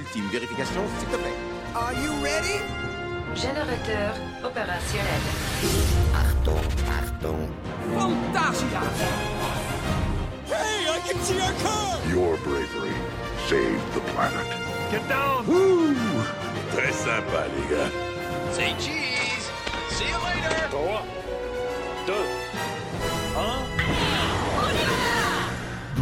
ultime 0.00 0.28
vérification, 0.30 0.82
s'il 0.98 1.08
te 1.08 1.16
plaît. 1.16 1.36
Are 1.74 1.94
you 1.94 2.12
ready? 2.22 2.58
Générateur 3.34 4.14
opérationnel. 4.42 5.22
Achtung, 6.14 6.66
Achtung. 6.98 7.48
Fantasia! 7.96 8.82
Hey, 10.46 10.88
I 10.88 11.00
can 11.06 11.20
see 11.22 11.40
our 11.40 11.52
car! 11.62 11.98
Your 12.08 12.36
bravery 12.38 12.96
saved 13.48 13.94
the 13.94 14.00
planet. 14.12 14.46
Get 14.90 15.06
down! 15.08 15.44
Très 16.72 16.92
sympa, 16.92 17.46
les 17.54 17.66
gars. 17.70 17.92
Say 18.52 18.74
cheese! 18.78 19.46
See 19.90 20.08
you 20.08 20.18
later! 20.26 20.68
3, 20.70 21.04
2, 22.06 22.14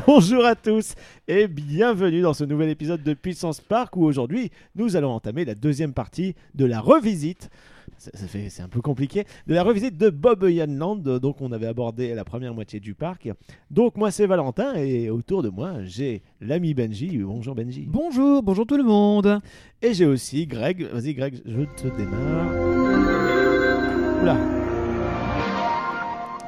Bonjour 0.08 0.46
à 0.46 0.54
tous 0.54 0.94
et 1.28 1.46
bienvenue 1.48 2.22
dans 2.22 2.32
ce 2.32 2.42
nouvel 2.42 2.70
épisode 2.70 3.02
de 3.02 3.12
Puissance 3.12 3.60
Park 3.60 3.94
où 3.94 4.06
aujourd'hui 4.06 4.50
nous 4.74 4.96
allons 4.96 5.10
entamer 5.10 5.44
la 5.44 5.54
deuxième 5.54 5.92
partie 5.92 6.34
de 6.54 6.64
la 6.64 6.80
revisite. 6.80 7.50
Ça, 7.98 8.10
ça 8.14 8.26
fait, 8.26 8.48
c'est 8.48 8.62
un 8.62 8.70
peu 8.70 8.80
compliqué. 8.80 9.26
De 9.46 9.52
la 9.52 9.62
revisite 9.62 9.98
de 9.98 10.08
Bob 10.08 10.44
Land. 10.44 11.18
Donc 11.20 11.42
on 11.42 11.52
avait 11.52 11.66
abordé 11.66 12.14
la 12.14 12.24
première 12.24 12.54
moitié 12.54 12.80
du 12.80 12.94
parc. 12.94 13.28
Donc 13.70 13.98
moi 13.98 14.10
c'est 14.10 14.24
Valentin 14.24 14.76
et 14.76 15.10
autour 15.10 15.42
de 15.42 15.50
moi 15.50 15.74
j'ai 15.84 16.22
l'ami 16.40 16.72
Benji. 16.72 17.18
Bonjour 17.18 17.54
Benji. 17.54 17.84
Bonjour, 17.86 18.42
bonjour 18.42 18.64
tout 18.66 18.78
le 18.78 18.84
monde. 18.84 19.40
Et 19.82 19.92
j'ai 19.92 20.06
aussi 20.06 20.46
Greg. 20.46 20.88
Vas-y 20.90 21.12
Greg, 21.12 21.42
je 21.44 21.64
te 21.82 21.94
démarre. 21.98 22.50
Oula, 24.22 24.38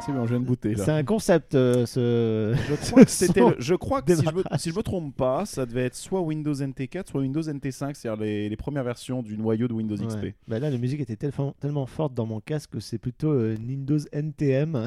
C'est 0.01 0.13
bon, 0.13 0.25
je 0.25 0.31
viens 0.31 0.41
de 0.41 0.47
booter 0.47 0.75
là. 0.75 0.85
c'est 0.85 0.91
un 0.93 1.05
concept 1.05 1.55
euh, 1.55 1.85
ce. 1.85 2.57
Je 2.69 2.75
crois 2.75 3.05
que, 3.05 3.11
c'était 3.11 3.41
son 3.41 3.51
le- 3.51 3.57
je 3.59 3.75
crois 3.75 4.01
que 4.03 4.15
si, 4.15 4.21
je 4.23 4.27
me, 4.27 4.31
démarrage. 4.37 4.59
si 4.61 4.71
je 4.71 4.75
me 4.77 4.83
trompe 4.83 5.15
pas, 5.15 5.45
ça 5.45 5.67
devait 5.67 5.85
être 5.85 5.95
soit 5.95 6.21
Windows 6.23 6.55
NT4, 6.55 7.09
soit 7.11 7.21
Windows 7.21 7.43
NT5, 7.43 7.95
c'est-à-dire 7.95 8.17
les, 8.23 8.49
les 8.49 8.57
premières 8.57 8.85
versions 8.85 9.23
du 9.23 9.37
noyau 9.37 9.69
de 9.69 9.75
Windows 9.75 9.97
XP. 9.97 10.23
Ouais. 10.23 10.35
Bah 10.49 10.59
là, 10.59 10.71
la 10.71 10.79
musique 10.79 11.01
était 11.01 11.17
tellement, 11.17 11.55
tellement 11.61 11.87
forte 11.87 12.15
dans 12.15 12.27
mon 12.27 12.41
casque 12.41 12.71
que 12.71 12.81
c'est 12.81 12.99
plutôt 12.99 13.31
euh, 13.33 13.57
Windows 13.59 13.99
NTM. 14.13 14.87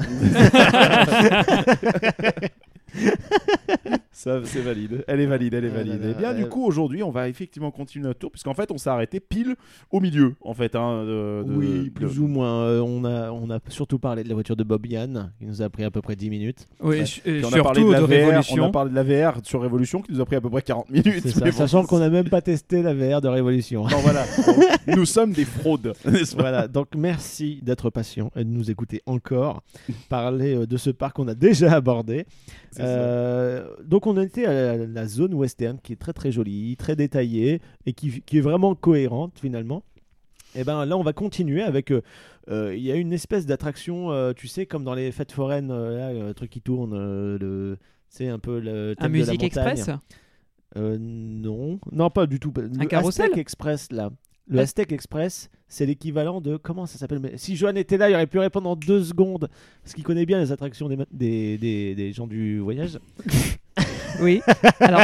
Ça, 4.14 4.40
c'est 4.44 4.60
valide. 4.60 5.04
Elle 5.08 5.20
est 5.20 5.26
valide, 5.26 5.54
elle 5.54 5.64
est 5.64 5.70
Ah 5.72 5.76
valide. 5.78 6.04
Et 6.04 6.14
bien, 6.14 6.32
du 6.34 6.46
coup, 6.46 6.64
aujourd'hui, 6.64 7.02
on 7.02 7.10
va 7.10 7.28
effectivement 7.28 7.70
continuer 7.72 8.06
notre 8.06 8.20
tour, 8.20 8.30
puisqu'en 8.30 8.54
fait, 8.54 8.70
on 8.70 8.78
s'est 8.78 8.88
arrêté 8.88 9.18
pile 9.18 9.56
au 9.90 9.98
milieu, 10.00 10.34
en 10.40 10.54
fait. 10.54 10.76
Hein, 10.76 11.02
de- 11.04 11.42
de- 11.46 11.52
oui, 11.52 11.84
de- 11.84 11.88
plus 11.90 12.20
ou 12.20 12.26
moins. 12.28 12.62
Euh, 12.62 12.80
on, 12.80 13.04
a, 13.04 13.30
on 13.32 13.50
a 13.50 13.58
surtout 13.68 13.98
parlé 13.98 14.22
de 14.22 14.28
la 14.28 14.34
voiture 14.34 14.54
de 14.56 14.62
Bob 14.62 14.86
Yann, 14.86 15.32
qui 15.38 15.46
nous 15.46 15.60
a 15.62 15.68
pris 15.68 15.82
à 15.84 15.90
peu 15.90 16.00
près 16.00 16.14
10 16.16 16.30
minutes. 16.30 16.68
Oui, 16.80 16.98
Ouais. 17.00 17.02
et 17.02 17.02
Puis 17.38 17.44
on 17.44 17.48
a 17.48 17.50
surtout 17.50 17.62
parlé 17.64 17.82
de 17.84 17.90
la 17.90 18.00
de 18.00 18.04
VR, 18.06 18.12
on 18.12 18.26
Révolution. 18.28 18.64
a 18.64 18.70
parlé 18.70 18.90
de 18.90 18.94
la 18.94 19.02
VR 19.32 19.40
sur 19.42 19.60
Révolution, 19.62 20.00
qui 20.00 20.12
nous 20.12 20.20
a 20.20 20.24
pris 20.24 20.36
à 20.36 20.40
peu 20.40 20.48
près 20.50 20.62
40 20.62 20.88
minutes. 20.90 21.28
Ça, 21.28 21.44
bon. 21.44 21.50
sachant 21.52 21.84
qu'on 21.84 21.98
n'a 21.98 22.08
même 22.08 22.28
pas 22.28 22.40
testé 22.40 22.82
la 22.82 22.94
VR 22.94 23.20
de 23.20 23.28
Révolution. 23.28 23.82
Non, 23.88 23.98
voilà. 23.98 24.24
Nous 24.86 25.06
sommes 25.06 25.32
des 25.32 25.44
fraudes, 25.44 25.94
n'est-ce 26.04 26.36
pas 26.36 26.42
voilà, 26.42 26.68
donc 26.68 26.88
merci 26.96 27.58
d'être 27.62 27.88
patient 27.90 28.30
et 28.36 28.44
de 28.44 28.50
nous 28.50 28.70
écouter 28.70 29.02
encore 29.06 29.62
parler 30.10 30.54
euh, 30.54 30.66
de 30.66 30.76
ce 30.76 30.90
parc 30.90 31.16
qu'on 31.16 31.26
a 31.26 31.34
déjà 31.34 31.72
abordé. 31.72 32.26
Euh, 32.80 33.64
donc 33.84 34.03
on 34.06 34.20
était 34.20 34.44
à 34.46 34.52
la, 34.76 34.86
la 34.86 35.06
zone 35.06 35.34
western 35.34 35.78
qui 35.82 35.92
est 35.92 35.96
très 35.96 36.12
très 36.12 36.30
jolie, 36.32 36.76
très 36.76 36.96
détaillée 36.96 37.60
et 37.86 37.92
qui, 37.92 38.20
qui 38.22 38.38
est 38.38 38.42
vraiment 38.42 38.74
cohérente 38.74 39.38
finalement. 39.40 39.82
Et 40.56 40.62
ben 40.64 40.84
là 40.86 40.96
on 40.96 41.02
va 41.02 41.12
continuer 41.12 41.62
avec 41.62 41.90
euh, 41.90 42.00
euh, 42.48 42.74
il 42.76 42.82
y 42.82 42.92
a 42.92 42.94
une 42.96 43.12
espèce 43.12 43.44
d'attraction 43.46 44.12
euh, 44.12 44.32
tu 44.34 44.46
sais 44.46 44.66
comme 44.66 44.84
dans 44.84 44.94
les 44.94 45.10
fêtes 45.10 45.32
foraines 45.32 45.68
là, 45.68 46.12
le 46.12 46.32
truc 46.34 46.50
qui 46.50 46.60
tourne 46.60 46.94
le 47.36 47.76
c'est 48.08 48.28
un 48.28 48.38
peu 48.38 48.60
le 48.60 48.92
Un 48.92 48.94
thème 48.94 49.02
la 49.02 49.08
Musique 49.08 49.42
montagne. 49.42 49.46
Express 49.76 49.90
non, 50.76 51.78
non 51.92 52.10
pas 52.10 52.26
du 52.26 52.40
tout. 52.40 52.52
Le 52.56 52.86
carrousel 52.86 53.26
Aztec 53.26 53.38
Express 53.38 53.92
là. 53.92 54.10
Le 54.46 54.58
Ah. 54.58 54.62
Aztec 54.62 54.92
Express, 54.92 55.48
c'est 55.68 55.86
l'équivalent 55.86 56.40
de 56.42 56.56
comment 56.58 56.84
ça 56.84 56.98
s'appelle? 56.98 57.32
Si 57.36 57.56
Johan 57.56 57.76
était 57.76 57.96
là, 57.96 58.10
il 58.10 58.14
aurait 58.14 58.26
pu 58.26 58.38
répondre 58.38 58.68
en 58.68 58.76
deux 58.76 59.02
secondes 59.02 59.48
parce 59.82 59.94
qu'il 59.94 60.04
connaît 60.04 60.26
bien 60.26 60.38
les 60.38 60.52
attractions 60.52 60.86
des, 60.88 60.96
ma- 60.96 61.06
des, 61.10 61.56
des, 61.58 61.94
des 61.94 62.12
gens 62.12 62.26
du 62.26 62.58
voyage. 62.58 62.98
Oui. 64.20 64.42
Alors, 64.80 65.02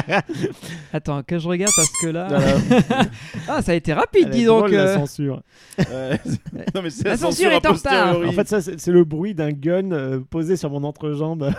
attends, 0.92 1.22
que 1.22 1.38
je 1.38 1.48
regarde 1.48 1.72
parce 1.74 1.90
que 2.00 2.06
là. 2.08 2.28
ah, 3.48 3.62
ça 3.62 3.72
a 3.72 3.74
été 3.74 3.92
rapide, 3.92 4.24
Elle 4.26 4.30
dis 4.30 4.42
est 4.42 4.46
donc. 4.46 4.58
drôle, 4.60 4.72
la 4.72 4.82
euh. 4.82 4.94
censure. 4.96 5.42
Ouais. 5.78 6.20
non, 6.74 6.82
mais 6.82 6.90
c'est 6.90 7.04
La 7.04 7.10
la 7.10 7.16
censure 7.16 7.50
censure 7.50 7.52
est 7.52 7.66
a 7.66 7.70
en 7.70 7.74
retard. 7.74 8.28
En 8.28 8.32
fait, 8.32 8.48
ça 8.48 8.60
c'est 8.60 8.80
c'est 8.80 8.92
le 8.92 9.04
bruit 9.04 9.34
d'un 9.34 9.52
gun 9.52 9.92
euh, 9.92 10.20
posé 10.30 10.56
sur 10.56 10.70
mon 10.70 10.84
entrejambe. 10.84 11.50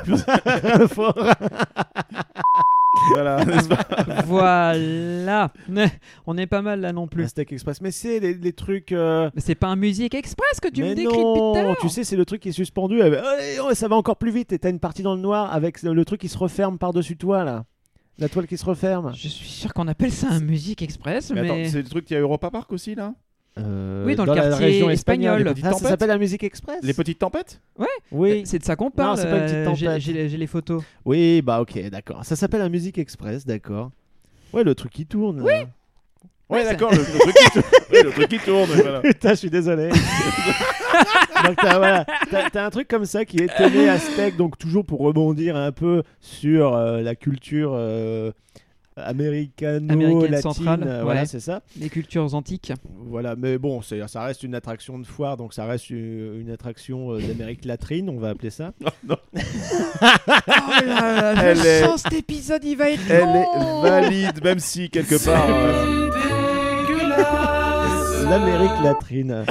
Fort. 0.90 1.18
Voilà, 3.14 3.44
n'est-ce 3.46 3.68
pas 3.68 3.86
Voilà. 4.26 5.52
On 6.26 6.38
est 6.38 6.48
pas 6.48 6.62
mal 6.62 6.82
là 6.82 6.94
non 6.94 7.08
plus. 7.08 7.24
Aztec 7.24 7.52
Express, 7.52 7.82
mais 7.82 7.92
c'est 7.92 8.20
les, 8.20 8.34
les 8.34 8.54
trucs. 8.54 8.92
euh, 8.92 9.30
Mais 9.36 9.42
c'est 9.42 9.56
pas 9.56 9.68
un 9.68 9.76
Musique 9.76 10.14
Express 10.16 10.60
que 10.62 10.68
tu 10.70 10.82
mais 10.84 10.90
me 10.92 10.96
décris 10.96 11.12
depuis 11.18 11.24
tout 11.24 11.54
à 11.56 11.62
non, 11.62 11.68
l'heure. 11.70 11.78
tu 11.82 11.90
sais, 11.90 12.04
c'est 12.04 12.16
le 12.16 12.26
truc 12.26 12.42
qui 12.42 12.50
est 12.50 12.54
suspendu. 12.54 13.02
euh, 13.02 13.22
Allez, 13.24 13.58
oh, 13.64 13.74
ça 13.74 13.88
va 13.88 13.96
encore 13.96 14.18
plus 14.18 14.32
vite. 14.32 14.52
Et 14.54 14.60
t'as 14.60 14.70
une 14.70 14.80
partie 14.80 15.04
dans 15.04 15.16
le 15.16 15.22
noir 15.22 15.54
avec 15.54 15.82
le 15.84 16.06
truc 16.06 16.22
qui 16.22 16.28
se 16.30 16.38
referme 16.38 16.78
par-dessus 16.78 17.18
toi 17.18 17.44
là. 17.44 17.66
La 18.18 18.30
toile 18.30 18.46
qui 18.46 18.58
se 18.58 18.66
referme. 18.66 19.12
Je 19.16 19.28
suis 19.28 19.50
sûr 19.50 19.74
qu'on 19.74 19.88
appelle 19.88 20.12
ça 20.12 20.28
un 20.30 20.40
Musique 20.42 20.82
Express, 20.82 21.32
Mais 21.32 21.42
mais. 21.42 21.50
attends, 21.50 21.70
c'est 21.72 21.82
le 21.82 21.90
truc 21.90 22.06
qu'il 22.06 22.16
y 22.16 22.18
a 22.18 22.22
Europa 22.22 22.52
Park 22.52 22.72
aussi 22.72 22.94
là? 22.94 23.14
Euh, 23.60 24.06
Oui, 24.06 24.16
dans 24.16 24.24
le 24.26 24.34
la 24.34 24.42
quartier 24.44 24.66
région 24.66 24.90
espagnol. 24.90 25.34
espagnole. 25.42 25.48
Les 25.48 25.54
petites 25.54 25.66
Ah, 25.66 25.70
ça 25.70 25.76
tempêtes 25.76 25.90
s'appelle 25.90 26.08
la 26.08 26.18
musique 26.18 26.44
express. 26.44 26.80
Les 26.84 26.94
petites 26.94 27.20
tempêtes 27.20 27.62
Oui, 28.12 28.44
C'est 28.46 28.60
de 28.60 28.64
ça 28.64 28.76
qu'on 28.78 28.92
parle. 28.92 29.18
c'est 29.18 29.30
pas 29.30 29.38
une 29.38 29.44
petite 29.44 29.56
euh, 29.58 29.74
j'ai- 29.76 29.86
tempête. 29.88 30.02
J'ai 30.02 30.14
les- 30.14 30.30
j'ai 30.30 30.38
les 30.38 30.48
photos. 30.48 30.82
oui, 31.06 31.42
bah 31.42 31.60
ok, 31.62 31.90
d'accord. 31.90 32.24
Ça 32.24 32.36
s'appelle 32.38 32.62
la 32.62 32.70
musique 32.70 32.98
express, 32.98 33.46
d'accord. 33.46 33.92
Ouais, 34.54 34.64
le 34.64 34.74
truc 34.76 34.92
qui 34.94 35.06
tourne. 35.06 35.42
Oui. 35.42 35.52
là. 35.52 35.60
Ouais, 36.50 36.58
Ouais, 36.60 36.64
d'accord, 36.66 36.92
le, 36.92 36.98
le 36.98 37.04
truc 37.04 37.34
qui 37.36 37.50
tourne. 37.52 37.64
Ouais, 37.92 38.04
le 38.04 38.12
truc 38.12 38.28
qui 38.30 38.40
tourne, 38.40 38.70
voilà. 38.70 39.00
Putain, 39.04 39.30
je 39.32 39.36
suis 39.36 39.50
désolé. 39.50 39.90
donc 41.46 41.56
t'as 41.58 41.78
voilà, 41.78 42.06
t'as- 42.30 42.50
t'as 42.50 42.66
un 42.66 42.70
truc 42.70 42.88
comme 42.88 43.06
ça 43.06 43.26
qui 43.26 43.38
est 43.38 43.56
télé 43.58 43.88
aztèque, 43.90 44.38
donc 44.38 44.58
toujours 44.58 44.86
pour 44.86 45.00
rebondir 45.02 45.56
un 45.56 45.72
peu 45.72 46.04
sur 46.20 46.76
euh, 46.76 47.02
la 47.02 47.16
culture 47.16 47.72
euh, 47.74 48.32
américano-latine. 48.98 50.42
centrale, 50.42 50.84
euh, 50.86 51.04
Voilà, 51.04 51.22
ouais. 51.22 51.26
c'est 51.26 51.40
ça. 51.40 51.62
Les 51.80 51.90
cultures 51.90 52.34
antiques. 52.36 52.74
Voilà, 53.08 53.36
mais 53.36 53.58
bon, 53.58 53.82
ça 53.82 54.24
reste 54.24 54.44
une 54.44 54.56
attraction 54.56 55.00
de 55.00 55.06
foire, 55.06 55.38
donc 55.38 55.54
ça 55.54 55.66
reste 55.66 55.90
une, 55.90 56.42
une 56.42 56.52
attraction 56.52 57.12
euh, 57.14 57.20
d'Amérique 57.22 57.66
latine, 57.66 58.10
on 58.10 58.18
va 58.20 58.30
appeler 58.30 58.50
ça. 58.50 58.72
Oh 60.04 60.86
là 60.86 61.34
là, 61.34 61.44
Elle 61.44 61.58
je 61.58 61.66
est- 61.66 61.84
sens 61.84 62.02
cet 62.04 62.14
épisode, 62.14 62.64
il 62.64 62.76
va 62.76 62.90
être 62.90 63.02
Elle 63.10 63.20
long. 63.24 63.84
est 63.86 63.90
valide, 63.90 64.44
même 64.44 64.60
si 64.60 64.90
quelque 64.90 65.24
part. 65.24 65.48
euh, 65.50 66.10
L'Amérique 68.30 68.84
latine. 68.84 69.46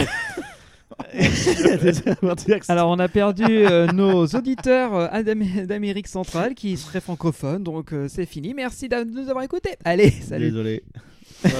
Alors, 2.68 2.90
on 2.90 2.98
a 2.98 3.08
perdu 3.08 3.44
euh, 3.46 3.86
nos 3.88 4.26
auditeurs 4.26 4.94
euh, 4.94 5.22
d'Am- 5.22 5.66
d'Amérique 5.66 6.08
centrale 6.08 6.54
qui 6.54 6.76
seraient 6.76 7.00
francophones, 7.00 7.62
donc 7.62 7.92
euh, 7.92 8.06
c'est 8.08 8.26
fini. 8.26 8.54
Merci 8.54 8.88
de 8.88 9.04
nous 9.04 9.28
avoir 9.28 9.44
écoutés. 9.44 9.76
Allez, 9.84 10.10
salut. 10.10 10.46
Désolé. 10.50 10.82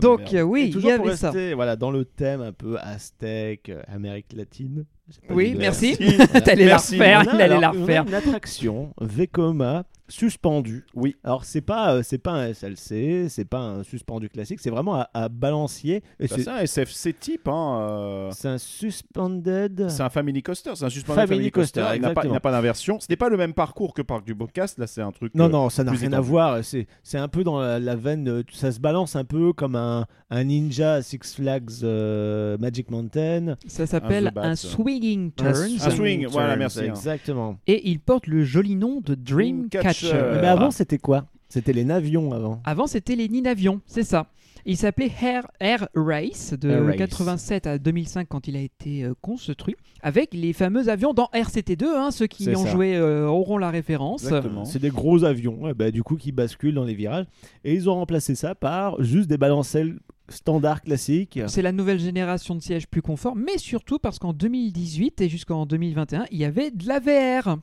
Donc, 0.00 0.32
euh, 0.34 0.42
oui, 0.42 0.72
il 0.74 0.78
y 0.78 0.96
pour 0.96 1.06
avait 1.06 1.16
ça. 1.16 1.32
voilà, 1.54 1.76
dans 1.76 1.90
le 1.90 2.04
thème 2.04 2.40
un 2.40 2.52
peu 2.52 2.78
aztèque, 2.78 3.68
euh, 3.68 3.82
Amérique 3.88 4.32
latine. 4.34 4.84
Oui, 5.30 5.54
merci. 5.56 5.96
T'allais 6.44 6.64
la 6.66 6.78
refaire, 6.78 7.22
il 7.24 7.40
allait 7.40 7.60
la 7.60 7.70
refaire. 7.70 8.06
une 8.06 8.14
attraction 8.14 8.94
Vekoma 9.00 9.84
suspendue. 10.08 10.84
Oui. 10.94 11.16
Alors 11.24 11.44
c'est 11.44 11.60
pas 11.60 11.94
euh, 11.94 12.02
c'est 12.02 12.18
pas 12.18 12.32
un 12.32 12.52
SLC, 12.52 13.28
c'est 13.28 13.44
pas 13.44 13.58
un 13.58 13.82
suspendu 13.82 14.28
classique, 14.28 14.60
c'est 14.60 14.70
vraiment 14.70 14.96
à, 14.96 15.10
à 15.14 15.28
balancier. 15.28 16.02
Bah, 16.20 16.26
c'est 16.28 16.48
un 16.48 16.58
SFC 16.58 17.14
type, 17.14 17.48
hein. 17.48 17.78
euh, 17.80 18.30
c'est 18.32 18.48
un 18.48 18.58
suspended. 18.58 19.86
C'est 19.88 20.02
un 20.02 20.10
family 20.10 20.42
coaster, 20.42 20.72
c'est 20.74 20.84
un 20.84 20.90
suspendu 20.90 21.16
Family 21.16 21.36
family, 21.36 21.50
coaster. 21.50 21.80
coaster, 21.80 21.96
il 21.96 22.02
n'a 22.02 22.08
pas, 22.08 22.10
il 22.10 22.14
exactement. 22.14 22.34
n'a 22.34 22.40
pas 22.40 22.50
d'inversion. 22.52 23.00
Ce 23.00 23.06
n'est 23.08 23.16
pas 23.16 23.28
le 23.28 23.36
même 23.36 23.54
parcours 23.54 23.94
que 23.94 24.02
Parc 24.02 24.24
du 24.24 24.34
Bocast. 24.34 24.78
Là, 24.78 24.86
c'est 24.86 25.02
un 25.02 25.12
truc. 25.12 25.34
Non, 25.34 25.46
euh, 25.46 25.48
non, 25.48 25.70
ça 25.70 25.84
n'a 25.84 25.92
rien 25.92 26.12
à 26.12 26.20
voir. 26.20 26.62
C'est 26.64 26.86
c'est 27.02 27.18
un 27.18 27.28
peu 27.28 27.44
dans 27.44 27.58
la, 27.60 27.78
la 27.78 27.96
veine. 27.96 28.42
Ça 28.52 28.72
se 28.72 28.80
balance 28.80 29.16
un 29.16 29.24
peu 29.24 29.52
comme 29.52 29.74
un, 29.76 29.83
un 30.30 30.44
ninja 30.44 30.94
à 30.94 31.02
Six 31.02 31.34
Flags 31.34 31.70
euh, 31.82 32.58
Magic 32.58 32.90
Mountain. 32.90 33.56
Ça 33.66 33.86
s'appelle 33.86 34.32
un 34.36 34.56
swinging 34.56 35.32
turn. 35.32 35.48
Un 35.48 35.90
swing, 35.90 36.26
voilà, 36.26 36.56
merci. 36.56 36.80
Exactement. 36.80 37.58
Et 37.66 37.88
il 37.90 38.00
porte 38.00 38.26
le 38.26 38.44
joli 38.44 38.76
nom 38.76 39.00
de 39.00 39.14
Dreamcatcher. 39.14 40.08
Dreamcatcher. 40.08 40.40
Mais 40.40 40.48
avant, 40.48 40.70
c'était 40.70 40.98
quoi? 40.98 41.26
C'était 41.54 41.72
les 41.72 41.84
navions 41.84 42.32
avant. 42.32 42.60
Avant, 42.64 42.88
c'était 42.88 43.14
les 43.14 43.28
Ninavions, 43.28 43.80
c'est 43.86 44.02
ça. 44.02 44.26
Il 44.66 44.76
s'appelait 44.76 45.12
Air, 45.22 45.46
Air 45.60 45.86
Race 45.94 46.52
de 46.52 46.68
Air 46.68 46.84
Race. 46.84 46.96
87 46.96 47.68
à 47.68 47.78
2005 47.78 48.26
quand 48.28 48.48
il 48.48 48.56
a 48.56 48.60
été 48.60 49.04
euh, 49.04 49.14
construit, 49.20 49.76
avec 50.02 50.34
les 50.34 50.52
fameux 50.52 50.88
avions 50.88 51.14
dans 51.14 51.28
RCT2. 51.32 51.84
hein, 51.84 52.10
ceux 52.10 52.26
qui 52.26 52.48
ont 52.56 52.64
ça. 52.64 52.70
joué 52.72 52.96
euh, 52.96 53.28
auront 53.28 53.56
la 53.56 53.70
référence. 53.70 54.24
Exactement. 54.24 54.64
C'est 54.64 54.80
des 54.80 54.88
gros 54.90 55.22
avions, 55.22 55.62
ouais, 55.62 55.74
bah, 55.74 55.92
du 55.92 56.02
coup, 56.02 56.16
qui 56.16 56.32
basculent 56.32 56.74
dans 56.74 56.82
les 56.82 56.94
virages. 56.94 57.26
Et 57.62 57.72
ils 57.72 57.88
ont 57.88 57.94
remplacé 57.94 58.34
ça 58.34 58.56
par 58.56 59.00
juste 59.00 59.28
des 59.28 59.38
balancelles 59.38 60.00
standards 60.28 60.82
classiques. 60.82 61.38
C'est 61.46 61.62
la 61.62 61.70
nouvelle 61.70 62.00
génération 62.00 62.56
de 62.56 62.62
sièges 62.62 62.88
plus 62.88 63.02
confort, 63.02 63.36
mais 63.36 63.58
surtout 63.58 64.00
parce 64.00 64.18
qu'en 64.18 64.32
2018 64.32 65.20
et 65.20 65.28
jusqu'en 65.28 65.66
2021, 65.66 66.24
il 66.32 66.38
y 66.38 66.44
avait 66.44 66.72
de 66.72 66.88
la 66.88 66.98
VR. 66.98 67.58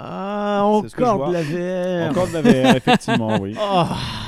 Ah, 0.00 0.62
encore 0.64 1.28
de 1.28 1.32
la 1.32 1.42
VR. 1.42 2.10
Encore 2.10 2.28
de 2.28 2.34
la 2.34 2.42
VR, 2.42 2.76
effectivement, 2.76 3.38
oui. 3.40 3.54
Oh. 3.70 3.84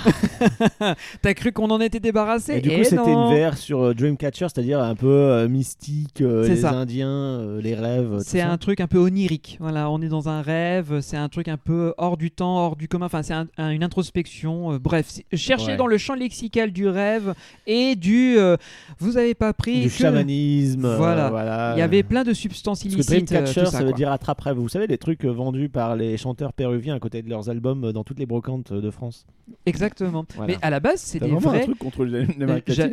T'as 1.22 1.34
cru 1.34 1.52
qu'on 1.52 1.70
en 1.70 1.80
était 1.80 2.00
débarrassé? 2.00 2.56
Et 2.56 2.60
du 2.60 2.70
coup, 2.70 2.76
Eh 2.78 2.84
c'était 2.84 2.96
non. 2.96 3.30
une 3.30 3.38
VR 3.50 3.56
sur 3.56 3.80
euh, 3.82 3.94
Dreamcatcher, 3.94 4.46
c'est-à-dire 4.52 4.80
un 4.80 4.94
peu 4.94 5.06
euh, 5.08 5.48
mystique, 5.48 6.22
euh, 6.22 6.44
C'est 6.44 6.50
les 6.50 6.56
ça. 6.56 6.70
Indiens, 6.72 7.08
euh, 7.08 7.60
les 7.60 7.74
rêves. 7.74 8.18
C'est 8.24 8.40
ça. 8.40 8.50
un 8.50 8.56
truc 8.56 8.80
un 8.80 8.86
peu 8.86 8.98
onirique. 8.98 9.58
Voilà, 9.60 9.90
on 9.90 10.00
est 10.00 10.08
dans 10.08 10.28
un 10.28 10.40
rêve. 10.42 11.00
C'est 11.02 11.16
un 11.18 11.28
truc 11.28 11.48
un 11.48 11.58
peu 11.58 11.92
hors 11.98 12.16
du 12.16 12.30
temps, 12.30 12.56
hors 12.56 12.76
du 12.76 12.88
commun. 12.88 13.06
Enfin, 13.06 13.22
c'est 13.22 13.34
un- 13.34 13.46
un- 13.58 13.70
une 13.70 13.82
introspection. 13.84 14.72
euh, 14.72 14.78
bref, 14.78 15.06
cherchez 15.34 15.72
Ouais. 15.72 15.76
dans 15.76 15.86
le 15.86 15.98
champ 15.98 16.14
lexical 16.14 16.70
du 16.72 16.88
rêve 16.88 17.34
et 17.66 17.94
du. 17.94 18.38
euh, 18.38 18.56
vous 18.98 19.18
avez 19.18 19.34
pas 19.34 19.52
pris 19.52 19.82
du 19.82 19.88
que- 19.88 19.94
chamanisme. 19.94 20.84
euh, 20.86 20.96
Voilà. 20.96 21.28
voilà. 21.30 21.74
Il 21.76 21.80
y 21.80 21.82
avait 21.82 22.02
plein 22.02 22.24
de 22.24 22.32
substances 22.32 22.82
Parce 22.82 22.94
que 22.94 23.00
illicites. 23.00 23.32
euh, 23.32 23.36
Dreamcatcher, 23.42 23.66
ça, 23.66 23.70
ça, 23.72 23.78
veut 23.80 23.88
quoi. 23.90 23.96
dire 23.96 24.10
attrape-rêve. 24.12 24.56
Vous 24.56 24.68
savez, 24.68 24.86
les 24.86 24.98
trucs 24.98 25.24
euh, 25.26 25.30
vendus 25.60 25.68
par 25.68 25.96
les 25.96 26.16
chanteurs 26.16 26.52
péruviens 26.52 26.94
à 26.94 26.98
côté 26.98 27.22
de 27.22 27.28
leurs 27.28 27.50
albums 27.50 27.92
dans 27.92 28.04
toutes 28.04 28.18
les 28.18 28.26
brocantes 28.26 28.72
de 28.72 28.90
France. 28.90 29.26
Exactement. 29.66 30.24
Voilà. 30.36 30.54
Mais 30.54 30.58
à 30.62 30.70
la 30.70 30.80
base, 30.80 31.00
c'est 31.00 31.18
des 31.18 31.28
vraiment 31.28 31.50
un 31.50 31.58
vrais. 31.58 31.66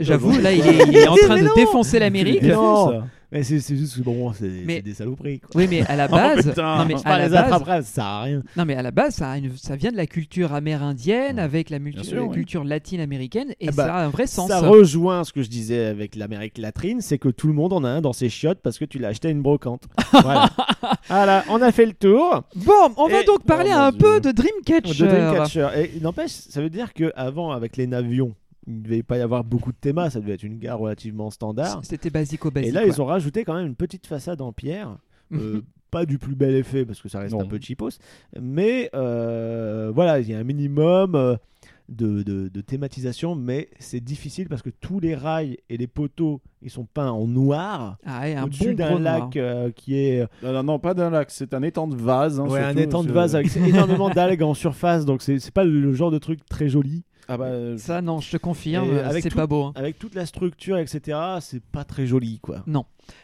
J'avoue, 0.01 0.37
là, 0.41 0.51
il 0.51 0.65
est, 0.65 0.87
il 0.87 0.95
est 0.95 1.07
en 1.07 1.15
train 1.15 1.41
de 1.41 1.55
défoncer 1.55 1.99
l'Amérique. 1.99 2.43
Mais 3.31 3.43
c'est 3.43 3.59
juste 3.75 3.97
que 3.97 4.01
bon, 4.03 4.31
c'est 4.31 4.47
des 4.81 4.93
saloperies. 4.93 5.39
Quoi. 5.41 5.49
Oui, 5.55 5.67
mais 5.69 5.81
à 5.85 5.95
la 5.97 6.07
base, 6.07 6.43
Oh, 6.45 6.49
putain. 6.49 6.77
non 6.77 6.85
mais 6.85 6.95
à 7.03 7.27
la 7.27 7.59
base, 7.59 7.85
ça 7.87 8.05
à 8.05 8.21
rien. 8.23 8.41
non 8.55 8.63
mais 8.63 8.75
à 8.75 8.81
la 8.81 8.91
base, 8.91 9.15
ça, 9.15 9.31
a 9.31 9.37
une- 9.37 9.57
ça 9.57 9.75
vient 9.75 9.91
de 9.91 9.97
la 9.97 10.07
culture 10.07 10.53
amérindienne 10.53 11.37
avec 11.37 11.69
la, 11.69 11.77
sûr, 12.03 12.31
culture 12.31 12.63
latine-américaine 12.63 13.49
et 13.51 13.55
Eh 13.59 13.65
ben, 13.67 13.73
ça 13.73 13.95
a 13.95 14.05
un 14.05 14.09
vrai 14.09 14.27
sens. 14.27 14.47
Ça 14.47 14.61
rejoint 14.61 15.23
ce 15.25 15.33
que 15.33 15.41
je 15.43 15.49
disais 15.49 15.85
avec 15.87 16.15
l'Amérique 16.15 16.57
latine, 16.57 17.01
c'est 17.01 17.17
que 17.17 17.27
tout 17.29 17.47
le 17.47 17.53
monde 17.53 17.73
en 17.73 17.83
a 17.83 17.89
un 17.89 18.01
dans 18.01 18.13
ses 18.13 18.29
chiottes 18.29 18.59
parce 18.63 18.77
que 18.77 18.85
tu 18.85 18.97
l'as 18.99 19.09
acheté 19.09 19.27
à 19.27 19.31
une 19.31 19.41
brocante. 19.41 19.83
voilà. 20.13 20.49
voilà, 21.09 21.43
on 21.49 21.61
a 21.61 21.71
fait 21.73 21.85
le 21.85 21.93
tour 21.93 22.43
Bon, 22.55 22.73
on 22.95 23.07
va 23.09 23.21
Et- 23.21 23.25
donc 23.25 23.43
parler 23.43 23.71
Oh, 23.73 23.77
un 23.79 23.89
Dieu. 23.91 23.99
peu 23.99 24.19
de 24.21 24.27
de 24.27 24.31
Dreamcatcher. 24.33 25.07
Dreamcatcher. 25.07 25.67
Et 25.95 25.99
n'empêche, 26.01 26.31
ça 26.31 26.61
veut 26.61 26.69
dire 26.69 26.93
que 26.93 27.11
avant 27.15 27.51
avec 27.51 27.77
les 27.77 27.87
navions, 27.87 28.35
il 28.67 28.79
ne 28.79 28.81
devait 28.81 29.03
pas 29.03 29.17
y 29.17 29.21
avoir 29.21 29.43
beaucoup 29.43 29.71
de 29.71 29.77
thémas, 29.77 30.09
ça 30.09 30.19
devait 30.19 30.33
être 30.33 30.43
une 30.43 30.59
gare 30.59 30.77
relativement 30.79 31.29
standard. 31.31 31.79
C'était 31.83 32.09
basico 32.09 32.51
basique. 32.51 32.69
Et 32.69 32.73
là, 32.73 32.85
ils 32.85 33.01
ont 33.01 33.05
rajouté 33.05 33.43
quand 33.45 33.53
même 33.55 33.67
une 33.67 33.75
petite 33.75 34.05
façade 34.07 34.41
en 34.41 34.51
pierre. 34.51 34.97
euh, 35.33 35.61
pas 35.89 36.05
du 36.05 36.17
plus 36.19 36.35
bel 36.35 36.53
effet 36.55 36.85
parce 36.85 37.01
que 37.01 37.07
ça 37.09 37.19
reste 37.19 37.33
Non. 37.33 37.41
un 37.41 37.45
peu 37.47 37.59
cheapos, 37.61 37.91
mais 38.41 38.89
euh, 38.93 39.91
voilà, 39.95 40.19
il 40.19 40.29
y 40.29 40.33
a 40.33 40.37
un 40.37 40.43
minimum 40.43 41.15
euh, 41.15 41.37
de, 41.89 42.23
de- 42.23 42.49
de 42.49 42.61
thématisation, 42.61 43.35
mais 43.35 43.69
c'est 43.79 44.01
difficile 44.01 44.49
parce 44.49 44.61
que 44.61 44.69
tous 44.69 44.99
les 44.99 45.15
rails 45.15 45.57
et 45.69 45.77
les 45.77 45.87
poteaux, 45.87 46.41
ils 46.61 46.69
sont 46.69 46.85
peints 46.85 47.11
en 47.11 47.25
noir 47.25 47.97
Ah, 48.05 48.23
au-dessus 48.43 48.71
bon 48.71 48.75
d'un 48.75 48.99
lac 48.99 49.37
euh, 49.37 49.71
qui 49.71 49.97
est 49.97 50.27
Non, 50.43 50.51
non, 50.51 50.63
non, 50.63 50.79
pas 50.79 50.93
d'un 50.93 51.09
lac, 51.09 51.31
c'est 51.31 51.53
un 51.53 51.63
étang 51.63 51.87
de 51.87 51.95
vase. 51.95 52.39
hein, 52.41 52.47
ouais, 52.47 52.59
un 52.59 52.75
étang 52.75 53.03
de 53.03 53.11
vase 53.13 53.35
avec 53.35 53.55
énormément 53.55 54.09
d'algues 54.13 54.43
en 54.43 54.53
surface, 54.53 55.05
donc 55.05 55.21
c'est 55.21 55.39
c'est 55.39 55.53
pas 55.53 55.63
le 55.63 55.93
genre 55.93 56.11
de 56.11 56.17
truc 56.17 56.45
très 56.49 56.67
joli. 56.67 57.03
Ah 57.27 57.37
bah, 57.37 57.77
Ça, 57.77 58.01
non, 58.01 58.19
je 58.19 58.31
te 58.31 58.37
confirme, 58.37 58.89
c'est 59.23 59.33
pas 59.35 59.47
beau. 59.47 59.63
hein. 59.65 59.73
Avec 59.75 59.99
toute 59.99 60.15
la 60.15 60.25
structure, 60.25 60.77
etc., 60.77 61.17
c'est 61.41 61.61
pas 61.61 61.83
très 61.83 62.07
joli, 62.07 62.39
quoi. 62.39 62.63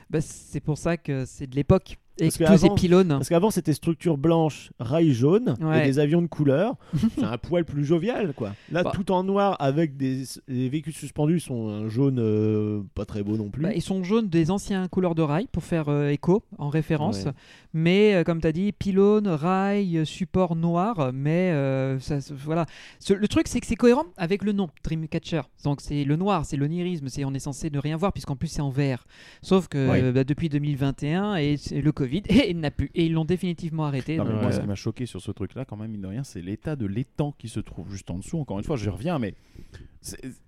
Bah, 0.09 0.19
c'est 0.21 0.59
pour 0.59 0.77
ça 0.77 0.97
que 0.97 1.25
c'est 1.25 1.47
de 1.47 1.55
l'époque. 1.55 1.97
Et 2.19 2.25
Parce 2.25 2.37
que 2.37 2.43
tous 2.43 2.57
ces 2.57 2.65
avant- 2.65 2.75
pylônes. 2.75 3.07
Parce 3.07 3.29
qu'avant, 3.29 3.49
c'était 3.49 3.73
structure 3.73 4.17
blanche, 4.17 4.71
rail 4.79 5.13
jaune 5.13 5.55
Ouais. 5.61 5.81
et 5.83 5.87
des 5.87 5.97
avions 5.99 6.21
de 6.21 6.27
couleur. 6.27 6.75
c'est 7.17 7.23
un 7.23 7.37
poil 7.39 7.65
plus 7.65 7.83
jovial, 7.85 8.33
quoi. 8.35 8.53
Là, 8.71 8.83
Bah. 8.83 8.91
tout 8.93 9.11
en 9.11 9.23
noir 9.23 9.55
avec 9.59 9.97
des 9.97 10.23
les 10.47 10.69
véhicules 10.69 10.93
suspendus 10.93 11.39
sont 11.39 11.69
un 11.69 11.89
jaune 11.89 12.19
euh, 12.19 12.81
pas 12.93 13.05
très 13.05 13.23
beau 13.23 13.35
non 13.35 13.49
plus. 13.49 13.63
Bah, 13.63 13.73
ils 13.73 13.81
sont 13.81 14.03
jaunes 14.03 14.29
des 14.29 14.51
anciens 14.51 14.87
couleurs 14.87 15.15
de 15.15 15.23
rail 15.23 15.47
pour 15.51 15.63
faire 15.63 15.89
euh, 15.89 16.09
écho 16.09 16.43
en 16.59 16.69
référence. 16.69 17.25
Ouais. 17.25 17.31
Mais 17.73 18.13
euh, 18.13 18.23
comme 18.23 18.39
tu 18.41 18.47
as 18.47 18.51
dit, 18.51 18.71
pylône, 18.73 19.27
rail, 19.27 20.01
support 20.05 20.55
noir. 20.55 21.09
Mais 21.13 21.51
ça, 21.99 22.19
voilà. 22.31 22.67
Ce- 22.99 23.13
le 23.13 23.27
truc, 23.27 23.47
c'est 23.47 23.59
que 23.59 23.65
c'est 23.65 23.75
cohérent 23.75 24.05
avec 24.17 24.43
le 24.43 24.51
nom 24.51 24.69
Dreamcatcher. 24.83 25.41
Donc 25.63 25.81
c'est 25.81 26.03
le 26.03 26.15
noir, 26.15 26.45
c'est 26.45 26.57
l'onirisme. 26.57 27.07
C'est 27.07 27.25
on 27.25 27.33
est 27.33 27.39
censé 27.39 27.71
ne 27.71 27.79
rien 27.79 27.97
voir 27.97 28.13
puisqu'en 28.13 28.35
plus 28.35 28.49
c'est 28.49 28.61
en 28.61 28.69
vert. 28.69 29.05
Sauf 29.41 29.67
que 29.67 29.89
Ouais. 29.89 30.11
bah, 30.11 30.23
depuis 30.23 30.49
2021 30.49 31.35
et 31.37 31.55
le 31.71 31.91
Covid 32.03 32.23
et 32.27 32.49
il 32.49 32.59
n'a 32.59 32.69
plus 32.71 32.91
et 32.95 33.05
ils 33.05 33.13
l'ont 33.13 33.23
définitivement 33.25 33.85
arrêté. 33.85 34.17
Non, 34.17 34.25
mais 34.25 34.31
donc, 34.31 34.41
moi, 34.41 34.51
ce 34.51 34.59
qui 34.59 34.67
m'a 34.67 34.75
choqué 34.75 35.05
sur 35.05 35.21
ce 35.21 35.31
truc-là, 35.31 35.63
quand 35.63 35.77
même, 35.77 35.91
mine 35.91 36.01
de 36.01 36.07
rien, 36.07 36.23
c'est 36.23 36.41
l'état 36.41 36.75
de 36.75 36.85
l'étang 36.85 37.33
qui 37.37 37.47
se 37.47 37.59
trouve 37.59 37.89
juste 37.89 38.11
en 38.11 38.17
dessous. 38.17 38.39
Encore 38.39 38.57
une 38.59 38.65
fois, 38.65 38.75
je 38.75 38.89
reviens, 38.89 39.19
mais 39.19 39.35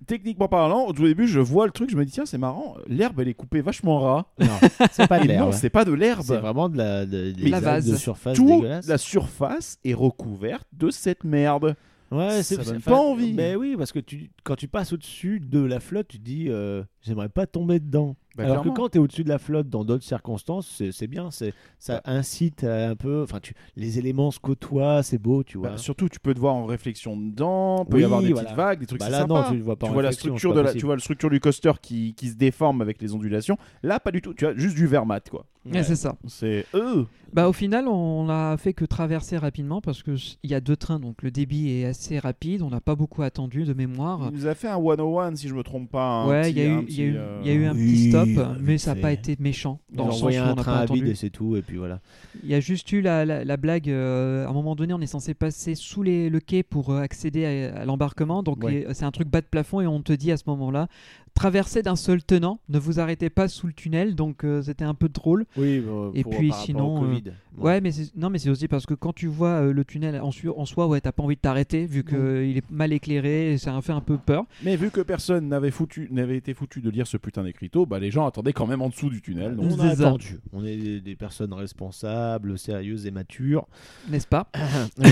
techniquement 0.05 0.49
parlant, 0.49 0.85
au 0.85 0.91
tout 0.91 1.05
début, 1.05 1.27
je 1.27 1.39
vois 1.39 1.65
le 1.65 1.71
truc, 1.71 1.89
je 1.89 1.95
me 1.95 2.03
dis, 2.03 2.11
tiens, 2.11 2.25
c'est 2.25 2.37
marrant, 2.37 2.75
l'herbe, 2.87 3.21
elle 3.21 3.29
est 3.29 3.33
coupée 3.33 3.61
vachement 3.61 3.99
ras. 3.99 4.25
Non, 4.39 4.47
c'est 4.91 5.07
pas 5.07 5.19
de 5.19 5.27
l'herbe. 5.27 5.45
non, 5.45 5.51
c'est 5.53 5.69
pas 5.69 5.85
de 5.85 5.93
l'herbe. 5.93 6.23
C'est 6.25 6.37
vraiment 6.37 6.67
de 6.67 6.77
la, 6.77 7.05
de, 7.05 7.33
Mais 7.41 7.49
la 7.49 7.59
vase. 7.61 7.85
de 7.89 7.95
surface 7.95 8.37
la 8.85 8.97
surface 8.97 9.79
est 9.85 9.93
recouverte 9.93 10.67
de 10.73 10.89
cette 10.89 11.23
merde. 11.23 11.75
Ouais, 12.11 12.43
Ça 12.43 12.63
c'est 12.63 12.79
pas 12.83 12.95
envie. 12.97 13.33
Mais 13.33 13.55
oui, 13.55 13.75
parce 13.77 13.91
que 13.91 13.99
tu, 13.99 14.29
quand 14.43 14.55
tu 14.55 14.67
passes 14.67 14.93
au-dessus 14.93 15.39
de 15.39 15.59
la 15.59 15.79
flotte, 15.79 16.09
tu 16.09 16.19
te 16.19 16.23
dis, 16.23 16.49
euh, 16.49 16.83
j'aimerais 17.01 17.29
pas 17.29 17.47
tomber 17.47 17.79
dedans. 17.79 18.15
Bah, 18.35 18.43
Alors 18.43 18.55
clairement. 18.57 18.73
que 18.73 18.81
quand 18.81 18.89
tu 18.89 18.97
es 18.97 19.01
au-dessus 19.01 19.23
de 19.23 19.29
la 19.29 19.37
flotte 19.37 19.69
dans 19.69 19.85
d'autres 19.85 20.03
circonstances, 20.03 20.81
c'est 20.91 21.07
bien, 21.07 21.29
ça 21.31 22.01
incite 22.03 22.63
à 22.65 22.89
un 22.89 22.95
peu, 22.95 23.23
enfin, 23.23 23.39
les 23.77 23.97
éléments 23.97 24.29
se 24.31 24.39
côtoient, 24.39 25.03
c'est 25.03 25.17
beau, 25.17 25.43
tu 25.43 25.57
vois. 25.57 25.69
Bah, 25.69 25.77
surtout, 25.77 26.09
tu 26.09 26.19
peux 26.19 26.33
te 26.33 26.39
voir 26.39 26.53
en 26.53 26.65
réflexion 26.65 27.15
dedans, 27.15 27.85
peut 27.85 27.95
Oui, 27.95 28.01
y 28.01 28.05
avoir 28.05 28.21
des 28.21 28.33
voilà. 28.33 28.47
petites 28.49 28.57
vagues, 28.57 28.79
des 28.79 28.85
trucs 28.87 28.99
Bah 28.99 29.09
là, 29.09 29.19
sympa. 29.19 29.33
non, 29.33 29.51
tu 29.51 29.59
vois 29.61 29.77
pas 29.77 29.87
tu 29.87 29.93
vois 29.93 30.03
la 30.03 30.11
structure 30.11 30.53
de 30.53 30.59
la, 30.59 30.73
tu 30.73 30.85
vois 30.85 30.99
structure 30.99 31.29
du 31.29 31.39
coaster 31.39 31.71
qui, 31.81 32.13
qui 32.13 32.27
se 32.29 32.35
déforme 32.35 32.81
avec 32.81 33.01
les 33.01 33.13
ondulations. 33.13 33.57
Là, 33.83 33.99
pas 34.01 34.11
du 34.11 34.21
tout. 34.21 34.33
Tu 34.33 34.45
as 34.45 34.53
juste 34.55 34.75
du 34.75 34.85
vermat, 34.87 35.21
quoi. 35.21 35.45
Ouais, 35.71 35.83
c'est 35.83 35.95
ça. 35.95 36.15
C'est 36.27 36.65
euh. 36.75 37.03
Bah, 37.33 37.49
au 37.49 37.53
final, 37.53 37.87
on 37.89 38.29
a 38.29 38.55
fait 38.55 38.71
que 38.73 38.85
traverser 38.85 39.37
rapidement 39.37 39.81
parce 39.81 40.03
qu'il 40.03 40.15
y 40.45 40.53
a 40.53 40.61
deux 40.61 40.77
trains, 40.77 40.99
donc 41.01 41.21
le 41.21 41.31
débit 41.31 41.69
est 41.71 41.85
assez 41.85 42.17
rapide. 42.17 42.61
On 42.61 42.69
n'a 42.69 42.79
pas 42.79 42.95
beaucoup 42.95 43.23
attendu 43.23 43.63
de 43.65 43.73
mémoire. 43.73 44.29
Il 44.31 44.37
nous 44.39 44.47
a 44.47 44.55
fait 44.55 44.69
un 44.69 44.77
101 44.81 45.35
si 45.35 45.49
je 45.49 45.53
me 45.53 45.63
trompe 45.63 45.89
pas. 45.89 46.05
un 46.23 46.27
Ouais, 46.29 46.51
il 46.51 46.57
y, 46.57 46.61
a 46.61 46.63
petit- 46.63 46.69
eu- 46.69 46.77
un 46.77 46.81
il 46.87 46.95
y 46.97 47.01
a 47.01 47.03
eu- 47.05 47.11
petit, 47.11 47.17
euh, 47.17 47.39
il 47.41 47.47
y 47.47 47.51
a 47.51 47.53
eu 47.53 47.65
un 47.65 47.73
Oui, 47.75 47.91
petit 47.91 48.09
stop, 48.09 48.47
mais 48.61 48.77
ça 48.77 48.95
n'a 48.95 49.01
pas 49.01 49.11
été 49.11 49.35
méchant. 49.39 49.79
Dans 49.91 50.05
le 50.05 50.11
sens 50.11 50.21
où 50.21 50.23
envoyé 50.25 50.39
on 50.39 50.43
un 50.45 50.55
train 50.55 50.63
pas 50.63 50.77
à 50.79 50.85
vide 50.85 50.95
attendu. 50.95 51.09
et 51.11 51.15
c'est 51.15 51.29
tout, 51.29 51.57
et 51.57 51.61
puis 51.61 51.75
voilà. 51.77 51.99
Il 52.43 52.49
y 52.49 52.53
a 52.55 52.59
juste 52.61 52.89
eu 52.93 53.01
la, 53.01 53.25
la- 53.25 53.43
la 53.43 53.57
blague, 53.57 53.89
euh, 53.89 54.45
à 54.45 54.49
un 54.49 54.53
moment 54.53 54.75
donné, 54.75 54.93
on 54.93 55.01
est 55.01 55.05
censé 55.07 55.33
passer 55.33 55.75
sous 55.75 56.03
les, 56.03 56.29
le 56.29 56.39
quai 56.39 56.63
pour 56.63 56.91
euh, 56.91 57.01
accéder 57.01 57.45
à, 57.73 57.81
à 57.81 57.85
l'embarquement. 57.85 58.43
Donc 58.43 58.63
Ouais. 58.63 58.87
c'est 58.93 59.03
un 59.05 59.11
truc 59.11 59.27
bas 59.27 59.41
de 59.41 59.47
plafond 59.47 59.81
et 59.81 59.87
on 59.87 60.01
te 60.01 60.13
dit 60.13 60.31
à 60.31 60.37
ce 60.37 60.43
moment-là, 60.47 60.87
traversez 61.35 61.83
d'un 61.83 61.95
seul 61.95 62.23
tenant, 62.23 62.59
ne 62.69 62.79
vous 62.79 62.99
arrêtez 62.99 63.29
pas 63.29 63.47
sous 63.47 63.67
le 63.67 63.73
tunnel. 63.73 64.15
Donc 64.15 64.43
euh, 64.43 64.63
c'était 64.63 64.85
un 64.85 64.95
peu 64.95 65.09
drôle. 65.09 65.45
Oui, 65.57 65.83
Et 66.15 66.23
puis 66.23 66.51
sinon, 66.51 66.97
euh, 66.97 66.99
Covid. 67.01 67.23
Ouais, 67.57 67.81
mais 67.81 67.91
c'est- 67.91 68.15
non, 68.15 68.29
mais 68.29 68.37
c'est 68.39 68.49
aussi 68.49 68.67
parce 68.67 68.85
que 68.85 68.93
quand 68.93 69.13
tu 69.13 69.27
vois 69.27 69.61
euh, 69.61 69.73
le 69.73 69.85
tunnel 69.85 70.19
en, 70.21 70.31
su- 70.31 70.49
en 70.49 70.65
soi, 70.65 70.87
ouais, 70.87 70.99
t'as 71.01 71.11
pas 71.11 71.23
envie 71.23 71.35
de 71.35 71.41
t'arrêter 71.41 71.85
vu 71.85 72.03
qu'il 72.03 72.57
est 72.57 72.69
mal 72.71 72.91
éclairé, 72.93 73.53
et 73.53 73.57
ça 73.57 73.75
a 73.75 73.81
fait 73.81 73.91
un 73.93 74.01
peu 74.01 74.17
peur. 74.17 74.45
Mais 74.63 74.75
vu 74.75 74.91
que 74.91 75.01
personne 75.01 75.47
n'avait 75.47 75.71
foutu, 75.71 76.07
n'avait 76.11 76.37
été 76.37 76.53
foutu 76.53 76.81
de 76.81 76.89
lire 76.89 77.07
ce 77.07 77.17
putain 77.17 77.43
d'écriteau, 77.43 77.85
bah 77.85 77.99
les 77.99 78.11
gens 78.11 78.25
attendaient 78.27 78.53
quand 78.53 78.67
même 78.67 78.81
en 78.81 78.89
dessous 78.89 79.09
du 79.09 79.21
tunnel. 79.21 79.55
Donc 79.55 79.65
on 79.75 79.79
a 79.79 79.83
attendu. 80.07 80.39
On 80.53 80.63
est 80.65 80.75
des, 80.77 81.01
des 81.01 81.15
personnes 81.15 81.53
responsables, 81.53 82.57
sérieuses 82.57 83.05
et 83.07 83.11
matures. 83.11 83.67
N'est-ce 84.09 84.27
pas? 84.27 84.49
Et, 84.99 85.03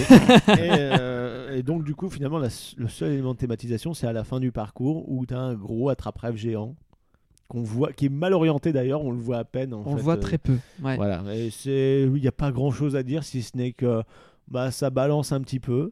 euh, 0.59 1.55
et 1.57 1.63
donc, 1.63 1.83
du 1.83 1.95
coup, 1.95 2.09
finalement, 2.09 2.39
la 2.39 2.49
le 2.77 2.87
seul 2.87 3.11
élément 3.13 3.33
de 3.33 3.37
thématisation, 3.37 3.93
c'est 3.93 4.07
à 4.07 4.13
la 4.13 4.23
fin 4.23 4.39
du 4.39 4.51
parcours 4.51 5.09
où 5.09 5.25
tu 5.25 5.33
as 5.33 5.39
un 5.39 5.53
gros 5.53 5.89
attrape-rêve 5.89 6.35
géant 6.35 6.75
qu'on 7.47 7.61
voit, 7.63 7.91
qui 7.93 8.05
est 8.05 8.09
mal 8.09 8.33
orienté 8.33 8.71
d'ailleurs, 8.71 9.03
on 9.03 9.11
le 9.11 9.17
voit 9.19 9.37
à 9.37 9.43
peine. 9.43 9.73
en 9.73 9.83
On 9.85 9.95
le 9.95 10.01
voit 10.01 10.15
euh, 10.15 10.21
très 10.21 10.37
peu. 10.37 10.57
Ouais. 10.81 10.95
Voilà, 10.95 11.23
et 11.35 11.49
c'est, 11.51 12.03
il 12.03 12.21
n'y 12.21 12.27
a 12.27 12.31
pas 12.31 12.51
grand-chose 12.51 12.95
à 12.95 13.03
dire 13.03 13.23
si 13.23 13.41
ce 13.43 13.55
n'est 13.57 13.73
que 13.73 14.01
bah, 14.47 14.71
ça 14.71 14.89
balance 14.89 15.31
un 15.31 15.41
petit 15.41 15.59
peu, 15.59 15.91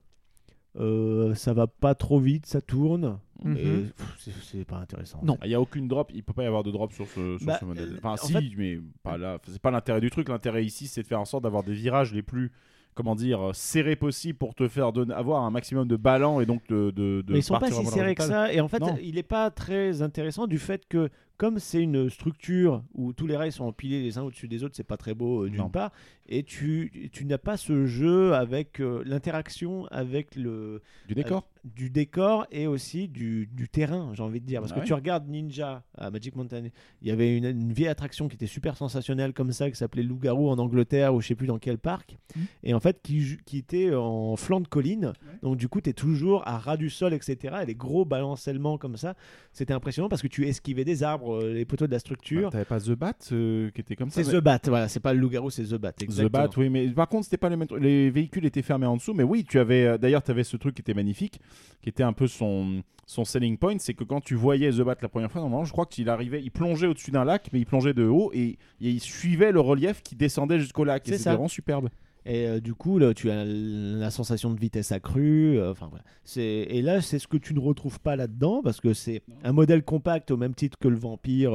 euh, 0.79 1.35
ça 1.35 1.53
va 1.53 1.67
pas 1.67 1.95
trop 1.95 2.19
vite, 2.19 2.45
ça 2.45 2.61
tourne, 2.61 3.19
et 3.43 3.53
pff, 3.55 4.15
c'est, 4.19 4.31
c'est 4.43 4.65
pas 4.65 4.77
intéressant. 4.77 5.19
Non. 5.23 5.37
Il 5.43 5.49
n'y 5.49 5.55
a 5.55 5.59
aucune 5.61 5.87
drop, 5.87 6.11
il 6.13 6.23
peut 6.23 6.31
pas 6.33 6.43
y 6.43 6.45
avoir 6.45 6.63
de 6.63 6.71
drop 6.71 6.93
sur 6.93 7.07
ce, 7.07 7.37
sur 7.37 7.45
Bah, 7.47 7.57
ce 7.59 7.65
modèle. 7.65 7.89
euh, 7.93 7.97
Enfin, 7.97 8.11
en 8.13 8.17
si, 8.27 8.33
fait- 8.33 8.43
mais 8.57 8.79
pas 9.03 9.17
là. 9.17 9.39
C'est 9.47 9.59
pas 9.61 9.71
l'intérêt 9.71 9.99
du 9.99 10.09
truc. 10.11 10.29
L'intérêt 10.29 10.63
ici, 10.63 10.87
c'est 10.87 11.01
de 11.01 11.07
faire 11.07 11.19
en 11.19 11.25
sorte 11.25 11.43
d'avoir 11.43 11.63
des 11.63 11.73
virages 11.73 12.13
les 12.13 12.21
plus, 12.21 12.51
comment 12.93 13.15
dire, 13.15 13.49
serrés 13.53 13.95
possible 13.95 14.37
pour 14.37 14.53
te 14.53 14.67
faire 14.67 14.93
donner, 14.93 15.13
avoir 15.15 15.41
un 15.43 15.49
maximum 15.49 15.87
de 15.87 15.95
ballon 15.95 16.39
et 16.39 16.45
donc 16.45 16.61
de. 16.69 16.91
de, 16.91 17.21
de 17.25 17.33
Mais 17.33 17.39
ils 17.39 17.43
sont 17.43 17.57
pas 17.57 17.71
si 17.71 17.85
serrés 17.87 18.13
que 18.15 18.23
ça. 18.23 18.53
Et 18.53 18.61
en 18.61 18.67
fait, 18.67 18.79
Non. 18.79 18.95
il 19.01 19.15
n'est 19.15 19.23
pas 19.23 19.49
très 19.49 20.01
intéressant 20.03 20.45
du 20.45 20.59
fait 20.59 20.87
que, 20.87 21.09
comme 21.41 21.57
c'est 21.57 21.81
une 21.81 22.07
structure 22.11 22.83
où 22.93 23.13
tous 23.13 23.25
les 23.25 23.35
rails 23.35 23.51
sont 23.51 23.63
empilés 23.65 24.03
les 24.03 24.19
uns 24.19 24.21
au-dessus 24.21 24.47
des 24.47 24.63
autres, 24.63 24.75
c'est 24.75 24.83
pas 24.83 24.95
très 24.97 25.15
beau 25.15 25.45
euh, 25.45 25.49
d'une 25.49 25.71
part. 25.71 25.91
Et 26.27 26.43
tu, 26.43 27.09
tu 27.11 27.25
n'as 27.25 27.39
pas 27.39 27.57
ce 27.57 27.87
jeu 27.87 28.35
avec 28.35 28.79
euh, 28.79 29.01
l'interaction 29.07 29.87
avec 29.87 30.35
le 30.35 30.81
Du 31.07 31.15
décor. 31.15 31.49
du 31.65 31.89
décor 31.89 32.45
et 32.51 32.67
aussi 32.67 33.07
du, 33.09 33.47
du 33.51 33.67
terrain, 33.67 34.11
j'ai 34.13 34.21
envie 34.21 34.39
de 34.39 34.45
dire. 34.45 34.61
Parce 34.61 34.71
Ah 34.71 34.75
que 34.75 34.79
ouais. 34.81 34.85
tu 34.85 34.93
regardes 34.93 35.27
Ninja 35.27 35.83
à 35.97 36.11
Magic 36.11 36.35
Mountain, 36.35 36.65
il 37.01 37.07
y 37.07 37.11
avait 37.11 37.35
une, 37.35 37.45
une 37.45 37.73
vieille 37.73 37.87
attraction 37.89 38.27
qui 38.29 38.35
était 38.35 38.45
super 38.45 38.77
sensationnelle 38.77 39.33
comme 39.33 39.51
ça, 39.51 39.69
qui 39.71 39.75
s'appelait 39.75 40.03
Loup-garou 40.03 40.47
en 40.47 40.59
Angleterre 40.59 41.13
ou 41.15 41.21
je 41.21 41.27
sais 41.27 41.35
plus 41.35 41.47
dans 41.47 41.57
quel 41.59 41.79
parc. 41.79 42.17
Mhm. 42.35 42.43
Et 42.63 42.73
en 42.75 42.79
fait, 42.79 43.01
qui, 43.01 43.37
qui 43.45 43.57
était 43.57 43.93
en 43.95 44.35
flanc 44.37 44.61
de 44.61 44.67
colline. 44.67 45.13
Donc 45.41 45.57
du 45.57 45.67
coup, 45.67 45.81
tu 45.81 45.89
es 45.89 45.93
toujours 45.93 46.47
à 46.47 46.59
ras 46.59 46.77
du 46.77 46.91
sol, 46.91 47.13
etc. 47.15 47.55
Et 47.63 47.65
les 47.65 47.75
gros 47.75 48.05
balancellements 48.05 48.77
comme 48.77 48.95
ça, 48.95 49.15
c'était 49.53 49.73
impressionnant 49.73 50.07
parce 50.07 50.21
que 50.21 50.27
tu 50.27 50.45
esquivais 50.47 50.85
des 50.85 51.01
arbres 51.03 51.30
sur 51.39 51.45
euh, 51.45 51.53
les 51.53 51.65
poteaux 51.65 51.87
de 51.87 51.91
la 51.91 51.99
structure. 51.99 52.43
Bah, 52.43 52.49
T'avais 52.51 52.65
pas 52.65 52.79
The 52.79 52.91
Bat 52.91 53.13
euh, 53.31 53.69
qui 53.71 53.81
était 53.81 53.95
comme 53.95 54.09
ça 54.09 54.23
c'est 54.23 54.31
mais- 54.31 54.39
The 54.39 54.43
Bat, 54.43 54.59
voilà, 54.67 54.87
c'est 54.87 54.99
pas 54.99 55.13
le 55.13 55.19
loup-garou, 55.19 55.49
c'est 55.49 55.63
The 55.63 55.75
Bat. 55.75 55.93
The 55.93 56.03
Exactement. 56.03 56.43
Bat, 56.43 56.49
oui, 56.57 56.69
mais 56.69 56.87
par 56.89 57.07
contre, 57.07 57.25
c'était 57.25 57.37
pas 57.37 57.49
les 57.49 57.55
mêmes. 57.55 57.67
Les 57.79 58.09
véhicules 58.09 58.45
étaient 58.45 58.61
fermés 58.61 58.85
en 58.87 58.97
dessous, 58.97 59.13
mais 59.13 59.23
oui, 59.23 59.45
tu 59.47 59.59
avais. 59.59 59.85
euh, 59.85 59.97
D'ailleurs, 59.97 60.23
tu 60.23 60.31
avais 60.31 60.43
ce 60.43 60.57
truc 60.57 60.75
qui 60.75 60.81
était 60.81 60.93
magnifique, 60.93 61.39
qui 61.81 61.89
était 61.89 62.03
un 62.03 62.13
peu 62.13 62.27
son, 62.27 62.83
son 63.05 63.25
selling 63.25 63.57
point, 63.57 63.75
c'est 63.79 63.93
que 63.93 64.03
quand 64.03 64.21
tu 64.21 64.35
voyais 64.35 64.71
The 64.71 64.81
Bat 64.81 64.95
la 65.01 65.09
première 65.09 65.31
fois, 65.31 65.41
normalement, 65.41 65.65
je 65.65 65.71
crois 65.71 65.85
qu'il 65.85 66.09
arrivait, 66.09 66.41
il 66.41 66.51
plongeait 66.51 66.87
au-dessus 66.87 67.11
d'un 67.11 67.23
lac, 67.25 67.49
mais 67.53 67.59
il 67.59 67.65
plongeait 67.65 67.93
de 67.93 68.05
haut 68.05 68.31
et, 68.33 68.49
et 68.49 68.57
il 68.79 68.99
suivait 68.99 69.51
le 69.51 69.59
relief 69.59 70.01
qui 70.01 70.15
descendait 70.15 70.59
jusqu'au 70.59 70.83
lac. 70.83 71.07
Et 71.07 71.11
C'est 71.11 71.17
c'était 71.17 71.29
vraiment 71.31 71.47
superbe. 71.47 71.89
Et 72.25 72.45
euh, 72.47 72.59
du 72.59 72.73
coup, 72.75 72.99
là, 72.99 73.13
tu 73.13 73.31
as 73.31 73.43
la 73.45 74.11
sensation 74.11 74.51
de 74.53 74.59
vitesse 74.59 74.91
accrue. 74.91 75.57
euh, 75.59 75.71
Enfin 75.71 75.87
voilà. 75.89 76.03
C'est 76.23 76.43
et 76.43 76.81
là, 76.81 77.01
c'est 77.01 77.17
ce 77.19 77.27
que 77.27 77.37
tu 77.37 77.53
ne 77.53 77.59
retrouves 77.59 77.99
pas 77.99 78.15
là-dedans 78.15 78.61
parce 78.63 78.79
que 78.79 78.93
c'est 78.93 79.23
un 79.43 79.51
modèle 79.53 79.83
compact 79.83 80.29
au 80.31 80.37
même 80.37 80.53
titre 80.53 80.77
que 80.79 80.87
le 80.87 80.97
Vampire, 80.97 81.53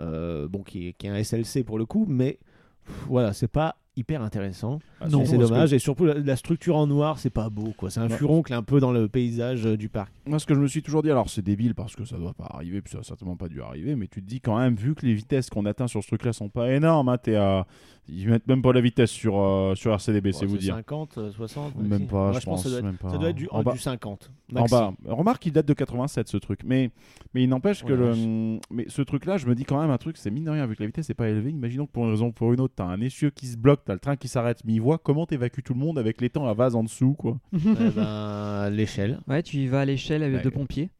euh, 0.00 0.48
bon, 0.48 0.62
qui 0.62 0.88
est, 0.88 0.92
qui 0.92 1.06
est 1.06 1.10
un 1.10 1.16
SLC 1.22 1.64
pour 1.64 1.78
le 1.78 1.86
coup, 1.86 2.04
mais 2.08 2.38
pff, 2.86 3.06
voilà, 3.08 3.32
c'est 3.32 3.48
pas 3.48 3.76
hyper 3.96 4.22
intéressant. 4.22 4.78
Ah, 5.00 5.08
Non, 5.08 5.22
Et 5.22 5.26
c'est 5.26 5.38
dommage. 5.38 5.70
que- 5.70 5.74
Et 5.74 5.78
surtout, 5.80 6.04
la, 6.04 6.14
la 6.14 6.36
structure 6.36 6.76
en 6.76 6.86
noir, 6.86 7.18
c'est 7.18 7.30
pas 7.30 7.50
beau, 7.50 7.72
quoi. 7.76 7.90
C'est 7.90 7.98
un 7.98 8.08
furoncle 8.08 8.52
un 8.54 8.62
peu 8.62 8.78
dans 8.78 8.92
le 8.92 9.08
paysage 9.08 9.64
du 9.64 9.88
parc. 9.88 10.12
Moi, 10.24 10.38
ce 10.38 10.46
que 10.46 10.54
je 10.54 10.60
me 10.60 10.68
suis 10.68 10.82
toujours 10.84 11.02
dit, 11.02 11.10
alors 11.10 11.28
c'est 11.28 11.42
débile 11.42 11.74
parce 11.74 11.96
que 11.96 12.04
ça 12.04 12.16
doit 12.16 12.34
pas 12.34 12.46
arriver, 12.48 12.80
puis 12.80 12.92
ça 12.92 12.98
a 13.00 13.02
certainement 13.02 13.36
pas 13.36 13.48
dû 13.48 13.60
arriver, 13.60 13.96
mais 13.96 14.06
tu 14.06 14.22
te 14.22 14.28
dis 14.28 14.40
quand 14.40 14.56
même, 14.56 14.76
vu 14.76 14.94
que 14.94 15.04
les 15.04 15.14
vitesses 15.14 15.50
qu'on 15.50 15.66
atteint 15.66 15.88
sur 15.88 16.00
ce 16.02 16.06
truc-là 16.08 16.32
sont 16.32 16.48
pas 16.48 16.70
énormes, 16.72 17.08
hein, 17.08 17.18
t'es 17.18 17.34
à... 17.34 17.66
ils 18.08 18.28
mettent 18.28 18.46
même 18.46 18.62
pas 18.62 18.72
la 18.72 18.80
vitesse 18.80 19.10
sur, 19.10 19.38
euh, 19.38 19.74
sur 19.74 19.92
RCDB, 19.92 20.32
c'est 20.32 20.46
vous 20.46 20.56
dire. 20.58 20.74
50, 20.74 21.18
euh, 21.18 21.30
60 21.30 21.76
Même 21.76 21.98
si. 22.00 22.04
pas, 22.06 22.30
Moi, 22.30 22.40
je 22.40 22.44
pense, 22.46 22.62
que 22.62 22.68
ça 22.68 22.70
doit 22.70 22.78
être, 22.78 22.84
même 22.84 22.96
pas. 22.96 23.10
ça 23.10 23.18
doit 23.18 23.28
être 23.30 23.36
du, 23.36 23.48
En 23.50 23.62
bas. 23.62 23.72
du 23.72 23.78
50. 23.78 24.30
En 24.56 24.64
bas. 24.64 24.92
Remarque 25.06 25.42
qu'il 25.42 25.52
date 25.52 25.66
de 25.66 25.74
87 25.74 26.28
ce 26.28 26.36
truc. 26.38 26.60
Mais, 26.64 26.90
mais 27.34 27.42
il 27.42 27.48
n'empêche 27.48 27.84
que 27.84 27.92
Oh 27.92 27.96
le, 27.96 28.58
mais 28.70 28.86
ce 28.88 29.02
truc-là, 29.02 29.36
je 29.36 29.46
me 29.46 29.54
dis 29.54 29.64
quand 29.64 29.80
même 29.80 29.90
un 29.90 29.98
truc, 29.98 30.16
c'est 30.16 30.30
mine 30.30 30.44
de 30.44 30.50
rien, 30.50 30.66
vu 30.66 30.74
que 30.76 30.82
la 30.82 30.86
vitesse 30.86 31.08
n'est 31.08 31.14
pas 31.14 31.28
élevée. 31.28 31.50
Imaginons 31.50 31.86
que 31.86 31.92
pour 31.92 32.04
une 32.04 32.10
raison 32.10 32.28
ou 32.28 32.32
pour 32.32 32.52
une 32.52 32.60
autre, 32.60 32.74
t'as 32.76 32.84
un 32.84 33.00
essieu 33.00 33.30
qui 33.30 33.46
se 33.46 33.56
bloque, 33.56 33.80
t'as 33.84 33.92
le 33.94 34.00
train 34.00 34.16
qui 34.16 34.28
s'arrête 34.28 34.64
mi-voie. 34.64 34.98
Comment 34.98 35.26
t'évacues 35.26 35.62
tout 35.62 35.74
le 35.74 35.80
monde 35.80 35.98
avec 35.98 36.20
les 36.20 36.30
temps 36.30 36.46
à 36.46 36.54
vase 36.54 36.74
en 36.76 36.82
dessous, 36.84 37.14
quoi 37.14 37.38
Eh 37.52 37.90
ben, 37.94 38.70
l'échelle. 38.70 39.20
Ouais, 39.28 39.42
tu 39.42 39.58
y 39.58 39.66
vas 39.66 39.80
à 39.80 39.84
l'échelle 39.84 40.22
avec 40.22 40.38
Ouais. 40.38 40.42
de 40.44 40.50
pompiers. 40.50 40.90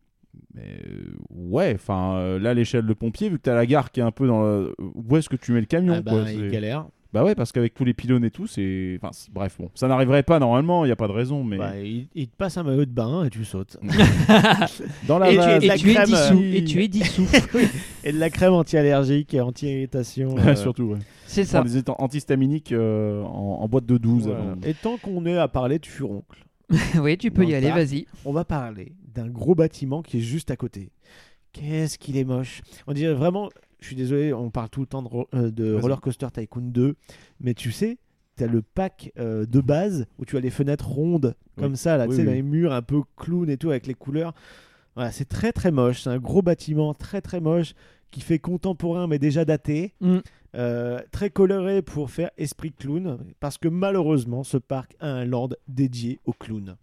Mais 0.54 0.78
euh, 0.86 1.16
ouais, 1.30 1.72
enfin 1.74 2.16
euh, 2.16 2.38
là, 2.38 2.54
l'échelle 2.54 2.86
de 2.86 2.92
pompier, 2.92 3.28
vu 3.28 3.38
que 3.38 3.42
t'as 3.42 3.54
la 3.54 3.66
gare 3.66 3.90
qui 3.90 4.00
est 4.00 4.04
un 4.04 4.10
peu 4.12 4.26
dans. 4.26 4.42
le- 4.42 4.74
Où 4.78 5.16
est-ce 5.16 5.28
que 5.28 5.36
tu 5.36 5.52
mets 5.52 5.60
le 5.60 5.66
camion 5.66 5.94
Ah 5.96 6.00
ben, 6.02 6.12
quoi, 6.22 6.30
il 6.30 6.38
c'est- 6.38 6.48
galère. 6.48 6.86
Bah 7.14 7.24
ouais, 7.24 7.34
parce 7.34 7.52
qu'avec 7.52 7.72
tous 7.72 7.84
les 7.86 7.94
pylônes 7.94 8.24
et 8.24 8.30
tout, 8.30 8.46
c'est. 8.46 8.98
Enfin, 9.02 9.10
bref, 9.32 9.56
bon, 9.58 9.70
ça 9.74 9.88
n'arriverait 9.88 10.22
pas 10.22 10.38
normalement, 10.38 10.84
il 10.84 10.88
n'y 10.88 10.92
a 10.92 10.96
pas 10.96 11.08
de 11.08 11.12
raison, 11.12 11.42
mais. 11.42 11.56
Bah, 11.56 11.78
il, 11.80 12.06
il 12.14 12.28
te 12.28 12.36
passe 12.36 12.58
un 12.58 12.62
maillot 12.64 12.84
de 12.84 12.90
bain 12.90 13.24
et 13.24 13.30
tu 13.30 13.46
sautes. 13.46 13.78
dans 15.06 15.18
la 15.18 15.30
et 15.30 15.36
vase. 15.36 15.62
et 15.62 15.66
Et 15.66 15.68
la 15.68 15.76
tu 15.78 15.90
es 15.90 15.94
crème, 15.94 16.06
dissous. 16.06 16.42
euh, 16.42 16.52
Et 16.54 16.64
tu 16.64 16.82
es 16.84 16.88
dissous. 16.88 17.26
et 18.04 18.12
de 18.12 18.18
la 18.18 18.28
crème 18.30 18.52
anti-allergique 18.52 19.32
et 19.32 19.40
anti-irritation. 19.40 20.36
euh, 20.38 20.54
Surtout, 20.54 20.84
ouais. 20.84 20.98
C'est 21.26 21.44
ça. 21.44 21.62
des 21.62 21.82
antihistaminiques 21.88 22.72
euh, 22.72 23.22
en, 23.22 23.58
en 23.62 23.68
boîte 23.68 23.86
de 23.86 23.96
12 23.98 24.24
voilà. 24.24 24.40
avant. 24.40 24.54
Et 24.66 24.74
tant 24.74 24.96
qu'on 24.98 25.24
est 25.26 25.38
à 25.38 25.48
parler 25.48 25.78
de 25.78 25.86
furoncle, 25.86 26.44
oui, 27.00 27.16
tu 27.16 27.30
peux 27.30 27.44
y 27.44 27.48
le 27.52 27.56
aller, 27.56 27.70
vas-y. 27.70 28.06
on 28.26 28.32
va 28.32 28.44
parler 28.44 28.92
d'un 29.14 29.28
gros 29.28 29.54
bâtiment 29.54 30.02
qui 30.02 30.18
est 30.18 30.20
juste 30.22 30.50
à 30.50 30.56
côté. 30.56 30.90
Qu'est-ce 31.52 31.96
qu'il 31.98 32.18
est 32.18 32.24
moche. 32.24 32.60
On 32.86 32.92
dirait 32.92 33.14
vraiment, 33.14 33.48
je 33.80 33.86
suis 33.86 33.96
désolé, 33.96 34.32
on 34.32 34.50
parle 34.50 34.68
tout 34.70 34.80
le 34.80 34.86
temps 34.86 35.02
de, 35.02 35.08
euh, 35.36 35.50
de. 35.50 35.74
Roller 35.74 36.00
Coaster 36.00 36.28
Tycoon 36.32 36.62
2, 36.70 36.94
mais 37.40 37.54
tu 37.54 37.70
sais, 37.72 37.98
tu 38.36 38.44
as 38.44 38.46
le 38.46 38.62
pack 38.62 39.12
euh, 39.18 39.46
de 39.46 39.60
base 39.60 40.06
où 40.18 40.24
tu 40.24 40.36
as 40.36 40.40
les 40.40 40.50
fenêtres 40.50 40.88
rondes 40.88 41.34
Oui. 41.56 41.62
comme 41.62 41.76
ça, 41.76 41.96
là, 41.96 42.04
Oui, 42.04 42.10
tu 42.10 42.16
sais, 42.16 42.20
oui. 42.22 42.26
dans 42.26 42.32
les 42.34 42.42
murs 42.42 42.72
un 42.72 42.82
peu 42.82 43.02
clown 43.16 43.48
et 43.50 43.56
tout 43.56 43.70
avec 43.70 43.86
les 43.86 43.94
couleurs. 43.94 44.32
Voilà, 44.94 45.12
c'est 45.12 45.26
très 45.26 45.52
très 45.52 45.70
moche. 45.70 46.02
C'est 46.02 46.10
un 46.10 46.18
gros 46.18 46.42
bâtiment 46.42 46.92
très 46.94 47.20
très 47.20 47.40
moche 47.40 47.74
qui 48.10 48.20
fait 48.20 48.38
contemporain 48.38 49.06
mais 49.06 49.18
déjà 49.18 49.44
daté. 49.44 49.94
Mm. 50.00 50.18
Euh, 50.54 51.00
très 51.12 51.28
coloré 51.30 51.82
pour 51.82 52.10
faire 52.10 52.30
esprit 52.38 52.72
clown 52.72 53.18
parce 53.38 53.58
que 53.58 53.68
malheureusement 53.68 54.42
ce 54.44 54.56
parc 54.56 54.96
a 54.98 55.06
un 55.08 55.24
land 55.26 55.50
dédié 55.68 56.18
aux 56.24 56.32
clowns. 56.32 56.76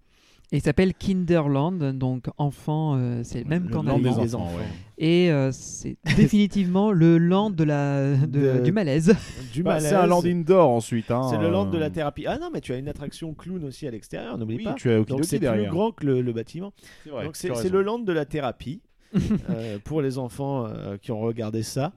Et 0.52 0.58
il 0.58 0.62
s'appelle 0.62 0.94
Kinderland, 0.94 1.80
donc 1.98 2.26
enfant, 2.38 2.96
euh, 2.98 3.22
c'est 3.24 3.40
le 3.44 3.50
même 3.50 3.70
qu'en 3.70 3.82
land 3.84 3.98
des 3.98 4.04
des 4.04 4.36
enfants, 4.36 4.46
enfants. 4.46 4.56
ouais. 4.58 4.64
Et 4.98 5.32
euh, 5.32 5.50
c'est 5.52 5.98
définitivement 6.16 6.92
le 6.92 7.18
land 7.18 7.50
de 7.50 7.64
la, 7.64 8.16
de- 8.16 8.58
De- 8.58 8.60
du 8.64 8.72
malaise. 8.72 9.16
Du 9.54 9.64
Bah, 9.64 9.74
malaise. 9.76 9.90
c'est 9.90 9.96
un 9.96 10.06
land 10.06 10.24
indoor 10.24 10.70
ensuite. 10.70 11.10
Hein, 11.10 11.28
C'est 11.32 11.38
le 11.40 11.50
land 11.50 11.66
de 11.66 11.78
la 11.80 11.88
euh, 11.88 11.90
thérapie. 11.90 12.26
Ah 12.28 12.38
non, 12.40 12.50
mais 12.54 12.62
tu 12.62 12.74
as 12.74 12.78
une 12.78 12.88
attraction 12.88 13.34
clown 13.34 13.64
aussi 13.64 13.88
à 13.88 13.92
l'extérieur, 13.92 14.38
n'oublie 14.38 14.58
Oui, 14.58 14.64
pas. 14.66 14.74
tu 14.76 14.90
as 14.92 15.02
Donc 15.04 15.26
c'est 15.26 15.40
plus 15.40 15.68
grand 15.68 15.92
que 15.92 16.06
le, 16.06 16.22
le 16.22 16.32
bâtiment. 16.34 16.74
C'est 17.04 17.10
vrai, 17.10 17.26
Donc 17.26 17.36
c'est 17.36 17.70
le 17.70 17.82
land 17.82 18.00
de 18.00 18.14
la 18.14 18.26
thérapie 18.26 18.82
euh, 19.50 19.80
pour 19.84 20.02
les 20.02 20.18
enfants 20.20 20.66
euh, 20.68 20.98
qui 20.98 21.12
ont 21.12 21.20
regardé 21.22 21.64
ça. 21.64 21.92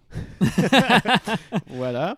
voilà. 1.69 2.17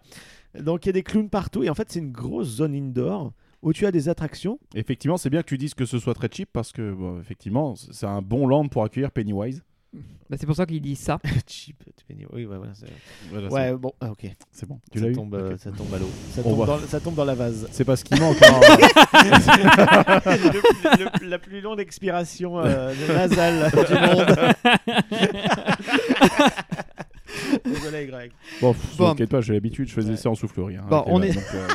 Donc 0.58 0.84
il 0.84 0.88
y 0.88 0.90
a 0.90 0.92
des 0.92 1.02
clowns 1.02 1.28
partout 1.28 1.62
et 1.62 1.70
en 1.70 1.74
fait 1.74 1.90
c'est 1.90 2.00
une 2.00 2.12
grosse 2.12 2.48
zone 2.48 2.74
indoor 2.74 3.32
où 3.62 3.72
tu 3.72 3.86
as 3.86 3.92
des 3.92 4.08
attractions. 4.08 4.58
Effectivement, 4.74 5.16
c'est 5.16 5.30
bien 5.30 5.42
que 5.42 5.48
tu 5.48 5.58
dises 5.58 5.74
que 5.74 5.84
ce 5.84 5.98
soit 5.98 6.14
très 6.14 6.28
cheap 6.32 6.48
parce 6.52 6.72
que, 6.72 6.92
bon, 6.92 7.20
effectivement, 7.20 7.74
c'est 7.76 8.06
un 8.06 8.22
bon 8.22 8.46
land 8.46 8.68
pour 8.68 8.84
accueillir 8.84 9.10
Pennywise. 9.10 9.62
Bah, 10.30 10.36
c'est 10.38 10.46
pour 10.46 10.54
ça 10.54 10.66
qu'il 10.66 10.80
dit 10.80 10.94
ça. 10.94 11.18
Cheap. 11.48 11.82
Oui, 12.32 12.46
ouais, 12.46 12.56
voilà, 12.56 12.72
c'est- 12.74 12.86
Voilà, 13.28 13.48
ouais, 13.48 13.74
bon, 13.76 13.92
ah, 14.00 14.12
ok. 14.12 14.24
c'est 14.52 14.68
bon. 14.68 14.78
Tu 14.92 15.00
Ça 15.00 15.04
l'as 15.04 15.10
eu 15.10 15.14
tombe, 15.14 15.34
euh, 15.34 15.54
Ok. 15.54 15.58
ça 15.58 15.72
tombe 15.72 15.92
à 15.92 15.98
l'eau. 15.98 16.08
Ça, 16.30 16.42
On 16.44 16.50
tombe 16.50 16.58
va- 16.60 16.66
dans- 16.66 16.78
ça 16.86 17.00
tombe 17.00 17.14
dans 17.16 17.24
la 17.24 17.34
vase. 17.34 17.66
C'est 17.72 17.84
pas 17.84 17.96
ce 17.96 18.04
qui 18.04 18.14
manque. 18.20 18.40
hein. 18.40 18.60
Le- 20.30 21.24
le- 21.24 21.28
la 21.28 21.38
plus 21.40 21.60
longue 21.60 21.80
expiration 21.80 22.60
euh, 22.60 22.94
nasale 23.08 23.70
du 23.72 23.94
monde. 23.94 24.54
Désolé, 27.64 28.06
Greg. 28.06 28.30
bon, 28.60 28.72
pff, 28.72 28.96
Bon. 28.96 29.08
t'inquiète 29.08 29.30
pas, 29.30 29.40
j'ai 29.40 29.52
l'habitude, 29.54 29.88
je 29.88 29.92
faisais 29.94 30.10
Ouais. 30.10 30.16
ça 30.16 30.30
en 30.30 30.34
soufflerie. 30.34 30.76
hein, 30.76 30.84
Bon, 30.88 31.00
avec 31.00 31.12
on 31.12 31.22
est- 31.22 31.32
donc, 31.34 31.44
euh, 31.54 31.66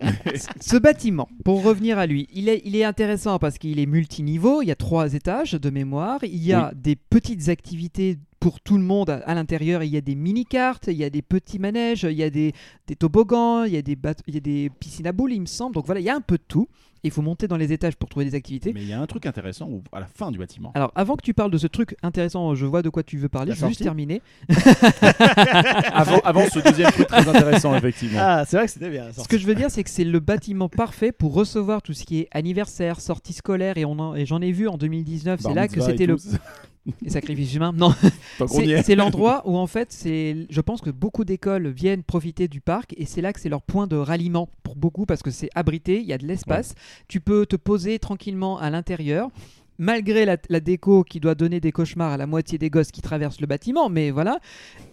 Ce 0.60 0.76
bâtiment, 0.76 1.28
pour 1.44 1.62
revenir 1.62 1.98
à 1.98 2.06
lui, 2.06 2.28
il 2.32 2.48
est, 2.48 2.62
il 2.64 2.76
est 2.76 2.84
intéressant 2.84 3.38
parce 3.38 3.58
qu'il 3.58 3.78
est 3.78 3.86
multiniveau, 3.86 4.62
il 4.62 4.66
y 4.66 4.70
a 4.70 4.76
trois 4.76 5.14
étages 5.14 5.52
de 5.52 5.70
mémoire, 5.70 6.20
il 6.22 6.44
y 6.44 6.52
a 6.52 6.72
des 6.74 6.96
petites 6.96 7.48
activités 7.48 8.18
pour 8.40 8.60
tout 8.60 8.76
le 8.76 8.82
monde 8.84 9.10
à, 9.10 9.16
à 9.26 9.34
l'intérieur, 9.34 9.82
il 9.82 9.90
y 9.90 9.96
a 9.96 10.00
des 10.00 10.14
mini-cartes, 10.14 10.86
il 10.88 10.96
y 10.96 11.04
a 11.04 11.10
des 11.10 11.22
petits 11.22 11.58
manèges, 11.58 12.04
il 12.04 12.16
y 12.16 12.22
a 12.22 12.30
des, 12.30 12.52
des 12.86 12.94
toboggans, 12.96 13.64
il 13.64 13.72
y, 13.72 13.76
a 13.76 13.82
des 13.82 13.96
bateaux- 13.96 14.22
il 14.26 14.34
y 14.34 14.38
a 14.38 14.40
des 14.40 14.70
piscines 14.78 15.06
à 15.06 15.12
boules, 15.12 15.32
il 15.32 15.40
me 15.40 15.46
semble. 15.46 15.74
Donc 15.74 15.86
voilà, 15.86 16.00
il 16.00 16.04
y 16.04 16.10
a 16.10 16.14
un 16.14 16.20
peu 16.20 16.36
de 16.36 16.42
tout. 16.46 16.68
Il 17.02 17.10
faut 17.12 17.22
monter 17.22 17.46
dans 17.46 17.56
les 17.56 17.72
étages 17.72 17.94
pour 17.94 18.08
trouver 18.08 18.24
des 18.24 18.34
activités. 18.34 18.72
Mais 18.72 18.82
il 18.82 18.88
y 18.88 18.92
a 18.92 19.00
un 19.00 19.06
truc 19.06 19.26
intéressant 19.26 19.68
où- 19.68 19.82
à 19.92 20.00
la 20.00 20.06
fin 20.06 20.32
du 20.32 20.38
bâtiment. 20.38 20.72
Alors, 20.74 20.90
avant 20.96 21.14
que 21.14 21.22
tu 21.22 21.34
parles 21.34 21.52
de 21.52 21.58
ce 21.58 21.68
truc 21.68 21.94
intéressant, 22.02 22.54
je 22.56 22.66
vois 22.66 22.82
de 22.82 22.88
quoi 22.88 23.04
tu 23.04 23.16
veux 23.16 23.28
parler, 23.28 23.50
La 23.50 23.54
je 23.54 23.60
vais 23.60 23.68
juste 23.68 23.84
sortie 23.84 23.84
terminer. 23.84 24.22
avant, 25.92 26.18
avant 26.24 26.44
ce 26.52 26.58
deuxième 26.60 26.90
truc 26.90 27.06
très 27.06 27.28
intéressant, 27.28 27.74
effectivement. 27.76 28.18
Ah, 28.20 28.44
c'est 28.46 28.56
vrai 28.56 28.66
que 28.66 28.72
c'était 28.72 28.90
bien. 28.90 29.06
Ce 29.12 29.28
que 29.28 29.38
je 29.38 29.46
veux 29.46 29.54
dire, 29.54 29.70
c'est 29.70 29.84
que 29.84 29.90
c'est 29.90 30.04
le 30.04 30.20
bâtiment 30.20 30.68
parfait 30.68 31.12
pour 31.12 31.34
recevoir 31.34 31.82
tout 31.82 31.92
ce 31.92 32.04
qui 32.04 32.20
est 32.20 32.28
anniversaire, 32.32 33.00
sortie 33.00 33.32
scolaire, 33.32 33.76
et 33.78 33.84
on 33.84 33.98
en- 33.98 34.14
et 34.14 34.26
j'en 34.26 34.40
ai 34.40 34.52
vu 34.52 34.68
en 34.68 34.76
2019. 34.76 35.40
C'est 35.40 35.46
Bar 35.48 35.54
là 35.54 35.68
que 35.68 35.80
c'était 35.80 36.06
le 36.06 36.16
tout. 36.92 37.06
et 37.06 37.10
sacrifice 37.10 37.54
humain. 37.54 37.72
Non, 37.76 37.92
c'est 38.46 38.66
est. 38.68 38.82
c'est 38.82 38.94
l'endroit 38.94 39.42
où 39.46 39.56
en 39.56 39.66
fait, 39.66 39.92
c'est, 39.92 40.46
je 40.50 40.60
pense 40.60 40.80
que 40.80 40.90
beaucoup 40.90 41.24
d'écoles 41.24 41.68
viennent 41.68 42.02
profiter 42.02 42.48
du 42.48 42.60
parc, 42.60 42.94
et 42.96 43.04
c'est 43.06 43.20
là 43.20 43.32
que 43.32 43.40
c'est 43.40 43.48
leur 43.48 43.62
point 43.62 43.86
de 43.86 43.96
ralliement 43.96 44.48
pour 44.62 44.76
beaucoup 44.76 45.06
parce 45.06 45.22
que 45.22 45.30
c'est 45.30 45.50
abrité, 45.54 46.00
il 46.00 46.06
y 46.06 46.12
a 46.12 46.18
de 46.18 46.26
l'espace, 46.26 46.74
tu 47.08 47.20
peux 47.20 47.46
te 47.46 47.56
poser 47.56 47.98
tranquillement 47.98 48.58
à 48.58 48.70
l'intérieur. 48.70 49.30
Malgré 49.78 50.24
la, 50.24 50.38
la 50.48 50.60
déco 50.60 51.04
qui 51.04 51.20
doit 51.20 51.34
donner 51.34 51.60
des 51.60 51.70
cauchemars 51.70 52.10
à 52.10 52.16
la 52.16 52.26
moitié 52.26 52.56
des 52.56 52.70
gosses 52.70 52.90
qui 52.90 53.02
traversent 53.02 53.42
le 53.42 53.46
bâtiment, 53.46 53.90
mais 53.90 54.10
voilà. 54.10 54.38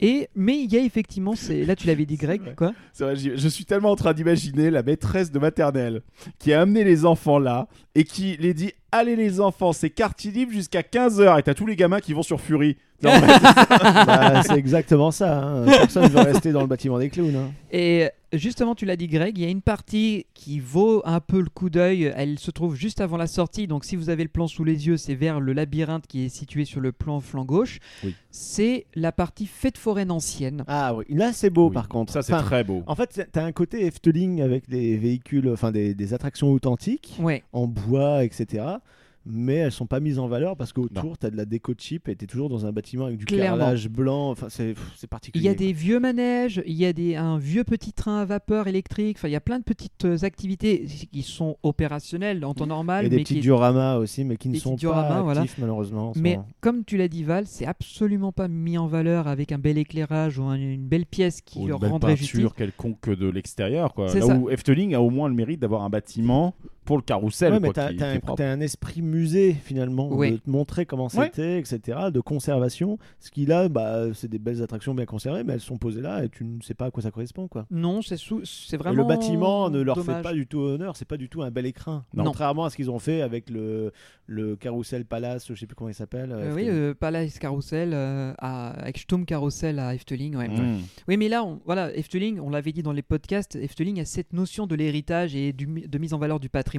Et 0.01 0.27
mais 0.35 0.61
il 0.61 0.73
y 0.73 0.75
a 0.75 0.81
effectivement, 0.81 1.35
c'est 1.37 1.63
là 1.63 1.77
tu 1.77 1.87
l'avais 1.87 2.05
dit 2.05 2.17
Greg, 2.17 2.41
vrai. 2.41 2.53
quoi. 2.53 2.73
Vrai, 2.99 3.15
je 3.15 3.47
suis 3.47 3.63
tellement 3.63 3.91
en 3.91 3.95
train 3.95 4.11
d'imaginer 4.11 4.69
la 4.71 4.83
maîtresse 4.83 5.31
de 5.31 5.39
maternelle 5.39 6.01
qui 6.37 6.51
a 6.51 6.59
amené 6.59 6.83
les 6.83 7.05
enfants 7.05 7.39
là 7.39 7.69
et 7.95 8.03
qui 8.03 8.35
les 8.41 8.53
dit 8.53 8.73
Allez 8.95 9.15
les 9.15 9.41
enfants, 9.41 9.73
c'est 9.73 9.89
quartier 9.89 10.31
libre 10.31 10.51
jusqu'à 10.51 10.81
15h. 10.81 11.39
Et 11.39 11.43
t'as 11.43 11.53
tous 11.55 11.65
les 11.65 11.75
gamins 11.75 11.99
qui 11.99 12.13
vont 12.13 12.21
sur 12.21 12.39
Fury. 12.39 12.77
Non, 13.01 13.11
mais- 13.21 13.27
Bah, 14.05 14.43
c'est 14.43 14.53
exactement 14.55 15.09
ça. 15.11 15.43
hein. 15.43 15.65
Personne 15.65 16.03
ne 16.03 16.09
veut 16.09 16.19
rester 16.21 16.51
dans 16.51 16.61
le 16.61 16.67
bâtiment 16.67 16.99
des 16.99 17.09
clowns. 17.09 17.35
hein. 17.35 17.51
Et 17.71 18.07
justement, 18.31 18.75
tu 18.75 18.85
l'as 18.85 18.95
dit, 18.95 19.07
Greg, 19.07 19.35
il 19.37 19.43
y 19.43 19.47
a 19.47 19.49
une 19.49 19.63
partie 19.63 20.25
qui 20.35 20.59
vaut 20.59 21.01
un 21.05 21.19
peu 21.19 21.39
le 21.41 21.49
coup 21.49 21.69
d'œil. 21.71 22.13
Elle 22.15 22.37
se 22.39 22.51
trouve 22.51 22.75
juste 22.75 23.01
avant 23.01 23.17
la 23.17 23.27
sortie. 23.27 23.65
Donc, 23.67 23.83
si 23.83 23.95
vous 23.95 24.09
avez 24.09 24.23
le 24.23 24.29
plan 24.29 24.47
sous 24.47 24.63
les 24.63 24.85
yeux, 24.87 24.95
c'est 24.97 25.15
vers 25.15 25.39
le 25.39 25.53
labyrinthe 25.53 26.05
qui 26.07 26.25
est 26.25 26.29
situé 26.29 26.63
sur 26.63 26.79
le 26.79 26.91
plan 26.91 27.19
flanc 27.19 27.45
gauche. 27.45 27.79
Oui. 28.03 28.15
C'est 28.29 28.85
la 28.95 29.11
partie 29.11 29.47
fête 29.47 29.77
foraine 29.77 30.11
ancienne. 30.11 30.63
Ah 30.67 30.93
oui, 30.95 31.03
là 31.09 31.33
c'est 31.33 31.49
beau 31.49 31.67
Oui, 31.69 31.73
par 31.73 31.87
contre. 31.89 32.13
Ça, 32.13 32.21
c'est 32.21 32.33
Enfin, 32.33 32.43
très 32.43 32.63
beau. 32.63 32.83
En 32.87 32.95
fait, 32.95 33.27
t'as 33.31 33.43
un 33.43 33.51
côté 33.51 33.85
Efteling 33.85 34.41
avec 34.41 34.69
des 34.69 34.97
véhicules, 34.97 35.49
enfin 35.49 35.71
des, 35.71 35.93
des 35.93 36.13
attractions 36.13 36.51
authentiques 36.51 37.17
Ouais. 37.19 37.43
en 37.53 37.67
bois, 37.67 38.23
etc. 38.23 38.63
mais 39.25 39.55
elles 39.55 39.71
sont 39.71 39.85
pas 39.87 39.99
mises 39.99 40.19
en 40.19 40.27
valeur 40.27 40.57
parce 40.57 40.73
qu'autour, 40.73 41.17
tu 41.17 41.25
as 41.25 41.29
de 41.29 41.37
la 41.37 41.45
déco 41.45 41.73
cheap 41.77 42.07
et 42.09 42.15
tu 42.15 42.25
es 42.25 42.27
toujours 42.27 42.49
dans 42.49 42.65
un 42.65 42.71
bâtiment 42.71 43.05
avec 43.05 43.17
du 43.17 43.25
Clairement. 43.25 43.57
carrelage 43.59 43.89
blanc. 43.89 44.31
Enfin, 44.31 44.47
c'est 44.49 44.75
c'est 44.95 45.05
Il 45.05 45.07
particulier. 45.07 45.45
y 45.45 45.49
a 45.49 45.55
des 45.55 45.71
vieux 45.73 45.99
manèges, 45.99 46.61
il 46.65 46.73
y 46.75 46.85
a 46.85 46.93
des, 46.93 47.15
un 47.15 47.37
vieux 47.37 47.63
petit 47.63 47.93
train 47.93 48.19
à 48.19 48.25
vapeur 48.25 48.67
électrique, 48.67 49.17
enfin 49.17 49.27
il 49.27 49.31
y 49.31 49.35
a 49.35 49.41
plein 49.41 49.59
de 49.59 49.63
petites 49.63 50.05
euh, 50.05 50.17
activités 50.23 50.85
qui 51.11 51.21
sont 51.21 51.57
opérationnelles 51.63 52.43
en 52.45 52.53
temps 52.53 52.67
normal. 52.67 53.05
Et 53.05 53.09
des 53.09 53.17
mais 53.17 53.23
petits 53.23 53.35
qui- 53.35 53.39
dioramas 53.41 53.95
aussi, 53.97 54.23
mais 54.25 54.37
qui 54.37 54.49
ne 54.49 54.53
Des 54.53 54.59
sont 54.59 54.71
pas 54.71 54.75
dioramas, 54.77 55.21
voilà. 55.21 55.41
actifs 55.41 55.57
malheureusement. 55.59 56.13
Mais 56.15 56.35
moment. 56.37 56.47
comme 56.61 56.83
tu 56.85 56.97
l'as 56.97 57.07
dit 57.07 57.23
Val, 57.23 57.45
c'est 57.47 57.65
absolument 57.65 58.31
pas 58.31 58.47
mis 58.47 58.77
en 58.77 58.87
valeur 58.87 59.27
avec 59.27 59.51
un 59.51 59.57
bel 59.57 59.77
éclairage 59.77 60.37
ou 60.39 60.43
un- 60.43 60.55
une 60.55 60.85
belle 60.87 61.05
pièce 61.05 61.41
qui 61.41 61.59
Ou 61.59 61.67
le 61.67 61.73
une 61.73 61.79
belle 61.79 61.91
rendrait 61.91 62.15
peinture 62.15 62.55
quelconque 62.55 63.09
de 63.09 63.27
l'extérieur. 63.29 63.93
Là 63.97 64.07
ça. 64.09 64.35
où 64.37 64.49
Efteling 64.49 64.93
a 64.95 65.01
au 65.01 65.09
moins 65.09 65.29
le 65.29 65.35
mérite 65.35 65.59
d'avoir 65.59 65.83
un 65.83 65.89
bâtiment 65.89 66.53
pour 66.85 66.97
le 66.97 67.03
carrousel. 67.03 67.53
Ouais, 67.53 67.59
mais 67.59 67.67
quoi, 67.67 67.73
t'as 67.73 67.89
qui- 67.89 67.97
qui 67.97 68.41
un, 68.43 68.51
un 68.51 68.59
esprit 68.59 69.01
musée 69.01 69.53
finalement, 69.53 70.09
de 70.15 70.37
te 70.37 70.49
montrer 70.49 70.85
comment 70.85 71.05
Ouais. 71.13 71.25
c'était, 71.33 71.59
etc., 71.59 71.97
de 72.11 72.19
conservation. 72.19 72.97
Ce 73.19 73.31
qu'il 73.31 73.51
a, 73.51 73.69
bah, 73.69 74.13
c'est 74.13 74.27
des 74.29 74.39
belles 74.39 74.61
attractions 74.61 74.93
bien 74.93 75.05
conservées, 75.05 75.43
mais 75.43 75.53
elles 75.53 75.59
sont 75.61 75.77
posées 75.77 76.01
là 76.01 76.23
et 76.23 76.29
tu 76.29 76.43
ne 76.43 76.61
sais 76.61 76.73
pas 76.73 76.85
à 76.85 76.91
quoi 76.91 77.03
ça 77.03 77.11
correspond. 77.11 77.47
Quoi. 77.47 77.65
Non, 77.71 78.01
c'est 78.01 78.17
sous- 78.17 78.43
c'est 78.45 78.75
Et 78.75 78.77
vraiment. 78.77 79.01
le 79.01 79.07
bâtiment 79.07 79.69
ne 79.69 79.81
leur 79.81 79.99
fait 80.03 80.21
pas 80.21 80.33
du 80.33 80.47
tout 80.47 80.59
honneur, 80.59 80.95
c'est 80.97 81.07
pas 81.07 81.17
du 81.17 81.29
tout 81.29 81.41
un 81.41 81.51
bel 81.51 81.65
écrin. 81.65 82.05
Non. 82.13 82.23
Contrairement 82.25 82.65
à 82.65 82.69
ce 82.69 82.75
qu'ils 82.75 82.89
ont 82.91 82.99
fait 82.99 83.21
avec 83.21 83.49
le, 83.49 83.91
le 84.27 84.55
Carousel 84.55 85.05
Palace, 85.05 85.47
je 85.49 85.55
sais 85.55 85.65
plus 85.67 85.75
comment 85.75 85.89
il 85.89 85.93
s'appelle. 85.95 86.31
Euh, 86.31 86.53
oui, 86.53 86.63
Efteling. 86.63 86.69
euh, 86.79 86.93
Palace 86.93 87.39
Carousel 87.39 87.91
euh, 87.93 88.33
à, 88.39 88.71
avec 88.81 88.97
Sturm 88.97 89.25
Carousel 89.25 89.79
à 89.79 89.93
Efteling. 89.95 90.35
ouais. 90.35 90.47
Mmh. 90.49 90.79
Oui, 91.07 91.17
mais 91.17 91.29
là, 91.29 91.43
on- 91.43 91.61
voilà, 91.65 91.95
Efteling, 91.95 92.39
on 92.39 92.49
l'avait 92.49 92.71
dit 92.71 92.83
dans 92.83 92.91
les 92.91 93.01
podcasts, 93.01 93.55
Efteling 93.55 93.99
a 93.99 94.05
cette 94.05 94.33
notion 94.33 94.67
de 94.67 94.75
l'héritage 94.75 95.35
et 95.35 95.53
du, 95.53 95.65
de 95.65 95.97
mise 95.97 96.13
en 96.13 96.17
valeur 96.17 96.39
du 96.39 96.49
patrimoine. 96.49 96.72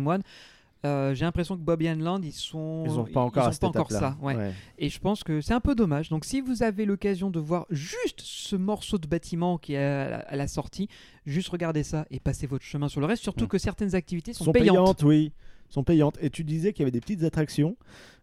Euh, 0.85 1.15
J'ai 1.15 1.25
l'impression 1.25 1.57
que 1.57 1.63
Bobby 1.63 1.89
and 1.89 1.97
Land, 2.01 2.21
ils 2.25 2.33
sont. 2.33 2.85
Ils 2.87 2.93
n'ont 2.93 3.05
pas 3.05 3.23
encore, 3.23 3.49
ils 3.51 3.55
ont 3.55 3.59
pas 3.59 3.81
encore 3.81 3.91
ça. 3.91 4.19
ouais. 4.21 4.37
Ouais. 4.37 4.53
Et 4.79 4.91
je 4.91 4.99
pense 5.01 5.25
que 5.25 5.41
c'est 5.41 5.55
un 5.55 5.61
peu 5.61 5.75
dommage. 5.75 6.11
Donc, 6.11 6.27
si 6.27 6.43
vous 6.43 6.63
avez 6.63 6.85
l'occasion 6.85 7.31
de 7.31 7.41
voir 7.41 7.65
juste 7.71 8.21
ce 8.21 8.55
morceau 8.55 8.99
de 8.99 9.07
bâtiment 9.07 9.57
qui 9.57 9.73
est 9.73 9.79
à 9.79 10.11
la, 10.11 10.17
à 10.19 10.37
la 10.37 10.47
sortie, 10.47 10.89
juste 11.25 11.49
regardez 11.49 11.85
ça 11.85 12.05
et 12.11 12.21
passez 12.21 12.47
votre 12.47 12.65
chemin 12.65 12.89
sur 12.89 13.01
le 13.01 13.07
reste. 13.07 13.23
Surtout 13.23 13.49
que 13.49 13.57
certaines 13.57 13.95
activités 13.95 14.35
sont, 14.35 14.45
sont 14.45 14.53
payantes. 14.53 14.77
payantes, 14.77 15.03
oui. 15.05 15.33
Sont 15.71 15.85
payantes. 15.85 16.19
Et 16.21 16.29
tu 16.29 16.45
disais 16.45 16.75
qu'il 16.75 16.83
y 16.83 16.85
avait 16.85 16.91
des 16.93 17.01
petites 17.01 17.25
attractions. 17.25 17.77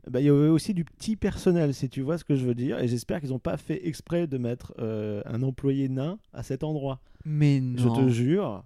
Bah, 0.07 0.19
il 0.19 0.27
y 0.27 0.29
avait 0.29 0.47
aussi 0.47 0.75
du 0.75 0.85
petit 0.85 1.15
personnel, 1.15 1.73
si 1.73 1.89
tu 1.89 2.01
vois 2.01 2.19
ce 2.19 2.23
que 2.23 2.35
je 2.35 2.45
veux 2.45 2.53
dire. 2.55 2.77
Et 2.79 2.87
j'espère 2.87 3.19
qu'ils 3.21 3.31
n'ont 3.31 3.39
pas 3.39 3.57
fait 3.57 3.87
exprès 3.87 4.27
de 4.27 4.37
mettre 4.37 4.73
euh, 4.77 5.23
un 5.25 5.41
employé 5.41 5.89
nain 5.89 6.19
à 6.31 6.43
cet 6.43 6.63
endroit. 6.63 6.99
Mais 7.25 7.57
Je 7.75 7.87
non. 7.87 7.95
te 8.05 8.09
jure. 8.09 8.63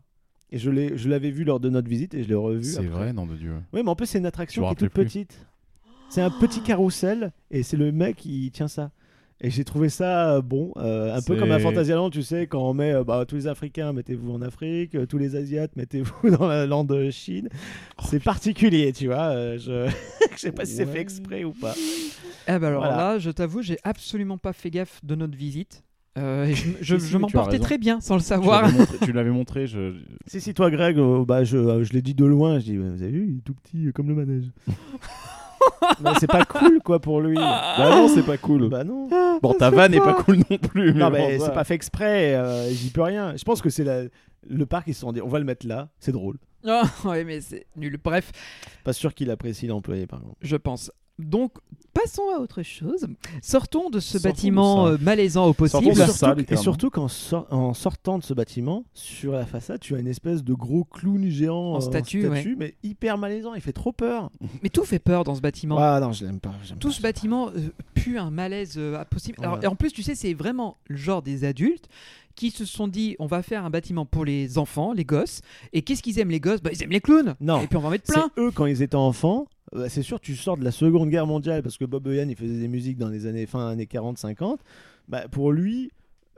Et 0.55 0.57
je 0.57 0.69
l'ai- 0.71 0.97
je 0.97 1.09
l'avais 1.09 1.31
vu 1.31 1.43
lors 1.43 1.59
de 1.59 1.69
notre 1.69 1.89
visite 1.89 2.13
et 2.13 2.23
je 2.23 2.29
l'ai 2.29 2.33
revu. 2.35 2.63
C'est 2.63 2.77
après. 2.77 2.87
vrai, 2.89 3.13
nom 3.13 3.25
de 3.25 3.35
Dieu. 3.35 3.55
Oui, 3.73 3.81
mais 3.83 3.89
en 3.89 3.95
plus, 3.95 4.05
c'est 4.05 4.19
une 4.19 4.25
attraction 4.25 4.63
qui 4.67 4.71
est 4.71 4.75
toute 4.75 4.93
plus. 4.93 5.03
petite. 5.03 5.37
C'est 6.09 6.21
un 6.21 6.29
petit 6.29 6.61
carrousel 6.61 7.33
et 7.51 7.61
c'est 7.61 7.75
le 7.75 7.91
mec 7.91 8.15
qui 8.15 8.49
tient 8.51 8.69
ça. 8.69 8.91
Et 9.41 9.49
j'ai 9.49 9.65
trouvé 9.65 9.89
ça 9.89 10.35
euh, 10.35 10.41
bon, 10.41 10.71
euh, 10.77 11.13
un 11.13 11.21
peu 11.21 11.35
comme 11.35 11.51
à 11.51 11.59
Fantasyland, 11.59 12.09
tu 12.09 12.23
sais, 12.23 12.47
quand 12.47 12.61
on 12.69 12.73
met 12.73 12.93
euh, 12.93 13.03
bah, 13.03 13.25
tous 13.27 13.35
les 13.35 13.47
Africains, 13.47 13.91
mettez-vous 13.91 14.31
en 14.31 14.41
Afrique, 14.41 14.95
euh, 14.95 15.05
tous 15.05 15.17
les 15.17 15.35
Asiates, 15.35 15.75
mettez-vous 15.75 16.29
dans 16.39 16.47
la 16.47 16.65
lande 16.65 16.87
de 16.87 17.09
Chine. 17.11 17.49
c'est 18.05 18.23
particulier, 18.23 18.93
tu 18.93 19.07
vois. 19.07 19.31
euh, 19.35 19.57
je 19.57 19.91
je 20.35 20.39
sais 20.39 20.53
pas 20.53 20.63
si 20.63 20.75
c'est 20.75 20.85
fait 20.85 21.01
exprès 21.01 21.43
ou 21.43 21.51
pas. 21.51 21.73
Eh 22.47 22.51
ben 22.59 22.63
alors 22.63 22.83
Voilà. 22.83 22.95
là, 22.95 23.19
je 23.19 23.29
t'avoue, 23.29 23.61
j'ai 23.61 23.77
absolument 23.83 24.37
pas 24.37 24.53
fait 24.53 24.69
gaffe 24.69 25.01
de 25.03 25.15
notre 25.15 25.35
visite. 25.35 25.83
Euh, 26.17 26.45
je 26.47 26.55
je, 26.81 26.95
Si, 26.97 27.01
si, 27.05 27.11
je 27.11 27.17
mais 27.17 27.21
m'en 27.23 27.27
portais 27.29 27.59
très 27.59 27.77
bien 27.77 27.99
sans 27.99 28.15
le 28.15 28.21
Tu 28.21 28.27
savoir. 28.27 28.61
l'avais 28.63 28.77
montré- 28.77 28.97
Tu 29.05 29.11
l'avais 29.11 29.29
montré. 29.31 29.67
je- 29.67 29.95
Si, 30.27 30.39
si, 30.39 30.53
toi, 30.53 30.71
Greg, 30.71 30.97
euh, 30.97 31.25
bah, 31.25 31.43
je, 31.43 31.57
euh, 31.57 31.83
je 31.83 31.91
l'ai 31.93 32.01
dit 32.01 32.13
de 32.13 32.23
loin, 32.25 32.59
je 32.59 32.65
dis, 32.65 32.77
vous 32.77 32.85
avez 33.03 33.11
vu, 33.11 33.27
il 33.29 33.37
est 33.39 33.41
tout 33.41 33.53
petit 33.53 33.91
comme 33.93 34.07
le 34.07 34.15
manège. 34.15 34.45
C'est 36.19 36.27
pas 36.27 36.45
cool, 36.45 36.79
quoi, 36.83 36.99
pour 36.99 37.21
lui. 37.21 37.35
Bah 37.35 37.89
non, 37.89 38.07
c'est 38.07 38.23
pas 38.25 38.37
cool. 38.37 38.69
Bah 38.69 38.83
non. 38.83 39.07
Bon, 39.41 39.53
ta 39.53 39.69
vanne 39.71 39.91
n'est 39.91 39.99
pas 39.99 40.13
cool 40.13 40.37
non 40.49 40.57
plus. 40.57 40.93
Mais 40.93 40.99
Non, 40.99 41.09
mais 41.09 41.39
c'est 41.39 41.53
pas 41.53 41.63
fait 41.63 41.73
exprès, 41.73 42.35
euh, 42.35 42.69
j'y 42.71 42.89
peux 42.91 43.01
rien. 43.01 43.35
Je 43.35 43.43
pense 43.43 43.61
que 43.61 43.69
c'est 43.69 43.83
la- 43.83 44.03
le 44.47 44.65
parc, 44.65 44.87
ils 44.87 44.93
se 44.93 45.01
sont 45.01 45.11
dit, 45.11 45.21
on 45.21 45.27
va 45.27 45.39
le 45.39 45.45
mettre 45.45 45.65
là, 45.67 45.89
c'est 45.99 46.11
drôle. 46.11 46.37
Ah, 46.67 46.83
ouais, 47.05 47.23
mais 47.23 47.41
c'est 47.41 47.65
nul. 47.75 47.97
Bref, 48.03 48.31
Pas 48.83 48.93
sûr 48.93 49.13
qu'il 49.13 49.29
apprécie 49.31 49.65
l'employé, 49.67 50.05
par 50.07 50.21
contre. 50.21 50.35
je 50.41 50.55
pense. 50.55 50.91
Donc, 51.17 51.53
passons 51.93 52.23
à 52.35 52.39
autre 52.39 52.61
chose. 52.61 53.07
Sortons 53.41 53.89
de 53.89 53.99
ce 54.01 54.13
Sortons 54.19 54.27
de 54.27 54.33
bâtiment 54.33 54.85
ça. 54.85 54.91
euh, 54.91 54.97
malaisant 54.99 55.45
au 55.45 55.53
Sortons 55.53 55.79
possible. 55.79 55.85
de 55.85 55.91
Et 55.91 55.95
ça, 55.95 56.13
surtout, 56.13 56.33
et 56.33 56.35
littéralement. 56.41 56.61
surtout 56.63 56.89
qu'en 56.89 57.07
sor- 57.07 57.47
en 57.51 57.73
sortant 57.73 58.17
de 58.19 58.23
ce 58.23 58.33
bâtiment, 58.33 58.83
sur 58.93 59.31
la 59.31 59.45
façade, 59.45 59.79
tu 59.79 59.95
as 59.95 59.99
une 59.99 60.07
espèce 60.07 60.43
de 60.43 60.53
gros 60.53 60.83
clown 60.83 61.25
géant 61.29 61.75
En 61.75 61.79
statue, 61.81 62.29
mais 62.57 62.75
hyper 62.83 63.17
malaisant. 63.17 63.53
Il 63.53 63.61
fait 63.61 63.71
trop 63.71 63.93
peur. 63.93 64.29
Mais 64.61 64.69
tout 64.69 64.83
fait 64.83 64.99
peur 64.99 65.23
dans 65.23 65.35
ce 65.35 65.41
bâtiment. 65.41 65.77
Ah 65.79 65.99
non, 66.01 66.11
je 66.11 66.25
l'aime 66.25 66.39
pas. 66.41 66.51
j'aime 66.63 66.77
Tout 66.79 66.89
pas 66.89 66.93
ce 66.93 67.01
bâtiment 67.01 67.47
euh, 67.49 67.69
pue 67.93 68.17
un 68.17 68.29
malaise 68.29 68.73
euh, 68.77 68.99
impossible. 68.99 69.37
Alors, 69.41 69.55
Ouais. 69.55 69.63
et 69.63 69.67
en 69.67 69.75
plus, 69.75 69.93
tu 69.93 70.03
sais, 70.03 70.15
c'est 70.15 70.33
vraiment 70.33 70.77
le 70.87 70.97
genre 70.97 71.21
des 71.21 71.45
adultes 71.45 71.87
qui 72.35 72.51
se 72.51 72.65
sont 72.65 72.87
dit 72.87 73.15
on 73.19 73.25
va 73.25 73.41
faire 73.41 73.65
un 73.65 73.69
bâtiment 73.69 74.05
pour 74.05 74.25
les 74.25 74.57
enfants, 74.57 74.93
les 74.93 75.05
gosses. 75.05 75.41
Et 75.73 75.81
qu'est-ce 75.81 76.03
qu'ils 76.03 76.19
aiment 76.19 76.29
les 76.31 76.39
gosses? 76.39 76.61
Bah, 76.61 76.71
Ils 76.73 76.83
aiment 76.83 76.91
les 76.91 77.01
clowns. 77.01 77.35
Non. 77.39 77.61
Et 77.61 77.67
puis 77.67 77.77
on 77.77 77.81
va 77.81 77.87
en 77.87 77.91
mettre 77.91 78.11
plein. 78.11 78.29
eux 78.37 78.51
quand 78.51 78.65
ils 78.65 78.81
étaient 78.81 78.95
enfants. 78.95 79.47
euh, 79.73 79.87
c'est 79.89 80.03
sûr, 80.03 80.19
tu 80.19 80.35
sors 80.35 80.57
de 80.57 80.63
la 80.63 80.71
Seconde 80.71 81.09
Guerre 81.09 81.27
mondiale 81.27 81.63
parce 81.63 81.77
que 81.77 81.85
Bob 81.85 82.05
Hoyan 82.07 82.27
il 82.29 82.35
faisait 82.35 82.59
des 82.59 82.67
musiques 82.67 82.97
dans 82.97 83.09
les 83.09 83.25
années 83.25 83.45
fin 83.45 83.67
années 83.69 83.85
40-50. 83.85 84.57
Bah, 85.07 85.27
pour 85.29 85.51
lui, 85.51 85.91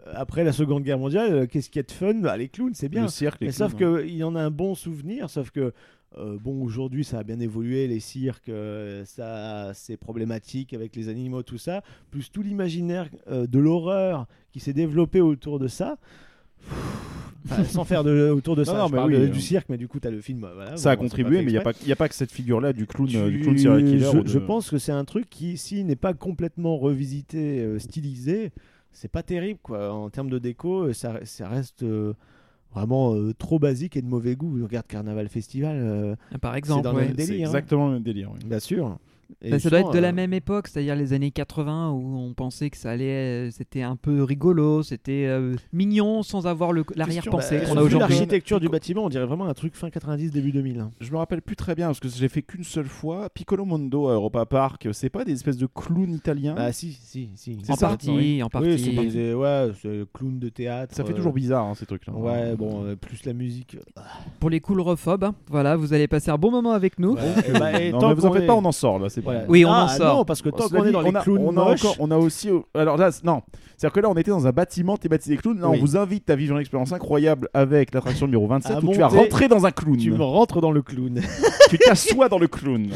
euh, 0.05 0.13
après 0.15 0.43
la 0.43 0.51
Seconde 0.53 0.83
Guerre 0.83 0.99
mondiale, 0.99 1.33
euh, 1.33 1.45
qu'est-ce 1.47 1.69
qu'il 1.69 1.79
y 1.79 1.81
a 1.81 1.83
de 1.83 1.91
fun? 1.91 2.13
Bah, 2.15 2.37
Les 2.37 2.49
clowns, 2.49 2.73
c'est 2.73 2.89
bien. 2.89 3.03
Le 3.03 3.07
cirque, 3.07 3.41
les 3.41 3.47
Mais 3.47 3.53
sauf 3.53 3.73
hein. 3.81 3.99
qu'il 4.03 4.23
en 4.23 4.35
a 4.35 4.41
un 4.41 4.51
bon 4.51 4.75
souvenir, 4.75 5.29
sauf 5.29 5.51
que 5.51 5.73
euh, 6.19 6.37
bon 6.41 6.61
aujourd'hui 6.63 7.03
ça 7.03 7.19
a 7.19 7.23
bien 7.23 7.39
évolué, 7.39 7.87
les 7.87 7.99
cirques, 7.99 8.49
euh, 8.49 9.03
ça 9.05 9.71
c'est 9.73 9.97
problématique 9.97 10.73
avec 10.73 10.95
les 10.95 11.09
animaux, 11.09 11.43
tout 11.43 11.57
ça, 11.57 11.83
plus 12.11 12.31
tout 12.31 12.41
l'imaginaire 12.41 13.09
euh, 13.29 13.47
de 13.47 13.59
l'horreur 13.59 14.27
qui 14.51 14.59
s'est 14.59 14.73
développé 14.73 15.21
autour 15.21 15.59
de 15.59 15.67
ça. 15.67 15.97
Enfin, 17.45 17.63
sans 17.63 17.85
faire 17.85 18.03
de, 18.03 18.29
autour 18.29 18.55
de 18.55 18.61
Non, 18.65 18.71
ça, 18.71 18.77
non, 18.79 18.87
je 18.87 18.91
mais 18.91 18.97
parle 18.97 19.13
oui, 19.13 19.19
de- 19.21 19.27
du 19.27 19.39
cirque, 19.41 19.67
mais 19.69 19.77
du 19.77 19.87
coup, 19.87 19.99
tu 20.01 20.07
as 20.07 20.11
le 20.11 20.19
film. 20.19 20.39
Voilà, 20.53 20.75
Ça 20.75 20.91
a 20.91 20.95
bon, 20.95 21.03
contribué, 21.03 21.37
mais 21.37 21.43
il 21.45 21.51
n'y 21.53 21.57
a, 21.57 21.61
pas- 21.61 21.71
y 21.85 21.91
a 21.91 21.95
pas 21.95 22.09
que 22.09 22.15
cette 22.15 22.31
figure-là 22.31 22.73
du 22.73 22.85
clown, 22.87 23.07
du 23.07 23.39
clown 23.41 23.57
serial 23.57 23.83
killer. 23.85 23.99
je, 24.11 24.17
ou 24.17 24.23
de- 24.23 24.27
je 24.27 24.39
pense 24.39 24.69
que 24.69 24.77
c'est 24.77 24.91
un 24.91 25.05
truc 25.05 25.29
qui, 25.29 25.55
s'il 25.57 25.85
n'est 25.85 25.95
pas 25.95 26.13
complètement 26.13 26.77
revisité, 26.77 27.79
stylisé, 27.79 28.51
c'est 28.91 29.11
pas 29.11 29.23
terrible 29.23 29.59
quoi. 29.63 29.93
En 29.93 30.09
termes 30.09 30.29
de 30.29 30.39
déco, 30.39 30.91
ça, 30.91 31.19
ça 31.23 31.47
reste 31.47 31.85
vraiment 32.77 33.13
euh, 33.15 33.33
trop 33.33 33.59
basique 33.59 33.97
et 33.97 34.01
de 34.01 34.07
mauvais 34.07 34.35
goût. 34.35 34.57
Regarde 34.63 34.87
Carnaval 34.87 35.27
Festival, 35.29 35.77
euh, 35.77 36.15
Par 36.41 36.55
exemple, 36.55 36.83
dans 36.83 36.91
le 36.91 36.97
ouais. 36.97 37.05
même 37.07 37.15
C'est 37.17 37.27
délire, 37.27 37.47
hein. 37.47 37.49
exactement 37.49 37.87
le 37.87 37.93
même 37.93 38.03
délire. 38.03 38.31
oui. 38.33 38.39
bien 38.45 38.59
sûr. 38.59 38.97
Et 39.41 39.51
Bah, 39.51 39.59
ça 39.59 39.69
doit 39.69 39.79
être 39.79 39.91
de 39.93 39.99
la 39.99 40.09
euh, 40.09 40.13
même 40.13 40.33
époque, 40.33 40.67
c'est-à-dire 40.67 40.95
les 40.95 41.13
années 41.13 41.31
80 41.31 41.91
où 41.91 42.17
on 42.17 42.33
pensait 42.33 42.69
que 42.69 42.77
ça 42.77 42.91
allait, 42.91 43.47
euh, 43.47 43.51
c'était 43.51 43.81
un 43.81 43.95
peu 43.95 44.23
rigolo, 44.23 44.83
c'était 44.83 45.25
euh, 45.27 45.55
mignon 45.73 46.23
sans 46.23 46.47
avoir 46.47 46.71
l'arrière-pensée 46.95 47.59
bah, 47.59 47.65
qu'on 47.65 47.71
a 47.77 47.79
vu 47.81 47.85
aujourd'hui. 47.87 47.99
l'architecture 48.15 48.59
du 48.59 48.69
bâtiment, 48.69 49.05
on 49.05 49.09
dirait 49.09 49.25
vraiment 49.25 49.45
un 49.47 49.53
truc 49.53 49.75
fin 49.75 49.89
90 49.89 50.31
début 50.31 50.51
2000. 50.51 50.79
hein. 50.79 50.91
Je 51.01 51.11
me 51.11 51.17
rappelle 51.17 51.41
plus 51.41 51.55
très 51.55 51.75
bien 51.75 51.87
parce 51.87 51.99
que 51.99 52.07
j'ai 52.09 52.29
fait 52.29 52.41
qu'une 52.41 52.63
seule 52.63 52.87
fois. 52.87 53.29
Piccolo 53.29 53.65
Mondo 53.65 54.07
à 54.07 54.13
Europa 54.13 54.45
Park, 54.45 54.87
c'est 54.93 55.09
pas 55.09 55.23
des 55.25 55.33
espèces 55.33 55.57
de 55.57 55.67
clowns 55.67 56.13
italiens 56.13 56.55
Bah 56.55 56.71
si, 56.71 56.91
si, 56.93 57.29
si. 57.35 57.57
En 57.69 57.75
ça, 57.75 57.87
partie, 57.89 58.09
oui. 58.09 58.43
en 58.43 58.49
partie. 58.49 58.67
Oui, 58.69 58.79
c'est 59.11 59.17
des- 59.19 59.33
ouais, 59.33 59.71
clown 60.13 60.39
de 60.39 60.49
théâtre. 60.49 60.95
Ça 60.95 61.03
fait 61.03 61.13
toujours 61.13 61.33
bizarre 61.33 61.65
hein, 61.65 61.73
ces 61.75 61.85
trucs-là. 61.85 62.13
Ouais, 62.13 62.55
bon, 62.55 62.83
euh, 62.85 62.95
plus 62.95 63.25
la 63.25 63.33
musique. 63.33 63.77
Pour 64.39 64.49
les 64.49 64.59
coulrophobes, 64.59 65.25
hein, 65.25 65.35
voilà, 65.49 65.75
vous 65.75 65.93
allez 65.93 66.07
passer 66.07 66.31
un 66.31 66.37
bon 66.37 66.51
moment 66.51 66.71
avec 66.71 66.97
nous. 66.99 67.15
Bah, 67.59 67.81
et 67.81 67.91
non, 67.91 67.99
tant 67.99 68.09
mais 68.09 68.15
vous 68.15 68.25
en 68.25 68.33
faites 68.33 68.43
est- 68.43 68.47
pas, 68.47 68.55
on 68.55 68.65
en 68.65 68.71
sort 68.71 68.99
là. 68.99 69.09
C'est 69.17 69.23
Voilà. 69.23 69.39
pas. 69.41 69.45
Oui, 69.49 69.65
on 69.65 69.71
Ah, 69.71 69.85
en 69.85 69.87
sort. 69.87 70.17
Non, 70.17 70.25
parce 70.25 70.43
que 70.43 70.49
tant 70.49 70.69
qu'on 70.69 70.85
est 70.85 70.91
dans 70.91 70.99
on 71.03 71.09
les 71.09 71.15
a, 71.15 71.21
clowns 71.21 71.39
on 71.43 71.57
a 71.57 71.65
moches, 71.65 71.83
encore, 71.85 71.95
on 71.99 72.11
a 72.11 72.17
aussi. 72.17 72.49
Alors 72.75 72.97
là, 72.97 73.09
non. 73.23 73.41
C'est-à-dire 73.75 73.93
que 73.93 73.99
là, 74.01 74.09
on 74.11 74.15
était 74.15 74.29
dans 74.31 74.45
un 74.45 74.51
bâtiment 74.51 74.95
thématisé 74.97 75.37
clowns. 75.37 75.59
Là, 75.59 75.69
Oui. 75.69 75.77
on 75.79 75.81
vous 75.81 75.97
invite 75.97 76.29
à 76.29 76.35
vivre 76.35 76.53
une 76.55 76.61
expérience 76.61 76.91
incroyable 76.93 77.49
avec 77.53 77.93
l'attraction 77.95 78.27
numéro 78.27 78.45
27 78.47 78.71
À 78.71 78.79
où 78.79 78.91
tu 78.91 78.99
vas 78.99 79.07
rentrer 79.07 79.47
dans 79.47 79.65
un 79.65 79.71
clown. 79.71 79.97
tu 79.97 80.11
me 80.11 80.23
rentres 80.23 80.61
dans 80.61 80.71
le 80.71 80.81
clown. 80.83 81.19
tu 81.69 81.77
t'assois 81.79 82.29
dans 82.29 82.37
le 82.39 82.47
clown. 82.47 82.89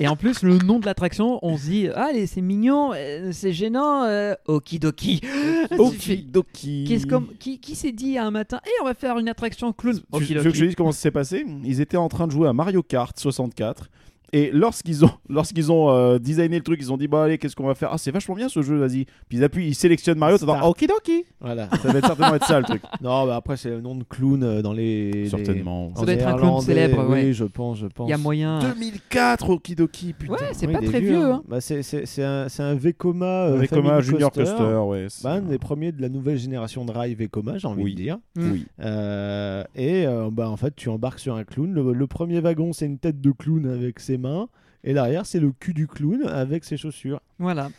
Et 0.00 0.06
en 0.06 0.14
plus, 0.14 0.42
le 0.44 0.58
nom 0.58 0.78
de 0.78 0.86
l'attraction, 0.86 1.40
on 1.42 1.56
se 1.56 1.62
dit, 1.64 1.88
ah, 1.92 2.06
allez, 2.10 2.26
c'est 2.28 2.40
mignon, 2.40 2.92
euh, 2.94 3.30
c'est 3.32 3.52
gênant, 3.52 4.04
euh, 4.04 4.34
okidoki. 4.46 5.20
Okidoki. 5.76 7.04
Comme, 7.08 7.26
qui, 7.38 7.58
qui 7.58 7.74
s'est 7.74 7.90
dit 7.92 8.16
un 8.18 8.30
matin, 8.30 8.60
et 8.64 8.70
on 8.82 8.84
va 8.84 8.94
faire 8.94 9.18
une 9.18 9.28
attraction 9.28 9.72
clown? 9.72 9.98
Tu, 10.18 10.26
tu 10.26 10.34
veux 10.34 10.50
que 10.50 10.56
je 10.56 10.60
te 10.60 10.66
dise 10.66 10.74
comment 10.76 10.92
ça 10.92 11.00
s'est 11.00 11.10
passé? 11.10 11.44
Ils 11.64 11.80
étaient 11.80 11.96
en 11.96 12.08
train 12.08 12.26
de 12.26 12.32
jouer 12.32 12.48
à 12.48 12.52
Mario 12.52 12.82
Kart 12.82 13.18
64. 13.18 13.88
Et 14.32 14.50
lorsqu'ils 14.52 15.04
ont, 15.04 15.10
lorsqu'ils 15.28 15.72
ont 15.72 15.90
euh, 15.90 16.18
designé 16.18 16.56
le 16.58 16.62
truc, 16.62 16.78
ils 16.82 16.92
ont 16.92 16.96
dit 16.98 17.08
bah 17.08 17.24
allez 17.24 17.38
qu'est-ce 17.38 17.56
qu'on 17.56 17.66
va 17.66 17.74
faire? 17.74 17.88
Ah 17.92 17.98
c'est 17.98 18.10
vachement 18.10 18.34
bien 18.34 18.48
ce 18.48 18.60
jeu, 18.62 18.76
vas-y. 18.76 19.06
Puis 19.28 19.38
ils 19.38 19.44
appuient, 19.44 19.66
ils 19.68 19.74
sélectionnent 19.74 20.18
Mario, 20.18 20.36
t'entends 20.38 20.56
Start. 20.56 20.68
okidoki. 20.70 21.24
Voilà. 21.40 21.68
Ça 21.82 21.90
va 21.90 21.98
être 21.98 22.06
certainement 22.06 22.34
être 22.34 22.46
ça 22.46 22.58
le 22.58 22.64
truc. 22.66 22.82
Non, 23.00 23.26
bah 23.26 23.36
après, 23.36 23.56
c'est 23.56 23.70
le 23.70 23.80
nom 23.80 23.94
de 23.94 24.04
clown 24.04 24.42
euh, 24.42 24.60
dans 24.62 24.72
les. 24.72 25.28
Certainement. 25.30 25.92
Ça 25.96 26.04
doit 26.04 26.12
être 26.14 26.26
un 26.26 26.34
clown 26.36 26.60
célèbre, 26.60 27.04
Oui, 27.08 27.12
ouais. 27.12 27.32
je 27.32 27.44
pense, 27.44 27.78
je 27.78 27.86
pense. 27.86 28.06
Il 28.08 28.10
y 28.10 28.14
a 28.14 28.18
moyen. 28.18 28.58
2004 28.58 29.50
okidoki 29.50 30.12
putain. 30.12 30.32
Ouais, 30.34 30.38
c'est 30.52 30.66
Oui, 30.66 30.72
pas 30.74 30.80
très 30.82 31.00
vieux. 31.00 31.24
hein. 31.24 31.42
Bah, 31.48 31.60
c'est, 31.60 31.82
c'est, 31.82 32.04
c'est 32.06 32.24
un, 32.24 32.48
c'est 32.48 32.62
un 32.62 32.74
Vekoma. 32.74 33.46
euh, 33.46 33.62
Family 33.66 34.02
Junior 34.02 34.30
Coaster. 34.30 34.56
Coaster, 34.56 34.76
ouais. 34.78 35.06
c'est- 35.08 35.24
Bah, 35.24 35.32
un 35.34 35.40
des 35.42 35.58
premiers 35.58 35.92
de 35.92 36.02
la 36.02 36.08
nouvelle 36.08 36.36
génération 36.38 36.84
de 36.84 36.92
rail 36.92 37.14
Vekoma, 37.14 37.56
j'ai 37.58 37.68
envie 37.68 37.82
Oui. 37.84 37.92
de 37.94 37.96
dire. 38.02 38.18
Mm. 38.36 38.50
Oui. 38.52 38.66
Euh, 38.80 39.64
et 39.74 40.06
euh, 40.06 40.28
bah, 40.30 40.50
en 40.50 40.56
fait, 40.56 40.74
tu 40.76 40.88
embarques 40.88 41.18
sur 41.20 41.34
un 41.36 41.44
clown. 41.44 41.72
Le, 41.72 41.92
le 41.92 42.06
premier 42.06 42.40
wagon, 42.40 42.72
c'est 42.72 42.86
une 42.86 42.98
tête 42.98 43.20
de 43.20 43.30
clown 43.30 43.66
avec 43.66 44.00
ses 44.00 44.17
mains. 44.18 44.48
Et 44.84 44.92
l'arrière, 44.92 45.24
c'est 45.26 45.40
le 45.40 45.50
cul 45.52 45.72
du 45.74 45.86
clown 45.86 46.26
avec 46.26 46.64
ses 46.64 46.76
chaussures. 46.76 47.20
Voilà. 47.38 47.70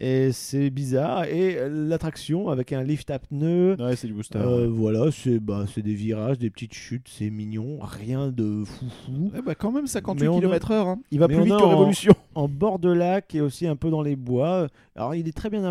Et 0.00 0.30
c'est 0.32 0.70
bizarre. 0.70 1.24
Et 1.24 1.58
l'attraction 1.68 2.50
avec 2.50 2.72
un 2.72 2.84
lift 2.84 3.10
apneu. 3.10 3.74
Ouais, 3.80 3.96
c'est 3.96 4.06
du 4.06 4.12
booster. 4.12 4.38
euh, 4.38 4.68
voilà, 4.70 5.10
c'est 5.10 5.40
bah, 5.40 5.64
c'est 5.72 5.82
des 5.82 5.94
virages, 5.94 6.38
des 6.38 6.50
petites 6.50 6.74
chutes, 6.74 7.08
c'est 7.08 7.30
mignon, 7.30 7.78
rien 7.82 8.28
de 8.28 8.62
foufou. 8.64 9.32
Eh 9.36 9.42
bah, 9.42 9.56
quand 9.56 9.72
même 9.72 9.86
58 9.88 10.22
Mais 10.22 10.28
on 10.28 10.36
a- 10.36 10.40
km/h. 10.40 10.72
hein. 10.88 11.00
Il 11.10 11.18
va 11.18 11.26
Mais 11.26 11.34
plus 11.34 11.40
on 11.42 11.44
vite 11.46 11.56
que 11.56 11.62
en- 11.62 11.68
Révolution. 11.70 12.14
En 12.36 12.46
bord 12.48 12.78
de 12.78 12.92
lac 12.92 13.34
et 13.34 13.40
aussi 13.40 13.66
un 13.66 13.74
peu 13.74 13.90
dans 13.90 14.02
les 14.02 14.14
bois. 14.14 14.68
Alors 14.94 15.16
il 15.16 15.26
est 15.26 15.32
très 15.36 15.50
bien 15.50 15.64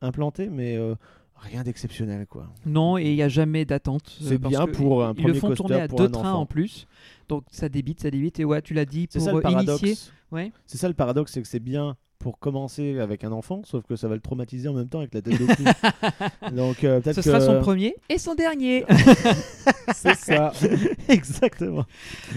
implanté, 0.00 0.48
mais 0.50 0.76
euh, 0.76 0.94
rien 1.40 1.62
d'exceptionnel 1.62 2.26
quoi. 2.26 2.48
Non, 2.66 2.98
et 2.98 3.10
il 3.10 3.14
n'y 3.14 3.22
a 3.22 3.28
jamais 3.28 3.64
d'attente. 3.64 4.18
euh, 4.22 4.24
C'est 4.28 4.38
bien 4.38 4.66
pour 4.66 5.04
un 5.04 5.14
Ils 5.16 5.24
le 5.24 5.28
premier 5.28 5.38
font 5.40 5.46
coaster 5.48 5.62
tourner 5.62 5.80
à 5.80 5.88
deux 5.88 6.08
trains 6.08 6.34
en 6.34 6.46
plus. 6.46 6.86
Donc 7.28 7.44
ça 7.50 7.68
débite, 7.68 8.00
ça 8.00 8.10
débite. 8.10 8.38
Et 8.40 8.44
ouais, 8.44 8.62
tu 8.62 8.74
l'as 8.74 8.84
dit, 8.84 9.06
pour 9.06 9.20
ça 9.20 9.32
le 9.32 9.42
initier. 9.50 9.96
Ouais. 10.32 10.52
C'est 10.66 10.78
ça 10.78 10.88
le 10.88 10.94
paradoxe, 10.94 11.32
c'est 11.32 11.42
que 11.42 11.48
c'est 11.48 11.60
bien 11.60 11.96
pour 12.20 12.38
commencer 12.38 13.00
avec 13.00 13.24
un 13.24 13.32
enfant, 13.32 13.62
sauf 13.64 13.84
que 13.86 13.96
ça 13.96 14.06
va 14.06 14.14
le 14.14 14.20
traumatiser 14.20 14.68
en 14.68 14.74
même 14.74 14.88
temps 14.88 14.98
avec 14.98 15.14
la 15.14 15.22
tête 15.22 15.40
de 15.40 15.46
clown. 15.46 16.54
Donc 16.54 16.84
euh, 16.84 17.00
peut-être 17.00 17.16
Ce 17.16 17.20
que 17.22 17.26
sera 17.26 17.40
son 17.40 17.60
premier 17.60 17.96
et 18.10 18.18
son 18.18 18.34
dernier. 18.34 18.84
C'est 19.94 20.14
ça. 20.14 20.52
exactement. 21.08 21.86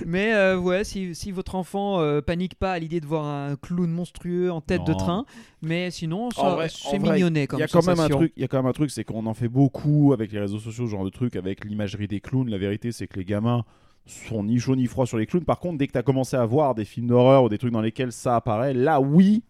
Mais 0.05 0.33
euh, 0.33 0.57
ouais, 0.57 0.85
si, 0.85 1.13
si 1.13 1.31
votre 1.31 1.55
enfant 1.55 1.99
euh, 1.99 2.21
panique 2.21 2.55
pas 2.55 2.71
à 2.71 2.79
l'idée 2.79 3.01
de 3.01 3.05
voir 3.05 3.25
un 3.25 3.57
clown 3.57 3.91
monstrueux 3.91 4.49
en 4.51 4.61
tête 4.61 4.85
de 4.85 4.93
train, 4.93 5.25
mais 5.61 5.91
sinon, 5.91 6.29
c'est 6.31 6.99
mignonnet 6.99 7.45
comme 7.45 7.59
Il 7.59 7.61
y 7.61 7.65
a 7.65 7.67
quand 7.67 7.85
même 7.85 7.99
un 7.99 8.07
truc, 8.07 8.31
il 8.37 8.41
y 8.41 8.45
a 8.45 8.47
quand 8.47 8.57
même 8.57 8.67
un 8.67 8.73
truc, 8.73 8.89
c'est 8.89 9.03
qu'on 9.03 9.25
en 9.25 9.33
fait 9.33 9.49
beaucoup 9.49 10.13
avec 10.13 10.31
les 10.31 10.39
réseaux 10.39 10.59
sociaux, 10.59 10.85
ce 10.85 10.91
genre 10.91 11.03
de 11.03 11.09
truc, 11.09 11.35
avec 11.35 11.65
l'imagerie 11.65 12.07
des 12.07 12.21
clowns. 12.21 12.49
La 12.49 12.57
vérité, 12.57 12.93
c'est 12.93 13.07
que 13.07 13.19
les 13.19 13.25
gamins 13.25 13.65
sont 14.05 14.43
ni 14.43 14.59
chaud 14.59 14.77
ni 14.77 14.87
froid 14.87 15.05
sur 15.05 15.17
les 15.17 15.25
clowns. 15.25 15.43
Par 15.43 15.59
contre, 15.59 15.77
dès 15.77 15.87
que 15.87 15.91
tu 15.91 15.97
as 15.97 16.03
commencé 16.03 16.37
à 16.37 16.45
voir 16.45 16.73
des 16.73 16.85
films 16.85 17.07
d'horreur 17.07 17.43
ou 17.43 17.49
des 17.49 17.57
trucs 17.57 17.73
dans 17.73 17.81
lesquels 17.81 18.13
ça 18.13 18.37
apparaît, 18.37 18.73
là, 18.73 19.01
oui, 19.01 19.43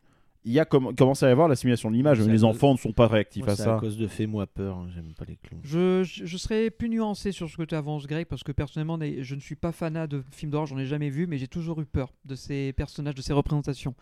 il 0.45 0.51
y 0.51 0.59
a 0.59 0.65
comm- 0.65 0.93
commencé 0.95 1.25
à 1.25 1.29
y 1.29 1.31
avoir 1.31 1.47
la 1.47 1.55
simulation 1.55 1.89
de 1.89 1.95
l'image. 1.95 2.21
C'est 2.21 2.29
les 2.29 2.43
enfants 2.43 2.73
ne 2.73 2.77
sont 2.77 2.91
pas 2.91 3.07
réactifs 3.07 3.43
Moi, 3.43 3.53
à 3.53 3.55
c'est 3.55 3.63
ça. 3.63 3.77
à 3.77 3.79
cause 3.79 3.97
de 3.97 4.07
Fais-moi 4.07 4.45
peur, 4.47 4.77
hein, 4.77 4.89
j'aime 4.93 5.13
pas 5.13 5.23
les 5.25 5.37
clowns. 5.37 5.61
Je, 5.63 6.03
je, 6.03 6.25
je 6.25 6.37
serais 6.37 6.69
plus 6.69 6.89
nuancé 6.89 7.31
sur 7.31 7.49
ce 7.49 7.55
que 7.57 7.63
tu 7.63 7.75
avances, 7.75 8.07
Greg, 8.07 8.25
parce 8.27 8.43
que 8.43 8.51
personnellement, 8.51 8.99
je 9.21 9.35
ne 9.35 9.39
suis 9.39 9.55
pas 9.55 9.71
fanat 9.71 10.07
de 10.07 10.23
films 10.31 10.51
d'horreur, 10.51 10.67
j'en 10.67 10.77
ai 10.77 10.85
jamais 10.85 11.09
vu, 11.09 11.27
mais 11.27 11.37
j'ai 11.37 11.47
toujours 11.47 11.79
eu 11.81 11.85
peur 11.85 12.11
de 12.25 12.35
ces 12.35 12.73
personnages, 12.73 13.15
de 13.15 13.21
ces 13.21 13.33
représentations. 13.33 13.95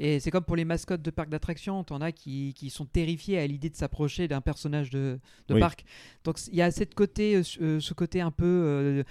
Et 0.00 0.18
c'est 0.20 0.30
comme 0.30 0.44
pour 0.44 0.56
les 0.56 0.64
mascottes 0.64 1.02
de 1.02 1.10
parcs 1.10 1.30
d'attractions, 1.30 1.84
t'en 1.84 2.00
as 2.00 2.12
qui, 2.12 2.54
qui 2.54 2.70
sont 2.70 2.86
terrifiés 2.86 3.38
à 3.38 3.46
l'idée 3.46 3.70
de 3.70 3.76
s'approcher 3.76 4.26
d'un 4.26 4.40
personnage 4.40 4.90
de, 4.90 5.18
de 5.48 5.54
Oui. 5.54 5.60
parc. 5.60 5.84
Donc 6.24 6.38
il 6.48 6.56
y 6.56 6.62
a 6.62 6.70
cette 6.70 6.94
côté, 6.94 7.36
euh, 7.36 7.42
ce- 7.42 7.60
euh, 7.62 7.80
ce 7.80 7.94
côté 7.94 8.20
un 8.20 8.30
peu, 8.32 8.44
euh, 8.44 9.02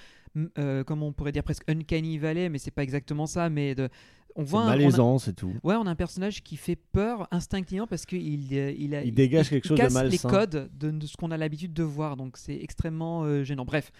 euh, 0.58 0.84
comment 0.84 1.08
on 1.08 1.14
pourrait 1.14 1.32
dire, 1.32 1.44
presque 1.44 1.64
uncanny 1.70 2.18
valley, 2.18 2.50
mais 2.50 2.58
c'est 2.58 2.72
pas 2.72 2.84
exactement 2.84 3.26
ça, 3.28 3.50
mais 3.50 3.76
de, 3.76 3.88
on 4.36 4.44
voit 4.44 4.66
malaisant, 4.66 5.20
c'est 5.20 5.34
tout. 5.34 5.54
Ouais, 5.64 5.76
on 5.76 5.86
a 5.86 5.92
un 5.92 5.96
personnage 5.96 6.44
qui 6.44 6.58
fait 6.58 6.76
peur 6.76 7.28
instinctivement 7.32 7.88
parce 7.88 8.06
qu'il 8.06 8.48
euh, 8.54 8.72
il, 8.78 9.14
dégage 9.14 9.50
quelque 9.50 9.68
chose 9.68 9.78
de 9.78 9.82
casse 9.84 9.94
les 9.96 10.02
malsain. 10.10 10.30
codes 10.30 10.70
de, 10.78 10.92
de 10.92 11.06
ce 11.08 11.16
qu'on 11.18 11.32
a 11.32 11.38
l'habitude 11.38 11.74
de 11.74 11.84
voir, 11.84 12.18
donc 12.18 12.38
c'est 12.38 12.56
extrêmement 12.56 13.24
euh, 13.24 13.44
gênant. 13.44 13.66
Bref, 13.66 13.92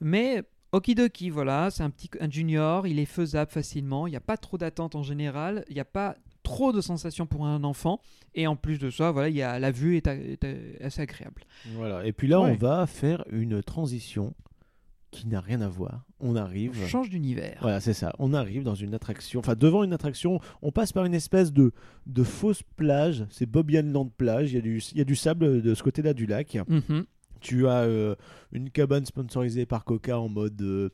mais 0.00 0.42
okidoki, 0.72 1.30
voilà, 1.30 1.70
c'est 1.70 1.82
un 1.82 1.90
petit 1.90 2.10
un 2.20 2.30
junior, 2.30 2.86
il 2.86 2.98
est 2.98 3.04
faisable 3.06 3.50
facilement, 3.50 4.06
il 4.06 4.10
n'y 4.10 4.16
a 4.16 4.20
pas 4.20 4.36
trop 4.36 4.58
d'attente 4.58 4.94
en 4.94 5.02
général, 5.02 5.64
il 5.68 5.74
n'y 5.74 5.80
a 5.80 5.84
pas 5.84 6.16
trop 6.42 6.72
de 6.72 6.80
sensations 6.80 7.26
pour 7.26 7.46
un 7.46 7.62
enfant, 7.64 8.00
et 8.34 8.46
en 8.46 8.56
plus 8.56 8.78
de 8.78 8.90
ça, 8.90 9.10
voilà, 9.10 9.28
il 9.28 9.36
y 9.36 9.42
a 9.42 9.58
la 9.58 9.70
vue 9.70 9.96
est, 9.96 10.06
a- 10.06 10.14
est, 10.14 10.44
a- 10.44 10.84
assez 10.86 11.02
agréable. 11.02 11.44
Voilà. 11.74 12.06
Et 12.06 12.12
puis 12.12 12.26
là, 12.28 12.40
Ouais. 12.40 12.52
on 12.52 12.54
va 12.56 12.86
faire 12.86 13.24
une 13.30 13.62
transition 13.62 14.34
qui 15.10 15.26
n'a 15.26 15.40
rien 15.40 15.60
à 15.62 15.68
voir. 15.68 16.04
On 16.20 16.32
On 16.32 16.36
arrive. 16.36 16.86
change 16.86 17.08
d'univers. 17.08 17.58
Voilà, 17.62 17.80
c'est 17.80 17.94
ça. 17.94 18.12
On 18.18 18.34
arrive 18.34 18.62
dans 18.62 18.74
une 18.74 18.92
attraction, 18.94 19.40
enfin 19.40 19.54
devant 19.54 19.82
une 19.84 19.92
attraction, 19.92 20.40
on 20.62 20.70
passe 20.70 20.92
par 20.92 21.04
une 21.06 21.14
espèce 21.14 21.52
de, 21.52 21.72
de 22.06 22.22
fausse 22.22 22.62
plage. 22.76 23.24
C'est 23.30 23.46
Bobbian 23.46 23.84
Land 23.84 24.10
plage. 24.16 24.52
Il 24.52 24.56
y, 24.56 24.58
a 24.58 24.60
du, 24.62 24.78
il 24.92 24.98
y 24.98 25.00
a 25.00 25.04
du 25.04 25.16
sable 25.16 25.62
de 25.62 25.74
ce 25.74 25.82
côté-là 25.82 26.12
du 26.14 26.26
lac. 26.26 26.58
Mhm. 26.68 27.04
Tu 27.40 27.68
as 27.68 27.82
euh, 27.84 28.16
une 28.52 28.68
cabane 28.70 29.06
sponsorisée 29.06 29.64
par 29.64 29.84
Coca 29.84 30.18
en 30.18 30.28
mode. 30.28 30.60
euh, 30.60 30.88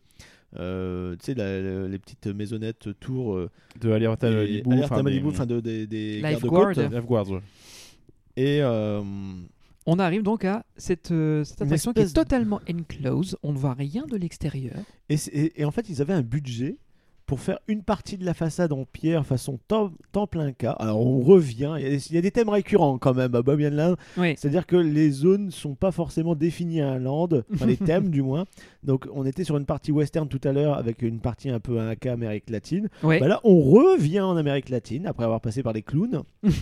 euh, 0.57 1.17
tu 1.17 1.33
sais, 1.33 1.89
les 1.89 1.99
petites 1.99 2.29
maisonnettes 2.29 2.91
tours. 3.01 3.35
euh, 3.35 3.51
De 3.81 3.91
Alerta 3.91 4.29
et- 4.31 4.33
Malibu, 4.63 4.73
Alerte 4.73 4.93
à 4.93 4.95
enfin, 4.95 5.03
Malibu, 5.03 5.23
des- 5.25 5.29
enfin 5.35 5.47
de, 5.47 5.59
des, 5.61 5.87
des 5.89 6.21
Lifeguard. 6.21 6.73
gardes-côtes. 6.75 7.29
Ouais. 7.31 7.41
Et 8.37 8.61
euh, 8.63 9.03
On 9.87 9.99
arrive 9.99 10.23
donc 10.23 10.45
à 10.45 10.65
cette, 10.77 11.11
euh, 11.11 11.45
cette 11.45 11.61
Une 11.61 11.67
attraction 11.67 11.93
qui 11.93 12.01
est 12.01 12.15
totalement 12.15 12.61
enclosed, 12.71 13.37
on 13.43 13.53
ne 13.53 13.59
voit 13.59 13.75
rien 13.75 14.07
de 14.07 14.17
l'extérieur. 14.17 14.77
Et, 15.09 15.17
c'est- 15.17 15.31
et- 15.35 15.61
et 15.61 15.65
en 15.65 15.71
fait, 15.71 15.89
ils 15.91 16.01
avaient 16.01 16.15
un 16.15 16.23
budget 16.23 16.79
pour 17.27 17.41
faire 17.41 17.59
une 17.69 17.83
partie 17.83 18.19
de 18.19 18.25
la 18.27 18.35
façade 18.35 18.71
en 18.73 18.85
pierre 18.85 19.25
façon 19.25 19.59
tem- 19.67 19.93
temple 20.13 20.41
inca. 20.41 20.73
Alors 20.73 21.01
on 21.07 21.21
revient, 21.23 21.75
il 21.79 21.83
y, 21.83 21.87
a 21.87 21.95
il 21.95 22.15
y 22.15 22.19
a 22.19 22.21
des 22.21 22.31
thèmes 22.31 22.51
récurrents 22.51 22.99
quand 22.99 23.15
même 23.15 23.35
à 23.35 23.41
Land, 23.71 23.97
Oui. 24.19 24.35
c'est-à-dire 24.37 24.67
que 24.67 24.77
les 24.77 25.11
zones 25.11 25.51
sont 25.51 25.75
pas 25.75 25.91
forcément 25.91 26.35
définies 26.35 26.83
à 26.83 26.91
un 26.91 26.99
land, 26.99 27.29
enfin 27.55 27.65
les 27.65 27.77
thèmes 27.79 28.11
du 28.11 28.21
moins. 28.21 28.45
Donc 28.83 29.07
on 29.11 29.25
était 29.25 29.43
sur 29.45 29.57
une 29.57 29.65
partie 29.65 29.91
western 29.91 30.29
tout 30.29 30.41
à 30.45 30.53
l'heure 30.53 30.77
avec 30.77 31.01
une 31.01 31.19
partie 31.21 31.49
un 31.49 31.61
peu 31.61 31.81
inca 31.81 32.13
Amérique 32.13 32.51
latine. 32.51 32.91
Bah 33.03 33.19
là 33.21 33.41
on 33.43 33.59
revient 33.59 34.21
en 34.21 34.37
Amérique 34.37 34.69
latine 34.69 35.07
après 35.07 35.25
avoir 35.25 35.41
passé 35.41 35.63
par 35.63 35.73
les 35.73 35.83
clowns. 35.83 36.25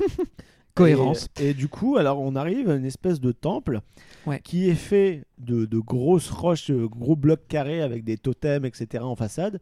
Cohérence. 0.74 1.28
Et, 1.40 1.50
et 1.50 1.54
du 1.54 1.68
coup, 1.68 1.96
alors 1.96 2.20
on 2.20 2.34
arrive 2.36 2.70
à 2.70 2.74
une 2.76 2.84
espèce 2.84 3.20
de 3.20 3.32
temple 3.32 3.80
Ouais. 4.24 4.40
qui 4.44 4.68
est 4.68 4.74
fait 4.76 5.24
de, 5.38 5.64
de 5.64 5.78
grosses 5.80 6.30
roches, 6.30 6.70
euh, 6.70 6.86
gros 6.86 7.16
blocs 7.16 7.48
carrés 7.48 7.82
avec 7.82 8.04
des 8.04 8.16
totems, 8.16 8.64
etc. 8.64 9.02
en 9.02 9.16
façade, 9.16 9.58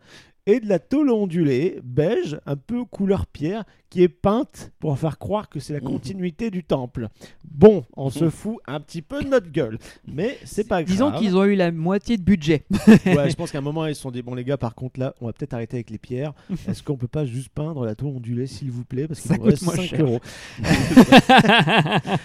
et 0.47 0.61
de 0.61 0.69
la 0.69 0.79
tôle 0.79 1.11
ondulée 1.11 1.81
beige, 1.85 2.39
un 2.47 2.57
peu 2.57 2.85
couleur 2.85 3.27
pierre, 3.27 3.65
qui 3.91 4.03
est 4.03 4.09
peinte 4.09 4.71
pour 4.79 4.97
faire 4.99 5.19
croire 5.19 5.49
que 5.49 5.59
c'est 5.61 5.73
la 5.73 5.81
continuité 5.81 6.51
du 6.51 6.63
temple. 6.63 7.09
Bon, 7.45 7.85
on 7.97 8.09
se 8.11 8.31
fout 8.31 8.57
un 8.69 8.79
petit 8.81 9.03
peu 9.03 9.23
de 9.23 9.29
notre 9.29 9.51
gueule, 9.51 9.79
mais 10.07 10.39
c'est 10.45 10.67
pas 10.69 10.83
grave. 10.83 10.93
Disons 10.93 11.11
qu'ils 11.13 11.37
ont 11.37 11.45
eu 11.45 11.57
la 11.57 11.73
moitié 11.73 12.17
de 12.17 12.23
budget. 12.23 12.65
Ouais, 12.71 13.29
je 13.31 13.35
pense 13.35 13.51
qu'à 13.51 13.59
un 13.59 13.63
moment, 13.63 13.87
ils 13.87 13.95
se 13.97 14.01
sont 14.03 14.11
dit 14.13 14.23
bon, 14.23 14.35
les 14.35 14.45
gars, 14.45 14.57
par 14.57 14.75
contre, 14.77 15.01
là, 15.01 15.15
on 15.21 15.27
va 15.27 15.33
peut-être 15.33 15.55
arrêter 15.55 15.77
avec 15.77 15.91
les 15.91 15.99
pierres. 15.99 16.33
Est-ce 16.69 16.83
qu'on 16.85 16.97
peut 16.97 17.09
pas 17.09 17.25
juste 17.27 17.49
peindre 17.49 17.85
la 17.85 17.95
tôle 17.97 18.11
ondulée, 18.17 18.47
s'il 18.47 18.71
vous 18.71 18.85
plaît 18.85 19.09
Parce 19.09 19.21
qu'il 19.21 19.31
Ça 19.33 19.37
nous 19.39 19.43
reste 19.45 19.59
coûte 19.65 19.67
moins 19.67 19.77
5 19.77 19.83
cher. 19.83 20.01
euros. 20.05 20.21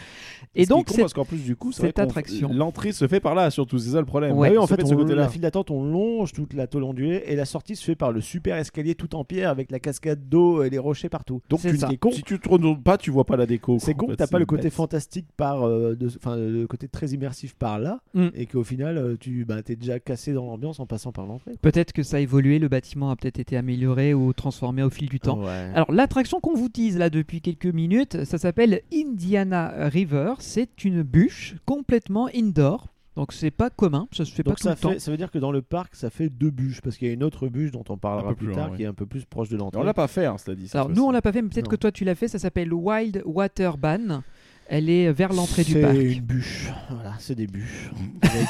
Et 0.58 0.66
donc, 0.66 0.88
c'est 0.90 1.02
parce 1.02 1.14
qu'en 1.14 1.26
plus 1.26 1.40
du 1.44 1.56
coup, 1.58 1.72
cette 1.74 2.00
attraction. 2.00 2.50
l'entrée 2.54 2.94
se 2.94 3.08
fait 3.08 3.20
par 3.20 3.36
là, 3.36 3.50
surtout 3.52 3.78
c'est 3.78 3.90
ça 3.92 4.00
le 4.00 4.06
problème. 4.06 4.38
Ouais. 4.38 4.50
Ah 4.50 4.52
oui, 4.52 4.58
en 4.58 4.68
fait, 4.68 4.78
de 4.78 4.86
ce 4.86 4.94
on- 4.94 4.98
côté-là. 4.98 5.24
la 5.24 5.30
file 5.30 5.42
d'attente, 5.42 5.70
on 5.70 5.84
longe 5.84 6.32
toute 6.32 6.54
la 6.54 6.68
tôle 6.68 6.84
ondulée 6.84 7.24
et 7.26 7.36
la 7.36 7.44
sortie 7.46 7.76
se 7.76 7.84
fait 7.84 7.96
par 7.96 8.05
le 8.12 8.22
super 8.22 8.58
escalier 8.58 8.96
tout 8.96 9.16
en 9.16 9.24
pierre 9.24 9.50
avec 9.50 9.72
la 9.72 9.80
cascade 9.80 10.28
d'eau 10.30 10.64
et 10.64 10.70
les 10.70 10.78
rochers 10.80 11.10
partout. 11.10 11.42
Donc 11.50 11.60
C'est 11.62 11.72
tu 11.72 11.78
ça. 11.78 11.90
ne- 11.90 12.12
si 12.12 12.24
tu 12.24 12.40
te 12.40 12.50
retournes 12.50 12.82
pas, 12.82 12.98
tu 12.98 13.12
vois 13.12 13.26
pas 13.26 13.38
la 13.38 13.46
déco. 13.46 13.78
C'est 13.80 13.94
con 13.94 14.08
t'as 14.16 14.28
pas 14.28 14.40
le 14.40 14.46
côté 14.46 14.64
bête. 14.64 14.74
fantastique 14.74 15.28
par, 15.38 15.64
euh, 15.68 15.96
de- 15.96 16.08
enfin 16.18 16.36
le 16.38 16.66
côté 16.68 16.88
très 16.88 17.08
immersif 17.10 17.54
par 17.56 17.80
là 17.80 18.00
Mm. 18.14 18.28
et 18.34 18.46
qu'au 18.46 18.64
final 18.64 18.98
euh, 18.98 19.16
tu 19.20 19.46
bah, 19.46 19.62
t'es 19.64 19.76
déjà 19.76 20.00
cassé 20.00 20.34
dans 20.34 20.46
l'ambiance 20.46 20.80
en 20.80 20.86
passant 20.86 21.12
par 21.12 21.26
l'entrée. 21.26 21.54
peut-être 21.62 21.94
que 21.94 22.04
ça 22.04 22.18
a 22.18 22.20
évolué, 22.20 22.60
le 22.60 22.68
bâtiment 22.68 23.10
a 23.12 23.16
peut-être 23.16 23.40
été 23.40 23.58
amélioré 23.58 24.14
ou 24.14 24.34
transformé 24.34 24.84
au 24.84 24.90
fil 24.90 25.10
du 25.10 25.20
temps. 25.20 25.40
Ouais. 25.44 25.72
Alors 25.74 25.92
l'attraction 25.92 26.40
qu'on 26.40 26.56
vous 26.56 26.70
tease 26.70 26.98
là 26.98 27.10
depuis 27.10 27.42
quelques 27.42 27.66
minutes, 27.66 28.24
ça 28.26 28.38
s'appelle 28.38 28.82
Indiana 28.94 29.74
River. 29.90 30.34
C'est 30.40 30.84
une 30.84 31.04
bûche 31.04 31.56
complètement 31.66 32.30
indoor. 32.36 32.88
Donc 33.16 33.32
c'est 33.32 33.52
pas 33.52 33.70
commun, 33.70 34.08
ça 34.12 34.26
se 34.26 34.34
fait 34.34 34.44
Donc 34.44 34.56
pas 34.56 34.58
tout 34.58 34.64
ça, 34.64 34.70
le 34.72 34.76
temps. 34.96 35.00
ça 35.00 35.10
veut 35.12 35.16
dire 35.18 35.32
que 35.32 35.38
dans 35.38 35.52
le 35.52 35.62
parc 35.62 35.96
ça 35.96 36.10
fait 36.10 36.28
deux 36.30 36.50
bûches 36.52 36.82
parce 36.82 36.98
qu'il 36.98 37.08
y 37.08 37.12
a 37.12 37.14
une 37.14 37.24
autre 37.24 37.48
bûche 37.48 37.72
dont 37.72 37.84
on 37.90 37.98
parlera 37.98 38.28
Un 38.28 38.30
peu 38.32 38.36
plus, 38.36 38.46
plus 38.48 38.56
tard 38.56 38.72
ouais. 38.72 38.78
qui 38.78 38.84
est 38.84 38.88
un 38.88 38.94
peu 38.94 39.06
plus 39.06 39.24
proche 39.26 39.48
de 39.50 39.56
l'entrée. 39.58 39.80
On 39.80 39.84
l'a 39.86 39.94
pas 39.94 40.08
fait, 40.08 40.26
hein, 40.26 40.38
cela 40.38 40.56
dit. 40.56 40.70
Alors 40.74 40.90
nous 40.90 41.04
on 41.04 41.12
l'a 41.12 41.22
pas 41.22 41.32
fait, 41.32 41.42
mais 41.42 41.48
peut-être 41.50 41.70
que 41.70 41.78
toi 41.78 41.92
tu 41.94 42.04
l'as 42.04 42.16
fait. 42.16 42.28
Ça 42.28 42.40
s'appelle 42.40 42.74
Wild 42.74 43.22
Water 43.26 43.78
Ban. 43.78 44.22
Elle 44.68 44.90
est 44.90 45.12
vers 45.14 45.32
l'entrée 45.32 45.64
du 45.64 45.74
C'est 45.74 45.82
parc. 45.82 45.96
une 45.96 46.22
bûche, 46.22 46.72
voilà, 46.90 47.14
c'est 47.20 47.36
des 47.36 47.46
bûches 47.46 47.92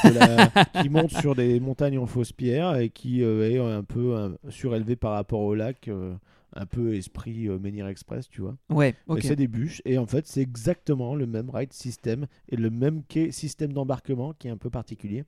la- 0.04 0.46
qui 0.82 0.88
montent 0.88 1.10
sur 1.12 1.34
des 1.34 1.60
montagnes 1.60 1.98
en 1.98 2.06
fausse 2.06 2.32
pierre 2.32 2.76
et 2.76 2.88
qui 2.88 3.22
euh, 3.22 3.50
est 3.50 3.58
un 3.58 3.82
peu 3.84 4.16
euh, 4.16 4.30
surélevé 4.48 4.96
par 4.96 5.12
rapport 5.12 5.40
au 5.40 5.54
lac, 5.54 5.88
euh, 5.88 6.14
un 6.56 6.66
peu 6.66 6.94
esprit 6.94 7.48
euh, 7.48 7.58
Menhir 7.58 7.86
Express, 7.86 8.28
tu 8.28 8.40
vois. 8.40 8.56
Ouais, 8.70 8.94
ok. 9.06 9.20
c'est 9.22 9.36
des 9.36 9.48
bûches 9.48 9.82
et 9.84 9.98
en 9.98 10.06
fait 10.06 10.26
c'est 10.26 10.40
exactement 10.40 11.14
le 11.14 11.26
même 11.26 11.50
ride 11.50 11.72
system 11.72 12.26
et 12.48 12.56
le 12.56 12.70
même 12.70 13.02
quai 13.08 13.30
système 13.30 13.72
d'embarquement 13.72 14.32
qui 14.32 14.48
est 14.48 14.50
un 14.50 14.56
peu 14.56 14.70
particulier. 14.70 15.24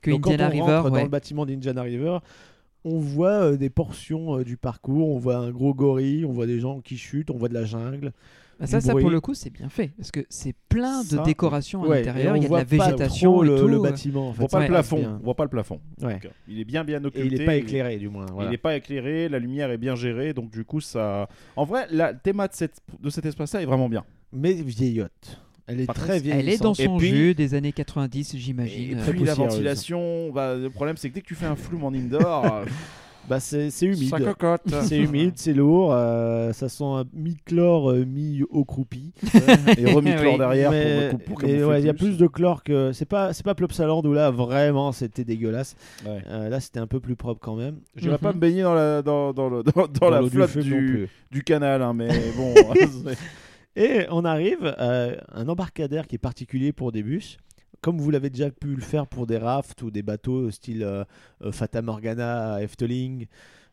Que 0.00 0.12
Donc, 0.12 0.22
quand 0.22 0.30
Indiana 0.30 0.48
on 0.48 0.50
River, 0.52 0.76
rentre 0.76 0.88
dans 0.88 0.94
ouais. 0.94 1.02
le 1.02 1.08
bâtiment 1.08 1.44
d'Indiana 1.44 1.82
River, 1.82 2.18
on 2.84 2.98
voit 2.98 3.44
euh, 3.44 3.56
des 3.56 3.70
portions 3.70 4.38
euh, 4.38 4.44
du 4.44 4.56
parcours, 4.56 5.10
on 5.10 5.18
voit 5.18 5.36
un 5.36 5.50
gros 5.50 5.74
gorille, 5.74 6.24
on 6.24 6.32
voit 6.32 6.46
des 6.46 6.60
gens 6.60 6.80
qui 6.80 6.96
chutent, 6.96 7.30
on 7.30 7.36
voit 7.36 7.48
de 7.48 7.54
la 7.54 7.64
jungle. 7.64 8.12
Bah, 8.60 8.66
ça, 8.66 8.80
ça 8.80 8.92
pour 8.94 9.08
le 9.10 9.20
coup, 9.20 9.32
c'est 9.34 9.50
bien 9.50 9.68
fait 9.70 9.90
parce 9.96 10.10
que 10.10 10.20
c'est 10.28 10.54
plein 10.68 11.02
de 11.02 11.24
décorations 11.24 11.82
à 11.82 11.88
Ouais, 11.88 11.98
l'intérieur. 12.04 12.34
et 12.36 12.38
Il 12.38 12.42
y 12.42 12.46
a 12.46 12.48
de 12.50 12.54
la 12.54 12.64
végétation 12.64 13.32
trop 13.32 13.44
et 13.44 13.48
le, 13.48 13.56
tout. 13.58 13.66
le 13.68 13.76
euh. 13.78 13.80
bâtiment. 13.80 14.26
En 14.26 14.30
On 14.30 14.32
voit 14.32 14.48
pas 14.48 14.58
ça 14.58 14.60
le 14.60 14.66
plafond. 14.68 14.98
bien. 14.98 15.18
On 15.20 15.24
voit 15.24 15.34
pas 15.34 15.44
le 15.44 15.48
plafond. 15.50 15.80
Ouais. 16.02 16.12
Donc, 16.12 16.28
il 16.46 16.60
est 16.60 16.64
bien 16.64 16.84
bien 16.84 17.02
Et 17.02 17.06
occulté. 17.06 17.26
il 17.26 17.38
n'est 17.38 17.44
pas 17.46 17.54
éclairé 17.56 17.96
du 17.96 18.08
moins. 18.10 18.26
voilà. 18.32 18.48
Il 18.48 18.52
n'est 18.52 18.58
pas 18.58 18.76
éclairé, 18.76 19.28
la 19.30 19.38
lumière 19.38 19.70
est 19.70 19.78
bien 19.78 19.94
gérée, 19.96 20.34
donc 20.34 20.50
du 20.50 20.64
coup 20.64 20.80
ça. 20.80 21.28
En 21.56 21.64
vrai, 21.64 21.86
la 21.90 22.12
théma 22.12 22.48
de, 22.48 22.54
cette, 22.54 22.80
de 23.00 23.08
cet 23.10 23.24
espace-là 23.26 23.62
est 23.62 23.66
vraiment 23.66 23.88
bien. 23.88 24.04
Mais 24.32 24.52
vieillotte. 24.52 25.40
Elle 25.66 25.80
est 25.82 25.86
Par 25.86 25.94
très 25.94 26.18
vieille. 26.20 26.40
Elle 26.40 26.48
est 26.48 26.60
dans 26.62 26.72
Et 26.74 26.84
son 26.84 26.96
puis- 26.98 27.08
jus 27.08 27.34
des 27.34 27.54
années 27.54 27.72
90, 27.72 28.34
Et 28.34 28.38
j'imagine. 28.38 28.98
très 28.98 29.12
puis 29.12 29.20
la 29.20 29.32
poussiéreuse. 29.34 29.52
ventilation, 29.54 30.30
bah, 30.32 30.54
le 30.56 30.68
problème 30.68 30.96
c'est 30.96 31.08
que 31.08 31.14
dès 31.14 31.20
que 31.22 31.26
tu 31.26 31.34
fais 31.36 31.46
un 31.46 31.54
flume 31.56 31.84
en 31.84 31.92
indoor, 31.94 32.44
euh, 32.44 32.64
Bah, 33.28 33.38
c'est 33.38 33.70
c'est 33.70 33.86
humide. 33.86 34.08
Ça 34.08 34.18
cocotte. 34.18 34.62
C'est 34.82 34.98
humide, 34.98 35.34
c'est 35.36 35.52
lourd, 35.52 35.92
euh, 35.92 36.52
ça 36.52 36.68
sent 36.68 36.82
un 36.82 37.04
mi-chlore, 37.12 37.92
euh, 37.92 38.04
mi-eau 38.04 38.64
croupie. 38.64 39.12
Et 39.78 39.92
remis 39.92 40.14
chlore 40.16 40.32
Oui. 40.32 40.38
derrière 40.38 40.70
mais 40.72 41.10
pour, 41.10 41.18
pour, 41.20 41.26
pour 41.36 41.38
mais 41.42 41.48
camoufler 41.48 41.64
ouais, 41.64 41.80
il 41.80 41.86
y 41.86 41.88
a 41.90 41.94
plus 41.94 42.18
de 42.18 42.26
chlore 42.26 42.64
que. 42.64 42.92
C'est 42.92 43.04
pas, 43.04 43.32
c'est 43.32 43.44
pas 43.44 43.54
Plopsaland 43.54 44.02
où 44.04 44.12
là 44.12 44.32
vraiment 44.32 44.90
c'était 44.90 45.24
dégueulasse. 45.24 45.76
Ouais. 46.04 46.22
Euh, 46.28 46.48
là 46.48 46.58
c'était 46.58 46.80
un 46.80 46.88
peu 46.88 46.98
plus 46.98 47.14
propre 47.14 47.40
quand 47.40 47.54
même. 47.56 47.76
J'irai 47.94 48.14
Mhm. 48.14 48.18
pas 48.18 48.32
me 48.32 48.38
baigner 48.40 48.62
dans 48.62 48.74
la, 48.74 49.02
dans, 49.02 49.32
dans, 49.32 49.48
le- 49.48 49.62
dans, 49.62 49.86
dans 49.86 50.10
la 50.10 50.22
du 50.22 50.30
flotte 50.30 50.58
du, 50.58 51.44
canal, 51.44 51.82
hein, 51.82 51.92
mais 51.94 52.08
bon. 52.36 52.52
Et 53.76 54.06
on 54.10 54.24
arrive 54.24 54.74
à 54.78 55.10
un 55.32 55.48
embarcadère 55.48 56.08
qui 56.08 56.16
est 56.16 56.18
particulier 56.18 56.72
pour 56.72 56.90
des 56.90 57.04
bus. 57.04 57.38
Comme 57.80 57.98
vous 57.98 58.10
l'avez 58.10 58.30
déjà 58.30 58.50
pu 58.50 58.74
le 58.74 58.82
faire 58.82 59.06
pour 59.06 59.26
des 59.26 59.38
rafts 59.38 59.82
ou 59.82 59.90
des 59.90 60.02
bateaux 60.02 60.50
style 60.50 60.82
euh, 60.82 61.04
euh, 61.42 61.50
Fata 61.52 61.80
Morgana 61.82 62.62
Efteling. 62.62 63.26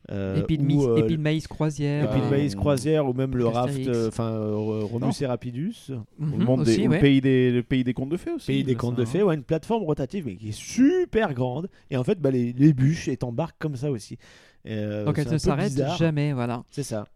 euh, 0.09 0.37
Épi 0.41 0.57
de, 0.57 0.63
ou, 0.73 0.87
euh, 0.87 1.17
maïs 1.17 1.47
croisière. 1.47 2.05
Épi 2.05 2.21
de 2.21 2.25
euh, 2.25 2.29
maïs 2.29 2.55
croisière 2.55 3.05
ou 3.05 3.13
même 3.13 3.35
le 3.35 3.45
raft, 3.47 3.85
euh, 3.87 4.07
enfin 4.07 4.31
euh, 4.31 4.55
Romus 4.55 5.11
et 5.21 5.25
Rapidus. 5.25 5.91
Au 6.19 6.25
monde 6.25 6.63
des, 6.63 6.71
aussi, 6.71 6.87
au 6.87 6.91
ouais. 6.91 6.99
pays 6.99 7.19
des, 7.19 7.51
le 7.51 7.63
pays 7.63 7.83
des 7.83 7.93
contes 7.93 8.09
de 8.09 8.17
fées 8.17 8.31
aussi. 8.31 8.47
Pays 8.47 8.63
des 8.63 8.75
contes 8.75 8.95
de 8.95 9.03
fées, 9.03 9.23
ouais, 9.23 9.35
une 9.35 9.43
plateforme 9.43 9.83
rotative 9.83 10.25
mais 10.25 10.37
qui 10.37 10.49
est 10.49 10.57
super 10.57 11.33
grande. 11.33 11.67
Et 11.89 11.97
en 11.97 12.03
fait, 12.05 12.21
bah, 12.21 12.31
les, 12.31 12.53
les 12.53 12.71
bûches 12.73 13.09
elles 13.09 13.17
t'embarquent 13.17 13.59
comme 13.59 13.75
ça 13.75 13.91
aussi. 13.91 14.17
Euh, 14.65 15.03
Donc 15.05 15.17
elle 15.17 15.29
ne 15.29 15.37
s'arrête 15.37 15.73
jamais, 15.97 16.31
voilà. 16.31 16.63
C'est 16.69 16.83
ça. 16.83 17.07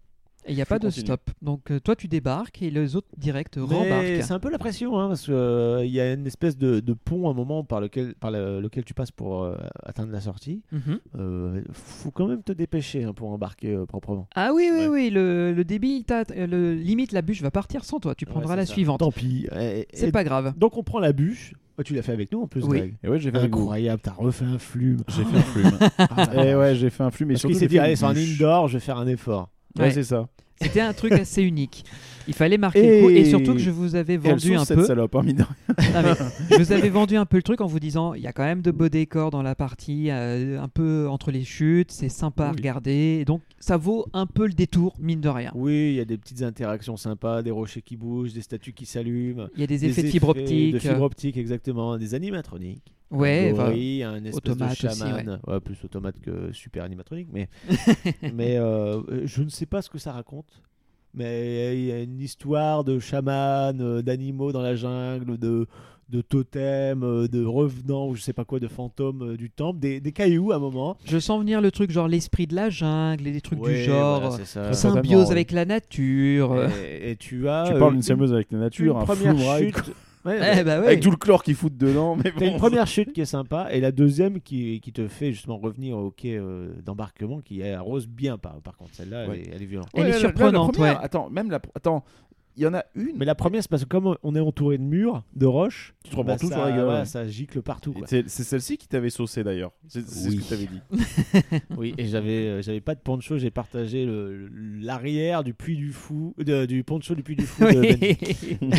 Et 0.45 0.53
il 0.53 0.55
n'y 0.55 0.61
a 0.61 0.65
Je 0.65 0.69
pas 0.69 0.79
de 0.79 0.85
continue. 0.87 1.05
stop. 1.05 1.29
Donc 1.41 1.69
euh, 1.71 1.79
toi 1.79 1.95
tu 1.95 2.07
débarques 2.07 2.61
et 2.63 2.71
les 2.71 2.95
autres 2.95 3.07
direct 3.17 3.57
Mais 3.57 3.63
rembarquent. 3.75 4.23
c'est 4.23 4.31
un 4.31 4.39
peu 4.39 4.49
la 4.49 4.57
pression, 4.57 4.99
hein, 4.99 5.07
parce 5.07 5.25
qu'il 5.25 5.91
y 5.91 5.99
a 6.01 6.13
une 6.13 6.25
espèce 6.25 6.57
de, 6.57 6.79
de 6.79 6.93
pont 6.93 7.27
à 7.27 7.31
un 7.31 7.33
moment 7.35 7.63
par 7.63 7.79
lequel, 7.79 8.15
par 8.15 8.31
le- 8.31 8.59
lequel 8.59 8.83
tu 8.83 8.93
passes 8.93 9.11
pour 9.11 9.43
euh, 9.43 9.55
atteindre 9.83 10.11
la 10.11 10.21
sortie. 10.21 10.63
Mhm. 10.71 10.99
Euh, 11.19 11.61
faut 11.73 12.09
quand 12.11 12.27
même 12.27 12.41
te 12.43 12.51
dépêcher 12.53 13.03
hein, 13.03 13.13
pour 13.13 13.29
embarquer 13.31 13.75
euh, 13.75 13.85
proprement. 13.85 14.27
Ah 14.35 14.51
oui, 14.53 14.69
oui, 14.73 14.79
Ouais. 14.81 14.87
oui, 14.87 15.09
le, 15.11 15.53
le 15.53 15.63
débit, 15.63 16.03
il 16.07 16.13
euh, 16.13 16.47
le, 16.47 16.73
limite 16.73 17.11
la 17.11 17.21
bûche 17.21 17.41
va 17.41 17.51
partir 17.51 17.85
sans 17.85 17.99
toi, 17.99 18.15
tu 18.15 18.25
prendras 18.25 18.51
Ouais, 18.51 18.55
la 18.57 18.65
ça. 18.65 18.73
suivante. 18.73 18.99
Tant 18.99 19.11
pis. 19.11 19.47
C'est 19.93 20.11
pas 20.11 20.23
grave. 20.23 20.53
Donc 20.57 20.75
on 20.77 20.83
prend 20.83 20.99
la 20.99 21.13
bûche. 21.13 21.53
Oh, 21.77 21.83
tu 21.83 21.93
l'as 21.95 22.01
fait 22.01 22.11
avec 22.11 22.31
nous 22.31 22.41
en 22.41 22.47
plus, 22.47 22.63
Oui. 22.65 22.77
Greg. 22.79 22.95
Et 23.03 23.07
ouais, 23.07 23.17
j'ai 23.19 23.31
fait. 23.31 23.37
Incroyable, 23.37 24.01
t'as 24.03 24.11
refait 24.11 24.45
un 24.45 24.59
flume. 24.59 24.97
J'ai 25.07 25.23
fait 25.23 25.37
un 25.37 25.41
flume. 25.41 25.71
Et 26.45 26.53
ouais, 26.55 26.75
j'ai 26.75 26.89
fait 26.89 27.03
un 27.03 27.11
flume. 27.11 27.31
Et 27.31 27.33
Parce 27.35 27.41
surtout, 27.41 27.53
qu'il 27.53 27.59
s'est 27.59 27.67
dit, 27.67 27.79
allez, 27.79 27.91
une 27.91 27.95
c'est 27.97 28.05
un 28.05 28.15
indoor, 28.15 28.67
je 28.67 28.73
vais 28.73 28.79
faire 28.79 28.97
un 28.97 29.07
effort. 29.07 29.49
Ouais, 29.77 29.85
Ouais. 29.85 29.91
c'est 29.91 30.03
ça. 30.03 30.27
C'était 30.61 30.81
un 30.81 30.93
truc 30.93 31.13
assez 31.13 31.41
unique. 31.43 31.85
Il 32.27 32.33
fallait 32.33 32.57
marquer 32.57 32.81
le 32.99 33.03
coup 33.03 33.09
et 33.09 33.17
Et- 33.21 33.25
surtout 33.25 33.53
que 33.53 33.59
je 33.59 33.71
vous 33.71 33.95
avais 33.95 34.13
Et 34.13 34.17
vendu 34.17 34.55
un 34.55 34.65
cette 34.65 34.77
peu. 34.77 34.85
salope, 34.85 35.15
hein, 35.15 35.23
mine 35.23 35.37
de 35.37 35.43
rien. 35.43 36.01
Non, 36.03 36.15
je 36.51 36.55
vous 36.57 36.71
avais 36.71 36.89
vendu 36.89 37.15
un 37.17 37.25
peu 37.25 37.37
le 37.37 37.43
truc 37.43 37.61
en 37.61 37.65
vous 37.67 37.79
disant 37.79 38.13
il 38.13 38.21
y 38.21 38.27
a 38.27 38.33
quand 38.33 38.43
même 38.43 38.61
de 38.61 38.71
beaux 38.71 38.89
décors 38.89 39.31
dans 39.31 39.41
la 39.41 39.55
partie, 39.55 40.09
euh, 40.11 40.61
un 40.61 40.67
peu 40.67 41.07
entre 41.09 41.31
les 41.31 41.43
chutes, 41.43 41.91
c'est 41.91 42.09
sympa 42.09 42.45
à 42.47 42.49
Oui. 42.51 42.57
regarder. 42.57 43.19
Et 43.21 43.25
donc 43.25 43.41
ça 43.59 43.77
vaut 43.77 44.05
un 44.13 44.25
peu 44.25 44.45
le 44.47 44.53
détour, 44.53 44.95
mine 44.99 45.21
de 45.21 45.29
rien. 45.29 45.51
Oui, 45.55 45.89
il 45.91 45.95
y 45.95 45.99
a 45.99 46.05
des 46.05 46.17
petites 46.17 46.41
interactions 46.43 46.97
sympas, 46.97 47.41
des 47.41 47.51
rochers 47.51 47.81
qui 47.81 47.95
bougent, 47.97 48.33
des 48.33 48.41
statues 48.41 48.73
qui 48.73 48.85
s'allument. 48.85 49.47
Il 49.55 49.61
y 49.61 49.63
a 49.63 49.67
des 49.67 49.85
effets 49.85 50.03
de 50.03 50.07
fibre 50.07 50.29
optique. 50.29 50.73
De 50.73 50.79
fibre 50.79 51.01
optique, 51.01 51.37
exactement. 51.37 51.97
Des 51.97 52.13
animatroniques. 52.15 52.93
Ouais, 53.11 53.51
gorille, 53.53 54.03
un 54.03 54.15
espèce 54.23 54.35
automate 54.35 54.81
de 54.81 54.87
aussi, 54.87 54.99
chaman. 54.99 55.39
ouais. 55.45 55.59
plus 55.59 55.75
automate 55.83 56.15
que 56.21 56.53
super 56.53 56.85
animatronique. 56.85 57.27
Mais, 57.33 57.49
mais 58.33 58.55
euh, 58.57 59.01
je 59.25 59.41
ne 59.43 59.49
sais 59.49 59.65
pas 59.65 59.81
ce 59.81 59.89
que 59.89 59.97
ça 59.97 60.13
raconte. 60.13 60.61
Mais 61.13 61.77
il 61.77 61.85
y 61.85 61.91
a 61.91 62.01
une 62.01 62.19
histoire 62.21 62.83
de 62.83 62.99
chaman, 62.99 63.79
euh, 63.81 64.01
d'animaux 64.01 64.51
dans 64.51 64.61
la 64.61 64.75
jungle, 64.75 65.37
de, 65.37 65.67
de 66.09 66.21
totems, 66.21 67.03
euh, 67.03 67.27
de 67.27 67.43
revenants, 67.45 68.07
ou 68.07 68.15
je 68.15 68.21
sais 68.21 68.31
pas 68.33 68.45
quoi, 68.45 68.59
de 68.59 68.67
fantômes 68.69 69.21
euh, 69.33 69.37
du 69.37 69.49
temple, 69.49 69.79
des, 69.79 69.99
des 69.99 70.11
cailloux 70.13 70.51
à 70.53 70.55
un 70.55 70.59
moment. 70.59 70.95
Je 71.05 71.19
sens 71.19 71.39
venir 71.41 71.59
le 71.61 71.69
truc 71.71 71.91
genre 71.91 72.07
l'esprit 72.07 72.47
de 72.47 72.55
la 72.55 72.69
jungle 72.69 73.27
et 73.27 73.31
des 73.31 73.41
trucs 73.41 73.61
Ouais, 73.61 73.73
du 73.79 73.83
genre. 73.83 74.21
voilà, 74.29 74.45
ça. 74.45 74.71
Symbiose 74.73 75.25
ouais. 75.25 75.31
avec 75.31 75.51
la 75.51 75.65
nature. 75.65 76.55
Et, 76.81 77.11
et 77.11 77.15
tu 77.17 77.47
as. 77.49 77.65
Tu 77.67 77.73
euh, 77.73 77.79
parles 77.79 77.91
d'une 77.91 77.97
une- 77.97 78.03
sérieuse 78.03 78.33
avec 78.33 78.51
la 78.51 78.59
nature, 78.59 78.95
une 78.95 79.01
un 79.01 79.05
première 79.05 79.35
ride, 79.55 79.75
chute. 79.75 79.93
Ouais, 80.23 80.39
Eh 80.59 80.63
bah 80.63 80.79
ouais. 80.79 80.87
Avec 80.87 80.99
tout 81.01 81.09
le 81.11 81.17
chlore 81.17 81.43
qu'ils 81.43 81.55
foutent 81.55 81.77
dedans. 81.77 82.15
Mais 82.15 82.31
bon, 82.31 82.45
une 82.45 82.57
première 82.57 82.87
chute 82.87 83.11
qui 83.13 83.21
est 83.21 83.25
sympa 83.25 83.67
et 83.71 83.79
la 83.81 83.91
deuxième 83.91 84.39
qui, 84.41 84.79
qui 84.81 84.91
te 84.93 85.07
fait 85.07 85.31
justement 85.31 85.57
revenir 85.57 85.97
au 85.97 86.11
quai 86.11 86.37
euh, 86.37 86.73
d'embarquement 86.85 87.39
qui 87.41 87.63
arrose 87.63 88.07
bien 88.07 88.37
par, 88.37 88.61
par 88.61 88.77
contre 88.77 88.93
celle-là 88.93 89.27
Ouais. 89.27 89.41
elle, 89.45 89.49
est, 89.49 89.55
elle 89.55 89.61
est 89.63 89.65
violente. 89.65 89.89
Elle 89.93 90.07
est 90.07 90.13
surprenante. 90.19 90.79
Attends, 90.79 91.29
même 91.29 91.49
la. 91.49 91.59
Attends, 91.75 92.03
il 92.57 92.63
y 92.63 92.67
en 92.67 92.73
a 92.73 92.83
une. 92.95 93.17
Mais 93.17 93.25
la 93.25 93.35
première 93.35 93.61
c'est 93.61 93.69
parce 93.69 93.83
que 93.83 93.87
comme 93.87 94.15
on 94.23 94.35
est 94.35 94.39
entouré 94.39 94.77
de 94.77 94.83
murs, 94.83 95.23
de 95.35 95.45
roches, 95.45 95.93
Tu 96.03 96.11
te 96.11 96.15
tout 96.15 96.47
ça, 96.47 96.55
sur 96.55 96.65
la 96.65 96.71
gueule, 96.71 96.83
voilà, 96.85 96.99
ouais. 96.99 97.05
ça 97.05 97.27
gicle 97.27 97.61
partout. 97.61 97.93
quoi. 97.93 98.05
C'est 98.07 98.27
celle-ci 98.29 98.77
qui 98.77 98.87
t'avait 98.87 99.09
saucé 99.09 99.43
d'ailleurs. 99.43 99.71
C'est 99.87 99.99
Oui. 99.99 100.37
ce 100.37 100.43
que 100.43 100.49
t'avais 100.49 100.65
dit. 100.67 101.61
oui, 101.77 101.93
et 101.97 102.05
j'avais 102.07 102.47
euh, 102.47 102.61
j'avais 102.61 102.81
pas 102.81 102.95
de 102.95 102.99
poncho, 102.99 103.37
j'ai 103.37 103.51
partagé 103.51 104.07
l'arrière 104.81 105.43
du 105.43 105.53
puits 105.53 105.77
du 105.77 105.91
fou, 105.91 106.33
de- 106.37 106.65
du 106.65 106.83
poncho 106.83 107.15
du 107.15 107.23
puits 107.23 107.35
du 107.35 107.45
fou. 107.45 107.63
de 107.65 107.79
Oui. 107.79 107.97
Benji. 107.97 108.57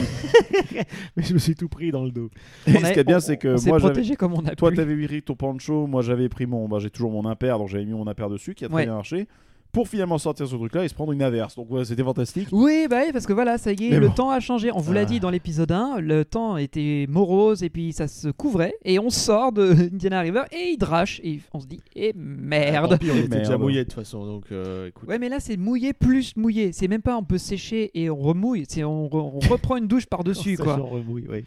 Mais 1.16 1.22
je 1.22 1.34
me 1.34 1.38
suis 1.38 1.54
tout 1.54 1.68
pris 1.68 1.90
dans 1.90 2.04
le 2.04 2.10
dos. 2.10 2.30
Et 2.66 2.76
On 2.76 2.80
ce 2.80 2.92
qui 2.92 2.98
est 2.98 3.04
bien, 3.04 3.20
c'est 3.20 3.36
que 3.36 3.48
on 3.48 3.68
moi, 3.68 3.78
j'avais- 3.78 3.92
protégé 3.92 4.16
comme 4.16 4.34
on 4.34 4.44
a 4.46 4.54
toi, 4.54 4.72
t'avais 4.72 5.06
pris 5.06 5.22
ton 5.22 5.34
pancho, 5.34 5.86
moi, 5.86 6.02
j'avais 6.02 6.28
pris 6.28 6.46
mon. 6.46 6.68
Bah, 6.68 6.78
j'ai 6.80 6.90
toujours 6.90 7.10
mon 7.10 7.24
impair, 7.28 7.58
donc 7.58 7.68
j'avais 7.68 7.84
mis 7.84 7.92
mon 7.92 8.06
impair 8.06 8.28
dessus, 8.28 8.54
qui 8.54 8.64
a 8.64 8.68
très 8.68 8.76
Ouais. 8.76 8.84
bien 8.84 8.94
marché. 8.94 9.26
Pour 9.72 9.88
finalement 9.88 10.18
sortir 10.18 10.46
ce 10.46 10.54
truc-là 10.54 10.84
et 10.84 10.88
se 10.88 10.94
prendre 10.94 11.12
une 11.12 11.22
averse. 11.22 11.56
Donc, 11.56 11.70
ouais, 11.70 11.84
c'était 11.86 12.02
fantastique. 12.04 12.48
Oui, 12.52 12.86
bah 12.90 13.00
oui, 13.06 13.12
parce 13.12 13.24
que 13.26 13.32
voilà, 13.32 13.56
ça 13.56 13.72
y 13.72 13.86
est, 13.86 13.90
Mais 13.90 13.98
le 14.00 14.08
bon. 14.08 14.12
temps 14.14 14.30
a 14.30 14.38
changé. 14.38 14.70
On 14.70 14.78
vous 14.80 14.92
Ah. 14.92 14.96
l'a 14.96 15.04
dit 15.06 15.18
dans 15.18 15.30
l'épisode 15.30 15.72
1, 15.72 15.98
le 16.00 16.26
temps 16.26 16.58
était 16.58 17.06
morose 17.08 17.62
et 17.62 17.70
puis 17.70 17.94
ça 17.94 18.06
se 18.06 18.28
couvrait. 18.28 18.74
Et 18.84 18.98
on 18.98 19.08
sort 19.08 19.50
de 19.52 19.62
Indiana 19.92 20.20
River 20.20 20.42
et 20.52 20.72
il 20.72 20.76
drache. 20.76 21.20
Et 21.24 21.40
on 21.54 21.60
se 21.60 21.66
dit, 21.66 21.80
eh 21.96 22.12
merde. 22.14 22.98
pis, 22.98 23.10
on 23.10 23.16
était 23.16 23.38
déjà 23.38 23.56
mouillé 23.56 23.78
de 23.78 23.84
toute 23.84 23.94
façon, 23.94 24.26
donc 24.26 24.44
euh, 24.52 24.88
écoute. 24.88 25.08
Ouais, 25.08 25.18
mais 25.18 25.30
là 25.30 25.38
c'est 25.40 25.56
mouillé 25.56 25.94
plus 25.94 26.36
mouillé. 26.36 26.72
C'est 26.72 26.88
même 26.88 27.00
pas 27.02 27.16
on 27.16 27.24
peut 27.24 27.38
sécher 27.38 27.90
et 27.94 28.10
on 28.10 28.16
remouille. 28.16 28.64
C'est 28.68 28.84
on, 28.84 29.06
re- 29.08 29.32
on 29.34 29.38
reprend 29.50 29.76
une 29.76 29.86
douche 29.88 30.04
par-dessus 30.04 30.56
Ça, 30.56 30.64
quoi. 30.64 30.76
j'en 30.76 30.84
remouille, 30.86 31.26
ouais. 31.28 31.44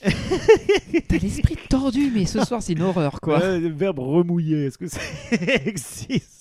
T'as 1.08 1.18
l'esprit 1.18 1.56
tordu, 1.68 2.10
mais 2.14 2.24
ce 2.24 2.44
soir 2.44 2.62
c'est 2.62 2.72
une 2.72 2.82
horreur 2.82 3.20
quoi. 3.20 3.40
Le 3.58 3.68
verbe 3.68 3.98
remouiller, 3.98 4.66
est-ce 4.66 4.78
que 4.78 4.86
ça 4.88 5.00
existe? 5.66 6.37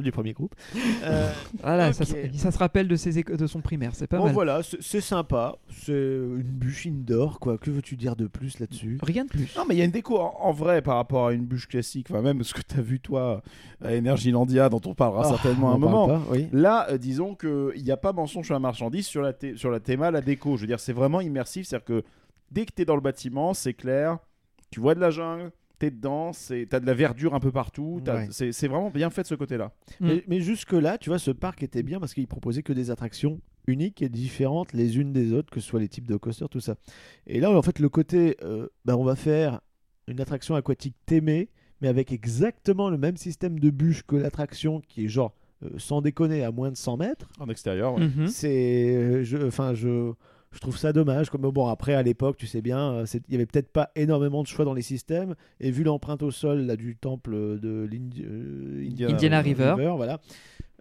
Du 0.00 0.12
premier 0.12 0.32
groupe. 0.32 0.54
Euh, 1.04 1.30
Voilà, 1.62 1.92
ça, 1.92 2.04
se- 2.04 2.14
ça 2.36 2.50
se 2.52 2.58
rappelle 2.58 2.86
de, 2.86 2.94
ses 2.96 3.22
de 3.24 3.46
son 3.48 3.60
primaire, 3.60 3.90
c'est 3.94 4.06
pas 4.06 4.18
bon, 4.18 4.26
mal. 4.26 4.32
voilà, 4.34 4.60
c'est 4.80 5.00
sympa. 5.00 5.56
C'est 5.68 5.92
une 5.92 6.42
bûche 6.42 6.86
indoor, 6.86 7.40
quoi. 7.40 7.58
Que 7.58 7.70
veux-tu 7.70 7.96
dire 7.96 8.14
de 8.14 8.26
plus 8.28 8.60
là-dessus? 8.60 8.98
Rien 9.02 9.24
de 9.24 9.28
plus. 9.30 9.52
Non, 9.56 9.64
mais 9.68 9.74
il 9.74 9.78
y 9.78 9.82
a 9.82 9.84
une 9.84 9.90
déco 9.90 10.18
en, 10.20 10.32
en 10.40 10.52
vrai 10.52 10.80
par 10.80 10.96
rapport 10.96 11.26
à 11.26 11.32
une 11.32 11.44
bûche 11.44 11.66
classique. 11.66 12.06
Enfin, 12.10 12.22
même 12.22 12.44
ce 12.44 12.54
que 12.54 12.60
t'as 12.62 12.80
vu, 12.80 13.00
toi, 13.00 13.42
à 13.84 13.92
Energylandia, 13.96 14.68
dont 14.68 14.80
on 14.86 14.94
parlera 14.94 15.22
Ah, 15.26 15.28
certainement 15.28 15.72
à 15.72 15.74
un 15.74 15.78
moment. 15.78 16.06
pas, 16.06 16.22
oui. 16.30 16.46
Là, 16.52 16.86
euh, 16.90 16.98
disons 16.98 17.34
qu'il 17.34 17.82
n'y 17.82 17.90
a 17.90 17.96
pas 17.96 18.12
mensonge 18.12 18.46
sur 18.46 18.54
la 18.54 18.60
marchandise, 18.60 19.06
sur 19.06 19.22
la, 19.22 19.32
thé- 19.32 19.56
sur 19.56 19.70
la 19.70 19.80
théma, 19.80 20.10
la 20.12 20.20
déco. 20.20 20.56
Je 20.56 20.62
veux 20.62 20.66
dire, 20.68 20.78
c'est 20.80 20.92
vraiment 20.92 21.20
immersif. 21.20 21.66
C'est-à-dire 21.66 21.84
que 21.86 22.04
dès 22.52 22.64
que 22.64 22.72
tu 22.76 22.82
es 22.82 22.84
dans 22.84 22.94
le 22.96 23.00
bâtiment, 23.00 23.54
c'est 23.54 23.74
clair, 23.74 24.18
tu 24.70 24.78
vois 24.80 24.94
de 24.94 25.00
la 25.00 25.10
jungle, 25.10 25.50
tu 25.82 25.86
es 25.86 25.90
dedans, 25.90 26.30
tu 26.32 26.68
as 26.70 26.80
de 26.80 26.86
la 26.86 26.94
verdure 26.94 27.34
un 27.34 27.40
peu 27.40 27.50
partout. 27.52 28.00
t'as- 28.04 28.14
Ouais. 28.16 28.28
C'est 28.30 28.52
c'est 28.52 28.68
vraiment 28.68 28.90
bien 28.90 29.10
fait 29.10 29.22
de 29.22 29.26
ce 29.26 29.34
côté-là. 29.34 29.72
Mm. 30.00 30.06
Mais, 30.06 30.24
mais 30.28 30.40
jusque-là, 30.40 30.98
tu 30.98 31.10
vois, 31.10 31.18
ce 31.18 31.30
parc 31.30 31.62
était 31.62 31.82
bien 31.82 32.00
parce 32.00 32.14
qu'il 32.14 32.26
proposait 32.26 32.62
que 32.62 32.72
des 32.72 32.90
attractions 32.90 33.40
uniques 33.66 34.02
et 34.02 34.08
différentes 34.08 34.72
les 34.72 34.98
unes 34.98 35.12
des 35.12 35.32
autres, 35.32 35.50
que 35.50 35.60
ce 35.60 35.66
soit 35.68 35.80
les 35.80 35.88
types 35.88 36.06
de 36.08 36.16
coasters, 36.16 36.48
tout 36.48 36.60
ça. 36.60 36.76
Et 37.26 37.38
là, 37.40 37.50
en 37.50 37.62
fait, 37.62 37.78
le 37.78 37.88
côté, 37.88 38.36
euh, 38.42 38.68
bah, 38.84 38.96
on 38.96 39.04
va 39.04 39.14
faire 39.16 39.60
une 40.08 40.20
attraction 40.20 40.54
aquatique 40.56 40.96
Témé, 41.06 41.48
mais 41.80 41.88
avec 41.88 42.10
exactement 42.12 42.90
le 42.90 42.98
même 42.98 43.16
système 43.16 43.58
de 43.60 43.70
bûche 43.70 44.02
que 44.02 44.16
l'attraction 44.16 44.80
qui 44.80 45.04
est 45.04 45.08
genre, 45.08 45.32
euh, 45.64 45.68
sans 45.78 46.00
déconner, 46.00 46.42
à 46.42 46.50
moins 46.50 46.70
de 46.72 46.76
100 46.76 46.96
mètres. 46.96 47.28
En 47.38 47.48
extérieur, 47.48 47.94
ouais. 47.94 48.06
Mhm. 48.08 48.26
C'est, 48.26 48.96
euh, 48.96 49.22
je, 49.22 49.38
enfin, 49.46 49.74
je, 49.74 50.12
je 50.52 50.60
trouve 50.60 50.76
ça 50.76 50.92
dommage. 50.92 51.30
Comme 51.30 51.42
bon, 51.42 51.66
après 51.66 51.94
à 51.94 52.02
l'époque, 52.02 52.36
tu 52.36 52.46
sais 52.46 52.62
bien, 52.62 52.92
euh, 52.92 53.06
il 53.28 53.32
y 53.32 53.34
avait 53.36 53.46
peut-être 53.46 53.70
pas 53.72 53.90
énormément 53.96 54.42
de 54.42 54.46
choix 54.48 54.64
dans 54.64 54.74
les 54.74 54.82
systèmes, 54.82 55.34
et 55.60 55.70
vu 55.70 55.82
l'empreinte 55.82 56.22
au 56.22 56.30
sol 56.30 56.60
là 56.66 56.76
du 56.76 56.96
temple 56.96 57.32
de 57.60 57.88
l'Indi- 57.90 58.24
euh, 58.26 58.86
Indiana 58.88 59.14
Indiana 59.14 59.40
River. 59.40 59.92
voilà. 59.96 60.20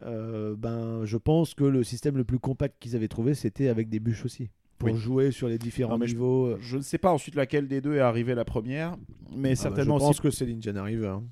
euh, 0.03 0.55
ben, 0.57 1.05
je 1.05 1.17
pense 1.17 1.53
que 1.53 1.63
le 1.63 1.83
système 1.83 2.17
le 2.17 2.23
plus 2.23 2.39
compact 2.39 2.75
qu'ils 2.79 2.95
avaient 2.95 3.07
trouvé, 3.07 3.33
c'était 3.35 3.67
avec 3.67 3.87
des 3.89 3.99
bûches 3.99 4.25
aussi, 4.25 4.49
pour 4.79 4.89
Oui. 4.89 4.97
jouer 4.97 5.31
sur 5.31 5.47
les 5.47 5.59
différents 5.59 5.91
Non, 5.93 5.97
mais 5.99 6.07
je- 6.07 6.13
niveaux. 6.15 6.45
euh. 6.47 6.57
Je 6.59 6.77
ne 6.77 6.81
sais 6.81 6.97
pas 6.97 7.11
ensuite 7.11 7.35
laquelle 7.35 7.67
des 7.67 7.81
deux 7.81 7.95
est 7.95 7.99
arrivée 7.99 8.33
la 8.33 8.45
première, 8.45 8.97
mais 9.35 9.49
Ah 9.49 9.51
bah, 9.51 9.55
certainement 9.55 9.95
je 9.99 10.03
pense 10.05 10.09
aussi 10.11 10.21
que 10.21 10.31
c'est 10.31 10.45
l'Indiana 10.47 10.83
River. 10.83 11.07
hein. 11.07 11.23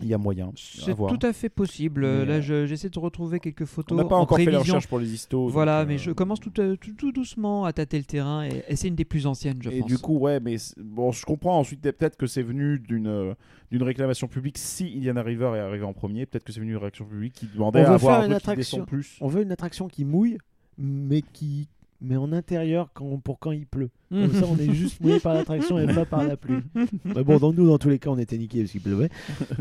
Il 0.00 0.06
y 0.08 0.14
a 0.14 0.18
moyen. 0.18 0.52
C'est 0.56 0.94
tout 0.94 1.18
à 1.22 1.32
fait 1.32 1.48
possible. 1.48 2.02
Mais, 2.02 2.24
Là, 2.24 2.34
euh, 2.34 2.40
je- 2.42 2.66
j'essaie 2.66 2.88
de 2.88 2.98
retrouver 2.98 3.40
quelques 3.40 3.62
On 3.62 3.66
photos. 3.66 3.98
n'a 3.98 4.04
pas 4.04 4.16
en 4.16 4.20
encore 4.20 4.38
fait 4.38 4.44
la 4.44 4.60
recherche 4.60 4.86
pour 4.86 4.98
les 4.98 5.12
histos. 5.12 5.50
Voilà, 5.52 5.84
mais 5.84 5.94
euh, 5.94 5.98
je 5.98 6.10
commence 6.12 6.40
tout, 6.40 6.52
euh, 6.60 6.76
tout, 6.76 6.92
tout 6.92 7.10
doucement 7.12 7.64
à 7.64 7.72
tâter 7.72 7.98
le 7.98 8.04
terrain 8.04 8.44
et, 8.44 8.62
et 8.68 8.76
c'est 8.76 8.88
une 8.88 8.94
des 8.94 9.04
plus 9.04 9.26
anciennes, 9.26 9.58
je 9.60 9.70
et 9.70 9.80
pense. 9.80 9.88
du 9.88 9.98
coup, 9.98 10.18
ouais, 10.18 10.38
mais 10.40 10.56
bon, 10.80 11.10
je 11.12 11.24
comprends 11.24 11.58
ensuite 11.58 11.80
peut-être 11.80 12.16
que 12.16 12.26
c'est 12.26 12.42
venu 12.42 12.78
d'une 12.78 13.34
d'une 13.70 13.82
réclamation 13.82 14.28
publique. 14.28 14.56
Si 14.56 14.94
Indiana 14.96 15.22
River 15.22 15.52
est 15.56 15.58
arrivé 15.60 15.84
en 15.84 15.92
premier, 15.92 16.24
peut-être 16.24 16.44
que 16.44 16.52
c'est 16.52 16.60
venu 16.60 16.72
d'une 16.72 16.80
réaction 16.80 17.04
publique 17.04 17.34
qui 17.34 17.46
demandait 17.52 17.80
On 17.80 17.82
à 17.82 17.88
veut 17.88 17.94
avoir 17.96 18.14
faire 18.22 18.24
un 18.24 18.26
une 18.26 18.30
truc 18.32 18.42
qui 18.44 18.50
attraction. 18.50 18.78
descend 18.78 18.86
plus. 18.88 19.18
On 19.20 19.28
veut 19.28 19.42
une 19.42 19.52
attraction 19.52 19.88
qui 19.88 20.04
mouille, 20.06 20.38
mais 20.78 21.20
qui 21.20 21.68
mais 22.00 22.16
en 22.16 22.32
intérieur 22.32 22.90
quand, 22.94 23.18
pour 23.18 23.38
quand 23.38 23.52
il 23.52 23.66
pleut. 23.66 23.90
Comme 24.10 24.32
ça, 24.32 24.46
on 24.48 24.56
est 24.56 24.72
juste 24.72 25.00
mouillé 25.00 25.20
par 25.20 25.34
l'attraction 25.34 25.78
et 25.78 25.86
pas 25.92 26.06
par 26.06 26.24
la 26.24 26.36
pluie. 26.38 26.60
Mais 27.04 27.22
bon, 27.24 27.38
dans 27.38 27.52
nous, 27.52 27.66
dans 27.66 27.76
tous 27.78 27.90
les 27.90 27.98
cas, 27.98 28.08
on 28.10 28.16
était 28.18 28.38
niqués 28.38 28.60
parce 28.60 28.70
qu'il 28.72 28.80
pleuvait. 28.80 29.10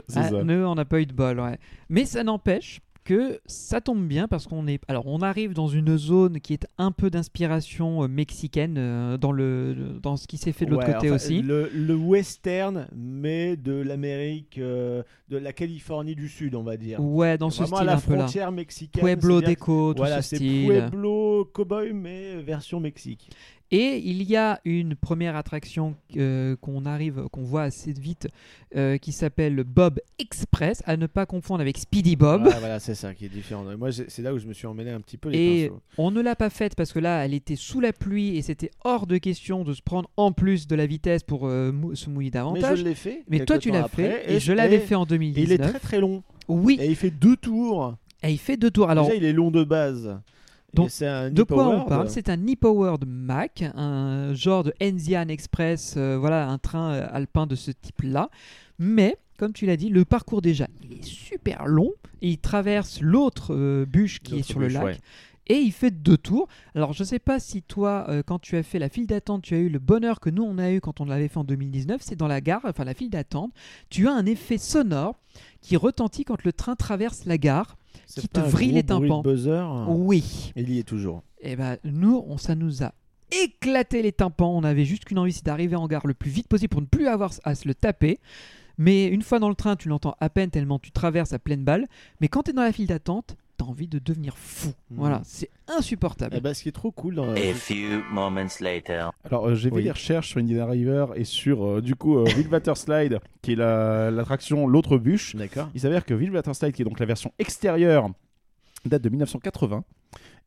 C'est 0.08 0.20
Ah, 0.20 0.30
ça. 0.30 0.44
nous, 0.44 0.54
on 0.66 0.76
n'a 0.76 0.86
pas 0.86 1.02
eu 1.02 1.06
de 1.06 1.14
bol, 1.14 1.40
ouais. 1.40 1.58
Mais 1.90 2.06
ça 2.06 2.24
n'empêche 2.24 2.80
que 3.08 3.40
ça 3.46 3.80
tombe 3.80 4.06
bien 4.06 4.28
parce 4.28 4.48
qu'on 4.48 4.68
est. 4.68 4.82
Alors, 4.90 5.08
on 5.08 5.22
arrive 5.22 5.54
dans 5.54 5.68
une 5.70 5.98
zone 5.98 6.42
qui 6.42 6.52
est 6.52 6.68
un 6.78 6.92
peu 6.92 7.10
d'inspiration 7.10 8.04
euh, 8.04 8.08
mexicaine 8.10 8.76
euh, 8.78 9.18
dans 9.18 9.32
le 9.32 9.98
dans 10.04 10.18
ce 10.18 10.28
qui 10.28 10.36
s'est 10.36 10.52
fait 10.52 10.66
de 10.66 10.72
l'autre 10.72 10.86
Ouais, 10.88 10.94
côté 10.94 11.08
enfin, 11.08 11.16
aussi. 11.16 11.42
Le, 11.42 11.70
le 11.74 11.96
western, 11.96 12.88
mais 12.94 13.56
de 13.56 13.72
l'Amérique, 13.72 14.58
euh, 14.58 15.04
de 15.30 15.38
la 15.38 15.54
Californie 15.54 16.16
du 16.16 16.28
Sud, 16.28 16.54
on 16.54 16.64
va 16.64 16.76
dire. 16.76 17.00
Ouais, 17.00 17.38
dans 17.38 17.50
ce 17.50 17.64
Vraiment 17.64 17.78
à 17.78 17.80
style 17.80 17.88
la 17.88 17.94
un 17.96 18.00
peu 18.02 18.12
là. 18.14 18.18
frontière 18.20 18.52
mexicaine. 18.52 19.02
Pueblo 19.04 19.40
déco, 19.42 19.94
tout 19.94 20.00
Voilà, 20.00 20.22
ce 20.22 20.30
c'est 20.32 20.36
style. 20.36 20.68
Pueblo 20.68 21.46
Cowboy, 21.54 21.94
mais 21.94 22.42
version 22.42 22.82
Mexique. 22.82 23.30
Et 23.72 23.98
il 23.98 24.24
y 24.24 24.38
a 24.38 24.62
une 24.64 24.96
première 24.96 25.36
attraction 25.36 25.96
euh, 26.16 26.56
qu'on 26.56 26.86
arrive, 26.86 27.24
qu'on 27.34 27.44
voit 27.44 27.64
assez 27.64 27.92
vite, 27.92 28.30
euh, 28.78 28.98
qui 28.98 29.12
s'appelle 29.12 29.64
Bob 29.66 30.00
Express, 30.20 30.82
à 30.86 30.96
ne 30.96 31.06
pas 31.06 31.26
confondre 31.26 31.60
avec 31.62 31.78
Speedy 31.78 32.16
Bob. 32.16 32.44
Ouais, 32.46 32.60
voilà, 32.60 32.80
c'est 32.80 32.96
ça 32.96 33.14
qui 33.14 33.26
est 33.26 33.30
différent. 33.30 33.66
Moi, 33.78 33.90
c'est 33.92 34.22
là 34.22 34.34
où 34.34 34.40
je 34.40 34.48
me 34.48 34.54
suis 34.54 34.68
emmêlé 34.68 34.92
un 34.92 35.02
petit 35.02 35.18
peu 35.18 35.30
les 35.30 35.38
Et 35.38 35.68
pinceaux. 35.68 35.82
on 35.98 36.12
ne 36.12 36.22
l'a 36.22 36.36
pas 36.38 36.50
faite 36.50 36.76
parce 36.76 36.94
que 36.94 37.00
là, 37.00 37.26
elle 37.26 37.34
était 37.34 37.58
sous 37.58 37.82
la 37.82 37.92
pluie 37.92 38.38
et 38.38 38.42
c'était 38.42 38.72
hors 38.86 39.06
de 39.06 39.18
question 39.18 39.66
de 39.66 39.74
se 39.74 39.82
prendre 39.82 40.10
en 40.16 40.32
plus 40.32 40.66
de 40.68 40.76
la 40.76 40.86
vitesse 40.86 41.24
pour 41.24 41.46
euh, 41.48 41.74
mou- 41.74 41.94
se 41.96 42.10
mouiller 42.10 42.28
Mais 42.30 42.40
davantage. 42.40 42.80
je 42.80 42.84
l'ai 42.86 42.96
fait. 42.96 43.24
Mais 43.30 43.44
toi, 43.46 43.58
tu 43.60 43.72
l'as 43.72 43.88
fait 43.90 44.32
et, 44.34 44.40
je 44.40 44.54
l'avais 44.54 44.80
fait 44.80 44.96
en 44.96 45.04
et 45.04 45.10
2019. 45.10 45.46
il 45.46 45.52
est 45.52 45.58
très 45.70 45.80
très 45.80 46.00
long. 46.00 46.24
Oui, 46.48 46.78
Et 46.80 46.88
il 46.88 46.96
fait 46.96 47.12
deux 47.12 47.36
tours. 47.36 47.96
et 48.24 48.32
il 48.32 48.38
fait 48.38 48.56
deux 48.56 48.72
tours. 48.72 48.90
Alors, 48.90 49.08
Déjà, 49.08 49.18
il 49.18 49.26
est 49.26 49.34
long 49.34 49.52
de 49.52 49.66
base. 49.66 50.18
Donc, 50.78 51.02
un 51.02 51.30
de 51.30 51.44
quoi 51.44 51.68
on 51.68 51.86
parle? 51.86 52.10
C'est 52.10 52.30
un 52.30 52.38
e-powered 52.38 53.06
Mac, 53.08 53.64
un 53.76 54.34
genre 54.34 54.64
de 54.64 54.74
Enzian 54.82 55.28
Express, 55.28 55.96
euh, 55.98 56.18
voilà, 56.18 56.48
un 56.50 56.58
train 56.58 56.94
euh, 56.94 57.08
alpin 57.12 57.48
de 57.48 57.56
ce 57.56 57.72
type-là. 57.72 58.30
Mais, 58.80 59.18
comme 59.38 59.54
tu 59.54 59.66
l'as 59.66 59.78
dit, 59.78 59.90
le 59.90 60.06
parcours 60.06 60.42
déjà, 60.42 60.68
il 60.84 60.94
est 60.94 61.04
super 61.04 61.66
long 61.68 61.92
et 62.22 62.30
il 62.30 62.38
traverse 62.38 63.02
l'autre 63.02 63.54
euh, 63.54 63.86
bûche 63.86 64.20
qui 64.20 64.40
est 64.40 64.44
sur 64.44 64.60
le 64.60 64.68
lac. 64.68 64.84
ouais. 64.84 64.98
Et 65.50 65.60
il 65.60 65.72
fait 65.72 65.92
deux 65.92 66.18
tours. 66.18 66.48
Alors, 66.76 66.94
je 66.94 67.04
ne 67.04 67.08
sais 67.08 67.20
pas 67.20 67.40
si 67.40 67.62
toi, 67.62 68.06
euh, 68.10 68.22
quand 68.22 68.40
tu 68.40 68.58
as 68.58 68.64
fait 68.64 68.80
la 68.80 68.90
file 68.90 69.08
d'attente, 69.08 69.44
tu 69.44 69.56
as 69.56 69.60
eu 69.60 69.70
le 69.70 69.80
bonheur 69.80 70.20
que 70.20 70.30
nous, 70.30 70.44
on 70.44 70.58
a 70.58 70.72
eu 70.72 70.82
quand 70.82 71.00
on 71.00 71.06
l'avait 71.06 71.30
fait 71.30 71.38
en 71.38 71.46
2019. 71.46 72.02
C'est 72.04 72.18
dans 72.18 72.28
la 72.28 72.42
gare, 72.42 72.62
enfin 72.66 72.84
la 72.84 72.94
file 72.94 73.10
d'attente. 73.10 73.54
Tu 73.90 74.08
as 74.10 74.14
un 74.14 74.26
effet 74.26 74.58
sonore 74.58 75.16
qui 75.62 75.78
retentit 75.78 76.26
quand 76.26 76.44
le 76.44 76.52
train 76.52 76.76
traverse 76.76 77.24
la 77.26 77.38
gare. 77.38 77.78
Qui 78.16 78.28
te 78.28 78.40
vrille 78.40 78.72
les 78.72 78.84
tympans. 78.84 79.22
buzzer. 79.22 79.66
Oui. 79.88 80.54
Il 80.56 80.70
y 80.70 80.80
est 80.80 80.84
toujours. 80.84 81.24
Et 81.42 81.56
ben 81.56 81.78
nous, 81.84 82.24
on, 82.28 82.38
ça 82.38 82.56
nous 82.56 82.84
a 82.84 82.94
éclaté 83.32 84.02
les 84.02 84.12
tympans. 84.12 84.56
On 84.56 84.64
avait 84.64 84.86
juste 84.86 85.06
qu'une 85.06 85.20
envie, 85.20 85.34
c'est 85.34 85.46
d'arriver 85.46 85.76
en 85.76 85.88
gare 85.88 86.08
le 86.08 86.14
plus 86.14 86.32
vite 86.32 86.48
possible 86.48 86.70
pour 86.70 86.82
ne 86.82 86.88
plus 86.88 87.08
avoir 87.08 87.32
à 87.44 87.56
se 87.56 87.68
le 87.68 87.76
taper. 87.76 88.20
Mais 88.78 89.08
une 89.08 89.24
fois 89.24 89.40
dans 89.40 89.50
le 89.50 89.56
train, 89.56 89.76
tu 89.76 89.90
l'entends 89.90 90.16
à 90.20 90.30
peine 90.30 90.50
tellement 90.52 90.80
tu 90.80 90.92
traverses 90.92 91.34
à 91.34 91.40
pleine 91.40 91.64
balle. 91.64 91.88
Mais 92.22 92.28
quand 92.28 92.44
tu 92.44 92.52
es 92.52 92.54
dans 92.54 92.62
la 92.62 92.72
file 92.72 92.88
d'attente, 92.88 93.36
t'as 93.58 93.66
envie 93.66 93.88
de 93.88 94.00
devenir 94.00 94.38
fou. 94.38 94.70
Voilà, 94.92 95.22
c'est 95.26 95.50
insupportable. 95.68 96.36
Eh 96.38 96.42
ben, 96.42 96.54
ce 96.54 96.64
qui 96.64 96.70
est 96.70 96.74
trop 96.74 96.92
cool 96.92 97.16
dans 97.16 97.30
A 97.34 97.54
few 97.54 98.04
moments 98.12 98.46
later. 98.62 99.10
Alors, 99.24 99.48
euh, 99.48 99.56
j'ai 99.56 99.70
Oui. 99.72 99.84
les 99.84 99.92
recherches 99.92 100.30
sur 100.30 100.40
Indiana 100.40 100.68
River 100.68 101.08
et 101.16 101.24
sur, 101.24 101.66
euh, 101.66 101.82
du 101.82 101.96
coup, 101.96 102.18
euh, 102.18 102.24
Wildwater 102.38 102.78
Slide, 102.78 103.20
qui 103.42 103.54
est 103.54 103.56
la- 103.56 104.12
l'attraction 104.12 104.68
L'autre 104.68 104.98
bûche. 104.98 105.36
D'accord. 105.36 105.70
Il 105.74 105.82
s'avère 105.82 106.06
que 106.06 106.14
Wildwater 106.14 106.56
Slide, 106.56 106.74
qui 106.74 106.84
est 106.84 106.86
donc 106.86 107.00
la 107.00 107.06
version 107.06 107.32
extérieure, 107.40 108.10
date 108.86 109.02
de 109.02 109.10
1980. 109.10 109.84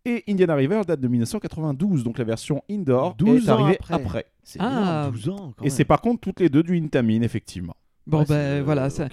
Et 0.07 0.25
Indiana 0.29 0.55
River 0.55 0.81
date 0.87 1.01
de 1.01 1.09
1992, 1.09 2.05
donc 2.05 2.17
la 2.17 2.25
version 2.25 2.63
indoor 2.71 3.15
12 3.17 3.49
est 3.49 3.51
ans 3.51 3.55
arrivée 3.59 3.77
après. 3.81 3.95
après. 3.95 4.27
C'est 4.43 4.59
Ah. 4.63 4.71
énorme, 4.71 5.13
12 5.13 5.29
ans. 5.29 5.53
quand 5.57 5.65
Et 5.65 5.69
c'est 5.69 5.85
par 5.85 6.01
contre 6.01 6.21
toutes 6.21 6.41
les 6.41 6.49
deux 6.49 6.63
du 6.63 6.75
Intamin, 6.79 7.21
effectivement. 7.21 7.77
Bon, 8.07 8.21
Ouais, 8.21 8.25
ben 8.29 8.63
voilà, 8.63 8.91
ça, 8.91 9.09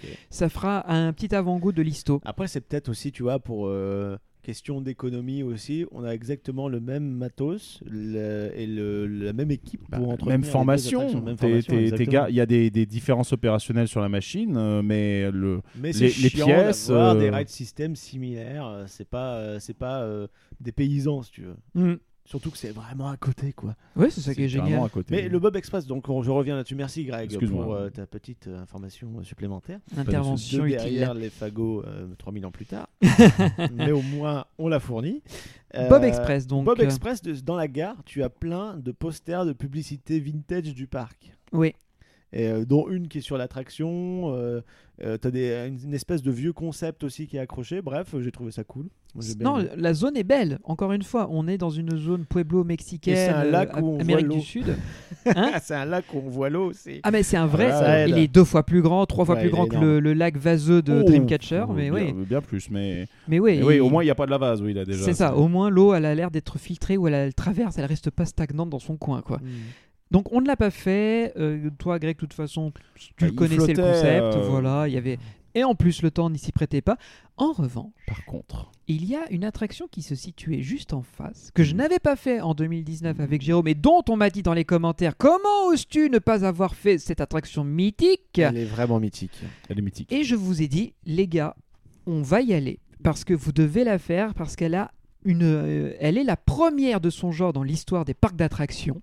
fera 0.50 0.92
un 0.92 1.14
petit 1.14 1.34
avant-goût 1.36 1.72
de 1.72 1.82
l'histo. 1.82 2.22
Après, 2.26 2.48
c'est 2.48 2.62
peut-être 2.62 2.90
aussi, 2.90 3.12
tu 3.12 3.24
vois, 3.24 3.40
pour 3.40 3.68
euh, 3.68 4.18
question 4.44 4.80
d'économie 4.80 5.44
aussi, 5.44 5.86
on 5.92 6.06
a 6.06 6.12
exactement 6.12 6.70
le 6.70 6.80
même 6.80 7.04
matos 7.04 7.82
le- 7.86 8.50
et 8.56 8.66
le- 8.66 9.06
la 9.06 9.34
même 9.34 9.52
équipe 9.52 9.82
pour 9.92 10.08
entretenir 10.10 10.26
Bah, 10.26 10.32
même 10.32 10.44
formation. 10.46 11.00
même 11.22 11.36
Il 12.30 12.36
y 12.36 12.40
a 12.40 12.46
des, 12.46 12.70
des 12.72 12.86
différences 12.86 13.34
opérationnelles 13.34 13.90
sur 13.90 14.00
la 14.00 14.08
machine, 14.08 14.56
euh, 14.56 14.82
mais 14.82 15.30
le, 15.32 15.62
Mais 15.76 15.92
les- 15.92 16.10
c'est 16.12 16.22
les 16.22 16.30
pièces, 16.30 16.90
euh, 16.90 17.20
des 17.20 17.30
ride 17.30 17.50
systems 17.50 17.98
similaires. 17.98 18.66
euh, 18.68 18.84
C'est 18.88 19.10
pas, 19.10 19.36
euh, 19.36 19.60
c'est 19.60 19.74
pas 19.78 20.02
euh, 20.04 20.28
des 20.62 20.72
paysans, 20.72 21.24
si 21.24 21.32
tu 21.32 21.42
veux. 21.42 21.58
Mm. 21.76 21.98
Surtout 22.30 22.52
que 22.52 22.58
c'est 22.58 22.72
vraiment 22.72 23.08
à 23.08 23.16
côté, 23.16 23.54
quoi. 23.54 23.74
Ouais, 23.96 24.10
c'est 24.10 24.20
ça 24.20 24.36
qui 24.36 24.44
est 24.44 24.50
génial. 24.50 24.84
à 24.84 24.90
côté. 24.90 25.16
Mais 25.16 25.30
le 25.30 25.40
Bob 25.40 25.56
Express, 25.56 25.86
donc 25.88 26.10
on- 26.10 26.22
je 26.24 26.30
reviens 26.30 26.58
là-dessus. 26.58 26.76
Merci 26.76 27.06
Greg 27.06 27.32
Excuse-moi. 27.32 27.64
pour 27.64 27.74
euh, 27.74 27.90
ta 27.90 28.06
petite 28.06 28.48
euh, 28.48 28.62
information 28.62 29.10
euh, 29.20 29.24
supplémentaire. 29.24 29.80
Intervention 29.96 30.64
De 30.64 30.68
utile. 30.68 30.78
derrière 30.78 31.14
les 31.14 31.30
fagots 31.30 31.84
euh, 31.86 32.14
3000 32.18 32.46
ans 32.46 32.52
plus 32.52 32.66
tard. 32.66 32.90
Mais 33.74 33.92
au 33.94 34.02
moins, 34.02 34.44
on 34.58 34.68
l'a 34.68 34.82
fourni. 34.82 35.24
Euh, 35.76 35.88
Bob 35.88 36.04
Express, 36.04 36.48
donc. 36.48 36.66
Bob 36.66 36.82
euh, 36.82 36.84
Express, 36.84 37.22
de- 37.22 37.34
dans 37.40 37.56
la 37.56 37.70
gare, 37.70 37.96
tu 38.06 38.22
as 38.24 38.30
plein 38.30 38.76
de 38.76 38.92
posters 38.92 39.46
de 39.46 39.54
publicité 39.54 40.20
vintage 40.20 40.74
du 40.74 40.86
parc. 40.86 41.32
Oui. 41.54 41.74
Et, 42.34 42.48
euh, 42.48 42.66
dont 42.66 42.88
une 42.90 43.08
qui 43.08 43.20
est 43.20 43.22
sur 43.22 43.38
l'attraction. 43.38 44.34
Euh, 44.36 44.62
euh, 45.04 45.16
t'as 45.16 45.30
des, 45.30 45.68
une, 45.68 45.80
une 45.90 45.94
espèce 45.94 46.24
de 46.24 46.32
vieux 46.32 46.54
concept 46.54 47.04
aussi 47.04 47.28
qui 47.28 47.38
est 47.38 47.40
accroché. 47.40 47.84
Bref, 47.84 48.16
j'ai 48.20 48.32
trouvé 48.32 48.50
ça 48.52 48.64
cool. 48.64 48.88
Moi, 49.14 49.24
Non, 49.40 49.60
aimé. 49.60 49.70
la 49.78 49.94
zone 49.94 50.18
est 50.18 50.24
belle. 50.24 50.58
Encore 50.64 50.92
une 50.92 51.04
fois, 51.04 51.28
on 51.32 51.48
est 51.48 51.60
dans 51.60 51.70
une 51.70 51.96
zone 51.96 52.26
pueblo 52.26 52.64
mexicaine, 52.64 53.16
c'est 53.16 53.30
un 53.30 53.44
lac 53.44 53.78
euh, 53.78 53.82
où 53.82 53.90
on 53.96 54.00
Amérique 54.00 54.26
voit 54.28 54.36
du. 54.38 54.42
Sud. 54.42 54.76
Hein 55.36 55.52
c'est 55.62 55.76
un 55.76 55.86
lac 55.86 56.06
où 56.14 56.18
on 56.26 56.30
voit 56.30 56.50
l'eau. 56.50 56.72
Ah 57.04 57.12
mais 57.12 57.22
c'est 57.22 57.38
un 57.38 57.46
vrai, 57.46 57.70
Ah, 57.72 57.80
ça 57.80 58.08
il 58.08 58.18
est 58.18 58.28
deux 58.28 58.44
fois 58.44 58.64
plus 58.64 58.82
grand, 58.82 59.06
trois 59.06 59.24
fois 59.26 59.36
Ouais, 59.36 59.42
plus 59.42 59.50
grand 59.52 59.68
que 59.68 59.76
le, 59.78 60.00
le 60.00 60.14
lac 60.14 60.36
vaseux 60.38 60.82
de 60.82 61.02
Oh, 61.02 61.04
Dreamcatcher, 61.04 61.66
oh, 61.70 61.74
mais 61.74 61.92
bien, 61.92 62.14
oui, 62.16 62.26
bien 62.26 62.42
plus, 62.42 62.70
mais, 62.72 63.08
mais 63.28 63.40
oui, 63.40 63.58
mais 63.58 63.64
oui, 63.64 63.76
il- 63.76 63.82
au 63.82 63.90
moins 63.90 64.02
il 64.04 64.06
n'y 64.08 64.12
a 64.12 64.16
pas 64.16 64.26
de 64.26 64.32
lavase, 64.32 64.62
oui, 64.62 64.74
là 64.74 64.84
déjà. 64.86 65.04
c'est 65.04 65.14
ça. 65.14 65.36
Au 65.36 65.48
moins 65.48 65.70
l'eau, 65.70 65.94
elle 65.94 66.06
a 66.06 66.16
l'air 66.16 66.32
d'être 66.32 66.58
filtrée 66.58 66.98
ou 66.98 67.08
elle, 67.08 67.14
elle 67.14 67.34
traverse, 67.36 67.78
elle 67.78 67.86
reste 67.86 68.10
pas 68.10 68.26
stagnante 68.26 68.70
dans 68.70 68.80
son 68.80 68.98
coin, 68.98 69.22
quoi. 69.22 69.38
Mm. 69.38 69.48
Donc 70.12 70.32
on 70.32 70.42
ne 70.42 70.48
l'a 70.48 70.56
pas 70.56 70.72
fait. 70.72 71.34
Euh, 71.38 71.70
toi, 71.78 72.00
Greg, 72.00 72.16
de 72.16 72.20
toute 72.20 72.34
façon, 72.34 72.72
tu 72.96 73.26
Bah, 73.26 73.32
connaissais 73.36 73.74
le 73.74 73.82
concept, 73.84 74.36
euh, 74.38 74.48
voilà. 74.50 74.88
Il 74.88 74.94
y 74.94 74.98
avait 74.98 75.18
et 75.56 75.64
en 75.64 75.74
plus 75.74 76.04
le 76.04 76.12
temps 76.12 76.30
n'y 76.30 76.38
s'y 76.38 76.52
prêtait 76.52 76.82
pas. 76.82 76.98
En 77.36 77.52
revanche, 77.52 77.92
Par 78.06 78.24
contre, 78.26 78.72
il 78.88 79.06
y 79.06 79.16
a 79.16 79.30
une 79.32 79.44
attraction 79.44 79.88
qui 79.90 80.04
se 80.04 80.14
situait 80.14 80.62
juste 80.62 80.94
en 80.94 81.02
face, 81.02 81.50
que 81.56 81.64
je 81.64 81.74
n'avais 81.74 81.98
pas 81.98 82.16
fait 82.16 82.42
en 82.42 82.54
2019 82.54 83.20
avec 83.20 83.42
Jérôme, 83.42 83.68
et 83.68 83.74
dont 83.74 84.04
on 84.08 84.18
m'a 84.18 84.30
dit 84.30 84.44
dans 84.44 84.54
les 84.54 84.66
commentaires 84.66 85.18
comment 85.18 85.66
oses-tu 85.68 86.10
ne 86.12 86.20
pas 86.20 86.46
avoir 86.46 86.76
fait 86.76 87.00
cette 87.00 87.22
attraction 87.22 87.64
mythique? 87.64 88.38
Elle 88.38 88.58
est 88.58 88.66
vraiment 88.66 89.00
mythique. 89.00 89.40
elle 89.70 89.80
est 89.80 89.82
mythique. 89.82 90.12
Et 90.12 90.24
je 90.24 90.36
vous 90.36 90.62
ai 90.62 90.68
dit, 90.68 90.94
les 91.06 91.28
gars, 91.28 91.56
on 92.06 92.22
va 92.22 92.42
y 92.42 92.54
aller 92.54 92.80
parce 93.04 93.24
que 93.24 93.34
vous 93.34 93.52
devez 93.52 93.84
la 93.84 93.98
faire 93.98 94.36
parce 94.36 94.56
qu'elle 94.56 94.76
a 94.76 94.92
une, 95.26 95.44
euh, 95.44 95.94
elle 96.00 96.18
est 96.18 96.24
la 96.24 96.38
première 96.38 97.02
de 97.02 97.10
son 97.10 97.32
genre 97.32 97.52
dans 97.54 97.64
l'histoire 97.64 98.06
des 98.06 98.14
parcs 98.14 98.36
d'attractions 98.36 99.02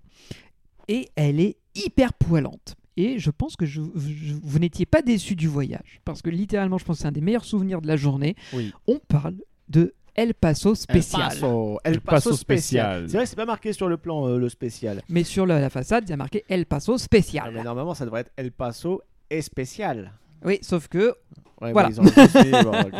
et 0.87 1.09
elle 1.15 1.39
est 1.39 1.57
hyper 1.75 2.13
poilante. 2.13 2.75
Et 2.97 3.19
je 3.19 3.29
pense 3.29 3.55
que 3.57 3.65
je- 3.65 3.81
je- 3.95 4.33
vous 4.41 4.59
n'étiez 4.59 4.85
pas 4.85 5.01
déçus 5.01 5.35
du 5.35 5.47
voyage 5.49 5.99
parce 6.05 6.21
que 6.21 6.29
littéralement, 6.29 6.77
je 6.77 6.85
pense 6.85 6.97
que 6.97 7.01
c'est 7.01 7.07
un 7.07 7.11
des 7.11 7.19
meilleurs 7.21 7.43
souvenirs 7.45 7.81
de 7.81 7.87
la 7.87 7.97
journée. 7.97 8.35
Oui. 8.53 8.71
On 8.87 8.99
parle 8.99 9.35
de 9.67 9.93
El 10.15 10.33
Paso 10.33 10.75
spécial. 10.75 11.23
El 11.33 11.39
Paso, 11.41 11.79
El 11.83 11.99
Paso 12.01 12.33
spécial. 12.33 13.05
C'est 13.09 13.17
vrai, 13.17 13.25
c'est 13.25 13.35
pas 13.35 13.45
marqué 13.45 13.73
sur 13.73 13.89
le 13.89 13.97
plan 13.97 14.29
euh, 14.29 14.37
le 14.37 14.47
spécial. 14.47 15.01
Mais 15.09 15.25
sur 15.25 15.45
la, 15.45 15.59
la 15.59 15.69
façade, 15.69 16.05
il 16.07 16.11
y 16.11 16.13
a 16.13 16.17
marqué 16.17 16.45
El 16.47 16.65
Paso 16.65 16.93
Ah, 16.93 16.97
spécial. 16.97 17.51
mais 17.53 17.63
normalement, 17.63 17.93
ça 17.93 18.05
devrait 18.05 18.21
être 18.21 18.31
El 18.37 18.53
Paso 18.53 19.01
et 19.29 19.41
spécial. 19.41 20.13
Oui, 20.45 20.59
sauf 20.61 20.87
que 20.87 21.13
Ouais, 21.61 21.71
Voilà. 21.71 21.87
bah, 21.89 22.03
bon, 22.03 22.09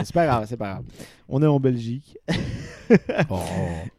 c'est 0.06 0.14
pas 0.14 0.26
grave, 0.26 0.46
c'est 0.48 0.56
pas 0.56 0.76
grave. 0.76 0.86
On 1.28 1.44
est 1.44 1.48
en 1.48 1.60
Belgique. 1.60 2.18
Oh. 3.32 3.40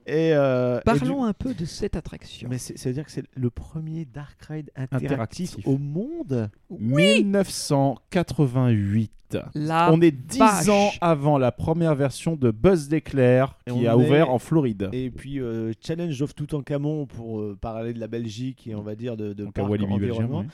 Et, 0.07 0.31
euh, 0.33 0.79
et 0.79 0.83
parlons 0.85 1.25
un 1.25 1.33
peu 1.33 1.55
de 1.55 1.65
cette 1.65 1.97
attraction. 1.97 2.47
Mais 2.49 2.57
c'est- 2.57 2.79
ça 2.79 2.89
veut 2.89 2.93
dire 2.95 3.05
que 3.05 3.11
c'est 3.11 3.25
le 3.35 3.51
premier 3.51 4.05
dark 4.05 4.41
ride 4.49 4.71
interactif, 4.77 5.11
Interactif. 5.11 5.57
au 5.67 5.77
monde? 5.77 6.49
1988. 6.71 9.11
La 9.55 9.93
On 9.93 10.01
est 10.01 10.13
10 10.13 10.39
vache. 10.39 10.69
ans 10.69 10.91
avant 11.01 11.37
la 11.37 11.51
première 11.51 11.97
version 11.97 12.37
de 12.37 12.53
Buzz 12.53 12.89
l'éclair 12.91 13.59
Et 13.67 13.73
qui 13.73 13.77
on 13.77 13.81
a 13.81 13.93
est- 13.93 13.95
ouvert 13.95 14.31
en 14.31 14.39
Floride. 14.39 14.89
Et 14.93 15.11
puis 15.11 15.41
euh, 15.41 15.73
Challenge 15.85 16.23
of 16.23 16.33
Toutankhamon 16.37 17.07
pour 17.07 17.41
euh, 17.41 17.59
parler 17.61 17.93
de 17.93 17.99
la 17.99 18.07
Belgique 18.07 18.69
et 18.69 18.77
on 18.77 18.83
va 18.83 18.95
dire 18.95 19.17
de, 19.17 19.33
de 19.33 19.47
parc 19.47 19.69
Belgium, 19.69 20.47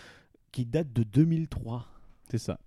qui 0.52 0.64
date 0.64 0.90
de 0.94 1.02
2003. 1.02 1.84
c'est 2.30 2.38
ça. 2.38 2.58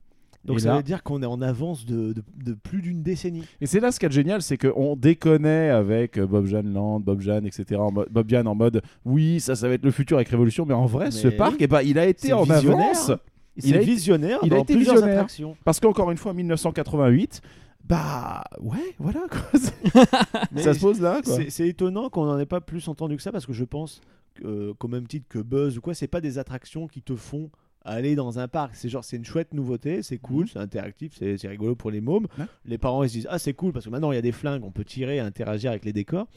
Donc 0.46 0.58
Et 0.58 0.60
ça 0.62 0.70
là- 0.70 0.78
veut 0.78 0.84
dire 0.84 1.02
qu'on 1.04 1.22
est 1.24 1.26
en 1.26 1.42
avance 1.42 1.86
de, 1.86 2.14
de- 2.14 2.24
de 2.44 2.54
plus 2.54 2.82
d'une 2.82 3.02
décennie. 3.02 3.44
Et 3.62 3.66
c'est 3.66 3.80
là 3.80 3.92
ce 3.92 4.00
qui 4.00 4.06
est 4.06 4.12
génial, 4.12 4.42
c'est 4.44 4.58
qu'on 4.58 4.96
déconnait 4.96 5.70
avec 5.70 6.18
euh, 6.20 6.28
Bob 6.28 6.46
Land, 6.48 7.00
Bob 7.00 7.20
Jeanne, 7.22 7.46
etc. 7.48 7.76
En 7.82 7.92
mode, 7.92 8.08
Bob 8.12 8.30
Jeanne 8.30 8.48
en 8.48 8.54
mode 8.56 8.82
oui, 9.06 9.40
ça, 9.40 9.56
ça 9.56 9.68
va 9.68 9.74
être 9.74 9.84
le 9.84 9.92
futur 9.92 10.18
avec 10.18 10.30
Révolution, 10.30 10.66
mais 10.66 10.74
en 10.76 10.86
vrai, 10.86 11.10
ce 11.12 11.28
parc, 11.30 11.56
eh 11.60 11.68
ben, 11.68 11.82
il 11.82 11.98
a 12.00 12.06
été 12.06 12.32
en 12.34 12.48
avance. 12.50 13.12
Il 13.58 13.76
été- 13.76 13.86
visionnaire 13.86 14.40
il 14.44 14.54
a 14.54 14.60
été 14.60 14.74
plusieurs 14.76 14.96
visionnaire. 14.96 15.16
attractions. 15.20 15.56
Parce 15.64 15.80
qu'encore 15.80 16.12
une 16.12 16.18
fois, 16.18 16.34
1988, 16.34 17.42
Bah 17.88 18.44
ouais, 18.62 18.96
voilà 19.00 19.22
quoi. 19.30 19.60
Ça 20.58 20.74
se 20.74 20.80
pose 20.80 21.00
là. 21.02 21.22
C'est 21.50 21.68
étonnant 21.68 22.10
qu'on 22.10 22.26
n'en 22.26 22.38
ait 22.40 22.46
pas 22.46 22.62
plus 22.62 22.88
entendu 22.88 23.16
que 23.16 23.22
ça 23.22 23.32
parce 23.32 23.46
que 23.46 23.54
je 23.54 23.64
pense 23.64 24.02
qu'au 24.42 24.88
même 24.88 25.08
titre 25.08 25.28
que 25.30 25.40
Buzz 25.40 25.78
ou 25.78 25.82
quoi, 25.82 25.94
c'est 25.94 26.08
pas 26.08 26.20
des 26.22 26.38
attractions 26.38 26.88
qui 26.88 27.02
te 27.02 27.16
font 27.16 27.50
aller 27.86 28.16
dans 28.16 28.40
un 28.40 28.48
parc. 28.48 28.76
C'est 28.76 28.90
genre, 28.90 29.04
c'est 29.04 29.16
une 29.18 29.26
chouette 29.26 29.54
nouveauté, 29.54 30.04
c'est 30.04 30.18
cool, 30.18 30.48
c'est 30.50 30.60
interactif, 30.60 31.14
c'est 31.18 31.38
c'est 31.38 31.48
rigolo 31.48 31.76
pour 31.76 31.92
les 31.92 32.02
mômes. 32.02 32.28
Ouais. 32.38 32.46
Les 32.66 32.78
parents 32.78 33.04
ils 33.04 33.10
se 33.10 33.14
disent 33.14 33.28
ah 33.30 33.40
c'est 33.40 33.54
cool 33.54 33.72
parce 33.72 33.86
que 33.86 33.90
maintenant 33.92 34.12
il 34.12 34.16
y 34.16 34.20
a 34.20 34.22
des 34.24 34.32
flingues, 34.32 34.64
on 34.64 34.72
peut 34.72 34.84
tirer, 34.84 35.20
interagir 35.20 35.72
avec 35.72 35.86
les 35.86 35.94
décors. 35.94 36.28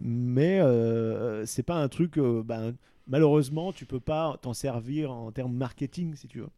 Mais 0.00 0.60
euh, 0.60 1.44
c'est 1.46 1.64
pas 1.64 1.76
un 1.76 1.88
truc. 1.88 2.18
euh, 2.18 2.42
ben, 2.44 2.74
malheureusement, 3.08 3.72
tu 3.72 3.84
peux 3.86 4.00
pas 4.00 4.36
t'en 4.40 4.52
servir 4.52 5.10
en 5.10 5.32
termes 5.32 5.54
marketing 5.56 6.14
si 6.14 6.28
tu 6.28 6.38
veux. 6.40 6.48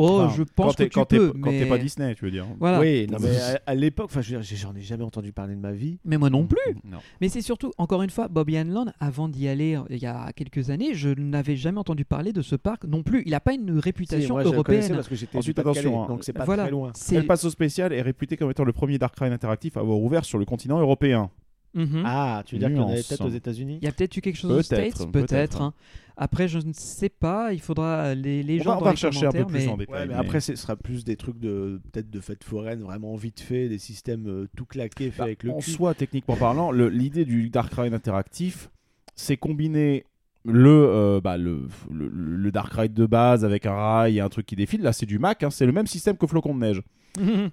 Oh, 0.00 0.20
Enfin, 0.20 0.34
je 0.36 0.42
quand 0.44 0.48
pense 0.54 0.76
que 0.76 0.84
tu 0.84 0.90
quand 0.90 1.04
peux, 1.06 1.32
Quand 1.32 1.50
t'es 1.50 1.60
mais 1.60 1.66
pas 1.66 1.76
Disney, 1.78 2.14
tu 2.14 2.24
veux 2.24 2.30
dire. 2.30 2.46
voilà. 2.60 2.78
Oui, 2.78 3.08
non, 3.10 3.18
mais 3.20 3.36
à, 3.36 3.60
à 3.66 3.74
l'époque, 3.74 4.06
enfin, 4.10 4.20
je 4.20 4.30
veux 4.30 4.40
dire, 4.40 4.48
j'ai- 4.48 4.54
j'en 4.56 4.72
ai 4.76 4.80
jamais 4.80 5.02
entendu 5.02 5.32
parler 5.32 5.56
de 5.56 5.60
ma 5.60 5.72
vie. 5.72 5.98
Mais 6.04 6.16
moi 6.18 6.30
non 6.30 6.46
plus. 6.46 6.58
Non. 6.84 6.98
Mais 7.20 7.28
c'est 7.28 7.40
surtout, 7.40 7.72
encore 7.78 8.02
une 8.02 8.10
fois, 8.10 8.28
Bobby 8.28 8.54
Land, 8.62 8.86
avant 9.00 9.28
d'y 9.28 9.48
aller 9.48 9.76
euh, 9.76 9.80
il 9.90 9.98
y 9.98 10.06
a 10.06 10.32
quelques 10.34 10.70
années, 10.70 10.94
je 10.94 11.08
n'avais 11.08 11.56
jamais 11.56 11.78
entendu 11.80 12.04
parler 12.04 12.32
de 12.32 12.42
ce 12.42 12.54
parc 12.54 12.84
non 12.84 13.02
plus. 13.02 13.22
Il 13.26 13.32
n'a 13.32 13.40
pas 13.40 13.54
une 13.54 13.74
Si, 13.74 13.80
réputation 13.80 14.34
moi, 14.36 14.44
européenne. 14.44 14.88
parce 14.94 15.08
que 15.08 15.16
j'étais 15.16 15.36
Ensuite, 15.36 15.58
attention, 15.58 16.04
hein. 16.04 16.06
donc 16.06 16.22
c'est 16.22 16.32
pas 16.32 16.44
Voilà. 16.44 16.62
très 16.62 16.70
loin. 16.70 16.92
C'est- 16.94 17.16
El 17.16 17.26
Paso 17.26 17.50
Spécial 17.50 17.92
est 17.92 18.00
réputé 18.02 18.36
comme 18.36 18.50
étant 18.52 18.64
le 18.64 18.72
premier 18.72 18.98
Dark 18.98 19.18
Ride 19.18 19.32
interactif 19.32 19.76
à 19.76 19.80
avoir 19.80 19.98
ouvert 19.98 20.24
sur 20.24 20.38
le 20.38 20.44
continent 20.44 20.78
européen. 20.78 21.28
Mhm. 21.74 22.02
Ah, 22.04 22.42
tu 22.46 22.54
veux 22.54 22.58
dire 22.60 22.68
qu'il 22.68 22.78
y 22.78 22.80
en 22.80 22.88
avait 22.88 23.02
peut-être 23.02 23.24
aux 23.26 23.28
États-Unis 23.30 23.78
Il 23.82 23.84
y 23.84 23.88
a 23.88 23.92
peut-être 23.92 24.16
eu 24.16 24.20
quelque 24.20 24.36
chose 24.36 24.50
aux 24.52 24.62
States, 24.62 24.94
peut-être. 24.94 25.10
peut-être. 25.10 25.62
hein. 25.62 25.74
Après, 26.16 26.48
je 26.48 26.58
ne 26.58 26.72
sais 26.72 27.10
pas. 27.10 27.52
Il 27.52 27.60
faudra 27.60 28.14
les, 28.14 28.42
les 28.42 28.60
On 28.60 28.64
gens 28.64 28.70
va, 28.70 28.76
on 28.76 28.78
dans 28.80 28.84
va 28.86 28.90
les 28.90 28.94
rechercher 28.96 29.26
un 29.26 29.30
peu 29.30 29.44
plus 29.44 29.58
mais- 29.58 29.68
en 29.68 29.76
détail. 29.76 29.94
Ouais, 29.94 30.06
mais 30.06 30.14
mais- 30.14 30.18
après, 30.18 30.40
ce 30.40 30.56
sera 30.56 30.74
plus 30.74 31.04
des 31.04 31.14
trucs 31.16 31.38
de 31.38 31.80
peut-être 31.92 32.10
de 32.10 32.20
fête 32.20 32.42
foraine, 32.42 32.80
vraiment 32.80 33.14
vite 33.14 33.38
fait, 33.40 33.68
des 33.68 33.78
systèmes 33.78 34.26
euh, 34.26 34.48
tout 34.56 34.64
claqués 34.64 35.10
faits 35.10 35.18
Bah, 35.18 35.24
avec 35.24 35.42
le 35.44 35.52
en 35.52 35.58
cul. 35.58 35.70
soi, 35.70 35.94
techniquement 35.94 36.34
parlant, 36.36 36.72
le- 36.72 36.88
l'idée 36.88 37.24
du 37.24 37.50
Dark 37.50 37.72
Ride 37.74 37.94
interactif, 37.94 38.68
c'est 39.14 39.36
combiner 39.36 40.04
le, 40.44 40.70
euh, 40.70 41.20
bah, 41.20 41.36
le, 41.36 41.68
le, 41.92 42.08
le 42.08 42.50
Dark 42.50 42.72
Ride 42.72 42.94
de 42.94 43.06
base 43.06 43.44
avec 43.44 43.66
un 43.66 43.74
rail 43.74 44.16
et 44.16 44.20
un 44.20 44.28
truc 44.28 44.46
qui 44.46 44.56
défile. 44.56 44.82
Là, 44.82 44.92
c'est 44.92 45.06
du 45.06 45.18
Mac, 45.20 45.42
hein, 45.44 45.50
c'est 45.50 45.66
le 45.66 45.72
même 45.72 45.86
système 45.86 46.16
que 46.16 46.26
Flocon 46.26 46.54
de 46.54 46.60
neige. 46.60 46.82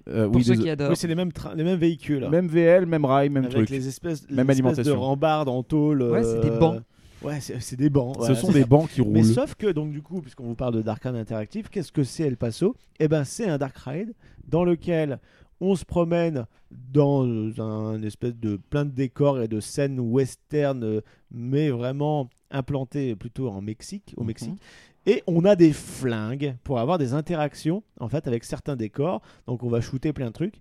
Euh, 0.08 0.26
Pour 0.26 0.36
oui, 0.36 0.44
ceux 0.44 0.56
des- 0.56 0.62
qui 0.62 0.70
adorent. 0.70 0.90
Oui, 0.90 0.96
c'est 0.96 1.08
les 1.08 1.14
mêmes, 1.14 1.32
trains- 1.32 1.54
les 1.54 1.64
mêmes 1.64 1.78
véhicules. 1.78 2.28
même 2.28 2.48
VL, 2.48 2.86
même 2.86 3.04
rail, 3.04 3.28
même 3.30 3.44
avec 3.44 3.56
truc. 3.56 3.70
les 3.70 3.88
espèces, 3.88 4.26
les 4.28 4.36
Même 4.36 4.50
espèces 4.50 4.56
de 4.62 4.68
alimentation. 4.68 5.00
rambardes 5.00 5.48
en 5.48 5.62
tôle. 5.62 6.02
Ouais, 6.02 6.22
c'est 6.22 6.40
des 6.40 6.50
euh, 6.50 6.58
bancs. 6.58 6.80
Ouais, 7.22 7.40
c'est 7.40 7.76
des 7.76 7.90
bancs. 7.90 8.16
Ce 8.24 8.34
sont 8.34 8.52
des 8.52 8.60
ça. 8.60 8.66
bancs 8.66 8.88
qui 8.90 9.00
Mais 9.02 9.20
roulent. 9.22 9.32
sauf 9.32 9.54
que, 9.54 9.66
donc, 9.72 9.90
du 9.90 10.02
coup, 10.02 10.20
puisqu'on 10.20 10.44
vous 10.44 10.54
parle 10.54 10.74
de 10.74 10.82
Dark 10.82 11.02
Ride 11.02 11.16
interactif, 11.16 11.68
qu'est-ce 11.70 11.90
que 11.90 12.04
c'est 12.04 12.24
El 12.24 12.36
Paso? 12.36 12.76
Eh 13.00 13.08
ben, 13.08 13.24
c'est 13.24 13.48
un 13.48 13.58
Dark 13.58 13.76
Ride 13.78 14.12
dans 14.46 14.64
lequel 14.64 15.18
on 15.60 15.74
se 15.74 15.84
promène 15.84 16.44
dans 16.70 17.26
euh, 17.26 17.52
un 17.58 18.02
espèce 18.02 18.34
de 18.36 18.60
plein 18.68 18.84
de 18.84 18.90
décors 18.90 19.40
et 19.40 19.48
de 19.48 19.60
scènes 19.60 19.98
western, 19.98 21.00
mais 21.30 21.70
vraiment 21.70 22.28
implantées 22.50 23.16
plutôt 23.16 23.48
en 23.48 23.60
Mexique, 23.62 24.12
au 24.16 24.20
Mhm. 24.20 24.26
Mexique. 24.26 24.60
Et 25.06 25.22
on 25.26 25.44
a 25.44 25.54
des 25.56 25.72
flingues 25.72 26.56
pour 26.64 26.78
avoir 26.80 26.98
des 26.98 27.14
interactions 27.14 27.82
en 28.00 28.08
fait 28.08 28.26
avec 28.26 28.44
certains 28.44 28.76
décors. 28.76 29.22
Donc 29.46 29.62
on 29.62 29.68
va 29.68 29.80
shooter 29.80 30.12
plein 30.12 30.26
de 30.26 30.32
trucs. 30.32 30.60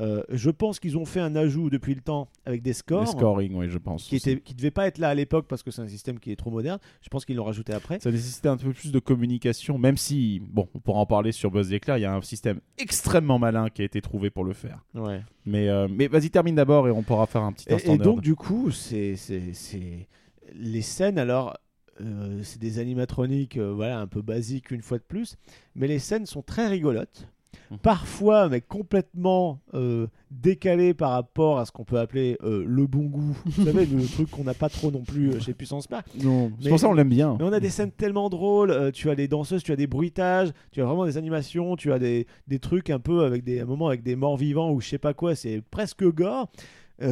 Euh, 0.00 0.24
je 0.28 0.50
pense 0.50 0.80
qu'ils 0.80 0.98
ont 0.98 1.04
fait 1.04 1.20
un 1.20 1.36
ajout 1.36 1.70
depuis 1.70 1.94
le 1.94 2.00
temps 2.00 2.28
avec 2.44 2.62
des 2.62 2.72
scores. 2.72 3.02
Le 3.02 3.06
scoring, 3.06 3.54
oui, 3.54 3.68
je 3.70 3.78
pense. 3.78 4.02
Qui, 4.08 4.16
était, 4.16 4.40
qui 4.40 4.52
devait 4.52 4.72
pas 4.72 4.88
être 4.88 4.98
là 4.98 5.10
à 5.10 5.14
l'époque 5.14 5.46
parce 5.48 5.62
que 5.62 5.70
c'est 5.70 5.82
un 5.82 5.86
système 5.86 6.18
qui 6.18 6.32
est 6.32 6.36
trop 6.36 6.50
moderne. 6.50 6.80
Je 7.00 7.08
pense 7.08 7.24
qu'ils 7.24 7.36
l'ont 7.36 7.44
rajouté 7.44 7.72
après. 7.72 8.00
Ça 8.00 8.10
nécessitait 8.10 8.48
un 8.48 8.56
peu 8.56 8.72
plus 8.72 8.90
de 8.90 8.98
communication, 8.98 9.78
même 9.78 9.96
si, 9.96 10.40
bon, 10.40 10.68
on 10.74 10.80
pourra 10.80 10.98
en 10.98 11.06
parler 11.06 11.30
sur 11.30 11.52
Buzz 11.52 11.70
l'éclair, 11.70 11.96
il 11.96 12.00
y 12.00 12.06
a 12.06 12.12
un 12.12 12.22
système 12.22 12.58
extrêmement 12.76 13.38
malin 13.38 13.68
qui 13.70 13.82
a 13.82 13.84
été 13.84 14.00
trouvé 14.00 14.30
pour 14.30 14.42
le 14.42 14.52
faire. 14.52 14.84
Ouais. 14.96 15.22
Mais, 15.46 15.68
euh, 15.68 15.86
mais 15.88 16.08
vas-y, 16.08 16.28
termine 16.28 16.56
d'abord 16.56 16.88
et 16.88 16.90
on 16.90 17.04
pourra 17.04 17.26
faire 17.26 17.42
un 17.44 17.52
petit 17.52 17.72
instant 17.72 17.92
Et, 17.92 17.94
et 17.94 17.98
donc 17.98 18.20
du 18.20 18.34
coup, 18.34 18.72
c'est 18.72 19.14
c'est- 19.14 19.52
c'est- 19.52 20.08
les 20.56 20.82
scènes. 20.82 21.18
Alors, 21.20 21.56
euh, 22.00 22.40
c'est 22.42 22.60
des 22.60 22.78
animatroniques, 22.78 23.56
euh, 23.56 23.72
voilà, 23.72 23.98
un 24.00 24.06
peu 24.06 24.22
basiques 24.22 24.70
une 24.70 24.82
fois 24.82 24.98
de 24.98 25.02
plus, 25.04 25.36
mais 25.74 25.86
les 25.86 25.98
scènes 25.98 26.26
sont 26.26 26.42
très 26.42 26.68
rigolotes. 26.68 27.28
Mhm. 27.70 27.78
Parfois, 27.78 28.48
mais 28.48 28.60
complètement 28.60 29.60
euh, 29.74 30.08
décalées 30.30 30.92
par 30.92 31.12
rapport 31.12 31.58
à 31.60 31.64
ce 31.64 31.72
qu'on 31.72 31.84
peut 31.84 31.98
appeler 32.00 32.36
le 32.42 32.86
bon 32.86 33.04
goût. 33.04 33.36
Vous 33.46 33.64
savez, 33.64 33.86
le 33.86 34.04
truc 34.06 34.28
qu'on 34.30 34.42
n'a 34.44 34.54
pas 34.54 34.68
trop 34.68 34.90
non 34.90 35.02
plus 35.02 35.40
chez 35.40 35.54
Puissance 35.54 35.86
Park. 35.86 36.06
Non, 36.22 36.50
c'est 36.58 36.64
Mais- 36.64 36.70
pour 36.70 36.80
ça 36.80 36.88
on 36.88 36.92
l'aime 36.94 37.08
bien. 37.08 37.36
Mais 37.38 37.44
on 37.44 37.52
a 37.52 37.60
des 37.60 37.70
scènes 37.70 37.92
tellement 37.92 38.28
drôles. 38.28 38.90
tu 38.92 39.08
as 39.08 39.14
des 39.14 39.28
danseuses, 39.28 39.62
tu 39.62 39.70
as 39.72 39.76
des 39.76 39.86
bruitages, 39.86 40.50
tu 40.72 40.82
as 40.82 40.84
vraiment 40.84 41.06
des 41.06 41.16
animations, 41.16 41.76
tu 41.76 41.92
as 41.92 41.98
des, 42.00 42.26
des 42.48 42.58
trucs 42.58 42.90
un 42.90 42.98
peu 42.98 43.24
avec 43.24 43.44
des 43.44 43.60
un 43.60 43.66
moment 43.66 43.86
avec 43.86 44.02
des 44.02 44.16
morts 44.16 44.36
vivants 44.36 44.72
ou 44.72 44.80
je 44.80 44.88
sais 44.88 44.98
pas 44.98 45.14
quoi. 45.14 45.34
C'est 45.36 45.62
presque 45.70 46.04
gore. 46.04 46.48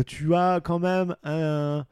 Tu 0.06 0.34
as 0.34 0.60
quand 0.62 0.78
même 0.80 1.14
un. 1.24 1.86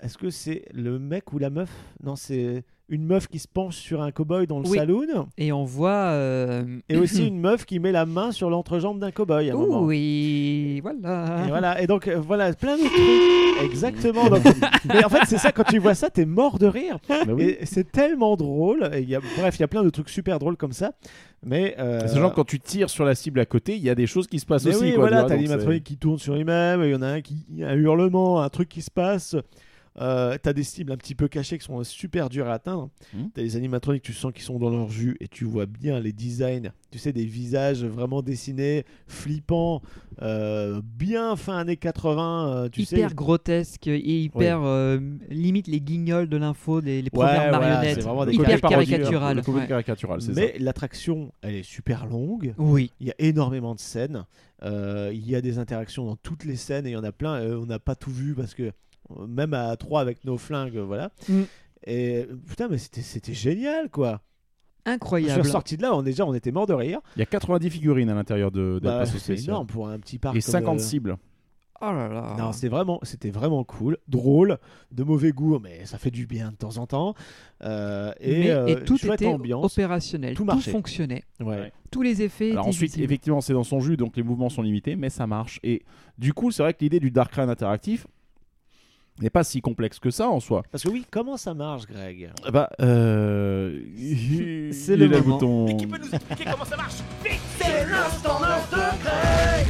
Est-ce 0.00 0.16
que 0.16 0.30
c'est 0.30 0.64
le 0.72 0.98
mec 0.98 1.32
ou 1.32 1.38
la 1.38 1.50
meuf? 1.50 1.70
Non, 2.04 2.14
c'est 2.14 2.62
une 2.88 3.04
meuf 3.04 3.26
qui 3.26 3.38
se 3.40 3.48
penche 3.48 3.76
sur 3.76 4.00
un 4.00 4.10
cow-boy 4.12 4.46
dans 4.46 4.60
le 4.60 4.68
Oui. 4.68 4.78
saloon. 4.78 5.26
Et 5.36 5.50
on 5.52 5.64
voit. 5.64 6.10
euh, 6.12 6.64
Et 6.88 6.96
aussi 6.96 7.26
une 7.26 7.40
meuf 7.40 7.66
qui 7.66 7.80
met 7.80 7.90
la 7.92 8.06
main 8.06 8.30
sur 8.30 8.48
l'entrejambe 8.48 9.00
d'un 9.00 9.10
cow-boy 9.10 9.50
à 9.50 9.54
un 9.54 9.56
moment. 9.56 9.82
Oui, 9.82 10.80
voilà. 10.82 11.44
Et 11.44 11.48
voilà, 11.48 11.82
et 11.82 11.86
donc 11.88 12.06
euh, 12.06 12.18
voilà, 12.20 12.52
plein 12.54 12.76
de 12.76 12.82
trucs. 12.82 13.64
Exactement. 13.72 14.30
donc- 14.30 14.44
mais 14.84 15.04
en 15.04 15.08
fait, 15.08 15.22
c'est 15.26 15.36
ça, 15.36 15.50
quand 15.50 15.64
tu 15.64 15.80
vois 15.80 15.94
ça, 15.94 16.10
t'es 16.10 16.24
mort 16.26 16.60
de 16.60 16.66
rire. 16.66 16.98
Oui. 17.28 17.56
Et 17.60 17.66
c'est 17.66 17.90
tellement 17.90 18.36
drôle. 18.36 18.88
Et 18.94 19.02
y 19.02 19.16
a, 19.16 19.20
bref, 19.36 19.56
il 19.58 19.60
y 19.60 19.64
a 19.64 19.68
plein 19.68 19.82
de 19.82 19.90
trucs 19.90 20.08
super 20.10 20.38
drôles 20.38 20.56
comme 20.56 20.72
ça. 20.72 20.92
Mais. 21.44 21.74
euh, 21.80 22.06
C'est 22.06 22.20
genre 22.20 22.32
quand 22.32 22.44
tu 22.46 22.60
tires 22.60 22.88
sur 22.88 23.04
la 23.04 23.16
cible 23.16 23.40
à 23.40 23.46
côté, 23.46 23.74
il 23.76 23.82
y 23.82 23.90
a 23.90 23.96
des 23.96 24.06
choses 24.06 24.28
qui 24.28 24.38
se 24.38 24.46
passent 24.46 24.64
mais 24.64 24.76
aussi. 24.76 24.84
oui, 24.84 24.90
quoi, 24.94 25.08
voilà, 25.08 25.24
t'as 25.24 25.34
l'animatronique 25.34 25.82
qui 25.84 25.96
tourne 25.96 26.18
sur 26.18 26.36
lui-même, 26.36 26.82
il 26.84 26.90
y 26.90 26.94
en 26.94 27.02
a 27.02 27.08
un 27.08 27.20
qui. 27.20 27.44
un 27.62 27.74
hurlement, 27.74 28.40
un 28.40 28.48
truc 28.48 28.68
qui 28.68 28.80
se 28.80 28.90
passe. 28.92 29.34
Euh, 30.00 30.36
t'as 30.40 30.52
des 30.52 30.62
cibles 30.62 30.92
un 30.92 30.96
petit 30.96 31.14
peu 31.14 31.28
cachées 31.28 31.58
qui 31.58 31.64
sont 31.64 31.82
super 31.84 32.28
dures 32.28 32.46
à 32.48 32.54
atteindre. 32.54 32.90
Mhm. 33.14 33.30
T'as 33.34 33.42
les 33.42 33.56
animatroniques, 33.56 34.02
tu 34.02 34.12
sens 34.12 34.32
qu'ils 34.32 34.42
sont 34.44 34.58
dans 34.58 34.70
leur 34.70 34.88
jus 34.90 35.16
et 35.20 35.28
tu 35.28 35.44
vois 35.44 35.66
bien 35.66 35.98
les 36.00 36.12
designs. 36.12 36.72
Tu 36.90 36.98
sais, 36.98 37.12
des 37.12 37.24
visages 37.26 37.84
vraiment 37.84 38.22
dessinés, 38.22 38.84
flippants, 39.06 39.82
euh, 40.22 40.80
bien 40.84 41.36
fin 41.36 41.58
années 41.58 41.76
80. 41.76 42.48
euh, 42.64 42.68
tu 42.68 42.82
hyper 42.82 43.08
sais. 43.10 43.14
grotesque 43.14 43.86
et 43.88 44.20
hyper 44.22 44.62
euh, 44.62 44.98
limite 45.28 45.66
les 45.66 45.80
guignols 45.80 46.28
de 46.28 46.36
l'info, 46.36 46.80
les, 46.80 47.02
les 47.02 47.10
Ouais, 47.12 47.24
premières 47.26 47.48
voilà, 47.50 47.58
marionnettes, 47.58 47.94
c'est 47.96 48.00
vraiment 48.02 48.24
des 48.24 48.34
hyper 48.34 48.60
parodie, 48.60 48.90
caricatural. 48.90 50.18
Ouais. 50.18 50.34
Mais 50.34 50.54
l'attraction, 50.58 51.32
elle 51.42 51.56
est 51.56 51.62
super 51.62 52.06
longue. 52.06 52.54
Oui, 52.58 52.92
Il 53.00 53.08
y 53.08 53.10
a 53.10 53.14
énormément 53.18 53.74
de 53.74 53.80
scènes. 53.80 54.24
Euh, 54.62 55.10
il 55.12 55.28
y 55.28 55.36
a 55.36 55.40
des 55.40 55.58
interactions 55.58 56.04
dans 56.04 56.16
toutes 56.16 56.44
les 56.44 56.56
scènes 56.56 56.86
et 56.86 56.90
il 56.90 56.94
y 56.94 56.96
en 56.96 57.04
a 57.04 57.12
plein. 57.12 57.34
Euh, 57.40 57.60
on 57.60 57.66
n'a 57.66 57.78
pas 57.78 57.94
tout 57.94 58.10
vu 58.10 58.34
parce 58.34 58.54
que 58.54 58.72
même 59.26 59.54
à 59.54 59.76
3 59.76 60.00
avec 60.00 60.24
nos 60.24 60.38
flingues, 60.38 60.76
euh, 60.76 60.84
voilà. 60.84 61.10
Mm. 61.28 61.42
Et 61.86 62.16
euh, 62.28 62.36
putain, 62.48 62.68
mais 62.68 62.78
c'était 62.78 63.34
génial 63.34 63.90
quoi. 63.90 64.20
Je 64.86 64.92
suis 64.92 64.94
incroyable. 64.94 65.40
ressorti 65.42 65.76
de 65.76 65.82
là, 65.82 65.94
on, 65.94 66.02
déjà, 66.02 66.24
on 66.24 66.32
était 66.34 66.50
mort 66.50 66.66
de 66.66 66.72
rire. 66.72 67.00
Il 67.16 67.18
y 67.18 67.22
a 67.22 67.26
90 67.26 67.68
figurines 67.70 68.08
à 68.08 68.14
l'intérieur 68.14 68.50
de, 68.50 68.78
d'El 68.80 68.90
Bah, 68.90 69.04
c'est 69.06 69.38
énorme 69.38 69.66
pour 69.66 69.88
un 69.88 69.98
petit 69.98 70.18
parc. 70.18 70.34
Et 70.36 70.40
comme, 70.40 70.52
50 70.52 70.76
euh, 70.76 70.82
cibles. 70.82 71.16
Oh 71.80 71.92
là 71.92 72.08
là. 72.08 72.34
Non, 72.36 72.52
c'était 72.52 72.68
vraiment, 72.68 72.98
c'était 73.02 73.30
vraiment 73.30 73.62
cool, 73.62 73.98
drôle, 74.08 74.58
de 74.90 75.04
mauvais 75.04 75.30
goût, 75.30 75.60
mais 75.60 75.84
ça 75.84 75.96
fait 75.98 76.10
du 76.10 76.26
bien 76.26 76.50
de 76.50 76.56
temps 76.56 76.76
en 76.78 76.86
temps. 76.86 77.14
Euh, 77.62 78.12
et, 78.18 78.40
Mais- 78.40 78.50
euh, 78.50 78.66
et 78.66 78.84
tout 78.84 78.96
était 79.06 79.26
ambiance. 79.26 79.72
opérationnel, 79.74 80.34
tout 80.34 80.44
tout, 80.44 80.60
fonctionnait, 80.60 81.22
Ouais. 81.40 81.72
tous 81.92 82.02
les 82.02 82.22
effets 82.22 82.50
Alors 82.50 82.64
étaient 82.64 82.68
ensuite, 82.70 82.90
visibles. 82.92 83.04
effectivement, 83.04 83.40
c'est 83.40 83.52
dans 83.52 83.62
son 83.62 83.78
jus, 83.78 83.96
donc 83.96 84.16
les 84.16 84.24
mouvements 84.24 84.48
sont 84.48 84.62
limités, 84.62 84.96
mais 84.96 85.08
ça 85.08 85.28
marche. 85.28 85.60
Et 85.62 85.84
du 86.18 86.32
coup, 86.32 86.50
c'est 86.50 86.62
vrai 86.64 86.74
que 86.74 86.80
l'idée 86.80 86.98
du 86.98 87.12
Dark 87.12 87.32
Ride 87.34 87.48
interactif 87.48 88.06
n'est 89.20 89.30
pas 89.30 89.44
si 89.44 89.60
complexe 89.60 89.98
que 89.98 90.10
ça 90.10 90.28
en 90.28 90.40
soi. 90.40 90.62
Parce 90.70 90.84
que 90.84 90.88
oui, 90.88 91.04
comment 91.10 91.36
ça 91.36 91.54
marche, 91.54 91.86
Greg 91.86 92.30
Bah, 92.52 92.70
euh... 92.80 93.80
C'est 94.72 94.96
le 94.96 95.08
bouton. 95.20 95.76
Qui 95.76 95.86
peut 95.86 95.98
nous 95.98 96.14
expliquer 96.14 96.44
comment 96.50 96.64
ça 96.64 96.76
marche 96.76 96.96
Vite 97.24 97.40
C'est 97.58 97.86
l'instant 97.86 98.40
nerd 98.40 98.70
de 98.70 99.02
Greg 99.02 99.66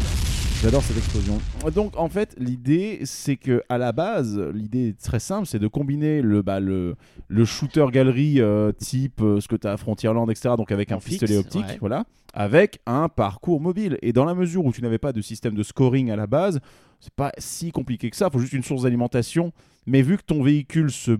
J'adore 0.60 0.82
cette 0.82 0.96
explosion. 0.96 1.38
Donc 1.72 1.96
en 1.96 2.08
fait, 2.08 2.34
l'idée, 2.36 3.02
c'est 3.04 3.36
que 3.36 3.62
à 3.68 3.78
la 3.78 3.92
base, 3.92 4.40
l'idée 4.52 4.88
est 4.88 5.00
très 5.00 5.20
simple, 5.20 5.46
c'est 5.46 5.60
de 5.60 5.68
combiner 5.68 6.20
le, 6.20 6.42
bah, 6.42 6.58
le, 6.58 6.96
le 7.28 7.44
shooter 7.44 7.86
galerie 7.92 8.40
euh, 8.40 8.72
type 8.72 9.20
euh, 9.22 9.40
ce 9.40 9.46
que 9.46 9.54
tu 9.54 9.68
as 9.68 9.72
à 9.72 9.76
Frontierland, 9.76 10.28
etc. 10.28 10.56
Donc 10.58 10.72
avec 10.72 10.90
En 10.90 10.96
un 10.96 11.00
fixe, 11.00 11.20
pistolet 11.20 11.36
optique, 11.38 11.64
ouais. 11.64 11.76
voilà, 11.78 12.06
avec 12.34 12.80
un 12.86 13.08
parcours 13.08 13.60
mobile. 13.60 13.98
Et 14.02 14.12
dans 14.12 14.24
la 14.24 14.34
mesure 14.34 14.64
où 14.64 14.72
tu 14.72 14.82
n'avais 14.82 14.98
pas 14.98 15.12
de 15.12 15.20
système 15.20 15.54
de 15.54 15.62
scoring 15.62 16.10
à 16.10 16.16
la 16.16 16.26
base, 16.26 16.58
c'est 17.00 17.12
pas 17.14 17.32
si 17.38 17.70
compliqué 17.72 18.10
que 18.10 18.16
ça. 18.16 18.26
Il 18.28 18.32
faut 18.32 18.38
juste 18.40 18.52
une 18.52 18.62
source 18.62 18.82
d'alimentation. 18.82 19.52
Mais 19.86 20.02
vu 20.02 20.18
que 20.18 20.22
ton 20.22 20.42
véhicule 20.42 20.90
se, 20.90 21.12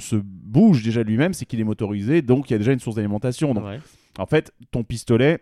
se 0.00 0.16
bouge 0.16 0.82
déjà 0.82 1.04
lui-même, 1.04 1.34
c'est 1.34 1.44
qu'il 1.46 1.60
est 1.60 1.64
motorisé, 1.64 2.20
donc 2.20 2.50
il 2.50 2.54
y 2.54 2.56
a 2.56 2.58
déjà 2.58 2.72
une 2.72 2.80
source 2.80 2.96
d'alimentation. 2.96 3.54
Donc 3.54 3.64
Ouais. 3.64 3.78
en 4.18 4.26
fait, 4.26 4.52
ton 4.72 4.82
pistolet 4.82 5.38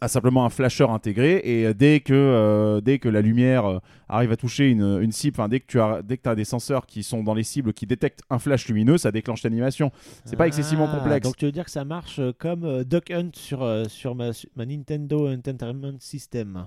a 0.00 0.08
simplement 0.08 0.44
un 0.44 0.50
flasher 0.50 0.84
intégré 0.90 1.40
et 1.44 1.66
euh, 1.66 1.72
dès 1.72 2.00
que, 2.00 2.12
euh, 2.12 2.80
dès 2.80 2.98
que 2.98 3.08
la 3.08 3.20
lumière 3.22 3.64
euh, 3.64 3.78
arrive 4.08 4.32
à 4.32 4.36
toucher 4.36 4.68
une, 4.70 4.98
une 5.00 5.12
cible, 5.12 5.38
dès 5.48 5.60
que 5.60 5.66
tu 5.68 5.80
as, 5.80 6.02
dès 6.02 6.16
que 6.18 6.28
as 6.28 6.34
des 6.34 6.44
senseurs 6.44 6.84
qui 6.86 7.04
sont 7.04 7.22
dans 7.22 7.32
les 7.32 7.44
cibles 7.44 7.72
qui 7.72 7.86
détectent 7.86 8.22
un 8.28 8.40
flash 8.40 8.66
lumineux, 8.66 8.98
ça 8.98 9.12
déclenche 9.12 9.44
l'animation. 9.44 9.92
C'est 10.24 10.36
pas 10.36 10.48
excessivement 10.48 10.88
Ah, 10.92 10.98
complexe. 10.98 11.22
Donc 11.24 11.36
tu 11.36 11.44
veux 11.44 11.52
dire 11.52 11.64
que 11.64 11.70
ça 11.70 11.84
marche 11.84 12.20
comme 12.38 12.82
Duck 12.82 13.12
Hunt 13.12 13.30
sur, 13.34 13.84
sur 13.88 14.16
ma, 14.16 14.30
ma 14.56 14.66
Nintendo 14.66 15.28
Entertainment 15.28 15.96
System. 16.00 16.66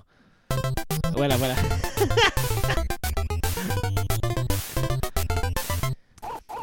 Voilà, 1.16 1.36
voilà. 1.36 1.54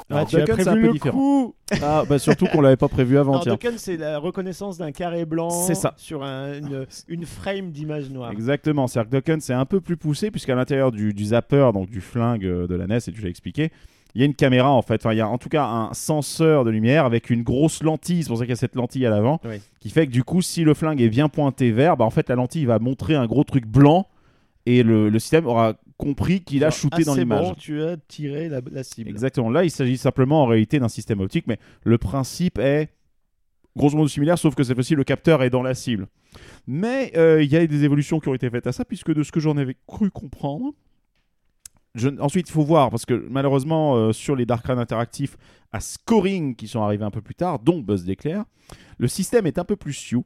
Alors, 0.08 0.22
Ah, 0.22 0.26
tu 0.30 0.36
as 0.38 0.44
prévu 0.46 0.70
un 0.70 0.74
peu 0.76 0.80
le 0.82 0.92
différent. 0.94 1.18
coup. 1.18 1.56
Ah, 1.82 2.04
bah 2.08 2.20
surtout 2.20 2.46
qu'on 2.46 2.62
l'avait 2.62 2.78
pas 2.78 2.88
prévu 2.88 3.18
avant, 3.18 3.40
Alors, 3.42 3.58
c'est 3.78 3.98
la 3.98 4.20
reconnaissance 4.20 4.78
d'un 4.78 4.92
carré 4.92 5.26
blanc 5.26 5.50
C'est 5.50 5.74
ça. 5.74 5.94
sur 5.98 6.24
un- 6.24 6.54
une, 6.60 6.86
une 7.08 7.26
frame 7.26 7.72
d'image 7.72 8.10
noire. 8.12 8.32
Exactement, 8.32 8.86
c'est-à-dire 8.88 9.10
que 9.10 9.16
Ducken 9.18 9.42
c'est 9.42 9.54
un 9.54 9.66
peu 9.66 9.82
plus 9.82 9.98
poussé 9.98 10.30
puisqu'à 10.30 10.54
l'intérieur 10.56 10.92
du, 10.92 11.12
du 11.14 11.26
zapper, 11.26 11.72
donc 11.74 11.90
du 11.90 12.02
flingue 12.02 12.46
euh, 12.46 12.68
de 12.68 12.76
la 12.76 12.86
NES, 12.86 12.98
et 13.08 13.12
tu 13.12 13.22
l'as 13.22 13.30
expliqué, 13.30 13.72
il 14.14 14.22
y 14.22 14.24
a 14.24 14.28
une 14.28 14.36
caméra 14.36 14.72
en 14.72 14.84
fait, 14.84 15.02
enfin 15.02 15.12
il 15.12 15.18
y 15.18 15.22
a 15.22 15.28
en 15.28 15.40
tout 15.40 15.50
cas 15.50 15.66
un 15.66 15.92
senseur 15.94 16.66
de 16.66 16.70
lumière 16.70 17.06
avec 17.06 17.32
une 17.32 17.42
grosse 17.42 17.82
lentille, 17.82 18.22
c'est 18.24 18.30
pour 18.30 18.38
ça 18.38 18.44
qu'il 18.44 18.52
y 18.52 18.54
a 18.54 18.58
cette 18.58 18.76
lentille 18.76 19.06
à 19.08 19.10
l'avant, 19.10 19.42
Oui. 19.44 19.60
qui 19.80 19.90
fait 19.90 20.06
que 20.06 20.12
du 20.12 20.24
coup 20.24 20.44
si 20.44 20.64
le 20.64 20.76
flingue 20.76 21.02
est 21.02 21.10
bien 21.10 21.30
pointé 21.30 21.72
vert, 21.72 21.98
bah 21.98 22.06
en 22.06 22.12
fait 22.12 22.30
la 22.30 22.36
lentille 22.36 22.66
va 22.66 22.78
montrer 22.78 23.16
un 23.16 23.26
gros 23.26 23.44
truc 23.44 23.66
blanc 23.66 24.08
et 24.66 24.84
le, 24.84 25.10
le 25.10 25.20
système 25.20 25.46
aura 25.46 25.76
compris 25.98 26.42
qu'il 26.44 26.64
a 26.66 26.72
shooté 26.72 27.04
dans 27.04 27.16
l'image. 27.16 27.48
bon, 27.50 27.54
tu 27.54 27.82
as 27.82 27.98
tiré 27.98 28.50
la, 28.50 28.62
la 28.72 28.84
cible. 28.84 29.10
Exactement, 29.10 29.50
là 29.50 29.64
il 29.64 29.72
s'agit 29.72 29.98
simplement 29.98 30.44
en 30.44 30.46
réalité 30.46 30.80
d'un 30.80 30.90
système 30.90 31.20
optique, 31.22 31.46
mais 31.48 31.58
le 31.84 31.98
principe 31.98 32.58
est 32.60 32.90
grosso 33.78 33.96
modo 33.96 34.08
similaire, 34.08 34.38
sauf 34.38 34.56
que 34.56 34.64
cette 34.64 34.76
fois-ci 34.76 34.96
le 34.96 35.04
capteur 35.04 35.44
est 35.44 35.50
dans 35.50 35.62
la 35.64 35.74
cible. 35.74 36.08
Mais 36.68 37.12
euh, 37.18 37.42
il 37.44 37.52
y 37.52 37.56
a 37.56 37.66
des 37.66 37.84
évolutions 37.86 38.20
qui 38.20 38.28
ont 38.30 38.34
été 38.34 38.50
faites 38.50 38.68
à 38.68 38.72
ça, 38.72 38.84
puisque 38.86 39.14
de 39.14 39.24
ce 39.24 39.32
que 39.32 39.40
j'en 39.40 39.56
avais 39.58 39.76
cru 39.88 40.12
comprendre, 40.12 40.74
je- 41.94 42.10
ensuite 42.20 42.50
il 42.50 42.52
faut 42.52 42.64
voir, 42.64 42.90
parce 42.90 43.06
que 43.06 43.14
malheureusement 43.30 43.96
euh, 43.96 44.12
sur 44.12 44.36
les 44.36 44.46
Dark 44.46 44.66
Run 44.66 44.78
interactifs 44.78 45.38
à 45.72 45.80
scoring 45.80 46.56
qui 46.56 46.68
sont 46.68 46.82
arrivés 46.82 47.06
un 47.06 47.12
peu 47.12 47.22
plus 47.22 47.36
tard, 47.36 47.60
dont 47.60 47.80
Buzz 47.80 48.04
d'éclair, 48.04 48.44
le 48.98 49.08
système 49.08 49.46
est 49.48 49.60
un 49.60 49.64
peu 49.66 49.76
plus 49.76 49.94
sioux, 49.94 50.26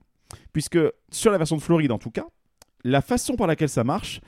puisque 0.53 0.79
sur 1.11 1.31
la 1.31 1.37
version 1.37 1.57
de 1.57 1.61
Floride 1.61 1.91
en 1.91 1.99
tout 1.99 2.11
cas, 2.11 2.25
la 2.83 3.01
façon 3.01 3.35
par 3.35 3.47
laquelle 3.47 3.69
ça 3.69 3.83
marche, 3.83 4.21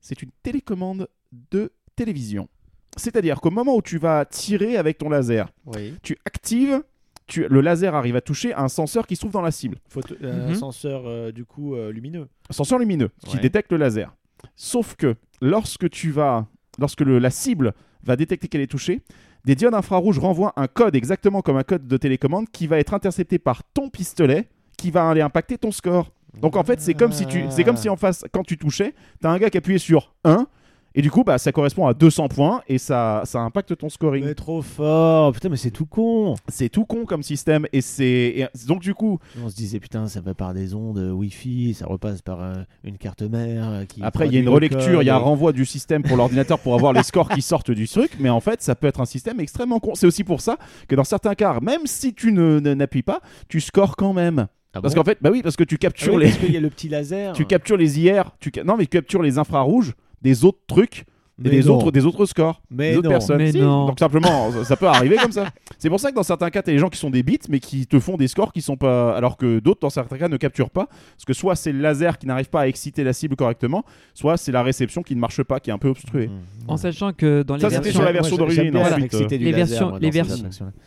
c'est 0.00 0.22
une 0.22 0.30
télécommande 0.42 1.08
de 1.50 1.72
télévision. 1.96 2.48
C'est-à-dire 2.96 3.40
qu'au 3.40 3.50
moment 3.50 3.76
où 3.76 3.82
tu 3.82 3.98
vas 3.98 4.24
tirer 4.24 4.76
avec 4.76 4.98
ton 4.98 5.08
laser, 5.08 5.48
Oui. 5.66 5.94
tu 6.02 6.16
actives, 6.24 6.82
tu, 7.26 7.46
le 7.48 7.60
laser 7.60 7.94
arrive 7.94 8.16
à 8.16 8.20
toucher 8.20 8.54
un 8.54 8.68
senseur 8.68 9.06
qui 9.06 9.14
se 9.14 9.20
trouve 9.20 9.32
dans 9.32 9.42
la 9.42 9.50
cible. 9.50 9.78
Photo, 9.88 10.14
un 10.22 10.48
Mhm. 10.48 10.54
senseur 10.54 11.02
euh, 11.06 11.30
du 11.30 11.44
coup 11.44 11.74
euh, 11.74 11.92
lumineux. 11.92 12.28
Un 12.48 12.52
senseur 12.52 12.78
lumineux 12.78 13.10
qui 13.26 13.36
Ouais. 13.36 13.42
détecte 13.42 13.70
le 13.72 13.78
laser. 13.78 14.14
Sauf 14.56 14.96
que 14.96 15.14
lorsque 15.40 15.90
tu 15.90 16.10
vas, 16.10 16.46
lorsque 16.78 17.02
le- 17.02 17.18
la 17.18 17.30
cible 17.30 17.74
va 18.02 18.16
détecter 18.16 18.48
qu'elle 18.48 18.62
est 18.62 18.66
touchée, 18.70 19.02
des 19.44 19.54
diodes 19.54 19.74
infrarouges 19.74 20.18
renvoient 20.18 20.52
un 20.56 20.66
code 20.66 20.96
exactement 20.96 21.42
comme 21.42 21.56
un 21.56 21.62
code 21.64 21.86
de 21.86 21.96
télécommande 21.96 22.48
qui 22.50 22.66
va 22.66 22.78
être 22.78 22.94
intercepté 22.94 23.38
par 23.38 23.62
ton 23.74 23.90
pistolet 23.90 24.48
qui 24.76 24.90
va 24.90 25.08
aller 25.10 25.20
impacter 25.20 25.58
ton 25.58 25.70
score. 25.70 26.10
Donc 26.40 26.56
en 26.56 26.62
fait, 26.64 26.80
c'est 26.80 26.94
comme 26.94 27.12
si 27.12 27.26
tu 27.26 27.44
c'est 27.50 27.64
comme 27.64 27.76
si 27.76 27.88
en 27.88 27.96
face 27.96 28.24
quand 28.32 28.42
tu 28.44 28.56
touchais, 28.58 28.94
tu 29.20 29.26
as 29.26 29.30
un 29.30 29.38
gars 29.38 29.50
qui 29.50 29.58
appuyait 29.58 29.78
sur 29.78 30.14
1 30.24 30.46
et 30.94 31.02
du 31.02 31.10
coup 31.10 31.22
bah 31.22 31.36
ça 31.36 31.52
correspond 31.52 31.86
à 31.86 31.92
200 31.94 32.28
points 32.28 32.62
et 32.66 32.78
ça 32.78 33.20
ça 33.24 33.40
impacte 33.40 33.76
ton 33.76 33.88
scoring. 33.90 34.24
Mais 34.24 34.34
trop 34.34 34.62
fort. 34.62 35.32
Putain, 35.32 35.50
mais 35.50 35.56
c'est 35.58 35.70
tout 35.70 35.84
con. 35.86 36.34
C'est 36.48 36.70
tout 36.70 36.86
con 36.86 37.04
comme 37.04 37.22
système 37.22 37.66
et 37.72 37.82
c'est 37.82 38.48
donc 38.66 38.80
du 38.80 38.94
coup 38.94 39.18
On 39.44 39.48
se 39.48 39.54
disait 39.54 39.80
putain, 39.80 40.08
ça 40.08 40.20
va 40.20 40.32
par 40.34 40.54
des 40.54 40.74
ondes 40.74 40.98
euh, 40.98 41.10
Wi-Fi, 41.12 41.74
ça 41.74 41.86
repasse 41.86 42.22
par 42.22 42.40
euh, 42.42 42.54
une 42.84 42.96
carte 42.98 43.22
mère. 43.22 43.68
euh, 43.68 43.84
Qui 43.84 44.02
Après, 44.02 44.26
il 44.28 44.34
y 44.34 44.38
a 44.38 44.40
une 44.40 44.48
relecture, 44.48 45.02
il 45.02 45.06
y 45.06 45.10
a 45.10 45.14
un 45.14 45.18
renvoi 45.18 45.52
du 45.52 45.66
système 45.66 46.02
pour 46.02 46.16
l'ordinateur 46.16 46.58
pour 46.58 46.74
avoir 46.74 46.92
les 46.94 47.02
scores 47.04 47.28
qui 47.28 47.42
sortent 47.42 47.70
du 47.70 47.86
truc, 47.86 48.12
mais 48.18 48.30
en 48.30 48.40
fait, 48.40 48.62
ça 48.62 48.74
peut 48.74 48.86
être 48.86 49.00
un 49.00 49.06
système 49.06 49.40
extrêmement 49.40 49.80
con. 49.80 49.94
C'est 49.94 50.06
aussi 50.06 50.24
pour 50.24 50.40
ça 50.40 50.56
que 50.88 50.96
dans 50.96 51.04
certains 51.04 51.34
cas, 51.34 51.60
même 51.60 51.86
si 51.86 52.14
tu 52.14 52.32
ne- 52.32 52.58
n'appuies 52.60 53.02
pas, 53.02 53.20
tu 53.48 53.60
scores 53.60 53.94
quand 53.96 54.14
même. 54.14 54.46
Ah 54.74 54.80
Parce 54.82 54.94
bon 54.94 55.00
qu'en 55.00 55.04
fait, 55.04 55.18
bah 55.20 55.30
oui, 55.32 55.42
parce 55.42 55.56
que 55.56 55.64
tu 55.64 55.76
Ah 55.76 55.78
captures 55.78 56.14
oui, 56.14 56.24
les, 56.24 56.28
parce 56.30 56.40
qu'il 56.44 56.52
y 56.52 56.56
a 56.56 56.60
le 56.60 56.70
petit 56.70 56.88
laser. 56.88 57.32
tu 57.34 57.46
captures 57.46 57.76
les 57.76 58.00
IR, 58.00 58.32
tu 58.40 58.52
non 58.64 58.76
mais 58.76 58.84
tu 58.84 58.90
captures 58.90 59.22
les 59.22 59.38
infrarouges 59.38 59.94
des 60.22 60.44
autres 60.44 60.60
trucs 60.66 61.04
et 61.44 61.50
des 61.50 61.62
non. 61.62 61.76
autres 61.76 61.90
des 61.92 62.04
autres 62.04 62.26
scores 62.26 62.60
Mais 62.70 62.90
des 62.92 62.96
autres 62.98 63.04
non. 63.08 63.10
personnes. 63.10 63.38
Mais 63.38 63.52
Si, 63.52 63.60
non. 63.60 63.86
Donc 63.86 63.98
simplement, 63.98 64.50
ça, 64.52 64.64
ça 64.64 64.76
peut 64.76 64.86
arriver 64.86 65.16
comme 65.16 65.32
ça. 65.32 65.46
C'est 65.78 65.88
pour 65.88 66.00
ça 66.00 66.10
que 66.10 66.16
dans 66.16 66.22
certains 66.22 66.50
cas, 66.50 66.62
tu 66.62 66.70
as 66.70 66.72
des 66.72 66.78
gens 66.78 66.88
qui 66.88 66.98
sont 66.98 67.10
des 67.10 67.22
bits, 67.22 67.38
mais 67.48 67.60
qui 67.60 67.86
te 67.86 67.98
font 68.00 68.16
des 68.16 68.28
scores 68.28 68.52
qui 68.52 68.60
sont 68.60 68.76
pas. 68.76 69.16
Alors 69.16 69.36
que 69.36 69.58
d'autres, 69.60 69.80
dans 69.80 69.90
certains 69.90 70.18
cas, 70.18 70.28
ne 70.28 70.36
capturent 70.36 70.70
pas. 70.70 70.86
Parce 70.86 71.24
que 71.26 71.32
soit 71.32 71.56
c'est 71.56 71.72
le 71.72 71.80
laser 71.80 72.18
qui 72.18 72.26
n'arrive 72.26 72.50
pas 72.50 72.62
à 72.62 72.66
exciter 72.66 73.04
la 73.04 73.12
cible 73.12 73.36
correctement, 73.36 73.84
soit 74.14 74.36
c'est 74.36 74.52
la 74.52 74.62
réception 74.62 75.02
qui 75.02 75.14
ne 75.14 75.20
marche 75.20 75.42
pas, 75.42 75.60
qui 75.60 75.70
est 75.70 75.72
un 75.72 75.78
peu 75.78 75.88
obstruée. 75.88 76.26
Mmh. 76.28 76.40
En 76.68 76.76
sachant 76.76 77.12
que 77.12 77.42
dans 77.42 77.54
les 77.54 77.60
Ça, 77.60 77.70
c'était 77.70 77.82
versions, 77.84 78.00
sur 78.00 78.04
la 78.04 78.12
version 78.12 78.36
d'origine, 78.36 78.76
ensuite, 78.76 78.98
l'excité 78.98 79.38
du 79.38 79.44
les 79.44 79.52
laser, 79.52 79.66
versions- 79.68 79.88
moi, 79.90 79.98
les 80.00 80.10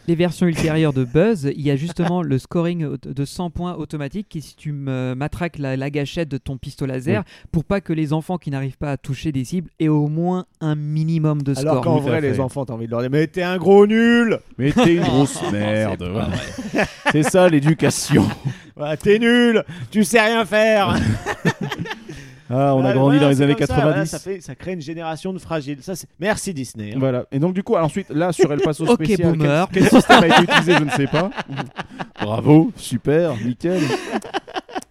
les 0.07 0.15
versions 0.15 0.47
ultérieures 0.47 0.93
de 0.93 1.03
Buzz, 1.03 1.51
il 1.55 1.61
y 1.61 1.71
a 1.71 1.75
justement 1.75 2.21
le 2.21 2.37
scoring 2.37 2.97
de 3.01 3.25
100 3.25 3.49
points 3.49 3.75
automatique 3.75 4.27
qui, 4.29 4.41
si 4.41 4.55
tu 4.55 4.71
matraques 4.71 5.57
la, 5.57 5.77
la 5.77 5.89
gâchette 5.89 6.29
de 6.29 6.37
ton 6.37 6.57
pistolet 6.57 6.91
laser, 6.91 7.23
pour 7.51 7.63
pas 7.63 7.81
que 7.81 7.93
les 7.93 8.13
enfants 8.13 8.37
qui 8.37 8.51
n'arrivent 8.51 8.77
pas 8.77 8.91
à 8.91 8.97
toucher 8.97 9.31
des 9.31 9.45
cibles 9.45 9.69
aient 9.79 9.87
au 9.87 10.07
moins 10.07 10.40
un 10.61 10.75
minimum 10.75 11.41
de 11.43 11.57
Alors 11.57 11.75
score. 11.75 11.83
qu'en 11.83 11.99
Tout 12.01 12.07
à 12.07 12.11
vrai, 12.11 12.21
les 12.21 12.39
enfants, 12.39 12.65
t'as 12.65 12.73
envie 12.73 12.85
de 12.85 12.91
leur 12.91 13.01
dire 13.01 13.09
Mais 13.11 13.27
t'es 13.27 13.43
un 13.43 13.57
gros 13.57 13.85
nul 13.87 14.39
Mais 14.57 14.71
t'es 14.71 14.95
une 14.95 15.03
grosse 15.03 15.39
merde. 15.51 16.03
C'est 17.11 17.23
ça 17.23 17.47
l'éducation. 17.49 18.25
T'es 19.03 19.19
nul 19.19 19.63
Tu 19.91 20.03
sais 20.03 20.19
rien 20.19 20.43
faire 20.45 20.95
Ah, 22.49 22.75
on 22.75 22.83
a 22.83 22.91
grandi 22.91 23.17
voilà, 23.17 23.19
dans 23.21 23.29
les 23.29 23.41
années 23.41 23.55
comme 23.55 23.67
ça, 23.67 23.75
90. 23.75 23.83
voilà, 23.91 24.05
ça, 24.05 24.19
fait, 24.19 24.41
ça 24.41 24.55
crée 24.55 24.73
une 24.73 24.81
génération 24.81 25.31
de 25.31 25.39
fragiles. 25.39 25.77
Ça, 25.81 25.95
c'est- 25.95 26.07
Merci 26.19 26.53
Disney. 26.53 26.91
hein. 26.93 26.97
Voilà. 26.99 27.23
Et 27.31 27.39
donc 27.39 27.53
du 27.53 27.63
coup, 27.63 27.75
alors 27.75 27.85
ensuite, 27.85 28.09
là 28.09 28.33
sur 28.33 28.51
El 28.51 28.59
Paso 28.59 28.85
Ok, 28.85 29.05
spécial, 29.05 29.37
quel 29.71 29.87
système 29.87 30.23
a 30.23 30.27
été 30.27 30.43
utilisé, 30.43 30.73
je 30.79 30.83
ne 30.83 30.89
sais 30.89 31.07
pas. 31.07 31.29
Bravo, 32.21 32.71
super, 32.75 33.35
nickel. 33.37 33.79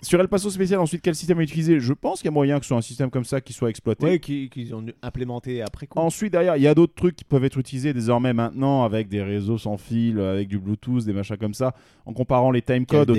Sur 0.02 0.20
El 0.20 0.28
Paso 0.28 0.50
spécial, 0.50 0.80
ensuite, 0.80 1.02
quel 1.02 1.14
système 1.14 1.40
été 1.40 1.50
utilisé 1.52 1.80
Je 1.80 1.92
pense 1.92 2.20
qu'il 2.20 2.26
y 2.26 2.28
a 2.28 2.32
moyen 2.32 2.58
que 2.58 2.64
ce 2.64 2.68
soit 2.68 2.76
un 2.78 2.82
système 2.82 3.10
comme 3.10 3.24
ça 3.24 3.40
qui 3.40 3.52
soit 3.52 3.70
exploité. 3.70 4.18
Qui- 4.20 4.48
qu'ils 4.50 4.74
ont 4.74 4.84
implémenté 5.02 5.62
après 5.62 5.86
coup. 5.86 5.98
Ensuite, 5.98 6.32
derrière, 6.32 6.56
il 6.56 6.62
y 6.62 6.66
a 6.68 6.74
d'autres 6.74 6.94
trucs 6.94 7.16
qui 7.16 7.24
peuvent 7.24 7.44
être 7.44 7.58
utilisés 7.58 7.92
désormais 7.92 8.32
maintenant 8.32 8.84
avec 8.84 9.08
des 9.08 9.22
réseaux 9.22 9.58
sans 9.58 9.76
fil, 9.76 10.18
avec 10.20 10.48
du 10.48 10.58
Bluetooth, 10.58 11.04
des 11.04 11.12
machins 11.12 11.36
comme 11.36 11.54
ça, 11.54 11.74
en 12.06 12.12
comparant 12.12 12.50
les 12.50 12.62
timecodes 12.62 13.10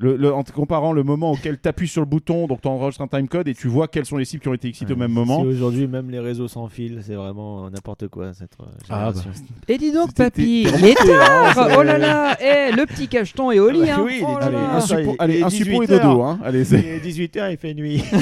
le, 0.00 0.16
le- 0.16 0.32
en 0.32 0.42
comparant 0.42 0.92
le 0.92 1.02
moment 1.02 1.32
auquel 1.32 1.58
tu 1.60 1.68
appuies 1.68 1.88
sur 1.88 2.00
le 2.02 2.06
bouton, 2.06 2.46
donc 2.46 2.60
tu 2.60 2.68
enregistres 2.68 3.02
un 3.02 3.06
timecode 3.08 3.48
et 3.48 3.54
tu 3.54 3.68
vois 3.68 3.88
quelles 3.88 4.06
sont 4.06 4.16
les 4.16 4.24
cibles 4.24 4.42
qui 4.42 4.48
ont 4.48 4.54
été 4.54 4.68
excitées 4.68 4.92
au 4.92 4.96
même 4.96 5.12
moment. 5.12 5.40
Si 5.42 5.46
aujourd'hui, 5.46 5.86
même 5.86 6.10
les 6.10 6.18
réseaux 6.20 6.48
sans 6.48 6.68
fil, 6.68 7.00
c'est 7.02 7.14
vraiment 7.14 7.68
n'importe 7.70 8.08
quoi 8.08 8.32
cette 8.34 8.52
euh, 8.60 8.64
Ah, 8.90 9.12
génération. 9.12 9.30
Et 9.68 9.78
dis 9.78 9.92
donc, 9.92 10.14
papy, 10.14 10.62
il 10.62 10.84
est 10.84 10.94
tard 10.94 11.68
Oh 11.78 11.82
là 11.82 11.98
là 11.98 12.36
Eh, 12.40 12.72
le 12.74 12.86
petit 12.86 13.08
cacheton 13.08 13.50
est 13.50 13.58
au 13.58 13.70
lit, 13.70 13.80
Ah 13.84 13.86
bah 13.86 13.94
hein. 13.98 14.02
oui, 14.04 14.14
il 14.16 14.22
est 14.22 14.26
Oh 14.26 14.38
là 14.38 14.50
là. 14.50 14.80
allez, 15.18 15.38
est 15.38 15.42
un 15.42 15.50
suppo 15.50 15.82
et 15.82 15.86
18 15.86 16.02
dodo, 16.10 16.22
hein. 16.22 16.38
Allez, 16.44 16.64
c'est- 16.64 16.78
Il 16.80 16.86
est 16.86 17.00
18h, 17.00 17.50
il 17.52 17.56
fait 17.58 17.74
nuit. 17.74 18.02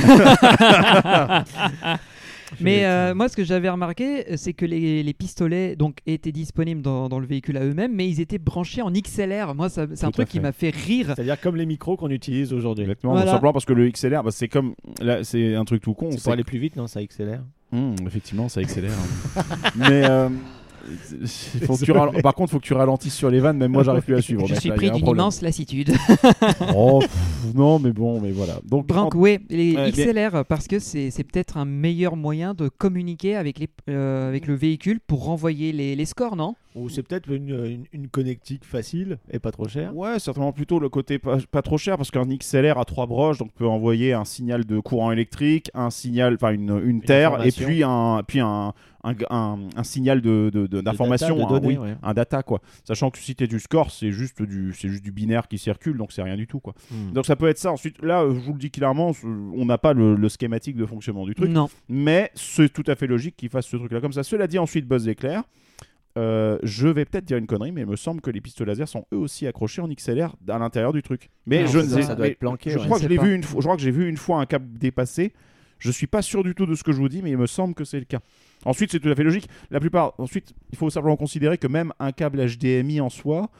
Mais 2.60 2.84
euh, 2.84 3.12
moi, 3.12 3.28
ce 3.28 3.36
que 3.36 3.42
j'avais 3.42 3.68
remarqué, 3.68 4.30
euh, 4.30 4.34
c'est 4.36 4.52
que 4.52 4.64
les, 4.64 5.02
les 5.02 5.12
pistolets 5.12 5.74
donc 5.74 5.98
étaient 6.06 6.30
disponibles 6.30 6.80
dans, 6.80 7.08
dans 7.08 7.18
le 7.18 7.26
véhicule 7.26 7.56
à 7.56 7.64
eux-mêmes, 7.64 7.92
mais 7.92 8.08
ils 8.08 8.20
étaient 8.20 8.38
branchés 8.38 8.82
en 8.82 8.90
XLR. 8.92 9.52
Moi, 9.56 9.68
c'est 9.68 10.04
un 10.04 10.10
truc 10.12 10.28
qui 10.28 10.38
m'a 10.38 10.52
fait 10.52 10.70
rire. 10.70 11.06
C'est-à-dire 11.16 11.40
comme 11.40 11.56
les 11.56 11.66
micros 11.66 11.96
qu'on 11.96 12.08
utilise 12.10 12.52
aujourd'hui. 12.52 12.82
Exactement, 12.84 13.14
Voilà. 13.14 13.26
tout 13.26 13.34
simplement 13.34 13.52
parce 13.52 13.64
que 13.64 13.72
le 13.72 13.90
XLR, 13.90 14.22
bah, 14.22 14.30
c'est 14.30 14.46
comme. 14.46 14.74
Là, 15.00 15.24
c'est 15.24 15.56
un 15.56 15.64
truc 15.64 15.82
tout 15.82 15.94
con. 15.94 16.10
C'est 16.12 16.22
pour 16.22 16.32
aller 16.32 16.44
plus 16.44 16.60
vite, 16.60 16.76
non 16.76 16.86
Ça 16.86 17.00
accélère. 17.00 17.42
Hum, 17.72 17.96
effectivement, 18.06 18.48
ça 18.48 18.60
accélère. 18.60 18.92
hein. 19.36 19.42
Mais. 19.76 20.08
euh, 20.08 20.28
faut 21.66 21.76
que 21.76 21.84
tu 21.84 21.92
ral- 21.92 22.22
Par 22.22 22.34
contre, 22.34 22.52
faut 22.52 22.58
que 22.60 22.64
tu 22.66 22.74
ralentisses 22.74 23.14
sur 23.14 23.30
les 23.30 23.40
vannes, 23.40 23.56
même 23.58 23.72
moi 23.72 23.82
j'arrive 23.84 24.02
plus 24.02 24.14
à 24.16 24.22
suivre. 24.22 24.46
Je 24.46 24.54
suis 24.54 24.70
pris 24.70 24.90
d'une 24.90 25.06
immense 25.08 25.42
lassitude. 25.42 25.92
Oh, 26.74 26.98
pff, 27.00 27.54
non, 27.54 27.78
mais 27.78 27.92
bon, 27.92 28.20
mais 28.20 28.30
voilà. 28.30 28.54
Donc, 28.64 28.86
Brank, 28.86 29.14
en- 29.14 29.18
oui, 29.18 29.38
les 29.48 29.74
XLR, 29.92 30.44
parce 30.46 30.66
que 30.68 30.78
c'est 30.78 31.10
c'est 31.10 31.24
peut-être 31.24 31.56
un 31.56 31.64
meilleur 31.64 32.16
moyen 32.16 32.54
de 32.54 32.68
communiquer 32.68 33.36
avec, 33.36 33.58
les, 33.58 33.68
euh, 33.88 34.28
avec 34.28 34.46
le 34.46 34.54
véhicule 34.54 35.00
pour 35.06 35.24
renvoyer 35.24 35.72
les, 35.72 35.96
les 35.96 36.04
scores, 36.04 36.36
non? 36.36 36.54
Ou 36.74 36.88
c'est 36.90 37.02
peut-être 37.02 37.30
une, 37.30 37.48
une, 37.64 37.84
une 37.92 38.08
connectique 38.08 38.64
facile 38.64 39.18
et 39.30 39.38
pas 39.38 39.50
trop 39.50 39.66
chère. 39.66 39.96
Ouais, 39.96 40.18
certainement 40.18 40.52
plutôt 40.52 40.78
le 40.78 40.90
côté 40.90 41.18
pas, 41.18 41.38
pas 41.50 41.62
trop 41.62 41.78
cher 41.78 41.96
parce 41.96 42.10
qu'un 42.10 42.26
XLR 42.26 42.76
a 42.78 42.84
trois 42.84 43.06
broches 43.06 43.38
donc 43.38 43.50
peut 43.54 43.66
envoyer 43.66 44.12
un 44.12 44.26
signal 44.26 44.66
de 44.66 44.78
courant 44.80 45.10
électrique, 45.10 45.70
un 45.72 45.88
signal, 45.88 46.34
enfin 46.34 46.50
une, 46.50 46.78
une 46.84 47.00
terre 47.00 47.42
et 47.46 47.50
puis 47.50 47.82
un, 47.82 48.22
puis 48.26 48.40
un, 48.40 48.74
un, 49.06 49.14
un- 49.30 49.58
un 49.76 49.82
signal 49.84 50.20
de, 50.20 50.50
de- 50.52 50.66
de- 50.66 50.80
d'information, 50.80 51.36
de 51.36 51.42
un- 51.42 51.46
données, 51.46 51.66
oui, 51.68 51.76
ouais. 51.78 51.96
un 52.02 52.12
data 52.14 52.42
quoi. 52.42 52.60
Sachant 52.84 53.10
que 53.10 53.18
si 53.18 53.34
t'es 53.34 53.46
du 53.46 53.58
score, 53.60 53.90
c'est 53.90 54.12
juste 54.12 54.42
du, 54.42 54.72
c'est 54.74 54.88
juste 54.88 55.02
du 55.04 55.12
binaire 55.12 55.48
qui 55.48 55.56
circule 55.58 55.96
donc 55.96 56.12
c'est 56.12 56.22
rien 56.22 56.36
du 56.36 56.46
tout 56.46 56.60
quoi. 56.60 56.74
Hmm. 56.90 57.12
Donc 57.12 57.24
ça 57.26 57.36
peut 57.36 57.48
être 57.48 57.58
ça. 57.58 57.72
Ensuite, 57.72 58.02
là, 58.02 58.24
je 58.28 58.38
vous 58.38 58.52
le 58.52 58.58
dis 58.58 58.70
clairement, 58.70 59.12
on 59.24 59.64
n'a 59.64 59.78
pas 59.78 59.92
le, 59.92 60.14
le 60.16 60.28
schématique 60.28 60.76
de 60.76 60.84
fonctionnement 60.84 61.24
du 61.24 61.34
truc 61.34 61.48
Non. 61.50 61.68
mais 61.88 62.30
c'est 62.34 62.72
tout 62.72 62.84
à 62.86 62.94
fait 62.96 63.06
logique 63.06 63.36
qu'ils 63.36 63.48
fassent 63.50 63.66
ce 63.68 63.76
truc 63.76 63.92
là 63.92 64.00
comme 64.00 64.12
ça. 64.12 64.22
Cela 64.22 64.46
dit, 64.46 64.58
ensuite 64.58 64.86
Buzz 64.86 65.08
éclair. 65.08 65.42
Euh, 66.18 66.58
je 66.62 66.88
vais 66.88 67.04
peut-être 67.04 67.26
dire 67.26 67.36
une 67.36 67.46
connerie, 67.46 67.72
mais 67.72 67.82
il 67.82 67.86
me 67.86 67.94
semble 67.96 68.22
que 68.22 68.30
les 68.30 68.40
pistolets 68.40 68.70
laser 68.72 68.88
sont 68.88 69.04
eux 69.12 69.18
aussi 69.18 69.46
accrochés 69.46 69.82
en 69.82 69.88
XLR 69.88 70.34
à 70.48 70.58
l'intérieur 70.58 70.94
du 70.94 71.02
truc. 71.02 71.28
Mais 71.44 71.60
Non, 71.64 71.66
je 71.66 71.78
ne 71.80 71.82
sais- 71.84 72.02
ça 72.04 72.14
doit 72.14 72.24
mais 72.24 72.32
être 72.32 72.38
planqué, 72.38 72.70
Je 72.70 72.78
crois 72.78 72.86
Je 72.86 72.90
que 72.92 72.98
je 73.00 73.02
sais 73.02 73.08
l'ai 73.10 73.16
pas. 73.16 73.24
vu 73.24 73.34
une 73.34 73.42
fois. 73.42 73.60
Je 73.60 73.64
crois 73.66 73.76
que 73.76 73.82
j'ai 73.82 73.90
vu 73.90 74.08
une 74.08 74.16
fois 74.16 74.40
un 74.40 74.46
câble 74.46 74.78
dépassé. 74.78 75.34
Je 75.78 75.90
suis 75.90 76.06
pas 76.06 76.22
sûr 76.22 76.42
du 76.42 76.54
tout 76.54 76.64
de 76.64 76.74
ce 76.74 76.82
que 76.82 76.92
je 76.92 76.96
vous 76.96 77.10
dis, 77.10 77.20
mais 77.22 77.32
il 77.32 77.36
me 77.36 77.46
semble 77.46 77.74
que 77.74 77.84
c'est 77.84 77.98
le 77.98 78.06
cas. 78.06 78.20
Ensuite, 78.64 78.90
c'est 78.90 79.00
tout 79.00 79.08
à 79.08 79.14
fait 79.14 79.22
logique. 79.22 79.48
La 79.70 79.78
plupart. 79.80 80.14
Ensuite, 80.18 80.52
il 80.70 80.76
faut 80.78 80.90
simplement 80.90 81.16
considérer 81.16 81.58
que 81.58 81.66
même 81.66 81.92
un 82.00 82.12
câble 82.12 82.44
HDMI 82.44 83.00
en 83.00 83.08
soi, 83.10 83.50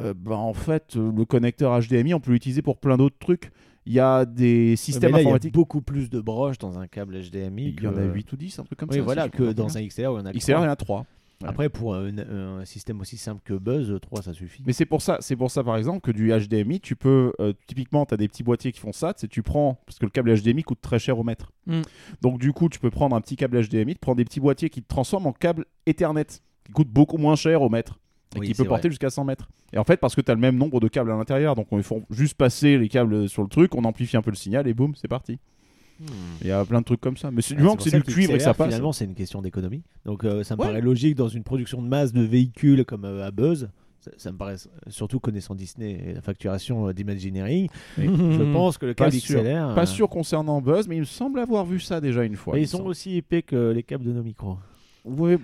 euh, 0.00 0.14
bah, 0.16 0.36
en 0.36 0.54
fait, 0.54 0.96
euh, 0.96 1.12
le 1.16 1.24
connecteur 1.24 1.78
HDMI, 1.80 2.14
on 2.14 2.20
peut 2.20 2.32
l'utiliser 2.32 2.62
pour 2.62 2.78
plein 2.78 2.96
d'autres 2.96 3.18
trucs. 3.18 3.52
Il 3.86 3.92
y 3.92 4.00
a 4.00 4.24
des 4.24 4.76
systèmes 4.76 5.12
là, 5.12 5.18
il 5.20 5.22
y 5.22 5.24
a 5.24 5.28
informatiques. 5.28 5.54
beaucoup 5.54 5.80
plus 5.82 6.10
de 6.10 6.20
broches 6.20 6.58
dans 6.58 6.78
un 6.78 6.86
câble 6.86 7.16
HDMI. 7.18 7.74
Il 7.76 7.82
y 7.82 7.86
en 7.86 7.96
a 7.96 8.02
que- 8.02 8.12
8 8.12 8.32
ou 8.32 8.36
10, 8.36 8.58
un 8.58 8.64
truc 8.64 8.78
comme 8.78 8.88
Oui, 8.90 8.96
ça. 8.96 9.02
voilà, 9.02 9.24
si 9.24 9.30
que 9.30 9.52
dans 9.52 9.76
un 9.76 9.82
XLR, 9.82 9.98
il 9.98 10.04
y 10.04 10.06
en 10.06 10.16
a 10.18 10.22
bien. 10.22 10.32
que 10.32 10.38
XLR, 10.38 10.58
il 10.60 10.64
y 10.64 10.66
en 10.66 10.70
a 10.70 10.76
3. 10.76 11.06
Après, 11.44 11.68
pour 11.70 11.94
un, 11.94 12.18
un 12.18 12.64
système 12.64 13.00
aussi 13.00 13.16
simple 13.16 13.40
que 13.44 13.54
Buzz, 13.54 13.98
3 14.00 14.22
ça 14.22 14.32
suffit. 14.34 14.62
Mais 14.66 14.72
c'est 14.72 14.84
pour 14.84 15.00
ça, 15.00 15.18
c'est 15.20 15.36
pour 15.36 15.50
ça 15.50 15.64
par 15.64 15.76
exemple 15.76 16.00
que 16.00 16.10
du 16.10 16.30
HDMI, 16.30 16.80
tu 16.80 16.96
peux 16.96 17.32
euh, 17.40 17.52
typiquement, 17.66 18.04
tu 18.04 18.14
as 18.14 18.16
des 18.16 18.28
petits 18.28 18.42
boîtiers 18.42 18.72
qui 18.72 18.80
font 18.80 18.92
ça, 18.92 19.14
c'est 19.16 19.28
tu 19.28 19.42
prends 19.42 19.78
parce 19.86 19.98
que 19.98 20.04
le 20.04 20.10
câble 20.10 20.34
HDMI 20.34 20.62
coûte 20.62 20.80
très 20.82 20.98
cher 20.98 21.18
au 21.18 21.24
mètre. 21.24 21.52
Mm. 21.66 21.80
Donc 22.20 22.38
du 22.38 22.52
coup, 22.52 22.68
tu 22.68 22.78
peux 22.78 22.90
prendre 22.90 23.16
un 23.16 23.20
petit 23.20 23.36
câble 23.36 23.60
HDMI, 23.66 23.94
tu 23.94 24.00
prends 24.00 24.14
des 24.14 24.24
petits 24.24 24.40
boîtiers 24.40 24.68
qui 24.68 24.82
te 24.82 24.88
transforment 24.88 25.26
en 25.26 25.32
câble 25.32 25.64
Ethernet 25.86 26.26
qui 26.64 26.72
coûte 26.72 26.88
beaucoup 26.88 27.16
moins 27.16 27.36
cher 27.36 27.62
au 27.62 27.68
mètre 27.68 27.98
et 28.36 28.40
Oui, 28.40 28.46
qui 28.46 28.54
peut 28.54 28.64
porter 28.64 28.88
jusqu'à 28.88 29.10
100 29.10 29.24
mètres. 29.24 29.48
Et 29.72 29.78
en 29.78 29.84
fait, 29.84 29.96
parce 29.96 30.14
que 30.14 30.20
tu 30.20 30.30
as 30.30 30.34
le 30.34 30.40
même 30.40 30.56
nombre 30.56 30.78
de 30.78 30.88
câbles 30.88 31.10
à 31.10 31.16
l'intérieur, 31.16 31.54
donc 31.56 31.68
ils 31.72 31.82
font 31.82 32.04
juste 32.10 32.34
passer 32.34 32.78
les 32.78 32.88
câbles 32.88 33.28
sur 33.28 33.42
le 33.42 33.48
truc, 33.48 33.74
on 33.74 33.84
amplifie 33.84 34.16
un 34.16 34.22
peu 34.22 34.30
le 34.30 34.36
signal 34.36 34.68
et 34.68 34.74
boum, 34.74 34.94
c'est 34.94 35.08
parti. 35.08 35.38
Il 36.40 36.46
y 36.46 36.50
a 36.50 36.64
plein 36.64 36.80
de 36.80 36.84
trucs 36.84 37.00
comme 37.00 37.16
ça. 37.16 37.30
Mais 37.30 37.42
c'est 37.42 37.54
du 37.54 37.60
Ah, 37.60 37.64
moment 37.64 37.76
que 37.76 37.82
c'est 37.82 37.90
du 37.96 38.02
cuivre 38.02 38.34
et 38.34 38.40
ça 38.40 38.54
passe. 38.54 38.68
Finalement, 38.68 38.92
c'est 38.92 39.04
une 39.04 39.14
question 39.14 39.42
d'économie. 39.42 39.82
Donc, 40.04 40.24
euh, 40.24 40.42
ça 40.44 40.56
me 40.56 40.60
Ouais. 40.60 40.66
paraît 40.68 40.80
logique 40.80 41.14
dans 41.16 41.28
une 41.28 41.42
production 41.44 41.82
de 41.82 41.88
masse 41.88 42.12
de 42.12 42.22
véhicules 42.22 42.84
comme 42.84 43.04
euh, 43.04 43.26
à 43.26 43.30
Buzz. 43.30 43.68
Ça, 44.00 44.10
ça 44.16 44.32
me 44.32 44.38
paraît, 44.38 44.56
surtout 44.88 45.20
connaissant 45.20 45.54
Disney 45.54 45.90
et 46.06 46.14
la 46.14 46.22
facturation 46.22 46.88
euh, 46.88 46.94
d'Imagineering, 46.94 47.68
je 47.98 48.52
pense 48.52 48.78
que 48.78 48.86
le 48.86 48.94
Pas 48.94 49.04
câble 49.10 49.16
sûr. 49.20 49.42
XLR. 49.42 49.74
Pas 49.74 49.82
euh, 49.82 49.86
sûr 49.86 50.08
concernant 50.08 50.62
Buzz, 50.62 50.88
mais 50.88 50.96
il 50.96 51.00
me 51.00 51.04
semble 51.04 51.38
avoir 51.38 51.66
vu 51.66 51.78
ça 51.80 52.00
déjà 52.00 52.24
une 52.24 52.36
fois. 52.36 52.54
mais 52.54 52.60
il 52.60 52.64
ils 52.64 52.68
sont 52.68 52.78
semble. 52.78 52.88
aussi 52.88 53.16
épais 53.16 53.42
que 53.42 53.72
les 53.72 53.82
câbles 53.82 54.04
de 54.04 54.12
nos 54.12 54.22
micros. 54.22 54.56
Oui, 55.04 55.36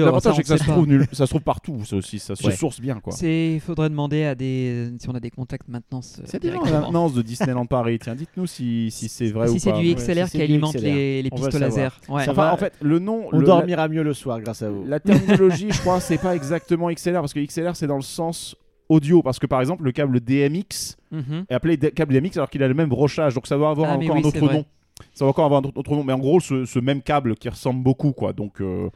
l'avantage 0.00 0.36
c'est 0.36 0.42
que 0.42 0.48
ça 0.48 0.56
se 0.58 0.64
trouve 0.64 0.86
nul- 0.86 1.06
ça 1.12 1.26
se 1.26 1.30
trouve 1.30 1.42
partout, 1.42 1.84
ça 1.84 1.96
aussi, 1.96 2.18
ça 2.18 2.34
se 2.34 2.46
Ouais. 2.46 2.54
source 2.56 2.80
bien 2.80 2.98
quoi. 3.00 3.12
C'est, 3.12 3.54
il 3.54 3.60
faudrait 3.60 3.90
demander 3.90 4.24
à 4.24 4.34
des, 4.34 4.90
si 4.98 5.08
on 5.08 5.14
a 5.14 5.20
des 5.20 5.30
contacts 5.30 5.68
maintenance. 5.68 6.20
C'est 6.24 6.40
des 6.40 6.50
maintenance 6.50 7.12
de 7.14 7.22
Disneyland 7.22 7.66
Paris. 7.66 7.98
Tiens, 8.00 8.14
dites-nous 8.14 8.46
si, 8.46 8.90
si 8.90 9.08
c'est 9.08 9.30
vrai 9.30 9.48
si 9.48 9.54
ou 9.56 9.58
c'est 9.58 9.70
pas. 9.72 9.78
du 9.78 9.88
Ouais, 9.88 9.94
XLR 9.94 10.26
si 10.26 10.32
qui 10.32 10.38
c'est 10.38 10.46
du 10.46 10.52
alimente 10.54 10.76
XLR. 10.76 10.82
les, 10.94 11.22
les 11.22 11.28
On 11.32 11.36
veut 11.36 11.42
pistolets 11.48 11.70
savoir. 11.70 11.84
laser. 11.84 12.00
Ouais. 12.08 12.24
Ça 12.24 12.30
Enfin, 12.32 12.42
va- 12.46 12.54
en 12.54 12.56
fait, 12.56 12.72
le 12.80 12.98
nom, 12.98 13.26
On 13.32 13.38
le- 13.38 13.44
dormira 13.46 13.88
mieux 13.88 14.02
le 14.02 14.14
soir 14.14 14.40
grâce 14.40 14.62
à 14.62 14.70
vous. 14.70 14.84
la, 14.86 14.98
terminologie, 15.00 15.70
je 15.70 15.80
crois, 15.80 16.00
c'est 16.00 16.18
pas 16.18 16.34
exactement 16.34 16.90
XLR 16.90 17.20
parce 17.20 17.34
que 17.34 17.40
XLR 17.40 17.76
c'est 17.76 17.86
dans 17.86 17.96
le 17.96 18.02
sens 18.02 18.56
audio 18.88 19.22
parce 19.22 19.38
que 19.38 19.46
par 19.46 19.60
exemple 19.60 19.84
le 19.84 19.92
câble 19.92 20.20
DMX 20.20 20.96
Mhm. 21.12 21.44
est 21.48 21.54
appelé 21.54 21.78
câble 21.78 22.12
DMX 22.14 22.36
alors 22.36 22.50
qu'il 22.50 22.62
a 22.62 22.68
le 22.68 22.74
même 22.74 22.88
brochage 22.88 23.34
donc 23.34 23.46
ça 23.46 23.56
doit 23.56 23.70
avoir 23.70 23.90
Ah, 23.90 23.96
encore 23.96 24.16
oui, 24.16 24.22
un 24.22 24.26
autre 24.26 24.40
nom. 24.40 24.64
Ça 25.14 25.24
va 25.24 25.30
encore 25.30 25.44
avoir 25.46 25.62
un 25.62 25.68
autre 25.74 25.90
nom, 25.94 26.04
mais 26.04 26.12
en 26.12 26.18
gros 26.18 26.40
ce, 26.40 26.64
ce 26.64 26.78
même 26.78 27.02
câble 27.02 27.34
qui 27.34 27.48
ressemble 27.48 27.82
beaucoup 27.82 28.12
quoi. 28.12 28.32
Donc 28.32 28.60
euh, 28.60 28.88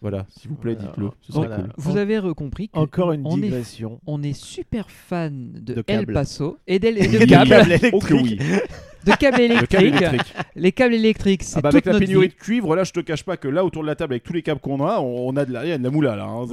voilà, 0.00 0.26
s'il 0.30 0.50
vous 0.50 0.56
plaît, 0.56 0.74
dites-le. 0.74 1.10
Ce 1.20 1.32
serait 1.32 1.46
Voilà. 1.46 1.62
cool. 1.62 1.72
Vous 1.76 1.96
avez 1.96 2.18
recompris 2.18 2.68
que 2.68 2.78
Encore 2.78 3.12
une 3.12 3.22
on 3.24 3.38
est, 3.38 3.42
digression. 3.42 4.00
on 4.06 4.22
est 4.22 4.32
super 4.32 4.90
fan 4.90 5.52
de, 5.54 5.74
De 5.74 5.84
El. 5.86 6.06
Paso 6.06 6.58
et, 6.66 6.78
d'El- 6.80 6.98
et 6.98 7.04
Et 7.04 7.18
de, 7.20 7.24
câbles, 7.26 7.50
câbles 7.50 7.72
Oh 7.92 7.98
que 8.00 8.14
électriques. 8.14 8.40
oui. 8.42 8.58
De 9.04 9.12
câbles 9.12 9.38
Le 9.38 9.44
électriques. 9.44 9.68
câble 9.70 9.84
électrique. 10.04 10.34
Les 10.56 10.72
câbles 10.72 10.94
électriques, 10.94 11.42
c'est 11.42 11.58
Ah 11.58 11.60
bah 11.60 11.68
toute 11.70 11.74
avec 11.76 11.86
la 11.86 11.92
notre 11.92 12.04
pénurie 12.06 12.28
vie. 12.28 12.34
de 12.34 12.38
cuivre, 12.38 12.76
là 12.76 12.84
je 12.84 12.92
te 12.92 13.00
cache 13.00 13.24
pas 13.24 13.36
que 13.36 13.48
là 13.48 13.64
autour 13.64 13.82
de 13.82 13.86
la 13.88 13.94
table 13.96 14.12
avec 14.14 14.22
tous 14.22 14.32
les 14.32 14.42
câbles 14.42 14.60
qu'on 14.60 14.84
a, 14.86 14.98
on, 15.00 15.28
on 15.28 15.36
a 15.36 15.44
de 15.44 15.52
la, 15.52 15.64
il 15.64 15.68
y 15.68 15.72
a 15.72 15.78
de 15.78 15.82
la 15.82 15.90
moula 15.90 16.16
là. 16.16 16.24
hein. 16.24 16.46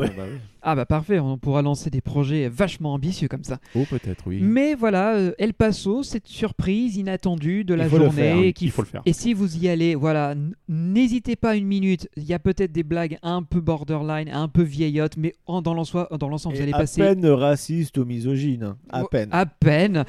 Ah 0.62 0.76
bah 0.76 0.86
parfait, 0.86 1.20
on 1.20 1.38
pourra 1.38 1.62
lancer 1.62 1.89
des 1.89 2.02
projets 2.02 2.50
vachement 2.50 2.93
ambitieux 2.93 3.30
comme 3.30 3.45
ça. 3.45 3.60
Oh 3.76 3.86
peut-être 3.89 4.24
oui. 4.28 4.39
Mais 4.41 4.76
voilà, 4.76 5.16
euh, 5.16 5.32
El 5.39 5.54
Paso, 5.54 6.04
cette 6.04 6.28
surprise 6.28 6.97
inattendue 6.97 7.64
de 7.64 7.74
la 7.74 7.86
Il 7.86 7.89
faut 7.89 7.97
le 7.97 8.04
journée. 8.06 8.22
faire, 8.22 8.36
hein. 8.38 8.52
qu'il 8.52 8.68
Il 8.68 8.72
faut 8.72 8.82
le 8.82 8.88
faire. 8.88 9.02
Et 9.06 9.14
si 9.14 9.34
vous 9.34 9.56
y 9.58 9.70
allez, 9.70 9.95
voilà, 9.95 10.34
n- 10.34 10.54
n'hésitez 10.68 11.38
pas 11.38 11.56
une 11.56 11.66
minute. 11.66 12.10
Il 12.18 12.24
y 12.24 12.34
a 12.34 12.39
peut-être 12.39 12.74
des 12.74 12.84
blagues 12.84 13.18
un 13.24 13.41
peu 13.41 13.62
borderline, 13.62 14.30
un 14.34 14.50
peu 14.50 14.62
vieillottes, 14.64 15.16
mais 15.16 15.34
en- 15.45 15.62
dans 15.62 15.74
l'ensemble, 15.74 16.08
dans 16.20 16.28
l'ensemble, 16.28 16.56
vous 16.56 16.62
Et 16.62 16.64
allez 16.64 16.74
à 16.74 16.78
passer 16.80 17.02
peine 17.02 17.26
raciste 17.26 17.97
ou 17.97 18.04
misogyne. 18.04 18.64
hein. 18.64 18.78
À 18.89 19.06
peine. 19.06 19.30
À 19.32 19.45
peine. 19.45 20.04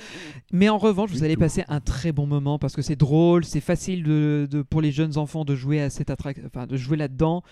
Mais 0.52 0.68
en 0.68 0.78
revanche, 0.78 1.10
vous 1.10 1.22
allez 1.22 1.34
tout. 1.34 1.40
passer 1.40 1.62
un 1.68 1.78
très 1.78 2.10
bon 2.10 2.26
moment 2.30 2.58
parce 2.58 2.74
que 2.74 2.82
c'est 2.82 2.96
drôle, 2.96 3.44
c'est 3.44 3.60
facile 3.60 4.02
de, 4.02 4.48
de- 4.50 4.62
pour 4.62 4.80
les 4.80 4.92
jeunes 4.92 5.18
enfants 5.18 5.44
de 5.44 5.54
jouer 5.54 5.82
à 5.82 5.90
cette 5.90 6.08
attraction, 6.10 6.44
enfin 6.46 6.66
de 6.66 6.76
jouer 6.76 6.96
là-dedans. 6.96 7.42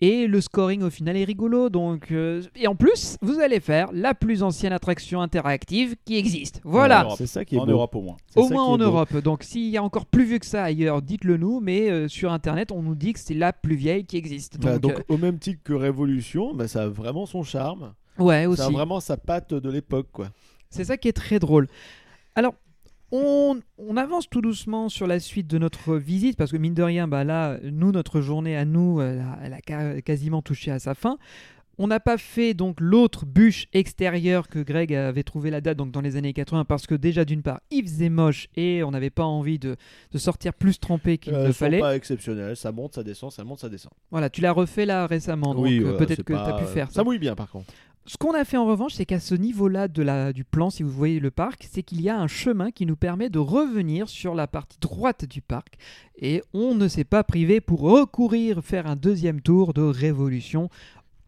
Et 0.00 0.28
le 0.28 0.40
scoring 0.40 0.82
au 0.84 0.90
final 0.90 1.16
est 1.16 1.24
rigolo. 1.24 1.70
Donc, 1.70 2.12
euh, 2.12 2.40
et 2.54 2.68
en 2.68 2.76
plus, 2.76 3.16
vous 3.20 3.40
allez 3.40 3.58
faire 3.58 3.88
la 3.92 4.14
plus 4.14 4.44
ancienne 4.44 4.72
attraction 4.72 5.20
interactive 5.20 5.96
qui 6.04 6.16
existe. 6.16 6.60
Voilà. 6.62 7.08
C'est 7.18 7.26
ça 7.26 7.44
qui 7.44 7.56
est 7.56 7.58
En 7.58 7.66
beau. 7.66 7.72
Europe 7.72 7.96
au 7.96 8.02
moins. 8.02 8.16
Au 8.36 8.48
moins 8.48 8.62
en 8.62 8.78
beau. 8.78 8.84
Europe. 8.84 9.16
Donc 9.16 9.42
s'il 9.42 9.68
y 9.68 9.76
a 9.76 9.82
encore 9.82 10.06
plus 10.06 10.24
vieux 10.24 10.38
que 10.38 10.46
ça 10.46 10.62
ailleurs, 10.62 11.02
dites-le 11.02 11.36
nous. 11.36 11.58
Mais 11.58 11.90
euh, 11.90 12.06
sur 12.06 12.30
Internet, 12.32 12.70
on 12.70 12.80
nous 12.82 12.94
dit 12.94 13.12
que 13.12 13.18
c'est 13.18 13.34
la 13.34 13.52
plus 13.52 13.74
vieille 13.74 14.04
qui 14.04 14.16
existe. 14.16 14.56
Voilà, 14.60 14.78
Donc, 14.78 14.94
donc, 14.98 15.04
au 15.08 15.16
même 15.18 15.38
titre 15.40 15.60
que 15.64 15.72
Révolution, 15.72 16.54
bah, 16.54 16.68
ça 16.68 16.84
a 16.84 16.88
vraiment 16.88 17.26
son 17.26 17.42
charme. 17.42 17.92
euh, 18.20 18.22
ouais, 18.22 18.42
Ça 18.56 18.62
a 18.62 18.66
aussi. 18.66 18.72
vraiment 18.72 19.00
sa 19.00 19.16
patte 19.16 19.52
de 19.52 19.68
l'époque, 19.68 20.06
quoi. 20.12 20.28
C'est 20.70 20.84
ça 20.84 20.96
qui 20.96 21.08
est 21.08 21.12
très 21.12 21.40
drôle. 21.40 21.66
Alors, 22.36 22.54
on, 23.12 23.58
on 23.78 23.96
avance 23.96 24.28
tout 24.28 24.40
doucement 24.40 24.88
sur 24.88 25.06
la 25.06 25.20
suite 25.20 25.46
de 25.46 25.58
notre 25.58 25.96
visite, 25.96 26.36
parce 26.36 26.50
que 26.52 26.56
mine 26.56 26.74
de 26.74 26.82
rien, 26.82 27.08
bah 27.08 27.24
là, 27.24 27.58
nous, 27.62 27.92
notre 27.92 28.20
journée 28.20 28.56
à 28.56 28.64
nous, 28.64 29.00
elle 29.00 29.20
a, 29.20 29.38
elle 29.42 29.54
a 29.54 29.60
ca- 29.66 30.00
quasiment 30.02 30.42
touché 30.42 30.70
à 30.70 30.78
sa 30.78 30.94
fin. 30.94 31.16
On 31.80 31.86
n'a 31.86 32.00
pas 32.00 32.18
fait 32.18 32.54
donc 32.54 32.80
l'autre 32.80 33.24
bûche 33.24 33.66
extérieure 33.72 34.48
que 34.48 34.58
Greg 34.58 34.92
avait 34.92 35.22
trouvé 35.22 35.48
la 35.50 35.60
date 35.60 35.76
donc 35.78 35.92
dans 35.92 36.00
les 36.00 36.16
années 36.16 36.32
80 36.32 36.64
parce 36.64 36.88
que 36.88 36.96
déjà 36.96 37.24
d'une 37.24 37.40
part 37.42 37.60
il 37.70 37.84
faisait 37.84 38.08
moche 38.08 38.48
et 38.56 38.82
on 38.82 38.90
n'avait 38.90 39.10
pas 39.10 39.22
envie 39.22 39.60
de, 39.60 39.76
de 40.10 40.18
sortir 40.18 40.54
plus 40.54 40.80
trempé 40.80 41.18
qu'il 41.18 41.32
Euh, 41.34 41.46
ne 41.46 41.52
fallait. 41.52 41.78
pas 41.78 41.94
exceptionnelles. 41.94 42.56
Ça 42.56 42.72
monte, 42.72 42.96
ça 42.96 43.04
descend, 43.04 43.30
ça 43.30 43.44
monte, 43.44 43.60
ça 43.60 43.68
descend. 43.68 43.92
Voilà, 44.10 44.28
tu 44.28 44.40
l'as 44.40 44.50
refait 44.50 44.86
là 44.86 45.06
récemment 45.06 45.54
donc 45.54 45.68
euh, 45.68 45.96
peut-être 45.96 46.24
que 46.24 46.32
tu 46.32 46.38
as 46.38 46.54
pu 46.54 46.64
faire 46.64 46.90
Ça 46.90 47.04
mouille 47.04 47.20
bien, 47.20 47.36
par 47.36 47.48
contre. 47.48 47.72
Ce 48.08 48.16
qu'on 48.16 48.32
a 48.32 48.46
fait 48.46 48.56
en 48.56 48.64
revanche, 48.64 48.94
c'est 48.94 49.04
qu'à 49.04 49.20
ce 49.20 49.34
niveau-là 49.34 49.86
du 49.86 50.42
plan, 50.42 50.70
si 50.70 50.82
vous 50.82 50.90
voyez 50.90 51.20
le 51.20 51.30
parc, 51.30 51.68
c'est 51.70 51.82
qu'il 51.82 52.00
y 52.00 52.08
a 52.08 52.18
un 52.18 52.26
chemin 52.26 52.70
qui 52.70 52.86
nous 52.86 52.96
permet 52.96 53.28
de 53.28 53.38
revenir 53.38 54.08
sur 54.08 54.34
la 54.34 54.46
partie 54.46 54.78
droite 54.80 55.26
du 55.26 55.42
parc. 55.42 55.76
Et 56.16 56.42
on 56.54 56.74
ne 56.74 56.88
s'est 56.88 57.04
pas 57.04 57.22
privé 57.22 57.60
pour 57.60 57.80
recourir 57.80 58.64
faire 58.64 58.86
un 58.86 58.96
deuxième 58.96 59.42
tour 59.42 59.74
de 59.74 59.82
révolution 59.82 60.70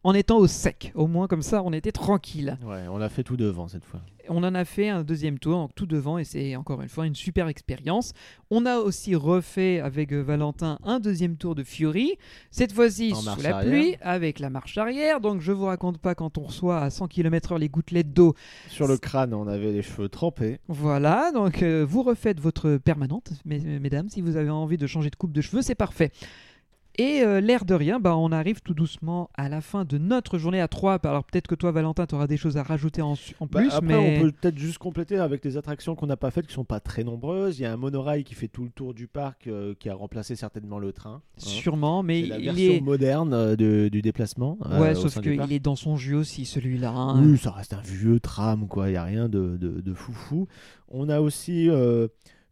en 0.03 0.15
étant 0.15 0.39
au 0.39 0.47
sec. 0.47 0.93
Au 0.95 1.07
moins 1.07 1.27
comme 1.27 1.43
ça, 1.43 1.63
on 1.63 1.73
était 1.73 1.93
tranquille. 1.93 2.57
Ouais, 2.65 2.85
on 2.91 2.97
l'a 2.99 3.09
fait 3.09 3.23
tout 3.23 3.37
devant 3.37 3.69
cette 3.69 3.85
fois. 3.85 4.01
On 4.33 4.45
en 4.45 4.55
a 4.55 4.65
fait 4.65 4.89
un 4.89 5.03
deuxième 5.03 5.39
tour, 5.41 5.57
donc 5.59 5.75
tout 5.75 5.87
devant, 5.87 6.17
et 6.17 6.25
c'est 6.25 6.55
encore 6.55 6.81
une 6.83 6.89
fois 6.89 7.05
une 7.07 7.17
super 7.17 7.49
expérience. 7.49 8.13
On 8.51 8.65
a 8.65 8.79
aussi 8.79 9.17
refait 9.17 9.81
avec 9.81 10.13
euh, 10.13 10.21
Valentin 10.23 10.79
un 10.85 11.01
deuxième 11.01 11.37
tour 11.37 11.57
de 11.57 11.65
Fury, 11.65 12.13
cette 12.53 12.73
fois-ci 12.73 13.13
sous 13.13 13.43
la 13.43 13.57
arrière. 13.57 13.61
pluie, 13.73 13.97
avec 14.01 14.39
la 14.39 14.49
marche 14.49 14.79
arrière. 14.79 15.21
Donc 15.21 15.41
je 15.41 15.51
vous 15.51 15.65
raconte 15.65 15.99
pas 15.99 16.15
quand 16.15 16.39
on 16.39 16.43
reçoit 16.43 16.79
à 16.81 16.91
100 16.91 17.09
km/h 17.09 17.59
les 17.59 17.69
gouttelettes 17.69 18.13
d'eau. 18.13 18.35
Sur 18.69 18.87
le 18.87 18.99
crâne, 18.99 19.35
on 19.35 19.49
avait 19.49 19.73
les 19.73 19.83
cheveux 19.83 20.09
trempés. 20.09 20.61
Voilà, 20.69 21.33
donc 21.33 21.63
euh, 21.65 21.85
vous 21.89 22.03
refaites 22.05 22.39
votre 22.41 22.77
permanente, 22.77 23.33
mes- 23.45 23.81
mesdames, 23.81 24.09
si 24.09 24.21
vous 24.21 24.37
avez 24.37 24.51
envie 24.51 24.77
de 24.79 24.87
changer 24.87 25.11
de 25.11 25.17
coupe 25.17 25.33
de 25.33 25.41
cheveux, 25.41 25.63
c'est 25.63 25.75
parfait. 25.75 26.13
Et 27.01 27.23
euh, 27.23 27.41
l'air 27.41 27.65
de 27.65 27.73
rien, 27.75 27.99
bah, 27.99 28.15
on 28.17 28.31
arrive 28.31 28.61
tout 28.61 28.75
doucement 28.75 29.31
à 29.35 29.49
la 29.49 29.61
fin 29.63 29.85
de 29.87 29.97
notre 29.97 30.37
journée 30.37 30.61
à 30.61 30.69
3. 30.69 30.99
Alors 31.07 31.25
peut-être 31.25 31.47
que 31.49 31.55
toi, 31.55 31.71
Valentin, 31.73 32.05
tu 32.07 32.15
auras 32.15 32.27
des 32.27 32.37
choses 32.37 32.59
à 32.59 32.63
rajouter 32.63 33.01
en, 33.01 33.13
en 33.41 33.47
Bah, 33.47 33.61
plus, 33.61 33.71
après, 33.73 33.87
mais... 33.87 34.19
on 34.19 34.23
peut 34.25 34.33
peut-être 34.33 34.59
juste 34.59 34.77
compléter 34.79 35.17
avec 35.17 35.43
les 35.45 35.57
attractions 35.57 35.95
qu'on 35.95 36.07
n'a 36.07 36.19
pas 36.19 36.31
faites, 36.31 36.47
qui 36.47 36.53
sont 36.53 36.65
pas 36.65 36.79
très 36.81 37.03
nombreuses. 37.03 37.59
Il 37.59 37.63
y 37.63 37.65
a 37.65 37.73
un 37.73 37.79
monorail 37.79 38.23
qui 38.25 38.35
fait 38.35 38.49
tout 38.49 38.65
le 38.65 38.71
tour 38.71 38.93
du 38.93 39.07
parc, 39.07 39.47
euh, 39.47 39.75
qui 39.79 39.89
a 39.89 39.95
remplacé 39.95 40.37
certainement 40.37 40.79
le 40.79 40.93
train. 40.93 41.15
hein. 41.15 41.23
Sûrement, 41.39 42.03
mais 42.03 42.21
C'est 42.23 42.29
la 42.29 42.39
il 42.39 42.45
version 42.45 42.73
est... 42.75 42.81
moderne 42.81 43.33
euh, 43.33 43.57
de- 43.57 43.89
du 43.89 44.03
déplacement. 44.03 44.59
Ouais, 44.79 44.91
au 44.91 44.95
sauf 45.09 45.21
qu'il 45.23 45.53
est 45.53 45.59
dans 45.59 45.77
son 45.77 45.97
jus 45.97 46.15
aussi, 46.17 46.45
celui-là. 46.45 46.91
hein. 46.91 47.23
Oui, 47.25 47.39
ça 47.39 47.51
reste 47.53 47.73
un 47.73 47.81
vieux 47.81 48.21
tram, 48.21 48.67
quoi. 48.69 48.89
Il 48.89 48.93
n'y 48.93 48.97
a 48.99 49.05
rien 49.05 49.29
de, 49.29 49.57
de, 49.57 49.81
de 49.81 49.95
foufou. 49.95 50.49
On 50.89 51.09
a 51.09 51.21
aussi 51.21 51.69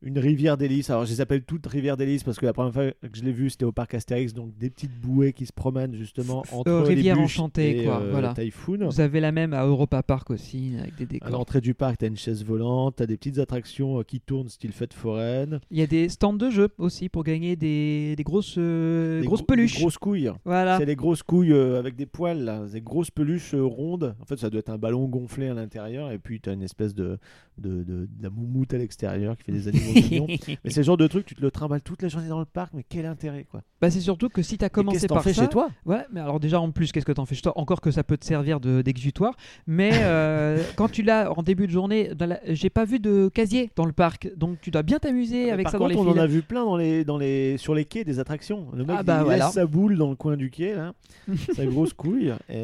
une 0.03 0.19
rivière 0.19 0.57
d'hélice. 0.57 0.91
Alors, 0.91 1.05
je 1.05 1.11
les 1.11 1.21
appelle 1.21 1.43
toutes 1.43 1.67
rivières 1.67 1.97
d'hélice 1.97 2.23
parce 2.23 2.39
que 2.39 2.47
la 2.47 2.53
première 2.53 2.73
fois 2.73 2.91
que 2.91 3.09
je 3.19 3.23
l'ai 3.25 3.33
vue, 3.33 3.51
c'était 3.51 3.65
au 3.65 3.73
parc 3.73 3.95
Astérix. 3.95 4.33
Donc, 4.33 4.57
des 4.57 4.71
petites 4.71 4.99
bouées 5.01 5.33
qui 5.33 5.45
se 5.47 5.53
promènent 5.53 5.95
justement 5.95 6.45
entre 6.53 6.71
euh, 6.71 6.89
les 6.89 6.97
bûches 7.03 7.19
enchantée, 7.19 7.81
et, 7.81 7.85
quoi, 7.85 8.01
euh, 8.01 8.11
voilà. 8.11 8.33
Typhoon. 8.35 8.87
Vous 8.89 9.01
avez 9.01 9.21
la 9.21 9.33
même 9.33 9.53
à 9.55 9.65
Europa 9.65 10.03
Park 10.03 10.31
aussi, 10.31 10.73
avec 10.79 10.95
des 10.97 11.03
À 11.05 11.07
décors. 11.07 11.31
l'entrée 11.31 11.61
du 11.61 11.75
parc, 11.75 11.99
tu 11.99 12.05
as 12.05 12.09
une 12.09 12.17
chaise 12.17 12.45
volante, 12.45 12.97
tu 12.97 13.03
as 13.03 13.07
des 13.07 13.17
petites 13.17 13.39
attractions 13.39 13.99
euh, 13.99 14.03
qui 14.05 14.21
tournent 14.21 14.49
style 14.49 14.73
fête 14.73 14.95
foraine. 14.95 15.61
Il 15.71 15.79
y 15.79 15.83
a 15.83 15.87
des 15.87 16.09
stands 16.09 16.33
de 16.33 16.51
jeux 16.51 16.69
aussi 16.79 17.09
pour 17.09 17.25
gagner 17.25 17.57
des, 17.57 18.15
des 18.17 18.23
grosses, 18.23 18.55
euh, 18.59 19.21
Des 19.21 19.27
grosses 19.27 19.41
gros- 19.41 19.47
peluches. 19.47 19.75
Des 19.75 19.81
grosses 19.81 19.99
couilles. 19.99 20.31
Voilà. 20.45 20.79
C'est 20.79 20.87
les 20.87 20.97
grosses 20.97 21.23
couilles 21.23 21.53
avec 21.53 21.97
des 21.97 22.07
poils, 22.07 22.45
là. 22.45 22.65
Des 22.73 22.81
grosses 22.81 23.11
peluches 23.11 23.55
rondes. 23.55 24.15
En 24.21 24.25
fait, 24.27 24.37
ça 24.39 24.49
doit 24.51 24.61
être 24.61 24.71
un 24.71 24.79
ballon 24.79 25.07
gonflé 25.09 25.49
à 25.49 25.55
l'intérieur. 25.55 26.13
Et 26.13 26.19
puis, 26.19 26.41
tu 26.41 26.51
as 26.51 26.53
une 26.53 26.63
espèce 26.63 26.95
de, 26.95 27.19
de, 27.59 27.83
de, 27.83 27.85
de 27.85 28.09
la 28.23 28.31
moumoute 28.31 28.73
à 28.75 28.79
l'extérieur 28.79 29.37
qui 29.37 29.45
fait 29.45 29.53
des 29.53 29.67
animaux 29.69 29.87
Mais 30.65 30.71
c'est 30.71 30.81
le 30.81 30.85
genre 30.85 30.97
de 30.97 31.07
truc, 31.07 31.27
tu 31.27 31.35
te 31.35 31.41
le 31.41 31.51
trimbales 31.51 31.83
toute 31.83 32.03
la 32.03 32.09
journée 32.09 32.29
dans 32.29 32.39
le 32.41 32.45
parc, 32.45 32.73
mais 32.75 32.85
quel 32.89 33.07
intérêt, 33.07 33.45
quoi. 33.51 33.63
Bah, 33.81 33.91
c'est 33.91 34.01
surtout 34.01 34.29
que 34.29 34.43
si 34.43 34.59
tu 34.59 34.65
as 34.65 34.69
commencé 34.69 35.07
par 35.07 35.23
fais 35.23 35.33
ça, 35.33 35.43
chez 35.43 35.49
toi? 35.49 35.69
Ouais, 35.87 36.05
mais 36.13 36.21
alors 36.21 36.41
déjà 36.41 36.61
en 36.61 36.71
plus, 36.71 36.91
qu'est-ce 36.93 37.07
que 37.07 37.13
t'en 37.13 37.27
fais 37.27 37.35
chez 37.35 37.43
toi? 37.43 37.53
Encore 37.59 37.81
que 37.81 37.91
ça 37.91 38.03
peut 38.05 38.17
te 38.17 38.25
servir 38.25 38.61
de- 38.61 38.83
d'exutoire, 38.83 39.35
mais 39.67 39.91
euh, 39.95 40.63
quand 40.77 40.89
tu 40.91 41.03
l'as 41.03 41.31
en 41.33 41.43
début 41.43 41.67
de 41.67 41.73
journée, 41.73 42.11
j'ai 42.49 42.71
pas 42.71 42.85
vu 42.85 42.99
de 42.99 43.29
casier 43.33 43.71
dans 43.77 43.85
le 43.87 43.93
parc, 43.93 44.31
donc 44.37 44.61
tu 44.61 44.71
dois 44.71 44.83
bien 44.83 44.99
t'amuser 44.99 45.47
Mais 45.47 45.51
avec 45.53 45.65
Par 45.65 45.73
ça 45.73 45.79
contre, 45.79 45.95
dans 45.95 46.01
on 46.01 46.05
les 46.05 46.11
en 46.11 46.13
files. 46.15 46.23
a 46.23 46.27
vu 46.27 46.43
plein 46.43 46.65
dans 46.65 46.77
les, 46.77 47.05
dans 47.05 47.19
les, 47.19 47.57
sur 47.59 47.75
les 47.75 47.85
quais 47.85 48.05
des 48.05 48.19
attractions. 48.19 48.67
Le 48.75 48.85
mec, 48.85 48.97
Ah 48.99 49.03
bah 49.03 49.19
il 49.21 49.25
voilà. 49.25 49.45
laisse 49.47 49.55
sa 49.55 49.67
boule 49.67 49.97
dans 49.97 50.11
le 50.11 50.17
coin 50.17 50.37
du 50.37 50.51
quai, 50.51 50.75
là. 50.75 50.93
sa 51.55 51.65
grosse 51.67 51.93
couille. 51.93 52.33
Et, 52.49 52.55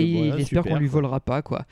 Et 0.00 0.02
il 0.02 0.16
voilà, 0.16 0.42
espère 0.42 0.62
super, 0.62 0.72
qu'on 0.72 0.78
lui 0.78 0.88
volera 0.88 1.20
pas, 1.20 1.42
quoi. 1.42 1.64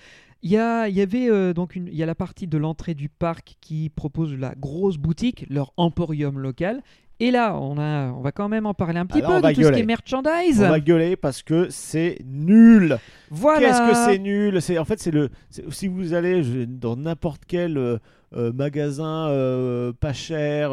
Il 0.45 0.51
y, 0.51 0.59
a, 0.59 0.89
il 0.89 0.95
y 0.95 1.01
avait 1.01 1.31
euh, 1.31 1.55
donc 1.55 1.75
une, 1.75 1.89
il 1.89 1.95
y 1.95 2.03
a 2.03 2.07
la 2.07 2.15
partie 2.15 2.47
de 2.47 2.59
l'entrée 2.59 2.93
du 2.93 3.09
parc 3.09 3.57
qui 3.63 3.89
propose 3.89 4.35
la 4.35 4.55
grosse 4.55 4.99
boutique, 4.99 5.47
leur 5.49 5.73
emporium 5.79 6.39
local. 6.39 6.83
Et 7.19 7.31
là, 7.31 7.57
on, 7.57 7.79
a, 7.79 8.11
on 8.13 8.21
va 8.21 8.31
quand 8.31 8.49
même 8.51 8.67
en 8.67 8.75
parler 8.75 8.99
un 8.99 9.07
petit 9.07 9.21
Alors, 9.21 9.37
on 9.37 9.41
peu 9.41 9.49
de 9.49 9.55
tout 9.55 9.61
ce 9.63 9.67
qui 9.67 9.71
gueuler. 9.71 9.83
est 9.83 9.87
merchandise. 9.87 10.61
On 10.61 10.69
va 10.69 10.81
gueuler 10.81 11.17
parce 11.17 11.43
que 11.43 11.69
c'est 11.71 12.19
nul. 12.27 12.99
Voilà. 13.31 13.61
Qu'est-ce 13.69 13.91
que 13.91 13.95
c'est 13.95 14.19
nul? 14.19 14.61
C'est 14.61 14.77
en 14.77 14.85
fait 14.85 15.01
c'est 15.01 15.13
le 15.13 15.31
si 15.71 15.89
vous 15.89 16.13
allez 16.13 16.67
dans 16.67 16.97
n'importe 16.97 17.45
quel 17.47 17.79
euh, 17.79 17.99
euh, 18.37 18.53
magasin 18.53 19.29
euh, 19.29 19.93
pas 19.99 20.13
cher, 20.13 20.73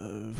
euh, 0.00 0.30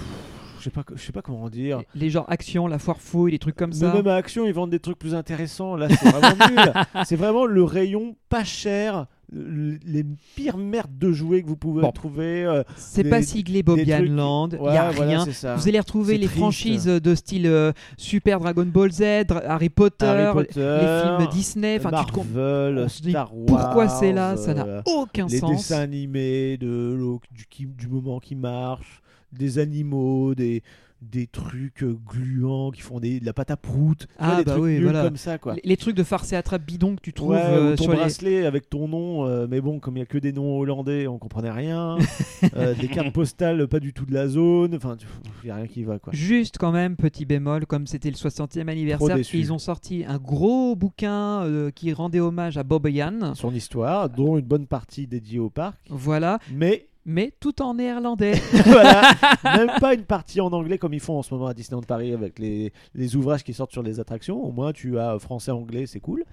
je 0.59 0.65
sais 0.65 0.71
pas 0.71 0.83
je 0.95 1.03
sais 1.03 1.13
pas 1.13 1.23
comment 1.23 1.49
dire. 1.51 1.83
Les 1.95 2.11
genres 2.11 2.27
action, 2.29 2.67
la 2.67 2.79
foire 2.79 3.01
fouille, 3.01 3.33
des 3.33 3.39
trucs 3.39 3.57
comme 3.57 3.71
Mais 3.71 3.77
ça. 3.77 3.93
même 3.93 4.07
à 4.07 4.15
Action, 4.15 4.47
ils 4.47 4.55
vendent 4.55 4.71
des 4.71 4.81
trucs 4.81 4.99
plus 4.99 5.15
intéressants. 5.15 5.77
Là, 5.77 5.89
c'est 5.91 6.09
vraiment 6.09 6.47
nul. 6.51 6.73
C'est 7.05 7.17
vraiment 7.17 7.45
le 7.47 7.63
rayon 7.63 8.17
pas 8.31 8.45
cher, 8.45 9.07
le- 9.31 9.79
les 9.85 10.05
pires 10.37 10.57
merdes 10.57 10.97
de 10.99 11.13
jouets 11.13 11.43
que 11.43 11.49
vous 11.49 11.57
pouvez 11.57 11.83
Bon. 11.83 11.93
trouver. 11.93 12.45
euh, 12.45 12.63
C'est 12.77 13.05
pas 13.05 13.21
siglé 13.21 13.63
Bobian 13.63 13.99
trucs- 13.99 14.09
Land, 14.11 14.49
il 14.53 14.59
Ouais, 14.61 14.75
y 14.75 14.77
a 14.79 14.89
rien. 14.89 15.25
Vous 15.57 15.69
allez 15.69 15.81
retrouver 15.81 16.17
les 16.17 16.27
triste. 16.27 16.39
franchises 16.39 16.85
de 16.87 17.15
style 17.15 17.47
euh, 17.47 17.73
Super 17.99 18.41
Dragon 18.41 18.65
Ball 18.65 18.91
Z, 18.93 19.03
Harry 19.47 19.69
Potter, 19.69 20.07
Harry 20.07 20.33
Potter, 20.33 20.79
les 20.81 21.03
films 21.03 21.31
Disney. 21.33 21.77
Enfin, 21.79 21.91
tu 22.05 22.13
te 22.13 22.17
Marvel, 22.19 22.87
dit, 23.03 23.11
Star 23.11 23.37
Wars. 23.37 23.47
pourquoi 23.47 23.89
c'est 23.89 24.13
là? 24.13 24.37
Ça 24.39 24.55
n'a 24.55 24.83
aucun 24.87 25.27
les 25.27 25.39
sens. 25.39 25.51
dessins 25.51 25.81
animés 25.81 26.57
de, 26.57 26.97
du, 27.33 27.67
du 27.67 27.89
moment 27.89 28.21
qui 28.21 28.35
marche, 28.37 29.03
des 29.39 29.59
animaux, 29.59 30.35
des, 30.35 30.63
des 31.03 31.27
trucs 31.27 31.83
euh, 31.83 31.99
gluants 32.07 32.71
qui 32.71 32.81
font 32.81 32.99
des, 32.99 33.21
de 33.21 33.27
la 33.27 33.35
pâte 33.35 33.51
à 33.51 33.59
prout, 33.59 34.07
vois, 34.19 34.27
Ah, 34.27 34.37
des 34.39 34.45
bah 34.45 34.53
trucs 34.53 34.65
oui, 34.65 34.73
nuls 34.77 34.85
voilà. 34.85 35.03
comme 35.05 35.19
ça 35.19 35.37
quoi. 35.37 35.55
Les- 35.55 35.61
Les 35.65 35.77
trucs 35.77 35.95
de 35.97 36.03
farce 36.03 36.33
et 36.33 36.37
attrape 36.37 36.65
bidon 36.65 36.97
que 36.97 37.03
tu 37.03 37.13
trouves 37.13 37.33
Ouais, 37.33 37.43
euh, 37.45 37.77
ton 37.77 37.83
sur 37.83 37.93
les. 37.93 37.99
bracelet 37.99 38.47
avec 38.47 38.71
ton 38.71 38.89
nom, 38.89 39.27
euh, 39.27 39.47
mais 39.51 39.61
bon, 39.61 39.81
comme 39.81 39.97
il 39.99 40.01
y 40.01 40.03
a 40.03 40.07
que 40.07 40.17
des 40.17 40.33
noms 40.33 40.57
hollandais, 40.59 41.07
on 41.07 41.19
comprenait 41.19 41.51
rien. 41.51 41.99
Euh, 42.57 42.75
des 42.75 42.89
cartes 42.89 43.13
postales 43.13 43.67
pas 43.69 43.81
du 43.81 43.95
tout 43.95 44.05
de 44.05 44.13
la 44.13 44.29
zone, 44.29 44.75
enfin, 44.77 44.97
il 45.43 45.49
y 45.49 45.51
a 45.51 45.57
rien 45.57 45.67
qui 45.67 45.83
va 45.83 45.99
quoi. 45.99 46.13
Juste 46.13 46.59
quand 46.59 46.73
même, 46.73 46.95
petit 46.95 47.25
bémol, 47.25 47.65
comme 47.65 47.87
c'était 47.87 48.11
le 48.11 48.17
60e 48.17 48.69
anniversaire, 48.69 49.17
ils 49.33 49.53
ont 49.53 49.59
sorti 49.59 50.05
un 50.07 50.19
gros 50.19 50.77
bouquin 50.77 51.71
qui 51.75 51.93
rendait 51.95 52.21
hommage 52.21 52.59
à 52.59 52.63
Bob 52.63 52.87
Ian. 52.87 53.35
Son 53.35 53.53
histoire, 53.55 54.11
dont 54.11 54.37
une 54.37 54.45
bonne 54.45 54.67
partie 54.67 55.07
dédiée 55.07 55.39
au 55.39 55.49
parc, 55.49 55.79
Voilà, 55.89 56.39
mais 56.53 56.87
mais 57.05 57.33
tout 57.41 57.63
en 57.63 57.75
néerlandais. 57.75 58.35
voilà, 58.65 59.13
même 59.45 59.71
pas 59.81 59.95
une 59.95 60.05
partie 60.05 60.41
en 60.41 60.53
anglais 60.53 60.79
comme 60.79 60.95
ils 60.95 61.01
font 61.01 61.19
en 61.19 61.23
ce 61.23 61.33
moment 61.35 61.47
à 61.47 61.55
Disneyland 61.55 61.83
Paris 61.83 62.13
avec 62.13 62.39
les, 62.39 62.73
les 62.95 63.17
ouvrages 63.17 63.45
qui 63.45 63.53
sortent 63.53 63.73
sur 63.73 63.83
les 63.83 64.01
attractions. 64.01 64.43
Au 64.43 64.53
moins, 64.53 64.73
tu 64.73 64.99
as 64.99 65.19
français-anglais, 65.19 65.87
c'est 65.87 66.01
cool. 66.01 66.25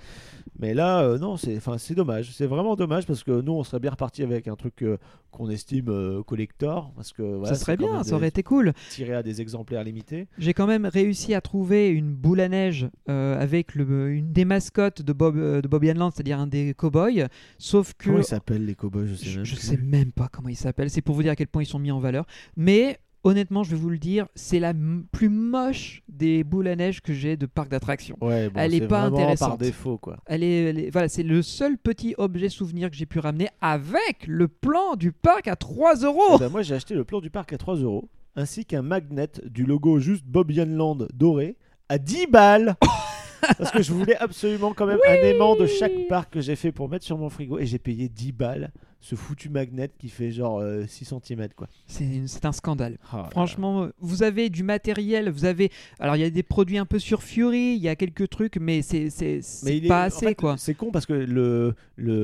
Mais 0.60 0.74
là, 0.74 1.02
euh, 1.02 1.18
non, 1.18 1.38
c'est 1.38 1.60
dommage. 1.96 2.32
C'est 2.34 2.46
vraiment 2.46 2.76
dommage 2.76 3.06
parce 3.06 3.24
que 3.24 3.42
nous, 3.42 3.54
on 3.54 3.64
serait 3.64 3.80
bien 3.80 3.92
reparti 3.92 4.24
avec 4.24 4.48
un 4.48 4.56
truc 4.56 4.84
euh, 4.84 4.98
qu'on 5.32 5.50
estime 5.50 5.90
euh, 5.90 6.24
collector. 6.24 6.92
Parce 6.96 7.14
que 7.14 7.22
voilà, 7.22 7.54
ça 7.54 7.60
serait 7.60 7.78
bien, 7.78 8.04
ça 8.04 8.16
aurait 8.16 8.28
été 8.28 8.44
cool. 8.44 8.74
tiré 8.90 9.14
à 9.14 9.24
des 9.24 9.42
exemplaires 9.42 9.84
limités. 9.84 10.28
J'ai 10.38 10.54
quand 10.54 10.68
même 10.68 10.86
réussi 10.86 11.34
à 11.34 11.42
trouver 11.42 11.90
une 11.90 12.14
boule 12.14 12.42
à 12.42 12.50
neige 12.50 12.90
avec 13.08 13.76
le, 13.76 14.12
une 14.12 14.32
des 14.32 14.46
mascottes 14.46 15.02
de 15.02 15.14
Bob, 15.14 15.36
de 15.38 15.68
Bob 15.68 15.84
Ian 15.84 15.96
Land, 15.96 16.12
c'est-à-dire 16.12 16.40
un 16.40 16.48
des 16.48 16.74
cowboys. 16.74 17.28
Sauf 17.58 17.94
que 17.94 18.06
Comment 18.06 18.20
ils 18.20 18.24
s'appellent 18.24 18.66
les 18.66 18.76
cowboys 18.76 19.08
Je 19.08 19.16
sais 19.16 19.30
je, 19.30 19.38
même 19.38 19.46
je 19.46 19.56
plus. 19.56 19.66
sais 19.66 19.78
même 19.78 20.12
pas 20.12 20.28
comment 20.32 20.50
ils 20.50 20.56
C'est 20.90 21.02
pour 21.02 21.16
vous 21.16 21.24
dire 21.24 21.32
à 21.32 21.36
quel 21.36 21.48
point 21.48 21.64
ils 21.64 21.68
sont 21.68 21.80
mis 21.80 21.92
en 21.92 22.00
valeur. 22.00 22.26
Mais 22.56 23.00
honnêtement, 23.24 23.64
je 23.64 23.72
vais 23.72 23.78
vous 23.78 23.90
le 23.90 24.00
dire, 24.00 24.28
c'est 24.36 24.60
la 24.60 24.74
plus 25.12 25.30
moche 25.30 26.02
des 26.10 26.44
boules 26.44 26.68
à 26.68 26.76
neige 26.76 27.02
que 27.02 27.14
j'ai 27.14 27.38
de 27.38 27.46
parc 27.46 27.70
d'attractions. 27.70 28.18
Ouais, 28.22 28.50
bon, 28.50 28.60
Elle 28.60 28.74
est 28.74 28.80
c'est 28.80 28.88
pas 28.88 29.02
vraiment 29.02 29.12
par 29.18 29.20
intéressante. 29.26 29.60
défaut 29.60 29.98
quoi. 30.00 30.18
Elle 30.26 30.44
est, 30.44 30.64
elle 30.64 30.80
est- 30.80 30.90
voilà, 30.90 31.08
c'est 31.08 31.22
le 31.24 31.42
seul 31.44 31.78
petit 31.78 32.16
objet 32.18 32.50
souvenir 32.50 32.90
que 32.90 32.96
j'ai 32.96 33.06
pu 33.06 33.20
ramener 33.20 33.50
avec 33.62 34.26
le 34.28 34.48
plan 34.48 34.96
du 34.96 35.12
parc 35.12 35.48
à 35.48 35.56
3 35.56 35.94
Eh 36.02 36.06
euros. 36.06 36.38
ben, 36.40 36.50
moi, 36.50 36.62
j'ai 36.64 36.74
acheté 36.76 36.96
le 36.96 37.04
plan 37.04 37.22
du 37.22 37.30
parc 37.30 37.54
à 37.54 37.58
3 37.60 37.76
euros, 37.76 38.10
ainsi 38.36 38.66
qu'un 38.66 38.82
magnet 38.82 39.30
du 39.46 39.66
logo 39.66 40.00
juste 40.00 40.26
Bob 40.26 40.50
Land 40.52 41.08
doré 41.14 41.58
à 41.90 41.98
10 42.00 42.26
balles. 42.28 42.76
Parce 43.58 43.72
que 43.72 43.82
je 43.82 43.92
voulais 43.94 44.16
absolument 44.18 44.74
quand 44.74 44.86
même 44.86 45.00
un 45.08 45.14
aimant 45.14 45.56
de 45.56 45.66
chaque 45.66 46.08
parc 46.08 46.34
que 46.34 46.42
j'ai 46.42 46.56
fait 46.56 46.72
pour 46.72 46.90
mettre 46.90 47.06
sur 47.06 47.18
mon 47.18 47.30
frigo 47.30 47.58
et 47.60 47.66
j'ai 47.66 47.80
payé 47.80 48.08
10 48.10 48.32
balles 48.32 48.72
ce 49.04 49.16
foutu 49.16 49.50
magnet 49.50 49.90
qui 49.98 50.10
fait 50.10 50.32
genre 50.32 50.60
euh, 50.60 50.86
6 50.88 51.06
cm 51.26 51.48
quoi. 51.56 51.68
C'est 51.88 52.46
un 52.46 52.52
scandale. 52.52 53.00
Oh 53.12 53.18
là. 53.18 53.30
Franchement, 53.32 53.88
vous 54.00 54.22
avez 54.22 54.52
du 54.52 54.62
matériel, 54.62 55.32
vous 55.32 55.46
avez. 55.46 55.72
Alors, 56.00 56.16
il 56.18 56.20
y 56.22 56.24
a 56.24 56.30
des 56.30 56.44
produits 56.44 56.78
un 56.78 56.86
peu 56.86 57.00
sur 57.00 57.24
Fury, 57.24 57.74
il 57.76 57.82
y 57.82 57.90
a 57.90 57.96
quelques 57.96 58.30
trucs, 58.30 58.58
mais 58.58 58.84
c'est 58.84 59.06
est- 59.08 59.88
pas 59.88 60.04
en 60.04 60.06
assez 60.06 60.28
fait, 60.28 60.36
quoi. 60.36 60.56
C'est 60.58 60.76
con 60.76 60.92
parce 60.92 61.08
que 61.08 61.14
le 61.14 61.74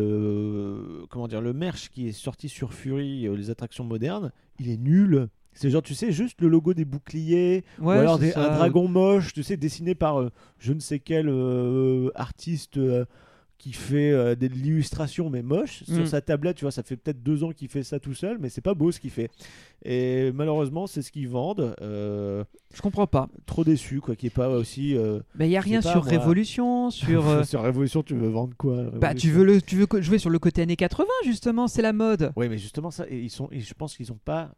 le 0.08 1.06
comment 1.10 1.28
dire 1.28 1.42
le 1.42 1.54
merch 1.54 1.90
qui 1.90 2.08
est 2.08 2.12
sorti 2.12 2.50
sur 2.50 2.74
Fury, 2.74 3.28
euh, 3.28 3.36
les 3.36 3.50
attractions 3.50 3.84
modernes, 3.84 4.32
il 4.60 4.70
est 4.70 4.78
nul. 4.78 5.30
C'est 5.60 5.70
genre 5.72 5.82
tu 5.82 5.96
sais 5.96 6.12
juste 6.12 6.40
le 6.42 6.48
logo 6.50 6.74
des 6.76 6.86
boucliers 6.86 7.64
Ouais, 7.80 7.96
ou 7.98 8.00
alors 8.00 8.20
des- 8.20 8.34
un 8.36 8.56
dragon 8.58 8.88
moche, 8.88 9.34
tu 9.34 9.42
sais 9.44 9.58
dessiné 9.58 9.96
par 9.96 10.20
euh, 10.22 10.30
je 10.60 10.72
ne 10.74 10.80
sais 10.80 11.00
quel 11.00 11.28
euh, 11.30 12.12
artiste 12.16 12.78
euh, 12.78 13.06
qui 13.58 13.74
fait 13.74 14.12
euh, 14.12 14.36
de 14.36 14.48
l'illustration 14.48 15.30
mais 15.30 15.42
moche 15.42 15.84
Mm. 15.88 15.96
sur 15.96 16.08
sa 16.08 16.22
tablette. 16.22 16.58
Tu 16.58 16.66
vois, 16.66 16.72
ça 16.72 16.84
fait 16.84 16.96
peut-être 16.98 17.24
deux 17.24 17.44
ans 17.44 17.52
qu'il 17.52 17.70
fait 17.70 17.84
ça 17.84 18.00
tout 18.00 18.14
seul, 18.14 18.38
mais 18.40 18.50
c'est 18.50 18.62
pas 18.62 18.74
beau 18.74 18.92
ce 18.92 19.00
qu'il 19.00 19.10
fait. 19.10 19.30
Et 19.86 20.32
malheureusement, 20.34 20.88
c'est 20.88 21.02
ce 21.02 21.12
qu'ils 21.12 21.28
vendent. 21.30 21.76
Euh, 21.82 22.44
Je 22.74 22.82
comprends 22.82 23.08
pas. 23.08 23.30
trop 23.46 23.64
déçu 23.64 24.00
quoi, 24.02 24.16
qui 24.16 24.28
est 24.28 24.32
pas 24.32 24.50
aussi. 24.50 24.96
euh, 24.96 25.20
Mais 25.36 25.48
il 25.48 25.52
y 25.52 25.58
a 25.58 25.62
rien 25.62 25.82
pas, 25.82 25.92
sur 25.92 26.02
moi. 26.04 26.10
Révolution, 26.12 26.90
sur. 26.92 27.46
sur 27.46 27.62
Révolution, 27.64 28.04
tu 28.04 28.16
veux 28.16 28.28
vendre 28.30 28.54
quoi 28.58 28.84
Bah, 29.00 29.14
tu 29.14 29.32
veux, 29.32 29.44
le, 29.46 29.62
tu 29.62 29.76
veux 29.76 29.88
jouer 30.02 30.18
sur 30.20 30.30
le 30.30 30.40
côté 30.40 30.62
années 30.62 30.76
80, 30.76 31.06
justement, 31.26 31.68
c'est 31.68 31.82
la 31.82 31.94
mode. 31.94 32.32
Oui, 32.36 32.50
mais 32.50 32.58
justement, 32.58 32.92
ça, 32.92 33.06
ils 33.10 33.30
sont, 33.30 33.48
et 33.52 33.60
je 33.62 33.74
pense 33.74 33.96
qu'ils 33.96 34.10
n'ont 34.10 34.20
pas 34.24 34.52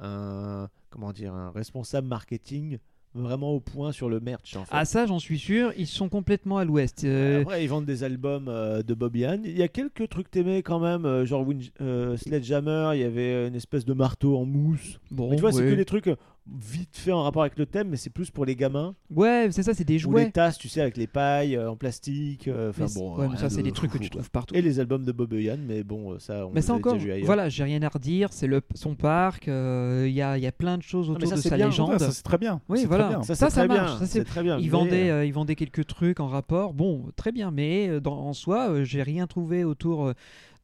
un, 0.00 0.68
comment 0.90 1.12
dire, 1.12 1.34
un 1.34 1.50
responsable 1.50 2.06
marketing 2.08 2.78
vraiment 3.14 3.52
au 3.52 3.60
point 3.60 3.92
sur 3.92 4.08
le 4.08 4.20
merch. 4.20 4.56
En 4.56 4.64
fait. 4.64 4.70
Ah, 4.72 4.84
ça, 4.84 5.06
j'en 5.06 5.18
suis 5.18 5.38
sûr, 5.38 5.72
ils 5.76 5.86
sont 5.86 6.08
complètement 6.08 6.58
à 6.58 6.64
l'ouest. 6.64 7.04
Euh, 7.04 7.42
Après, 7.42 7.64
ils 7.64 7.68
vendent 7.68 7.86
des 7.86 8.04
albums 8.04 8.46
euh, 8.48 8.82
de 8.82 8.94
Bob 8.94 9.16
Ian. 9.16 9.40
Il 9.44 9.56
y 9.56 9.62
a 9.62 9.68
quelques 9.68 10.08
trucs 10.08 10.30
t'aimais 10.30 10.62
quand 10.62 10.78
même, 10.80 11.04
euh, 11.04 11.24
genre 11.26 11.46
Win- 11.46 11.70
euh, 11.80 12.16
Sledgehammer, 12.16 12.90
il 12.94 13.00
y 13.00 13.04
avait 13.04 13.48
une 13.48 13.54
espèce 13.54 13.84
de 13.84 13.92
marteau 13.94 14.36
en 14.36 14.44
mousse. 14.44 15.00
bon, 15.10 15.30
mais 15.30 15.36
tu 15.36 15.40
vois, 15.42 15.52
c'est 15.52 15.62
que 15.70 15.74
des 15.76 15.84
trucs 15.84 16.10
vite 16.60 16.96
fait 16.96 17.12
en 17.12 17.22
rapport 17.22 17.42
avec 17.42 17.58
le 17.58 17.66
thème, 17.66 17.88
mais 17.90 17.96
c'est 17.96 18.10
plus 18.10 18.30
pour 18.30 18.44
les 18.44 18.56
gamins. 18.56 18.94
Ouais, 19.14 19.48
c'est 19.50 19.62
ça, 19.62 19.74
c'est 19.74 19.84
des 19.84 19.96
Ou 19.96 20.10
jouets. 20.10 20.24
les 20.26 20.30
tasses, 20.32 20.58
tu 20.58 20.68
sais, 20.68 20.80
avec 20.80 20.96
les 20.96 21.06
pailles 21.06 21.56
euh, 21.56 21.70
en 21.70 21.76
plastique. 21.76 22.48
euh, 22.48 22.70
Enfin 22.70 22.86
bon, 22.94 23.16
ouais, 23.18 23.28
mais 23.30 23.36
ça, 23.36 23.50
c'est 23.50 23.58
de 23.58 23.62
des 23.62 23.72
trucs 23.72 23.90
que 23.90 23.98
tu 23.98 24.08
trouves 24.10 24.30
partout. 24.30 24.54
Et 24.54 24.62
les 24.62 24.80
albums 24.80 25.04
de 25.04 25.12
Bob 25.12 25.32
Ian, 25.34 25.58
mais 25.66 25.82
bon, 25.82 26.12
euh, 26.14 26.18
ça, 26.18 26.46
on 26.46 26.52
Mais 26.52 26.62
ça 26.62 26.74
encore, 26.74 26.94
déjà 26.94 27.14
voilà, 27.24 27.48
j'ai 27.48 27.64
rien 27.64 27.82
à 27.82 27.88
redire. 27.88 28.28
C'est 28.32 28.46
le 28.46 28.62
son 28.74 28.94
parc. 28.94 29.48
euh, 29.48 30.04
Il 30.08 30.14
y, 30.14 30.22
a, 30.22 30.38
il 30.38 30.42
y 30.42 30.46
a 30.46 30.52
plein 30.52 30.78
de 30.78 30.82
choses 30.82 31.08
mais 31.10 31.16
autour 31.16 31.28
ça, 31.28 31.36
de 31.36 31.40
sa 31.40 31.56
bien. 31.56 31.66
légende. 31.66 31.90
Ouais, 31.90 31.98
ça 31.98 32.10
c'est 32.12 32.22
très 32.22 32.38
bien. 32.38 32.60
Oui, 32.68 32.84
voilà. 32.86 33.08
bien. 33.08 33.22
Ça, 33.22 33.34
Ça, 33.34 33.50
ça 33.50 33.66
très 33.66 33.68
marche, 33.68 33.90
bien. 33.90 33.98
ça, 33.98 34.06
c'est- 34.06 34.24
très 34.24 34.42
bien. 34.42 34.58
Ils 34.58 34.64
mais, 34.64 34.68
vendaient, 34.68 35.10
euh, 35.10 35.14
euh, 35.20 35.24
ils 35.26 35.32
vendaient 35.32 35.54
quelques 35.56 35.86
trucs 35.86 36.20
en 36.20 36.28
rapport. 36.28 36.72
Bon, 36.72 37.06
très 37.16 37.32
bien, 37.32 37.50
mais 37.50 37.88
euh, 37.88 38.00
dans, 38.00 38.18
en 38.18 38.32
soi, 38.32 38.70
euh, 38.70 38.84
j'ai 38.84 39.02
rien 39.02 39.26
trouvé 39.26 39.64
autour 39.64 40.06
euh, 40.06 40.12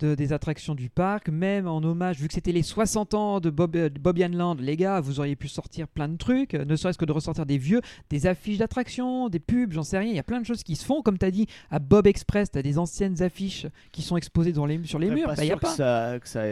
de- 0.00 0.14
des 0.14 0.32
attractions 0.32 0.74
du 0.74 0.90
parc. 0.90 1.28
Même 1.28 1.66
en 1.66 1.78
hommage, 1.82 2.18
vu 2.20 2.28
que 2.28 2.34
c'était 2.34 2.52
les 2.52 2.62
60 2.62 3.14
ans 3.14 3.40
de 3.40 3.50
Bob, 3.50 3.76
euh, 3.76 3.88
de 3.88 4.18
Ian 4.18 4.28
Land, 4.32 4.56
les 4.60 4.76
gars, 4.76 5.00
vous 5.00 5.20
auriez 5.20 5.36
pu 5.36 5.48
sortir 5.48 5.88
plein 5.88 6.08
de 6.08 6.16
trucs, 6.16 6.54
euh, 6.54 6.64
ne 6.64 6.76
serait-ce 6.76 6.98
que 6.98 7.04
de 7.04 7.12
ressortir 7.12 7.46
des 7.46 7.58
vieux, 7.58 7.80
des 8.10 8.26
affiches 8.26 8.58
d'attractions, 8.58 9.28
des 9.28 9.40
pubs, 9.40 9.72
j'en 9.72 9.82
sais 9.82 9.98
rien. 9.98 10.10
Il 10.10 10.16
y 10.16 10.20
a 10.20 10.22
plein 10.24 10.40
de 10.40 10.46
choses 10.46 10.62
qui 10.62 10.76
se 10.76 10.84
font. 10.84 11.02
Comme 11.02 11.18
tu 11.18 11.26
as 11.26 11.30
dit, 11.30 11.46
à 11.70 11.78
Bob 11.78 12.06
Express, 12.06 12.50
tu 12.50 12.58
as 12.58 12.62
des 12.62 12.78
anciennes 12.78 13.22
affiches 13.22 13.66
qui 13.92 14.02
sont 14.02 14.16
exposées 14.16 14.52
dans 14.52 14.66
les, 14.66 14.80
sur 14.84 14.98
les 14.98 15.08
Ouais, 15.08 15.14
murs. 15.14 15.26
pas 15.28 15.34
Bah, 15.36 15.44
il 15.44 15.48
y 15.48 15.52
a 15.52 15.58
sûr 15.58 15.60
que 15.60 15.68
ça, 15.68 16.14
que 16.20 16.28
ça, 16.28 16.42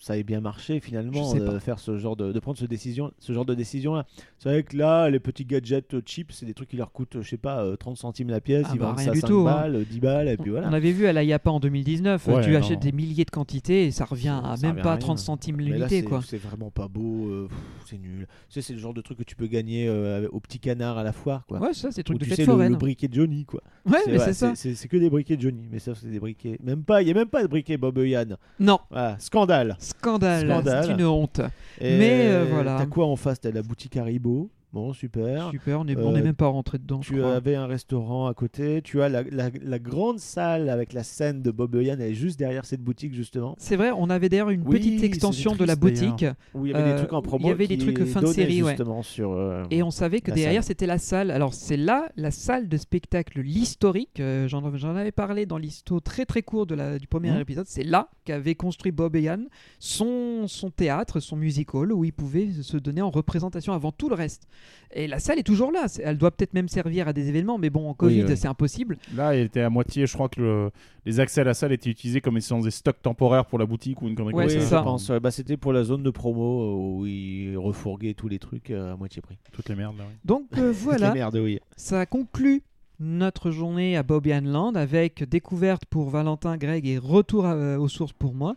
ça 0.00 0.16
ait 0.18 0.22
bien 0.24 0.40
marché 0.40 0.80
finalement 0.80 1.32
de 1.34 1.40
pas. 1.46 1.60
faire 1.60 1.78
ce 1.78 1.96
genre 1.98 2.16
de, 2.16 2.32
de 2.32 2.40
prendre 2.40 2.58
ce 2.58 2.64
décision 2.64 3.12
ce 3.20 3.32
genre 3.32 3.44
de 3.44 3.54
décision 3.54 3.94
là 3.94 4.04
c'est 4.40 4.48
vrai 4.48 4.62
que 4.64 4.76
là 4.76 5.08
les 5.08 5.20
petits 5.20 5.44
gadgets 5.44 5.94
euh, 5.94 6.02
cheap 6.04 6.32
c'est 6.32 6.44
des 6.44 6.54
trucs 6.54 6.70
qui 6.70 6.76
leur 6.76 6.90
coûtent 6.90 7.18
je 7.22 7.28
sais 7.28 7.36
pas 7.36 7.62
euh, 7.62 7.76
30 7.76 7.96
centimes 7.96 8.28
la 8.28 8.40
pièce 8.40 8.66
Ah 8.68 8.72
ils 8.74 8.80
bah, 8.80 8.86
vendent 8.86 8.98
ça 8.98 9.12
du 9.12 9.20
5 9.20 9.28
tout, 9.28 9.40
hein. 9.48 9.54
balles 9.54 9.84
10 9.88 10.00
balles 10.00 10.28
et 10.28 10.36
puis 10.36 10.50
voilà 10.50 10.68
On 10.68 10.72
avait 10.72 10.90
vu 10.90 11.06
à 11.06 11.12
la 11.12 11.22
Yapa 11.22 11.50
en 11.50 11.60
2019, 11.60 12.28
euh, 12.28 12.34
Ouais, 12.34 12.42
tu 12.44 12.50
non. 12.50 12.58
achètes 12.58 12.80
des 12.82 12.92
milliers 12.92 13.24
de 13.24 13.30
quantités 13.30 13.86
et 13.86 13.90
ça 13.90 14.04
revient 14.04 14.40
à 14.44 14.56
Ça 14.56 14.66
même 14.66 14.72
revient 14.72 14.82
pas 14.82 14.88
à 14.90 14.92
à 14.92 14.96
rien. 14.96 15.00
30 15.00 15.18
centimes 15.18 15.56
c'est 15.88 16.02
quoi. 16.02 16.20
c'est 16.26 16.36
vraiment 16.36 16.70
pas 16.70 16.88
beau 16.88 17.28
euh, 17.28 17.48
c'est 17.86 17.98
nul 17.98 18.26
c'est 18.48 18.68
le 18.72 18.78
genre 18.78 18.92
de 18.94 19.00
truc 19.00 19.18
que 19.18 19.22
tu 19.24 19.36
peux 19.36 19.46
gagner 19.46 19.86
euh, 19.88 20.28
au 20.32 20.40
petit 20.40 20.58
canard 20.58 20.98
à 20.98 21.02
la 21.04 21.12
foire 21.12 21.44
quoi 21.46 21.60
Ouais, 21.60 21.72
ça 21.72 21.90
c'est 21.90 22.00
Ou 22.00 22.04
truc 22.14 22.18
de 22.18 22.24
tu 22.24 22.30
fête 22.30 22.36
sais 22.36 22.42
le, 22.46 22.52
foraine. 22.52 22.72
le 22.72 22.78
briquet 22.78 23.08
de 23.08 23.14
Johnny 23.14 23.44
quoi 23.44 23.62
Ouais, 23.86 23.98
mais 24.06 24.12
ouais, 24.18 24.18
c'est 24.26 24.32
ça. 24.34 24.52
c'est 24.54 24.74
c'est 24.74 24.88
que 24.88 24.96
des 24.96 25.08
briquets 25.10 25.36
de 25.36 25.42
Johnny 25.42 25.68
mais 25.70 25.78
ça 25.78 25.92
c'est 25.94 26.08
des 26.10 26.20
briquets 26.20 26.58
même 26.62 26.82
pas 26.84 27.02
il 27.02 27.08
y 27.08 27.10
a 27.10 27.14
même 27.14 27.28
pas 27.28 27.42
de 27.42 27.48
briquet 27.48 27.76
Bob 27.76 27.98
Yann 27.98 28.36
Non, 28.60 28.78
voilà 28.90 29.18
scandale 29.18 29.76
scandale, 29.78 30.46
Scandale. 30.48 30.84
c'est 30.84 30.92
une 30.92 31.04
honte. 31.06 31.40
Et 31.80 31.98
Mais, 31.98 32.26
euh, 32.28 32.46
voilà. 32.50 32.76
T'as 32.78 32.86
quoi 32.86 33.06
en 33.06 33.16
face? 33.16 33.40
T'as 33.40 33.50
la 33.50 33.62
boutique 33.62 33.96
Haribo. 33.96 34.50
Bon, 34.72 34.94
super. 34.94 35.50
Super, 35.50 35.80
on 35.80 35.84
n'est 35.84 35.96
Euh, 35.98 36.10
même 36.22 36.34
pas 36.34 36.46
rentré 36.46 36.78
dedans. 36.78 37.02
je 37.02 37.08
Tu 37.12 37.18
crois. 37.18 37.34
avais 37.34 37.56
un 37.56 37.66
restaurant 37.66 38.26
à 38.26 38.32
côté. 38.32 38.80
Tu 38.82 39.02
as 39.02 39.10
la, 39.10 39.22
la- 39.22 39.50
la 39.62 39.78
grande 39.78 40.18
salle 40.18 40.70
avec 40.70 40.94
la 40.94 41.02
scène 41.02 41.42
de 41.42 41.50
Bob 41.50 41.74
Eyan. 41.74 41.96
Elle 42.00 42.12
est 42.12 42.14
juste 42.14 42.38
derrière 42.38 42.64
cette 42.64 42.80
boutique, 42.80 43.12
justement. 43.12 43.54
C'est 43.58 43.76
vrai, 43.76 43.90
on 43.94 44.08
avait 44.08 44.30
d'ailleurs 44.30 44.48
une 44.48 44.62
Oui, 44.66 44.78
petite 44.78 45.02
extension 45.02 45.54
de 45.54 45.64
la 45.66 45.76
boutique. 45.76 46.24
Où 46.54 46.64
il 46.64 46.72
y 46.72 46.74
avait 46.74 46.84
Euh, 46.90 46.92
des 46.94 46.98
trucs 47.00 47.12
en 47.12 47.20
promo. 47.20 47.44
il 47.44 47.48
y 47.48 47.50
avait 47.50 47.66
des 47.66 47.76
trucs 47.76 48.02
fin 48.06 48.22
de 48.22 48.26
série, 48.28 48.62
ouais. 48.62 48.70
justement 48.70 49.02
sur. 49.02 49.32
euh, 49.32 49.62
Et 49.70 49.82
on 49.82 49.90
savait 49.90 50.20
que 50.22 50.30
derrière 50.30 50.64
c'était 50.64 50.86
la 50.86 50.96
salle. 50.98 51.30
Alors 51.30 51.52
c'est 51.52 51.76
là 51.76 52.10
la 52.16 52.30
salle 52.30 52.66
de 52.68 52.76
spectacle, 52.78 53.40
l'historique. 53.42 54.20
euh, 54.20 54.48
J'en 54.48 54.64
avais 54.96 55.12
parlé 55.12 55.44
dans 55.44 55.58
l'histo 55.58 56.00
très 56.00 56.24
très 56.24 56.40
court 56.42 56.64
de 56.66 56.74
la, 56.74 56.98
du 56.98 57.06
premier 57.06 57.30
Mmh. 57.30 57.40
Épisode. 57.40 57.66
C'est 57.68 57.84
là 57.84 58.08
qu'avait 58.24 58.54
construit 58.54 58.90
Bob 58.92 59.16
Eyan 59.16 59.44
son, 59.78 60.46
son 60.46 60.70
théâtre, 60.70 61.20
son 61.20 61.36
musical, 61.36 61.92
où 61.92 62.04
il 62.04 62.12
pouvait 62.12 62.48
se 62.62 62.76
donner 62.78 63.02
en 63.02 63.10
représentation 63.10 63.72
avant 63.74 63.92
tout 63.92 64.08
le 64.08 64.14
reste. 64.14 64.46
Et 64.94 65.06
la 65.06 65.18
salle 65.18 65.38
est 65.38 65.42
toujours 65.42 65.72
là. 65.72 65.86
Elle 66.02 66.18
doit 66.18 66.30
peut-être 66.30 66.52
même 66.52 66.68
servir 66.68 67.08
à 67.08 67.12
des 67.14 67.28
événements, 67.28 67.56
mais 67.56 67.70
bon, 67.70 67.88
en 67.88 67.94
Covid 67.94 68.24
oui. 68.24 68.36
c'est 68.36 68.46
impossible. 68.48 68.98
Là, 69.16 69.34
il 69.34 69.42
était 69.44 69.62
à 69.62 69.70
moitié. 69.70 70.06
Je 70.06 70.12
crois 70.12 70.28
que 70.28 70.40
le- 70.40 70.70
les 71.06 71.18
accès 71.18 71.40
à 71.40 71.44
la 71.44 71.54
salle 71.54 71.72
étaient 71.72 71.88
utilisés 71.90 72.20
comme 72.20 72.36
étant 72.36 72.60
des 72.60 72.70
stocks 72.70 73.00
temporaires 73.00 73.46
pour 73.46 73.58
la 73.58 73.64
boutique 73.66 74.02
ou 74.02 74.08
une 74.08 74.14
connerie 74.14 74.34
Ouais, 74.34 74.46
comme 74.48 74.60
ça. 74.60 74.66
ça. 74.68 74.78
je 74.78 74.82
pense. 74.84 75.08
ouais. 75.08 75.18
Bah, 75.20 75.30
C'était 75.30 75.56
pour 75.56 75.72
la 75.72 75.82
zone 75.84 76.02
de 76.02 76.10
promo 76.10 76.42
euh, 76.62 76.98
où 77.00 77.06
ils 77.06 77.56
refourguaient 77.56 78.14
tous 78.14 78.28
les 78.28 78.38
trucs 78.38 78.70
euh, 78.70 78.92
à 78.92 78.96
moitié 78.96 79.22
prix. 79.22 79.38
Toutes 79.52 79.68
les 79.70 79.74
merdes. 79.76 79.96
Là, 79.96 80.04
oui. 80.08 80.14
Donc 80.24 80.44
euh, 80.58 80.72
voilà. 80.76 81.08
Les 81.08 81.14
merdes, 81.20 81.36
oui. 81.36 81.58
Ça 81.76 82.04
conclut 82.04 82.62
notre 83.00 83.50
journée 83.50 83.96
à 83.96 84.02
Bobby 84.02 84.30
Land 84.42 84.74
avec 84.74 85.24
découverte 85.28 85.86
pour 85.86 86.10
Valentin, 86.10 86.56
Greg 86.58 86.86
et 86.86 86.98
retour 86.98 87.46
à- 87.46 87.54
euh, 87.54 87.78
aux 87.78 87.88
sources 87.88 88.12
pour 88.12 88.34
moi. 88.34 88.54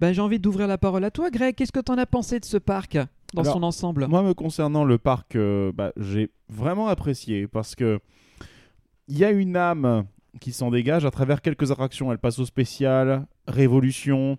Ben, 0.00 0.12
J'ai 0.12 0.20
envie 0.22 0.38
d'ouvrir 0.38 0.66
la 0.66 0.78
parole 0.78 1.04
à 1.04 1.10
toi, 1.10 1.30
Greg. 1.30 1.54
Qu'est-ce 1.54 1.70
que 1.72 1.78
tu 1.80 1.92
en 1.92 1.98
as 1.98 2.06
pensé 2.06 2.40
de 2.40 2.44
ce 2.44 2.56
parc? 2.56 2.98
Dans 3.34 3.42
Alors, 3.42 3.54
son 3.54 3.62
ensemble 3.62 4.06
Moi, 4.08 4.22
me 4.22 4.34
concernant 4.34 4.84
le 4.84 4.98
parc, 4.98 5.36
euh, 5.36 5.72
bah, 5.72 5.92
j'ai 5.96 6.30
vraiment 6.48 6.88
apprécié 6.88 7.46
parce 7.46 7.74
que 7.74 7.98
il 9.08 9.18
y 9.18 9.24
a 9.24 9.30
une 9.30 9.56
âme 9.56 10.04
qui 10.40 10.52
s'en 10.52 10.70
dégage 10.70 11.04
à 11.04 11.10
travers 11.10 11.42
quelques 11.42 11.70
attractions. 11.70 12.10
Elle 12.12 12.18
passe 12.18 12.38
au 12.38 12.46
spécial, 12.46 13.26
Révolution, 13.46 14.38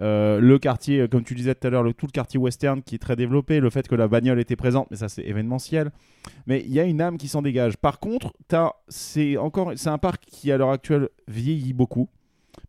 euh, 0.00 0.40
le 0.40 0.58
quartier, 0.58 1.00
euh, 1.00 1.08
comme 1.08 1.24
tu 1.24 1.34
disais 1.34 1.54
tout 1.54 1.66
à 1.66 1.70
l'heure, 1.70 1.82
le, 1.82 1.92
tout 1.94 2.06
le 2.06 2.12
quartier 2.12 2.38
western 2.38 2.82
qui 2.82 2.96
est 2.96 2.98
très 2.98 3.16
développé, 3.16 3.60
le 3.60 3.70
fait 3.70 3.88
que 3.88 3.94
la 3.94 4.08
bagnole 4.08 4.38
était 4.38 4.56
présente, 4.56 4.88
mais 4.90 4.96
ça 4.96 5.08
c'est 5.08 5.22
événementiel. 5.22 5.90
Mais 6.46 6.62
il 6.66 6.72
y 6.72 6.80
a 6.80 6.84
une 6.84 7.00
âme 7.00 7.16
qui 7.18 7.28
s'en 7.28 7.42
dégage. 7.42 7.76
Par 7.76 7.98
contre, 7.98 8.32
t'as- 8.48 8.72
c'est 8.88 9.36
encore, 9.36 9.72
c'est 9.76 9.88
un 9.90 9.98
parc 9.98 10.24
qui 10.26 10.52
à 10.52 10.56
l'heure 10.58 10.70
actuelle 10.70 11.08
vieillit 11.28 11.72
beaucoup. 11.72 12.08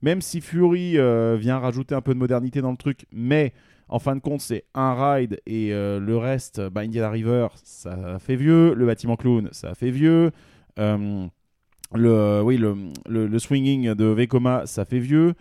Même 0.01 0.21
si 0.21 0.41
Fury 0.41 0.97
euh, 0.97 1.35
vient 1.39 1.59
rajouter 1.59 1.93
un 1.95 2.01
peu 2.01 2.13
de 2.13 2.19
modernité 2.19 2.61
dans 2.61 2.71
le 2.71 2.77
truc, 2.77 3.05
mais 3.11 3.53
en 3.89 3.99
fin 3.99 4.15
de 4.15 4.21
compte, 4.21 4.41
c'est 4.41 4.65
un 4.73 4.93
ride 4.93 5.39
et 5.45 5.73
euh, 5.73 5.99
le 5.99 6.17
reste, 6.17 6.61
bah, 6.69 6.81
Indiana 6.81 7.09
River, 7.09 7.47
ça 7.63 8.17
fait 8.19 8.35
vieux. 8.35 8.73
Le 8.73 8.85
bâtiment 8.85 9.15
clown, 9.15 9.49
ça 9.51 9.75
fait 9.75 9.91
vieux. 9.91 10.31
Euh, 10.79 11.27
le, 11.93 12.41
oui, 12.41 12.57
le, 12.57 12.75
le, 13.07 13.39
swinging 13.39 13.93
de 13.93 14.05
Vekoma, 14.05 14.65
ça 14.65 14.85
fait 14.85 14.99
vieux. 14.99 15.33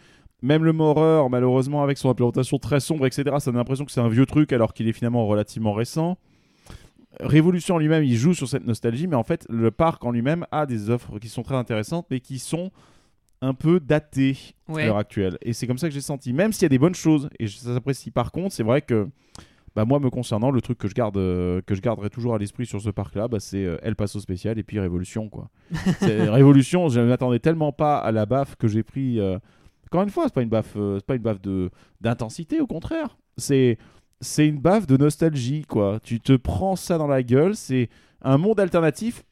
Même 0.43 0.64
le 0.64 0.72
Moreur, 0.72 1.30
malheureusement, 1.30 1.82
avec 1.82 1.99
son 1.99 2.11
implémentation 2.11 2.59
très 2.59 2.80
sombre, 2.80 3.07
etc., 3.07 3.36
ça 3.38 3.51
donne 3.51 3.57
l'impression 3.57 3.84
que 3.84 3.93
c'est 3.93 4.01
un 4.01 4.09
vieux 4.09 4.26
truc 4.26 4.53
alors 4.53 4.74
qu'il 4.74 4.88
est 4.88 4.93
finalement 4.93 5.26
relativement 5.26 5.72
récent. 5.72 6.18
Révolution 7.20 7.76
en 7.76 7.78
lui-même, 7.78 8.05
il 8.05 8.16
joue 8.16 8.34
sur 8.34 8.49
cette 8.49 8.66
nostalgie, 8.66 9.07
mais 9.07 9.16
en 9.16 9.22
fait, 9.22 9.47
le 9.49 9.70
parc 9.70 10.05
en 10.05 10.11
lui-même 10.11 10.47
a 10.51 10.66
des 10.66 10.90
offres 10.90 11.18
qui 11.18 11.28
sont 11.28 11.43
très 11.43 11.55
intéressantes, 11.55 12.07
mais 12.11 12.20
qui 12.20 12.38
sont 12.38 12.70
un 13.43 13.53
peu 13.55 13.78
datées 13.80 14.36
Ouais. 14.68 14.84
à 14.84 14.86
l'heure 14.86 14.97
actuelle. 14.97 15.36
Et 15.43 15.53
c'est 15.53 15.66
comme 15.66 15.76
ça 15.76 15.88
que 15.88 15.95
j'ai 15.95 16.01
senti. 16.01 16.32
Même 16.32 16.53
s'il 16.55 16.62
y 16.62 16.66
a 16.66 16.70
des 16.70 16.78
bonnes 16.78 16.95
choses, 16.95 17.28
et 17.38 17.47
ça 17.49 17.74
s'apprécie 17.74 18.11
par 18.11 18.32
contre, 18.32 18.55
c'est 18.55 18.62
vrai 18.62 18.80
que, 18.80 19.07
bah, 19.76 19.84
moi, 19.84 19.99
me 20.01 20.09
concernant, 20.11 20.51
le 20.51 20.61
truc 20.62 20.78
que 20.78 20.88
je, 20.88 20.95
garde, 20.95 21.16
euh, 21.18 21.61
que 21.66 21.74
je 21.74 21.80
garderai 21.82 22.09
toujours 22.09 22.34
à 22.34 22.38
l'esprit 22.38 22.64
sur 22.66 22.80
ce 22.80 22.88
parc-là, 22.90 23.28
bah, 23.28 23.40
c'est 23.40 23.64
euh, 23.64 23.76
El 23.82 23.97
Paso 23.97 24.18
spécial 24.20 24.59
et 24.59 24.62
puis 24.62 24.78
Révolution. 24.80 25.28
Quoi. 25.28 25.51
Révolution, 26.01 26.88
je 26.88 27.01
m'attendais 27.01 27.38
tellement 27.38 27.72
pas 27.72 27.99
à 27.99 28.12
la 28.12 28.26
baffe 28.26 28.57
que 28.57 28.68
j'ai 28.68 28.82
pris. 28.82 29.18
euh, 29.20 29.38
Encore 29.90 30.03
une 30.03 30.11
fois, 30.11 30.24
c'est 30.24 30.34
pas 30.34 30.43
une 30.43 30.49
baffe, 30.49 30.72
c'est 30.74 31.07
pas 31.07 31.14
une 31.16 31.22
baffe 31.22 31.40
de 31.43 31.70
d'intensité, 32.01 32.61
au 32.61 32.66
contraire. 32.66 33.16
C'est 33.36 33.78
c'est 34.20 34.47
une 34.47 34.59
baffe 34.61 34.86
de 34.86 34.97
nostalgie, 34.97 35.64
quoi. 35.66 35.99
Tu 36.03 36.20
te 36.20 36.34
prends 36.34 36.76
ça 36.76 36.97
dans 36.99 37.09
la 37.09 37.22
gueule, 37.22 37.57
c'est 37.57 37.88
un 38.22 38.38
monde 38.38 38.61
alternatif. 38.61 39.24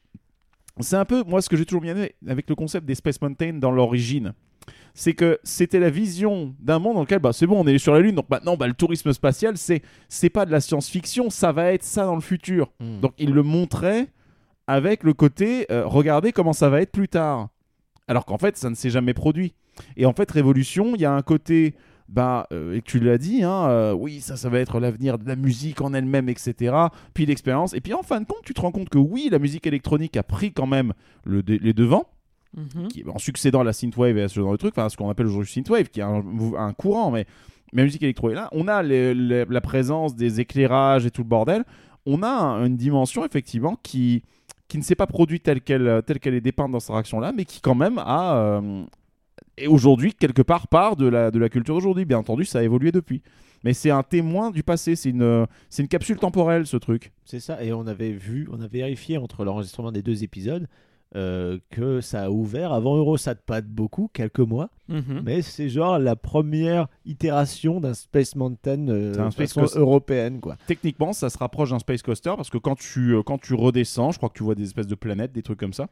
C'est 0.79 0.95
un 0.95 1.05
peu, 1.05 1.23
moi, 1.23 1.41
ce 1.41 1.49
que 1.49 1.57
j'ai 1.57 1.65
toujours 1.65 1.81
bien 1.81 1.95
aimé 1.95 2.15
avec 2.27 2.49
le 2.49 2.55
concept 2.55 2.85
des 2.85 2.95
Space 2.95 3.21
Mountain 3.21 3.53
dans 3.53 3.71
l'origine. 3.71 4.33
C'est 4.93 5.13
que 5.13 5.39
c'était 5.43 5.79
la 5.79 5.89
vision 5.89 6.55
d'un 6.59 6.79
monde 6.79 6.95
dans 6.95 7.01
lequel, 7.01 7.19
bah, 7.19 7.33
c'est 7.33 7.47
bon, 7.47 7.61
on 7.61 7.67
est 7.67 7.77
sur 7.77 7.93
la 7.93 8.01
Lune, 8.01 8.15
donc 8.15 8.29
maintenant, 8.29 8.57
bah, 8.57 8.67
le 8.67 8.73
tourisme 8.73 9.13
spatial, 9.13 9.57
c'est 9.57 9.81
c'est 10.09 10.29
pas 10.29 10.45
de 10.45 10.51
la 10.51 10.59
science-fiction, 10.59 11.29
ça 11.29 11.51
va 11.51 11.71
être 11.73 11.83
ça 11.83 12.05
dans 12.05 12.15
le 12.15 12.21
futur. 12.21 12.71
Hmm. 12.79 12.99
Donc, 12.99 13.13
il 13.17 13.31
le 13.31 13.43
montrait 13.43 14.07
avec 14.67 15.03
le 15.03 15.13
côté, 15.13 15.65
euh, 15.71 15.85
regardez 15.85 16.31
comment 16.31 16.53
ça 16.53 16.69
va 16.69 16.81
être 16.81 16.91
plus 16.91 17.07
tard. 17.07 17.49
Alors 18.07 18.25
qu'en 18.25 18.37
fait, 18.37 18.57
ça 18.57 18.69
ne 18.69 18.75
s'est 18.75 18.89
jamais 18.89 19.13
produit. 19.13 19.53
Et 19.95 20.05
en 20.05 20.13
fait, 20.13 20.29
Révolution, 20.29 20.95
il 20.95 21.01
y 21.01 21.05
a 21.05 21.13
un 21.13 21.21
côté, 21.21 21.75
bah, 22.11 22.45
euh, 22.51 22.75
et 22.75 22.81
tu 22.81 22.99
l'as 22.99 23.17
dit, 23.17 23.41
hein, 23.43 23.67
euh, 23.69 23.93
oui, 23.93 24.19
ça, 24.21 24.35
ça 24.35 24.49
va 24.49 24.59
être 24.59 24.79
l'avenir 24.79 25.17
de 25.17 25.27
la 25.27 25.35
musique 25.35 25.79
en 25.81 25.93
elle-même, 25.93 26.27
etc. 26.29 26.75
Puis 27.13 27.25
l'expérience. 27.25 27.73
Et 27.73 27.79
puis 27.81 27.93
en 27.93 28.03
fin 28.03 28.19
de 28.21 28.25
compte, 28.25 28.41
tu 28.43 28.53
te 28.53 28.61
rends 28.61 28.71
compte 28.71 28.89
que 28.89 28.97
oui, 28.97 29.29
la 29.31 29.39
musique 29.39 29.65
électronique 29.65 30.17
a 30.17 30.23
pris 30.23 30.51
quand 30.51 30.67
même 30.67 30.93
le 31.23 31.41
les 31.47 31.73
devants, 31.73 32.05
Mhm. 32.57 32.89
qui, 32.89 33.05
en 33.07 33.17
succédant 33.17 33.61
à 33.61 33.63
la 33.63 33.71
synthwave 33.71 34.17
et 34.17 34.23
à 34.23 34.27
ce 34.27 34.37
genre 34.41 34.51
de 34.51 34.57
truc, 34.57 34.73
enfin 34.75 34.89
ce 34.89 34.97
qu'on 34.97 35.09
appelle 35.09 35.27
aujourd'hui 35.27 35.49
synthwave, 35.53 35.87
qui 35.87 36.01
est 36.01 36.03
un, 36.03 36.73
courant, 36.73 37.09
mais, 37.09 37.25
mais 37.71 37.83
la 37.83 37.85
musique 37.85 38.03
électro 38.03 38.29
est 38.29 38.33
là. 38.35 38.49
On 38.51 38.67
a 38.67 38.83
les- 38.83 39.13
les- 39.13 39.45
la 39.45 39.61
présence 39.61 40.15
des 40.17 40.41
éclairages 40.41 41.05
et 41.05 41.11
tout 41.11 41.21
le 41.21 41.29
bordel. 41.29 41.63
On 42.05 42.23
a 42.23 42.27
un- 42.29 42.65
une 42.65 42.75
dimension 42.75 43.23
effectivement 43.25 43.77
qui 43.83 44.23
qui 44.67 44.77
ne 44.77 44.83
s'est 44.83 44.95
pas 44.95 45.07
produite 45.07 45.43
telle 45.43 45.59
qu'elle 45.61 46.01
telle 46.05 46.19
qu'elle 46.19 46.33
est 46.33 46.41
dépeinte 46.41 46.71
dans 46.71 46.79
cette 46.81 46.91
réaction-là, 46.91 47.31
mais 47.35 47.43
qui 47.45 47.59
quand 47.61 47.75
même 47.75 47.97
a 47.97 48.35
euh, 48.37 48.83
et 49.61 49.67
aujourd'hui 49.67 50.13
quelque 50.13 50.41
part 50.41 50.67
part 50.67 50.95
de 50.95 51.07
la 51.07 51.31
de 51.31 51.39
la 51.39 51.49
culture 51.49 51.75
d'aujourd'hui. 51.75 52.05
Bien 52.05 52.17
entendu, 52.17 52.45
ça 52.45 52.59
a 52.59 52.63
évolué 52.63 52.91
depuis. 52.91 53.21
Mais 53.63 53.73
c'est 53.73 53.91
un 53.91 54.03
témoin 54.03 54.49
du 54.49 54.63
passé, 54.63 54.95
c'est 54.95 55.09
une, 55.09 55.45
c'est 55.69 55.83
une 55.83 55.87
capsule 55.87 56.17
temporelle 56.17 56.65
ce 56.65 56.77
truc. 56.77 57.11
C'est 57.25 57.39
ça, 57.39 57.63
et 57.63 57.73
on 57.73 57.85
avait 57.85 58.11
vu, 58.11 58.47
on 58.51 58.59
a 58.59 58.67
vérifié 58.67 59.17
entre 59.17 59.45
l'enregistrement 59.45 59.91
des 59.91 60.01
deux 60.01 60.23
épisodes 60.23 60.67
euh, 61.15 61.57
que 61.71 61.99
ça 61.99 62.23
a 62.23 62.29
ouvert 62.29 62.71
avant 62.71 62.95
Eurosat, 62.95 63.35
pas 63.35 63.61
de 63.61 63.67
beaucoup, 63.67 64.09
quelques 64.13 64.39
mois, 64.39 64.69
Mhm. 64.87 65.21
mais 65.25 65.41
c'est 65.41 65.67
genre 65.69 65.99
la 65.99 66.15
première 66.15 66.87
itération 67.05 67.79
d'un 67.81 67.93
Space 67.93 68.35
Mountain 68.35 68.87
euh, 68.87 69.13
C'est 69.13 69.19
un 69.19 69.25
de 69.27 69.31
Space 69.31 69.49
façon 69.49 69.61
Coaster. 69.61 69.79
européenne, 69.79 70.39
quoi. 70.39 70.57
Techniquement, 70.67 71.11
ça 71.13 71.29
se 71.29 71.37
rapproche 71.37 71.71
d'un 71.71 71.79
space 71.79 72.01
coaster 72.01 72.31
parce 72.37 72.49
que 72.49 72.57
quand 72.57 72.77
tu, 72.77 73.13
euh, 73.15 73.23
quand 73.23 73.37
tu 73.39 73.53
redescends, 73.55 74.11
je 74.11 74.17
crois 74.17 74.29
que 74.29 74.37
tu 74.37 74.43
vois 74.43 74.55
des 74.55 74.63
espèces 74.63 74.87
de 74.87 74.95
planètes, 74.95 75.33
des 75.33 75.41
trucs 75.43 75.59
comme 75.59 75.73
ça. 75.73 75.87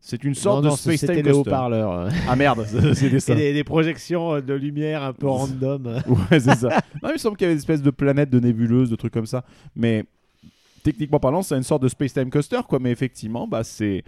C'est 0.00 0.22
une 0.24 0.34
sorte 0.34 0.56
non, 0.56 0.62
de 0.62 0.68
non, 0.68 0.76
space 0.76 1.00
c'était 1.00 1.14
time 1.16 1.24
les 1.26 1.32
coaster. 1.32 1.48
haut-parleurs. 1.50 2.08
Ah 2.28 2.36
merde, 2.36 2.66
c'était 2.94 3.20
ça. 3.20 3.34
Et 3.38 3.52
des, 3.54 3.64
projections 3.64 4.40
de 4.40 4.52
lumière 4.54 5.02
un 5.02 5.12
peu 5.14 5.26
random. 5.28 6.02
Ouais, 6.06 6.40
c'est 6.40 6.54
ça. 6.56 6.68
Non, 7.02 7.08
il 7.08 7.12
me 7.12 7.18
semble 7.18 7.36
qu'il 7.38 7.46
y 7.46 7.48
avait 7.48 7.54
des 7.54 7.60
espèces 7.60 7.80
de 7.82 7.90
planètes, 7.90 8.28
de 8.30 8.38
nébuleuses, 8.40 8.90
de 8.90 8.96
trucs 8.96 9.12
comme 9.14 9.24
ça. 9.26 9.44
Mais 9.74 10.04
techniquement 10.82 11.18
parlant, 11.20 11.42
c'est 11.42 11.56
une 11.56 11.62
sorte 11.62 11.82
de 11.82 11.88
space 11.88 12.12
time 12.12 12.28
coaster, 12.30 12.60
quoi. 12.68 12.78
Mais 12.80 12.90
effectivement, 12.90 13.48
bah, 13.48 13.64
c'est, 13.64 14.04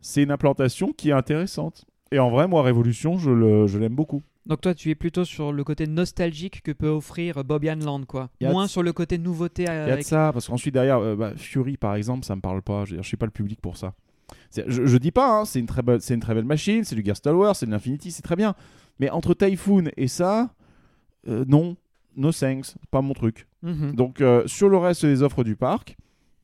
c'est 0.00 0.22
une 0.22 0.30
implantation 0.30 0.92
qui 0.92 1.10
est 1.10 1.12
intéressante. 1.12 1.84
Et 2.12 2.18
en 2.18 2.30
vrai, 2.30 2.48
moi, 2.48 2.62
Révolution, 2.62 3.18
je, 3.18 3.30
le, 3.30 3.66
je 3.66 3.78
l'aime 3.78 3.94
beaucoup. 3.94 4.22
Donc 4.46 4.62
toi, 4.62 4.74
tu 4.74 4.88
es 4.90 4.94
plutôt 4.94 5.26
sur 5.26 5.52
le 5.52 5.62
côté 5.62 5.86
nostalgique 5.86 6.62
que 6.62 6.72
peut 6.72 6.88
offrir 6.88 7.44
Bobby 7.44 7.66
Land, 7.68 8.04
quoi. 8.06 8.30
Moins 8.40 8.64
de- 8.64 8.70
sur 8.70 8.82
le 8.82 8.94
côté 8.94 9.18
nouveauté 9.18 9.64
Il 9.64 9.66
y 9.66 9.70
a 9.70 9.96
de 9.96 10.00
ça, 10.02 10.30
parce 10.32 10.48
qu'ensuite 10.48 10.72
derrière, 10.72 10.98
euh, 11.00 11.14
bah, 11.16 11.32
Fury 11.36 11.76
par 11.76 11.94
exemple, 11.96 12.24
ça 12.24 12.34
me 12.34 12.40
parle 12.40 12.62
pas. 12.62 12.86
Je, 12.86 12.96
je 12.96 13.02
suis 13.02 13.18
pas 13.18 13.26
le 13.26 13.32
public 13.32 13.60
pour 13.60 13.76
ça. 13.76 13.92
C'est- 14.50 14.64
Je, 14.68 14.86
je 14.86 14.96
dis 14.96 15.10
pas, 15.10 15.40
hein, 15.40 15.44
c'est 15.44 15.58
une 15.60 15.66
très 15.66 15.82
belle, 15.82 16.00
c'est 16.00 16.14
une 16.14 16.20
très 16.20 16.34
belle 16.34 16.46
machine, 16.46 16.82
c'est 16.84 16.96
du 16.96 17.04
Wars, 17.26 17.54
c'est 17.56 17.66
de 17.66 17.70
l'Infinity, 17.70 18.10
c'est 18.10 18.22
très 18.22 18.36
bien. 18.36 18.54
Mais 19.00 19.10
entre 19.10 19.34
Typhoon 19.34 19.84
et 19.98 20.08
ça, 20.08 20.54
euh, 21.28 21.44
non, 21.46 21.76
no 22.16 22.32
thanks, 22.32 22.74
pas 22.90 23.02
mon 23.02 23.12
truc. 23.12 23.46
Mhm. 23.62 23.94
Donc 23.96 24.22
euh, 24.22 24.44
sur 24.46 24.70
le 24.70 24.78
reste 24.78 25.04
des 25.04 25.22
offres 25.22 25.44
du 25.44 25.56
parc, 25.56 25.96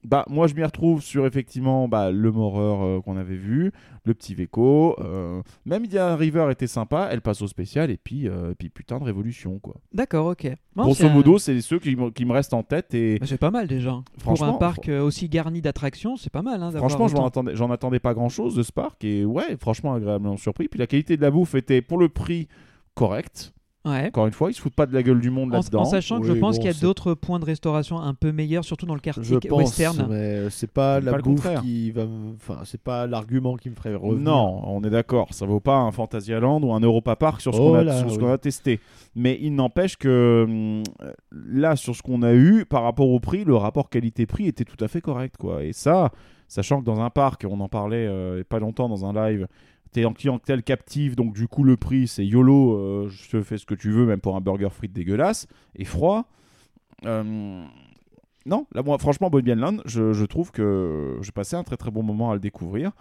bah 0.04 0.24
moi 0.28 0.46
je 0.46 0.54
m'y 0.54 0.62
retrouve 0.64 1.02
sur 1.02 1.26
effectivement 1.26 1.88
bah, 1.88 2.10
le 2.10 2.30
Moreur 2.32 2.82
euh, 2.82 3.00
qu'on 3.00 3.16
avait 3.16 3.36
vu, 3.36 3.72
le 4.04 4.14
petit 4.14 4.34
Veco, 4.34 4.96
euh, 5.00 5.42
même 5.64 5.84
Indiana 5.84 6.16
River 6.16 6.48
était 6.50 6.66
sympa, 6.66 7.08
elle 7.10 7.20
passe 7.22 7.40
au 7.42 7.46
spécial 7.46 7.90
et 7.90 7.96
puis, 7.96 8.28
euh, 8.28 8.52
et 8.52 8.54
puis 8.54 8.68
putain 8.70 8.98
de 8.98 9.04
révolution 9.04 9.58
quoi. 9.58 9.76
D'accord, 9.92 10.26
ok. 10.26 10.48
Grosso 10.76 11.06
un- 11.06 11.10
modo, 11.12 11.38
c'est 11.38 11.60
ceux 11.60 11.78
qui, 11.78 11.96
me- 11.96 12.10
qui 12.10 12.24
me 12.24 12.32
restent 12.32 12.54
en 12.54 12.62
tête 12.62 12.92
et 12.94 13.18
Bah, 13.18 13.26
C'est 13.28 13.38
pas 13.38 13.50
mal 13.50 13.66
déjà. 13.66 14.02
Pour 14.22 14.42
un 14.44 14.52
parc 14.54 14.88
euh, 14.88 15.02
aussi 15.02 15.28
garni 15.28 15.60
d'attractions, 15.62 16.16
c'est 16.16 16.30
pas 16.32 16.42
mal. 16.42 16.62
Hein, 16.62 16.70
Franchement, 16.72 17.08
j'en 17.08 17.26
attendais, 17.26 17.54
j'en 17.56 17.70
attendais 17.70 18.00
pas 18.00 18.14
grand 18.14 18.28
chose 18.28 18.54
de 18.54 18.62
ce 18.62 18.72
parc 18.72 19.04
et 19.04 19.24
ouais, 19.24 19.56
franchement 19.60 19.94
agréablement 19.94 20.36
surpris. 20.36 20.68
Puis 20.68 20.78
la 20.78 20.86
qualité 20.86 21.16
de 21.16 21.22
la 21.22 21.30
bouffe 21.30 21.54
était 21.54 21.80
pour 21.82 21.98
le 21.98 22.08
prix 22.08 22.48
correct. 22.94 23.52
Ouais. 23.84 24.06
Encore 24.06 24.26
une 24.26 24.32
fois, 24.32 24.50
ils 24.50 24.54
se 24.54 24.60
foutent 24.62 24.74
pas 24.74 24.86
de 24.86 24.94
la 24.94 25.02
gueule 25.02 25.20
du 25.20 25.28
monde 25.30 25.52
là-dedans. 25.52 25.82
en 25.82 25.84
sachant 25.84 26.18
que 26.20 26.26
je 26.26 26.32
pense 26.32 26.56
bon, 26.56 26.62
qu'il 26.62 26.72
y 26.72 26.74
a 26.74 26.80
d'autres 26.80 27.12
points 27.12 27.38
de 27.38 27.44
restauration 27.44 28.00
un 28.00 28.14
peu 28.14 28.32
meilleurs, 28.32 28.64
surtout 28.64 28.86
dans 28.86 28.94
le 28.94 29.00
Je 29.04 29.10
quartier 29.10 29.48
pense, 29.48 29.58
western. 29.58 30.06
mais 30.08 30.14
euh, 30.14 30.50
c'est 30.50 30.70
pas 30.70 31.00
la 31.00 31.18
bouffe 31.18 31.46
qui 31.60 31.90
va, 31.90 32.06
enfin, 32.36 32.60
c'est 32.64 32.80
pas 32.80 33.06
l'argument 33.06 33.56
qui 33.56 33.68
me 33.68 33.74
ferait 33.74 33.94
revenir. 33.94 34.22
Non, 34.24 34.62
on 34.66 34.82
est 34.84 34.90
d'accord. 34.90 35.34
Ça 35.34 35.44
vaut 35.44 35.60
pas 35.60 35.76
un 35.76 35.90
Fantasyland 35.92 36.62
ou 36.62 36.72
un 36.72 36.80
Europa 36.80 37.14
Park 37.16 37.40
sur 37.42 37.54
ce 37.54 37.60
Oh 37.60 37.72
qu'on 37.72 38.26
a, 38.28 38.32
oui. 38.32 38.38
testé. 38.38 38.80
Mais 39.14 39.38
il 39.40 39.54
n'empêche 39.54 39.96
que 39.96 40.44
hum, 40.48 40.82
là, 41.30 41.76
sur 41.76 41.94
ce 41.94 42.02
qu'on 42.02 42.22
a 42.22 42.32
eu, 42.32 42.64
par 42.64 42.82
rapport 42.84 43.08
au 43.10 43.20
prix, 43.20 43.44
le 43.44 43.54
rapport 43.54 43.90
qualité-prix 43.90 44.46
était 44.46 44.64
tout 44.64 44.82
à 44.82 44.88
fait 44.88 45.02
correct. 45.02 45.36
Quoi. 45.38 45.62
Et 45.62 45.72
ça, 45.74 46.10
sachant 46.48 46.80
que 46.80 46.86
dans 46.86 47.00
un 47.00 47.10
parc, 47.10 47.44
on 47.48 47.60
en 47.60 47.68
parlait 47.68 48.06
euh, 48.08 48.42
pas 48.48 48.58
longtemps 48.60 48.88
dans 48.88 49.04
un 49.04 49.12
live, 49.12 49.46
t'es 49.94 50.04
en 50.04 50.12
clientèle 50.12 50.62
captive, 50.62 51.16
donc 51.16 51.32
du 51.32 51.48
coup 51.48 51.64
le 51.64 51.76
prix 51.78 52.06
c'est 52.08 52.26
YOLO, 52.26 52.74
euh, 52.74 53.08
je 53.08 53.30
te 53.30 53.42
fais 53.42 53.56
ce 53.56 53.64
que 53.64 53.74
tu 53.74 53.90
veux, 53.90 54.04
même 54.04 54.20
pour 54.20 54.36
un 54.36 54.40
burger 54.42 54.68
frites 54.70 54.92
dégueulasse 54.92 55.46
et 55.76 55.84
froid. 55.86 56.26
Euh, 57.06 57.62
non, 58.46 58.66
là, 58.74 58.82
moi, 58.82 58.98
franchement, 58.98 59.30
Bohemian 59.30 59.56
Land, 59.56 59.76
je, 59.86 60.12
je 60.12 60.24
trouve 60.26 60.50
que 60.50 61.16
j'ai 61.22 61.32
passé 61.32 61.56
un 61.56 61.62
très 61.64 61.76
très 61.78 61.90
bon 61.90 62.02
moment 62.02 62.30
à 62.30 62.34
le 62.34 62.40
découvrir. 62.40 62.92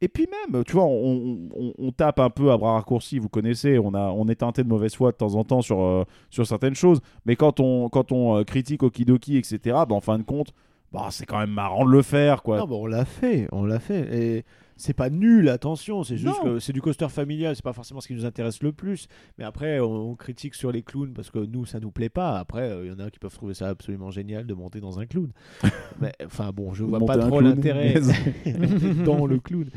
Et 0.00 0.08
puis 0.08 0.26
même, 0.52 0.64
tu 0.64 0.72
vois, 0.74 0.84
on, 0.86 1.48
on- 1.78 1.92
tape 1.92 2.20
un 2.20 2.30
peu 2.30 2.52
à 2.52 2.56
bras 2.56 2.74
raccourcis, 2.74 3.18
vous 3.18 3.28
connaissez, 3.28 3.78
on, 3.80 3.94
a, 3.94 4.10
on 4.10 4.28
est 4.28 4.36
teinté 4.36 4.62
de 4.62 4.68
mauvaise 4.68 4.94
foi 4.94 5.10
de 5.10 5.16
temps 5.16 5.34
en 5.34 5.42
temps 5.44 5.60
sur, 5.60 5.80
euh, 5.82 6.04
sur 6.30 6.46
certaines 6.46 6.76
choses, 6.76 7.00
mais 7.26 7.34
quand 7.34 7.58
on, 7.58 7.88
quand 7.88 8.12
on 8.12 8.36
euh, 8.38 8.44
critique 8.44 8.84
Okidoki, 8.84 9.36
etc., 9.36 9.58
bah, 9.64 9.86
en 9.96 10.00
fin 10.00 10.18
de 10.18 10.22
compte, 10.22 10.52
bah, 10.92 11.08
c'est 11.10 11.26
quand 11.26 11.38
même 11.38 11.50
marrant 11.50 11.84
de 11.84 11.90
le 11.90 12.02
faire, 12.02 12.42
quoi. 12.42 12.58
Non, 12.58 12.66
on 12.70 12.86
l'a 12.86 13.04
fait, 13.04 13.48
on 13.52 13.64
l'a 13.64 13.78
fait. 13.78 14.08
Et 14.38 14.44
c'est 14.76 14.94
pas 14.94 15.10
nul, 15.10 15.48
attention, 15.48 16.02
c'est 16.02 16.16
juste 16.16 16.38
Non. 16.38 16.54
que 16.54 16.58
c'est 16.60 16.72
du 16.72 16.80
coaster 16.80 17.08
familial, 17.08 17.54
c'est 17.56 17.64
pas 17.64 17.72
forcément 17.72 18.00
ce 18.00 18.06
qui 18.08 18.14
nous 18.14 18.24
intéresse 18.24 18.62
le 18.62 18.72
plus. 18.72 19.08
Mais 19.36 19.44
après, 19.44 19.80
on, 19.80 20.10
on 20.10 20.14
critique 20.14 20.54
sur 20.54 20.72
les 20.72 20.82
clowns 20.82 21.12
parce 21.12 21.30
que 21.30 21.40
nous, 21.40 21.66
ça 21.66 21.80
nous 21.80 21.90
plaît 21.90 22.08
pas. 22.08 22.38
Après, 22.38 22.72
il 22.84 22.88
y 22.88 22.92
en 22.92 22.98
a 23.00 23.10
qui 23.10 23.18
peuvent 23.18 23.34
trouver 23.34 23.54
ça 23.54 23.68
absolument 23.68 24.10
génial 24.10 24.46
de 24.46 24.54
monter 24.54 24.80
dans 24.80 24.98
un 24.98 25.06
clown. 25.06 25.30
mais 26.00 26.12
enfin, 26.24 26.52
bon, 26.52 26.72
je 26.74 26.84
vois 26.84 27.04
pas 27.04 27.18
trop 27.18 27.40
l'intérêt 27.40 27.94
dans 29.04 29.26
le 29.26 29.38
clown. 29.38 29.68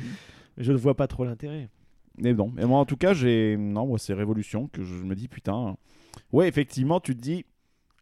Je 0.57 0.71
ne 0.71 0.77
vois 0.77 0.95
pas 0.95 1.07
trop 1.07 1.25
l'intérêt. 1.25 1.69
Mais 2.17 2.33
non, 2.33 2.51
mais 2.53 2.65
moi 2.65 2.79
en 2.79 2.85
tout 2.85 2.97
cas, 2.97 3.13
j'ai. 3.13 3.55
Non, 3.57 3.87
moi 3.87 3.97
c'est 3.97 4.13
Révolution 4.13 4.67
que 4.67 4.83
je 4.83 4.95
me 4.95 5.15
dis 5.15 5.27
putain. 5.27 5.77
Ouais, 6.31 6.47
effectivement, 6.47 6.99
tu 6.99 7.15
te 7.15 7.21
dis. 7.21 7.45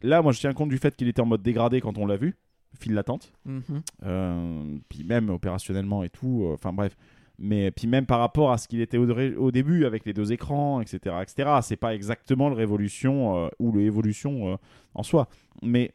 Là, 0.01 0.21
moi 0.21 0.31
je 0.31 0.39
tiens 0.39 0.53
compte 0.53 0.69
du 0.69 0.77
fait 0.77 0.95
qu'il 0.95 1.07
était 1.07 1.21
en 1.21 1.25
mode 1.25 1.41
dégradé 1.43 1.79
quand 1.79 1.97
on 1.97 2.05
l'a 2.05 2.17
vu, 2.17 2.35
file 2.77 2.95
d'attente. 2.95 3.31
Mhm. 3.45 3.81
Euh, 4.03 4.77
puis 4.89 5.03
même 5.03 5.29
opérationnellement 5.29 6.03
et 6.03 6.09
tout. 6.09 6.43
euh, 6.45 6.53
Enfin 6.53 6.73
bref. 6.73 6.95
Mais 7.37 7.71
puis 7.71 7.87
même 7.87 8.05
par 8.05 8.19
rapport 8.19 8.51
à 8.51 8.57
ce 8.57 8.67
qu'il 8.67 8.81
était 8.81 8.97
au, 8.97 9.51
début 9.51 9.85
avec 9.85 10.05
les 10.05 10.13
deux 10.13 10.33
écrans, 10.33 10.81
etc., 10.81 11.15
etc. 11.21 11.49
C'est 11.61 11.77
pas 11.77 11.95
exactement 11.95 12.49
le 12.49 12.55
Révolution 12.55 13.45
euh, 13.45 13.49
ou 13.59 13.71
le 13.71 13.81
Évolution 13.81 14.53
euh, 14.53 14.55
en 14.93 15.03
soi. 15.03 15.29
Mais 15.63 15.93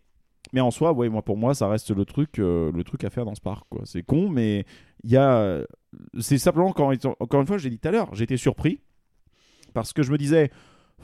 mais 0.52 0.60
en 0.60 0.70
soi, 0.70 0.92
ouais, 0.92 1.08
moi 1.08 1.22
pour 1.22 1.36
moi, 1.36 1.54
ça 1.54 1.68
reste 1.68 1.90
le 1.90 2.04
truc, 2.04 2.36
le 2.36 2.82
truc 2.84 3.02
à 3.04 3.10
faire 3.10 3.24
dans 3.24 3.34
ce 3.34 3.40
parc. 3.40 3.66
Quoi. 3.70 3.82
C'est 3.84 4.02
con, 4.02 4.28
mais 4.28 4.64
il 5.02 5.10
y 5.10 5.16
a. 5.16 5.64
C'est 6.20 6.38
simplement 6.38 6.72
quand 6.72 6.92
encore 7.18 7.40
une 7.40 7.46
fois, 7.46 7.58
j'ai 7.58 7.70
dit 7.70 7.78
tout 7.78 7.88
à 7.88 7.90
l'heure, 7.90 8.14
j'étais 8.14 8.36
surpris 8.36 8.80
parce 9.72 9.92
que 9.92 10.02
je 10.02 10.12
me 10.12 10.18
disais. 10.18 10.50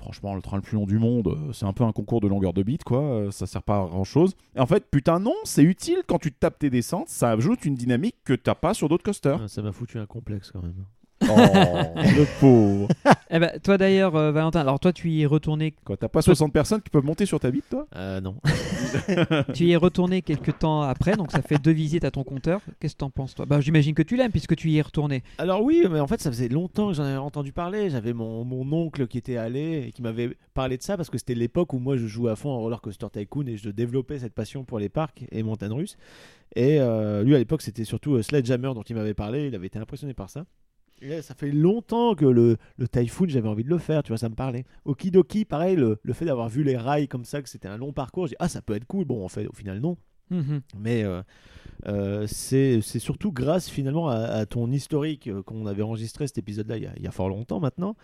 Franchement, 0.01 0.35
le 0.35 0.41
train 0.43 0.57
le 0.57 0.63
plus 0.63 0.77
long 0.77 0.87
du 0.87 0.99
monde, 0.99 1.29
euh, 1.29 1.53
c'est 1.53 1.67
un 1.67 1.73
peu 1.75 1.85
un 1.85 1.93
concours 1.93 2.21
de 2.23 2.27
longueur 2.29 2.53
de 2.55 2.63
bite, 2.63 2.85
quoi. 2.85 3.01
euh, 3.03 3.31
Ça 3.31 3.47
sert 3.47 3.63
pas 3.63 3.77
à 3.83 3.87
grand 3.87 4.05
chose. 4.05 4.35
Et 4.57 4.61
en 4.61 4.67
fait, 4.67 4.87
putain, 4.91 5.21
non, 5.21 5.35
c'est 5.45 5.63
utile 5.63 5.99
quand 6.07 6.19
tu 6.19 6.33
tapes 6.33 6.59
tes 6.59 6.71
descentes. 6.71 7.09
Ça 7.09 7.31
ajoute 7.33 7.65
une 7.67 7.75
dynamique 7.75 8.17
que 8.25 8.33
t'as 8.33 8.55
pas 8.55 8.73
sur 8.75 8.89
d'autres 8.89 9.05
coasters. 9.05 9.41
Ah, 9.43 9.49
Ça 9.49 9.61
m'a 9.63 9.73
foutu 9.73 9.99
un 9.99 10.07
complexe 10.07 10.51
quand 10.51 10.63
même. 10.63 10.87
Oh, 11.31 11.37
le 11.97 12.41
pauvre. 12.41 12.89
Eh 13.31 13.39
ben, 13.39 13.53
toi 13.63 13.79
d'ailleurs, 13.79 14.17
euh, 14.17 14.33
Valentin, 14.33 14.61
alors 14.61 14.81
toi 14.81 14.93
tu 14.93 15.11
y 15.11 15.23
es 15.23 15.27
retourné, 15.27 15.73
Quoi, 15.85 15.97
t'as 15.97 16.09
pas 16.09 16.23
60 16.23 16.53
personnes 16.53 16.83
qui 16.83 16.91
peuvent 16.91 17.05
monter 17.05 17.27
sur 17.27 17.39
ta 17.39 17.51
bite, 17.51 17.69
toi? 17.71 17.87
Euh, 17.97 18.21
non. 18.21 18.37
tu 19.55 19.65
y 19.65 19.73
es 19.73 19.77
retourné 19.77 20.23
quelques 20.23 20.59
temps 20.59 20.83
après, 20.83 21.17
donc 21.17 21.31
ça 21.31 21.43
fait 21.43 21.59
deux 21.59 21.71
visites 21.71 22.05
à 22.05 22.11
ton 22.11 22.25
compteur. 22.25 22.61
Qu'est-ce 22.81 22.95
que 22.95 22.99
t'en 22.99 23.11
penses 23.11 23.35
toi? 23.35 23.47
Bah 23.47 23.61
j'imagine 23.61 23.95
que 23.95 24.03
tu 24.03 24.17
l'aimes 24.17 24.33
puisque 24.33 24.57
tu 24.57 24.69
y 24.71 24.79
es 24.79 24.83
retourné. 24.83 25.23
Alors 25.39 25.63
oui, 25.63 25.87
mais 25.91 26.01
en 26.01 26.07
fait, 26.07 26.21
ça 26.21 26.31
faisait 26.31 26.49
longtemps 26.49 26.89
que 26.89 26.95
j'en 26.95 27.05
avais 27.05 27.17
entendu 27.17 27.53
parler. 27.53 27.91
J'avais 27.91 28.13
mon, 28.13 28.45
mon 28.45 28.71
oncle 28.73 29.07
qui 29.07 29.19
était 29.19 29.37
allé 29.37 29.87
et 29.89 29.93
qui 29.93 30.03
m'avait 30.03 30.37
parlé 30.55 30.77
de 30.77 30.83
ça 30.83 30.97
parce 30.97 31.11
que 31.11 31.19
c'était 31.19 31.35
l'époque 31.35 31.73
où 31.73 31.79
moi 31.79 31.97
je 31.97 32.07
jouais 32.07 32.31
à 32.31 32.37
fond 32.37 32.51
en 32.51 32.59
roller 32.59 32.81
coaster 32.81 33.07
tycoon 33.11 33.47
et 33.47 33.57
je 33.57 33.71
développais 33.71 34.19
cette 34.19 34.35
passion 34.35 34.65
pour 34.65 34.79
les 34.79 34.89
parcs 34.89 35.25
et 35.31 35.43
montagnes 35.43 35.73
russes. 35.73 35.97
Et 36.57 36.81
euh, 36.81 37.23
lui 37.23 37.35
à 37.35 37.39
l'époque, 37.39 37.63
c'était 37.63 37.85
surtout 37.85 38.15
euh, 38.15 38.23
Sledgehammer 38.23 38.73
dont 38.75 38.83
il 38.83 38.97
m'avait 38.97 39.15
parlé. 39.15 39.47
Il 39.47 39.55
avait 39.55 39.69
été 39.69 39.79
impressionné 39.79 40.15
par 40.15 40.31
ça. 40.31 40.45
Là, 41.03 41.23
ça 41.23 41.35
fait 41.35 41.51
longtemps 41.51 42.15
que 42.15 42.25
le, 42.27 42.57
le 42.77 42.89
Typhoon, 42.89 43.27
j'avais 43.29 43.49
envie 43.49 43.65
de 43.65 43.71
le 43.71 43.79
faire, 43.79 44.03
tu 44.03 44.09
vois, 44.09 44.19
ça 44.19 44.29
me 44.29 44.35
parlait. 44.35 44.65
Okidoki, 44.85 45.45
pareil, 45.45 45.77
le, 45.77 45.99
le 46.03 46.13
fait 46.13 46.25
d'avoir 46.27 46.49
vu 46.49 46.63
les 46.63 46.77
rails 46.77 47.09
comme 47.09 47.25
ça, 47.25 47.41
que 47.43 47.49
c'était 47.49 47.69
un 47.69 47.77
long 47.79 47.93
parcours, 47.93 48.27
j'ai 48.27 48.31
dit, 48.33 48.37
ah, 48.39 48.49
ça 48.49 48.61
peut 48.63 48.75
être 48.75 48.85
cool. 48.87 49.05
Bon, 49.07 49.25
en 49.25 49.29
fait, 49.29 49.47
au 49.47 49.53
final, 49.55 49.81
non. 49.81 49.97
Mhm. 50.31 50.61
Mais 50.79 51.03
euh, 51.03 51.23
euh, 51.87 52.27
c'est 52.29 52.81
surtout 52.83 53.33
grâce 53.33 53.69
finalement 53.69 54.09
à, 54.09 54.17
à 54.17 54.47
ton 54.47 54.71
historique 54.71 55.27
euh, 55.27 55.43
qu'on 55.43 55.67
avait 55.67 55.83
enregistré 55.83 56.27
cet 56.29 56.39
épisode-là 56.39 56.77
il, 56.77 56.85
y 56.85 56.87
a- 56.87 56.93
il 56.97 57.03
y 57.03 57.07
a 57.09 57.11
fort 57.11 57.29
longtemps 57.29 57.59
maintenant, 57.59 57.97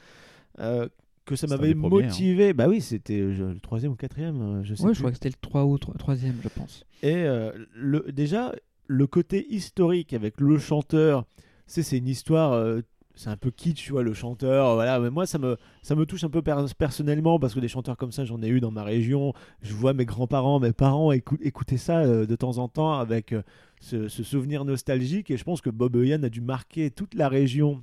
que 1.25 1.37
ça 1.37 1.47
m'avait 1.47 1.73
hein. 1.73 1.75
motivé. 1.77 2.53
Bah 2.53 2.69
oui, 2.69 2.81
c'était 2.81 3.19
le 3.21 3.59
troisième 3.61 3.93
ou 3.93 3.97
quatrième, 3.97 4.63
je 4.65 4.75
sais 4.75 4.83
Ouais, 4.83 4.89
plus. 4.91 4.95
je 4.95 5.01
crois 5.01 5.11
que 5.11 5.17
c'était 5.17 5.29
le 5.29 5.35
3 5.41 5.65
ou 5.65 5.79
3 5.79 5.95
troisième, 5.97 6.37
je 6.43 6.49
pense. 6.49 6.85
Et 7.03 7.15
euh, 7.15 7.53
le, 7.75 8.07
déjà, 8.13 8.55
le 8.87 9.07
côté 9.07 9.47
historique 9.53 10.13
avec 10.13 10.41
le 10.41 10.59
chanteur, 10.59 11.25
c'est 11.67 11.83
c'est 11.83 11.99
une 11.99 12.09
histoire. 12.09 12.53
euh, 12.53 12.81
c'est 13.19 13.31
un 13.31 13.37
peu 13.39 13.51
kitsch, 13.51 13.83
tu 13.87 13.93
vois, 13.93 14.03
le 14.03 14.12
chanteur. 14.12 14.75
Voilà, 14.75 15.01
mais 15.01 15.09
moi, 15.09 15.25
ça 15.25 15.39
me, 15.39 15.57
ça 15.81 15.95
me 15.95 16.05
touche 16.05 16.23
un 16.25 16.29
peu 16.29 16.43
per- 16.43 16.67
personnellement 16.77 17.39
parce 17.39 17.55
que 17.55 17.61
des 17.61 17.69
chanteurs 17.69 17.97
comme 17.97 18.12
ça, 18.12 18.27
j'en 18.27 18.43
ai 18.43 18.49
eu 18.49 18.61
dans 18.61 18.71
ma 18.71 18.85
région. 18.85 19.33
Je 19.62 19.73
vois 19.73 19.95
mes 19.95 20.05
grands-parents, 20.05 20.61
mes 20.61 20.75
parents 20.75 21.11
écou- 21.12 21.39
écouter 21.41 21.79
ça 21.79 22.01
euh, 22.01 22.27
de 22.27 22.37
temps 22.37 22.59
en 22.59 22.69
temps 22.69 22.93
avec 22.99 23.33
euh, 23.33 23.41
ce, 23.81 24.09
ce 24.09 24.23
souvenir 24.23 24.67
nostalgique. 24.67 25.31
Et 25.31 25.39
je 25.39 25.45
pense 25.45 25.62
que 25.62 25.71
Bob 25.71 25.97
Hoyan 25.97 26.23
a 26.25 26.29
dû 26.29 26.43
marquer 26.43 26.91
toute 26.91 27.14
la 27.14 27.31
région 27.31 27.81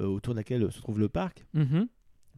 autour 0.00 0.34
de 0.34 0.40
laquelle 0.40 0.72
se 0.72 0.80
trouve 0.80 0.98
le 0.98 1.08
parc. 1.08 1.46
Mhm. 1.54 1.86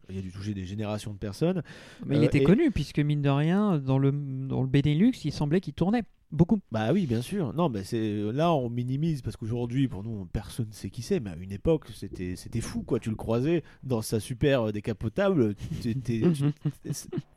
Il 0.09 0.19
a 0.19 0.21
dû 0.21 0.31
toucher 0.31 0.53
des 0.53 0.65
générations 0.65 1.11
de 1.11 1.17
personnes. 1.17 1.63
Mais 2.05 2.17
il 2.17 2.23
était 2.23 2.37
et- 2.37 2.43
connu 2.43 2.69
puisque 2.69 2.99
mine 2.99 3.23
de 3.23 3.29
rien, 3.29 3.79
dans 3.79 3.97
le, 3.97 4.11
dans 4.11 4.61
le 4.61 4.67
Benelux, 4.67 5.13
il 5.25 5.31
semblait 5.31 5.59
qu'il 5.59 5.73
tournait 5.73 6.03
beaucoup. 6.31 6.59
Bah 6.71 6.91
oui, 6.93 7.05
bien 7.05 7.21
sûr. 7.21 7.53
Non, 7.53 7.69
mais 7.69 7.83
c'est 7.83 8.31
là 8.33 8.53
on 8.53 8.69
minimise 8.69 9.21
parce 9.21 9.35
qu'aujourd'hui 9.37 9.87
pour 9.87 10.03
nous 10.03 10.25
personne 10.25 10.67
ne 10.67 10.73
sait 10.73 10.89
qui 10.89 11.01
c'est, 11.01 11.19
mais 11.19 11.31
à 11.31 11.35
une 11.35 11.51
époque 11.51 11.85
c'était 11.93 12.35
c'était 12.35 12.61
fou 12.61 12.83
quoi. 12.83 12.99
Tu 12.99 13.09
le 13.09 13.15
croisais 13.15 13.63
dans 13.83 14.01
sa 14.01 14.19
super 14.19 14.67
euh, 14.67 14.71
décapotable, 14.71 15.55
tu- 15.81 15.95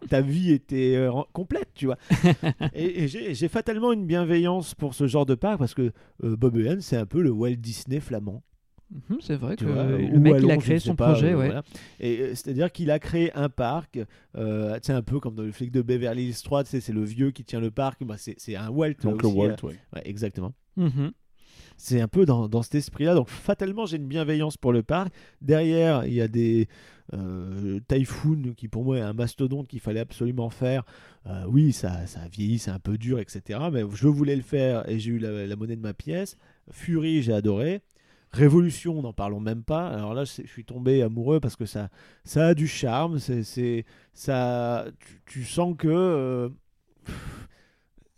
ta 0.08 0.20
vie 0.20 0.52
était 0.52 0.94
euh, 0.96 1.10
complète, 1.32 1.68
tu 1.74 1.86
vois. 1.86 1.98
et 2.74 3.04
et 3.04 3.08
j'ai 3.08 3.34
j'ai 3.34 3.48
fatalement 3.48 3.92
une 3.92 4.06
bienveillance 4.06 4.74
pour 4.74 4.94
ce 4.94 5.06
genre 5.06 5.26
de 5.26 5.34
parc 5.34 5.58
parce 5.58 5.74
que 5.74 5.92
euh, 6.24 6.36
Bob 6.36 6.56
Hoyan 6.56 6.78
c'est 6.80 6.96
un 6.96 7.06
peu 7.06 7.20
le 7.22 7.30
Walt 7.30 7.56
Disney 7.56 8.00
flamand. 8.00 8.42
Mhm, 8.90 9.18
c'est 9.20 9.36
vrai 9.36 9.56
Tu 9.56 9.66
que 9.66 9.70
vois, 9.70 9.84
le 9.84 10.18
mec, 10.18 10.36
il 10.42 10.50
a 10.50 10.56
créé 10.56 10.78
son 10.78 10.96
pas, 10.96 11.12
projet, 11.12 11.32
euh, 11.32 11.38
ouais. 11.38 11.46
voilà. 11.46 11.62
Et 12.00 12.20
euh, 12.20 12.28
c'est-à-dire 12.30 12.72
qu'il 12.72 12.90
a 12.90 12.98
créé 12.98 13.30
un 13.34 13.50
parc, 13.50 13.98
euh, 14.36 14.78
c'est 14.82 14.94
un 14.94 15.02
peu 15.02 15.20
comme 15.20 15.34
dans 15.34 15.42
le 15.42 15.52
flic 15.52 15.70
de 15.70 15.82
Beverly 15.82 16.28
Hills 16.28 16.42
3, 16.42 16.64
tu 16.64 16.70
sais, 16.70 16.80
c'est 16.80 16.94
le 16.94 17.04
vieux 17.04 17.30
qui 17.30 17.44
tient 17.44 17.60
le 17.60 17.70
parc, 17.70 18.02
bah, 18.04 18.16
c'est 18.18 18.56
un 18.56 18.70
Walt. 18.70 18.94
Donc 19.02 19.22
le 19.22 19.28
Walt, 19.28 19.56
euh, 19.64 19.66
ouais. 19.68 19.76
ouais, 19.94 20.02
exactement. 20.04 20.54
Mhm. 20.76 21.12
C'est 21.76 22.00
un 22.00 22.08
peu 22.08 22.24
dans, 22.24 22.48
dans 22.48 22.62
cet 22.62 22.74
esprit-là. 22.76 23.14
Donc 23.14 23.28
fatalement, 23.28 23.86
j'ai 23.86 23.98
une 23.98 24.08
bienveillance 24.08 24.56
pour 24.56 24.72
le 24.72 24.82
parc. 24.82 25.12
Derrière, 25.40 26.06
il 26.06 26.14
y 26.14 26.20
a 26.20 26.26
des 26.26 26.66
euh, 27.14 27.78
Typhoon 27.88 28.54
qui 28.56 28.66
pour 28.68 28.84
moi 28.84 28.98
est 28.98 29.02
un 29.02 29.12
mastodonte 29.12 29.68
qu'il 29.68 29.78
fallait 29.80 30.00
absolument 30.00 30.50
faire. 30.50 30.82
Euh, 31.26 31.44
oui, 31.46 31.72
ça, 31.72 32.06
ça 32.06 32.22
a 32.22 32.28
vieilli, 32.28 32.58
c'est 32.58 32.72
un 32.72 32.80
peu 32.80 32.98
dur, 32.98 33.20
etc. 33.20 33.60
Mais 33.72 33.82
je 33.92 34.08
voulais 34.08 34.34
le 34.34 34.42
faire 34.42 34.88
et 34.88 34.98
j'ai 34.98 35.12
eu 35.12 35.18
la, 35.18 35.46
la 35.46 35.56
monnaie 35.56 35.76
de 35.76 35.80
ma 35.82 35.94
pièce. 35.94 36.36
Fury, 36.70 37.22
j'ai 37.22 37.32
adoré. 37.32 37.82
Révolution, 38.30 39.00
n'en 39.02 39.12
parlons 39.12 39.40
même 39.40 39.62
pas. 39.62 39.88
Alors 39.88 40.12
là, 40.14 40.24
je 40.24 40.42
suis 40.46 40.64
tombé 40.64 41.02
amoureux 41.02 41.40
parce 41.40 41.56
que 41.56 41.64
ça, 41.66 41.88
ça 42.24 42.48
a 42.48 42.54
du 42.54 42.66
charme. 42.66 43.18
C'est, 43.18 43.42
c'est, 43.42 43.84
ça, 44.12 44.86
tu, 45.00 45.20
tu 45.26 45.44
sens 45.44 45.74
que 45.78 45.88
euh, 45.88 46.48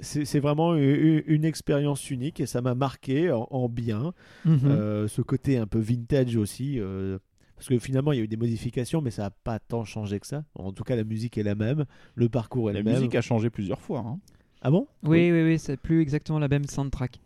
c'est 0.01 0.25
c'est 0.25 0.41
vraiment 0.41 0.75
une, 0.75 1.23
une 1.27 1.45
expérience 1.45 2.11
unique 2.11 2.41
et 2.41 2.47
ça 2.47 2.63
m'a 2.63 2.75
marqué 2.75 3.31
en, 3.31 3.47
en 3.51 3.69
bien. 3.69 4.13
Mhm. 4.45 4.61
Euh, 4.65 5.09
ce 5.09 5.23
côté 5.23 5.59
un 5.59 5.67
peu 5.67 5.79
vintage 5.79 6.37
aussi. 6.37 6.79
euh, 6.81 7.19
parce 7.57 7.69
que 7.69 7.79
finalement, 7.79 8.13
il 8.13 8.17
y 8.17 8.21
a 8.23 8.25
eu 8.25 8.29
des 8.29 8.39
modifications, 8.39 9.03
mais 9.03 9.11
ça 9.11 9.25
n'a 9.25 9.31
pas 9.31 9.59
tant 9.59 9.85
changé 9.85 10.19
que 10.19 10.27
ça. 10.27 10.45
En 10.55 10.73
tout 10.73 10.83
cas, 10.83 10.97
la 10.97 11.05
musique 11.05 11.37
est 11.37 11.43
la 11.43 11.55
même, 11.55 11.85
le 12.15 12.29
parcours 12.31 12.71
est 12.71 12.73
La 12.73 12.79
le 12.81 12.85
même. 12.87 12.95
musique 12.95 13.15
a 13.15 13.21
changé 13.21 13.51
plusieurs 13.51 13.81
fois. 13.83 13.99
hein. 14.01 14.19
Ah 14.63 14.71
bon? 14.71 14.89
Oui, 15.03 15.31
oui, 15.31 15.43
oui, 15.43 15.59
c'est 15.59 15.77
plus 15.77 16.01
exactement 16.01 16.39
la 16.39 16.49
même 16.49 16.65
soundtrack. 16.65 17.21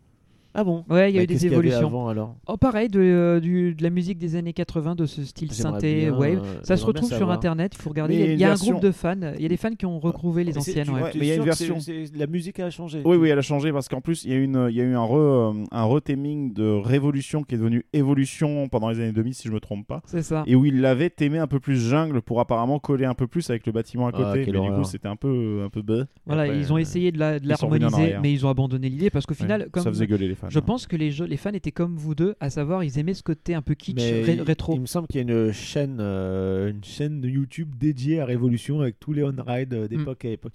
Ah 0.57 0.63
bon 0.63 0.85
Ouais, 0.89 1.11
il 1.11 1.15
y 1.15 1.17
a 1.17 1.19
Bah, 1.19 1.23
eu 1.25 1.27
des 1.27 1.45
évolutions. 1.45 1.87
avant 1.87 2.07
alors? 2.07 2.35
Oh, 2.47 2.55
pareil, 2.55 2.87
de, 2.87 2.99
euh, 3.01 3.39
du- 3.41 3.75
de 3.75 3.83
la 3.83 3.89
musique 3.89 4.17
des 4.17 4.35
années 4.37 4.53
80, 4.53 4.95
de 4.95 5.05
ce 5.05 5.23
style 5.25 5.51
J'aimerais 5.51 5.71
synthé, 5.73 5.95
bien, 6.05 6.13
wave. 6.17 6.37
euh, 6.37 6.37
ça 6.37 6.37
se 6.37 6.45
j'aimerais 6.45 6.63
bien 6.63 6.85
retrouve 6.87 7.09
sur 7.09 7.17
savoir. 7.17 7.35
internet, 7.35 7.73
il 7.77 7.81
faut 7.81 7.89
regarder. 7.89 8.15
Mais 8.15 8.19
Il 8.21 8.25
y 8.25 8.29
a, 8.29 8.33
il 8.33 8.39
y 8.39 8.43
a 8.43 8.47
une 8.47 8.51
un 8.51 8.55
version- 8.55 8.71
groupe 8.71 8.83
de 8.83 8.91
fans, 8.91 9.15
il 9.35 9.41
y 9.41 9.45
a 9.45 9.49
des 9.49 9.57
fans 9.57 9.71
qui 9.77 9.85
ont 9.85 9.99
retrouvé 9.99 10.43
les 10.45 10.53
Mais 10.53 10.61
c'est- 10.61 10.71
anciennes. 10.71 10.85
tu- 10.85 10.91
ouais. 10.93 11.01
ouais. 11.03 11.11
tu 11.11 11.19
mais 11.19 11.25
il 11.25 11.27
y 11.27 11.31
a 11.31 11.35
une 11.35 11.41
sûr 11.43 11.51
que 11.51 11.57
version. 11.57 11.79
c'est- 11.81 12.15
La 12.17 12.27
musique 12.27 12.59
a 12.61 12.69
changé. 12.69 13.01
Oui, 13.03 13.17
oui, 13.17 13.29
elle 13.29 13.37
a 13.37 13.41
changé 13.41 13.71
parce 13.73 13.89
qu'en 13.89 13.99
plus, 14.01 14.23
il 14.23 14.31
y 14.31 14.33
a 14.33 14.37
eu, 14.37 14.43
une, 14.43 14.67
il 14.69 14.75
y 14.77 14.81
a 14.81 14.83
eu 14.85 14.95
un, 14.95 15.03
re, 15.03 15.15
euh, 15.17 15.53
un 15.71 15.83
retaming 15.83 16.53
de 16.53 16.63
Révolution 16.81 17.43
qui 17.43 17.55
est 17.55 17.57
devenu 17.57 17.83
Évolution 17.91 18.69
pendant 18.69 18.89
les 18.89 18.99
années 19.01 19.11
2000, 19.11 19.33
si 19.33 19.47
je 19.49 19.53
me 19.53 19.59
trompe 19.59 19.85
pas. 19.85 20.01
C'est 20.05 20.21
ça. 20.23 20.43
Et 20.47 20.55
où 20.55 20.63
il 20.65 20.79
l'avait 20.79 21.09
témé 21.09 21.37
un 21.37 21.47
peu 21.47 21.59
plus 21.59 21.77
jungle 21.77 22.21
pour 22.21 22.39
apparemment 22.39 22.79
coller 22.79 23.05
un 23.05 23.13
peu 23.13 23.27
plus 23.27 23.49
avec 23.49 23.65
le 23.65 23.73
bâtiment 23.73 24.07
à 24.07 24.11
Ah, 24.13 24.17
côté. 24.17 24.45
quelle 24.45 24.53
mais 24.53 24.59
du 24.61 24.67
horreur. 24.67 24.77
coup, 24.79 24.83
c'était 24.85 25.07
un 25.09 25.15
peu, 25.17 25.63
un 25.65 25.69
peu 25.69 25.81
bête. 25.81 26.07
Voilà, 26.25 26.43
Après, 26.43 26.57
ils 26.57 26.71
ont 26.71 26.77
euh, 26.77 26.79
essayé 26.79 27.11
de 27.11 27.19
la- 27.19 27.39
de 27.39 27.45
ils 27.45 27.57
sont 27.57 27.67
revenus 27.67 27.87
en 27.87 27.89
l'harmoniser, 27.89 28.03
arrière. 28.13 28.21
mais 28.21 28.31
ils 28.31 28.45
ont 28.45 28.49
abandonné 28.49 28.87
l'idée 28.89 29.09
parce 29.09 29.25
qu'au 29.25 29.33
final, 29.33 29.67
comme 29.71 29.83
ça 29.83 29.89
faisait 29.89 30.07
gueuler 30.07 30.27
les 30.29 30.35
fans. 30.35 30.44
Je 30.49 30.59
pense 30.59 30.87
que 30.87 30.95
les, 30.95 31.11
jeux- 31.11 31.25
les 31.25 31.37
fans 31.37 31.51
étaient 31.53 31.71
comme 31.71 31.95
vous 31.97 32.15
deux, 32.15 32.35
à 32.39 32.49
savoir 32.49 32.83
ils 32.83 32.97
aimaient 32.99 33.13
ce 33.13 33.23
côté 33.23 33.53
un 33.55 33.61
peu 33.61 33.73
kitsch, 33.75 33.95
Mais 33.95 34.21
ré- 34.23 34.33
il- 34.35 34.41
rétro. 34.41 34.73
Il 34.75 34.81
me 34.81 34.85
semble 34.85 35.07
qu'il 35.07 35.17
y 35.17 35.19
a 35.19 35.45
une 35.45 35.51
chaîne, 35.51 35.97
euh, 35.99 36.71
une 36.71 36.83
chaîne 36.83 37.21
de 37.21 37.29
YouTube 37.29 37.75
dédiée 37.77 38.19
à 38.19 38.25
Révolution 38.25 38.81
avec 38.81 38.99
tous 38.99 39.13
les 39.13 39.23
on-ride 39.23 39.73
euh, 39.73 39.87
d'époque 39.87 40.25
à 40.25 40.29
époque. 40.29 40.53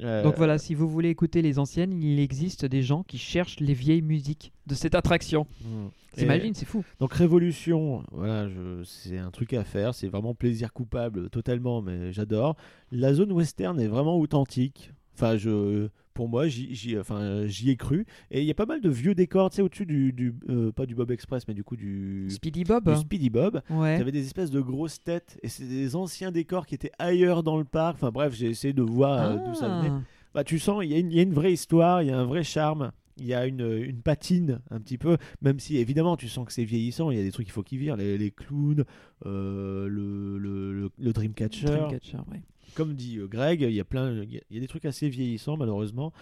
Euh, 0.00 0.24
Donc 0.24 0.34
voilà, 0.36 0.58
si 0.58 0.74
vous 0.74 0.88
voulez 0.88 1.08
écouter 1.08 1.40
les 1.40 1.60
anciennes, 1.60 1.92
il 1.92 2.18
existe 2.18 2.64
des 2.64 2.82
gens 2.82 3.04
qui 3.04 3.16
cherchent 3.16 3.60
les 3.60 3.74
vieilles 3.74 4.02
musiques 4.02 4.52
de 4.66 4.74
cette 4.74 4.94
attraction. 4.96 5.46
hmm. 5.62 5.86
T'imagines, 6.16 6.50
Et- 6.52 6.54
c'est 6.54 6.64
fou. 6.66 6.84
Donc 7.00 7.12
Révolution, 7.14 8.02
voilà, 8.12 8.48
je- 8.48 8.82
c'est 8.84 9.18
un 9.18 9.30
truc 9.30 9.52
à 9.52 9.62
faire, 9.64 9.94
c'est 9.94 10.08
vraiment 10.08 10.34
plaisir 10.34 10.72
coupable 10.72 11.28
totalement, 11.30 11.80
mais 11.82 12.12
j'adore. 12.12 12.56
La 12.92 13.14
zone 13.14 13.30
western 13.32 13.78
est 13.80 13.86
vraiment 13.88 14.18
authentique. 14.18 14.92
Enfin, 15.14 15.36
je, 15.36 15.88
pour 16.14 16.28
moi, 16.28 16.46
j'y, 16.48 16.74
j'y- 16.74 16.98
enfin, 16.98 17.46
j'y 17.46 17.70
ai 17.70 17.76
cru. 17.76 18.06
Et 18.30 18.40
il 18.40 18.46
y 18.46 18.50
a 18.50 18.54
pas 18.54 18.66
mal 18.66 18.80
de 18.80 18.88
vieux 18.88 19.14
décors, 19.14 19.50
tu 19.50 19.56
sais, 19.56 19.62
au-dessus 19.62 19.84
du, 19.86 20.12
du- 20.12 20.34
euh, 20.48 20.72
pas 20.72 20.86
du 20.86 20.94
Bob 20.94 21.10
Express, 21.10 21.46
mais 21.48 21.54
du 21.54 21.64
coup 21.64 21.76
du, 21.76 22.26
Speedy 22.30 22.64
Bob 22.64 22.88
du 22.88 22.96
Speedy 23.00 23.30
Bob. 23.30 23.60
Ouais. 23.70 23.98
T'avais 23.98 24.12
des 24.12 24.24
espèces 24.24 24.50
de 24.50 24.60
grosses 24.60 25.02
têtes 25.02 25.38
et 25.42 25.48
c'est 25.48 25.68
des 25.68 25.96
anciens 25.96 26.30
décors 26.32 26.66
qui 26.66 26.74
étaient 26.74 26.92
ailleurs 26.98 27.42
dans 27.42 27.58
le 27.58 27.64
parc. 27.64 27.96
Enfin 27.96 28.10
bref, 28.10 28.32
j'ai 28.34 28.48
essayé 28.48 28.72
de 28.72 28.82
voir 28.82 29.20
euh, 29.20 29.36
d'où 29.46 29.54
ça 29.54 29.68
venait. 29.78 29.90
Ah. 29.90 30.00
Bah, 30.32 30.44
tu 30.44 30.58
sens, 30.58 30.82
il 30.84 30.90
y, 30.90 30.94
a 30.94 30.98
une- 30.98 31.10
il 31.10 31.16
y 31.16 31.20
a 31.20 31.22
une 31.22 31.34
vraie 31.34 31.52
histoire, 31.52 32.02
il 32.02 32.08
y 32.08 32.10
a 32.10 32.18
un 32.18 32.24
vrai 32.24 32.42
charme, 32.42 32.90
il 33.16 33.26
y 33.26 33.34
a 33.34 33.46
une, 33.46 33.60
une 33.60 34.00
patine 34.02 34.60
un 34.70 34.80
petit 34.80 34.98
peu, 34.98 35.16
même 35.42 35.60
si 35.60 35.76
évidemment 35.76 36.16
tu 36.16 36.28
sens 36.28 36.44
que 36.46 36.52
c'est 36.52 36.64
vieillissant, 36.64 37.10
il 37.12 37.16
y 37.18 37.20
a 37.20 37.22
des 37.22 37.30
trucs 37.30 37.46
qu'il 37.46 37.52
faut 37.52 37.62
qu'ils 37.62 37.78
virent, 37.78 37.96
les, 37.96 38.18
les 38.18 38.30
clowns, 38.32 38.84
euh, 39.26 39.86
le, 39.88 40.38
le, 40.38 40.72
le- 40.72 40.90
le 40.98 41.12
Dreamcatcher. 41.12 41.66
Dreamcatcher, 41.66 42.18
ouais. 42.32 42.42
Comme 42.74 42.94
dit 42.94 43.18
euh, 43.18 43.26
Greg, 43.26 43.60
il 43.62 43.70
y 43.72 43.80
a 43.80 43.84
plein, 43.84 44.22
il 44.22 44.32
y 44.50 44.56
a- 44.56 44.60
des 44.60 44.66
trucs 44.68 44.84
assez 44.84 45.08
vieillissants 45.08 45.56
malheureusement. 45.56 46.12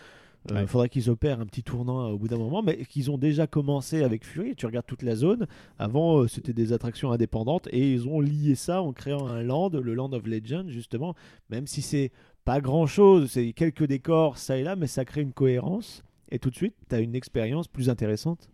Il 0.50 0.57
Ouais. 0.57 0.66
faudrait 0.66 0.88
qu'ils 0.88 1.09
opèrent 1.09 1.38
un 1.40 1.46
petit 1.46 1.62
tournant 1.62 2.00
euh, 2.09 2.12
au 2.12 2.18
bout 2.18 2.26
d'un 2.26 2.36
moment, 2.36 2.62
mais 2.62 2.84
qu'ils 2.86 3.12
ont 3.12 3.18
déjà 3.18 3.46
commencé 3.46 4.03
avec 4.03 4.24
Fury. 4.24 4.57
Tu 4.57 4.66
regardes 4.66 4.86
toute 4.86 5.03
la 5.03 5.14
zone. 5.14 5.46
Avant, 5.78 6.18
euh, 6.22 6.26
c'était 6.28 6.53
des 6.53 6.72
attractions 6.72 7.12
indépendantes 7.12 7.68
et 7.70 7.92
ils 7.92 8.09
ont 8.09 8.20
lié 8.20 8.57
ça 8.57 8.82
en 8.82 8.92
créant 8.92 9.28
un 9.28 9.42
land, 9.44 9.68
le 9.70 9.94
Land 9.94 10.12
of 10.12 10.26
Legend, 10.26 10.68
justement. 10.68 11.14
Même 11.48 11.68
si 11.68 11.80
c'est 11.80 12.11
pas 12.44 12.61
grand 12.61 12.86
chose, 12.86 13.30
c'est 13.30 13.53
quelques 13.53 13.84
décors 13.86 14.36
ça 14.36 14.57
et 14.59 14.64
là, 14.64 14.74
mais 14.74 14.88
ça 14.88 15.05
crée 15.05 15.20
une 15.22 15.32
cohérence. 15.32 16.03
Et 16.32 16.40
tout 16.40 16.50
de 16.50 16.57
suite, 16.57 16.74
tu 16.88 16.96
as 16.96 16.98
une 17.00 17.14
expérience 17.14 17.68
plus 17.68 17.88
intéressante. 17.88 18.48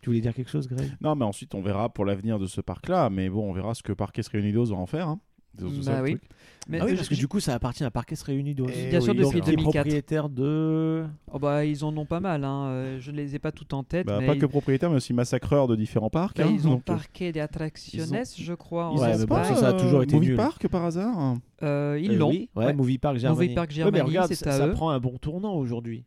Tu 0.00 0.10
voulais 0.10 0.20
dire 0.20 0.34
quelque 0.34 0.50
chose, 0.50 0.66
Greg? 0.66 0.90
Non, 1.00 1.14
mais 1.14 1.24
ensuite, 1.24 1.54
on 1.54 1.60
verra 1.60 1.88
pour 1.90 2.04
l'avenir 2.06 2.40
de 2.40 2.46
ce 2.46 2.60
parc-là. 2.60 3.08
Mais 3.10 3.28
bon, 3.28 3.48
on 3.48 3.52
verra 3.52 3.74
ce 3.74 3.82
que 3.84 3.92
Parquet 3.92 4.22
Reunidos 4.32 4.66
va 4.66 4.76
en 4.76 4.86
faire. 4.86 5.06
Hein. 5.08 5.20
Bah 5.56 6.00
oui. 6.02 6.18
Mais 6.70 6.78
Ah 6.80 6.84
oui, 6.84 6.92
euh, 6.92 6.96
parce 6.96 7.08
que 7.08 7.14
du 7.14 7.26
coup, 7.28 7.40
ça 7.40 7.54
appartient 7.54 7.82
à 7.82 7.90
Parquet 7.90 8.14
Reunidos. 8.26 8.66
Eh 8.68 8.90
Bien 8.90 9.00
sûr, 9.00 9.14
depuis 9.14 9.22
Donc, 9.24 9.32
qui 9.32 9.38
est 9.50 9.56
2004. 9.56 9.72
propriétaire 9.72 10.28
de. 10.28 11.06
oh 11.32 11.38
bah, 11.38 11.64
ils 11.64 11.82
en 11.82 11.96
ont 11.96 12.04
pas 12.04 12.20
mal, 12.20 12.44
hein. 12.44 12.66
euh, 12.66 12.98
je 13.00 13.10
ne 13.10 13.16
les 13.16 13.34
ai 13.34 13.38
pas 13.38 13.52
toutes 13.52 13.72
en 13.72 13.82
tête. 13.82 14.06
Bah, 14.06 14.18
mais 14.20 14.26
pas 14.26 14.34
ils... 14.34 14.38
que 14.38 14.44
propriétaire, 14.46 14.90
mais 14.90 14.96
aussi 14.96 15.14
massacreur 15.14 15.66
de 15.66 15.76
différents 15.76 16.10
parcs. 16.10 16.36
bah, 16.36 16.44
hein. 16.46 16.50
ils 16.52 16.66
ont 16.68 16.72
Donc, 16.72 16.80
euh, 16.80 16.92
parquet 16.92 17.32
des 17.32 17.40
attracciones, 17.40 18.22
je 18.36 18.52
crois. 18.52 18.90
ils 18.94 18.98
en 18.98 19.02
Ouais, 19.02 19.14
ont 19.14 19.18
mais 19.18 19.26
bon, 19.26 19.34
pas, 19.36 19.44
ça, 19.44 19.56
ça 19.56 19.68
a 19.68 19.72
euh, 19.72 19.78
toujours 19.80 20.02
été 20.02 20.14
Movie 20.14 20.28
nul. 20.28 20.36
Park 20.36 20.68
par 20.68 20.84
hasard 20.84 21.36
Euh, 21.62 21.98
ils 22.02 22.12
Euh, 22.12 22.16
l'ont. 22.18 22.28
oui, 22.30 22.50
ouais, 22.54 22.66
ouais. 22.66 22.72
Movie 22.74 22.98
Park 22.98 23.16
Germany. 23.16 23.42
Movie 23.44 23.54
Park 23.54 23.70
Ouais, 23.70 23.76
mais 23.76 23.82
Germany, 23.84 24.02
regarde, 24.02 24.28
c'est 24.28 24.34
ça, 24.34 24.50
à 24.50 24.58
ça 24.58 24.66
eux. 24.68 24.72
prend 24.72 24.90
un 24.90 25.00
bon 25.00 25.16
tournant 25.16 25.54
aujourd'hui. 25.54 26.04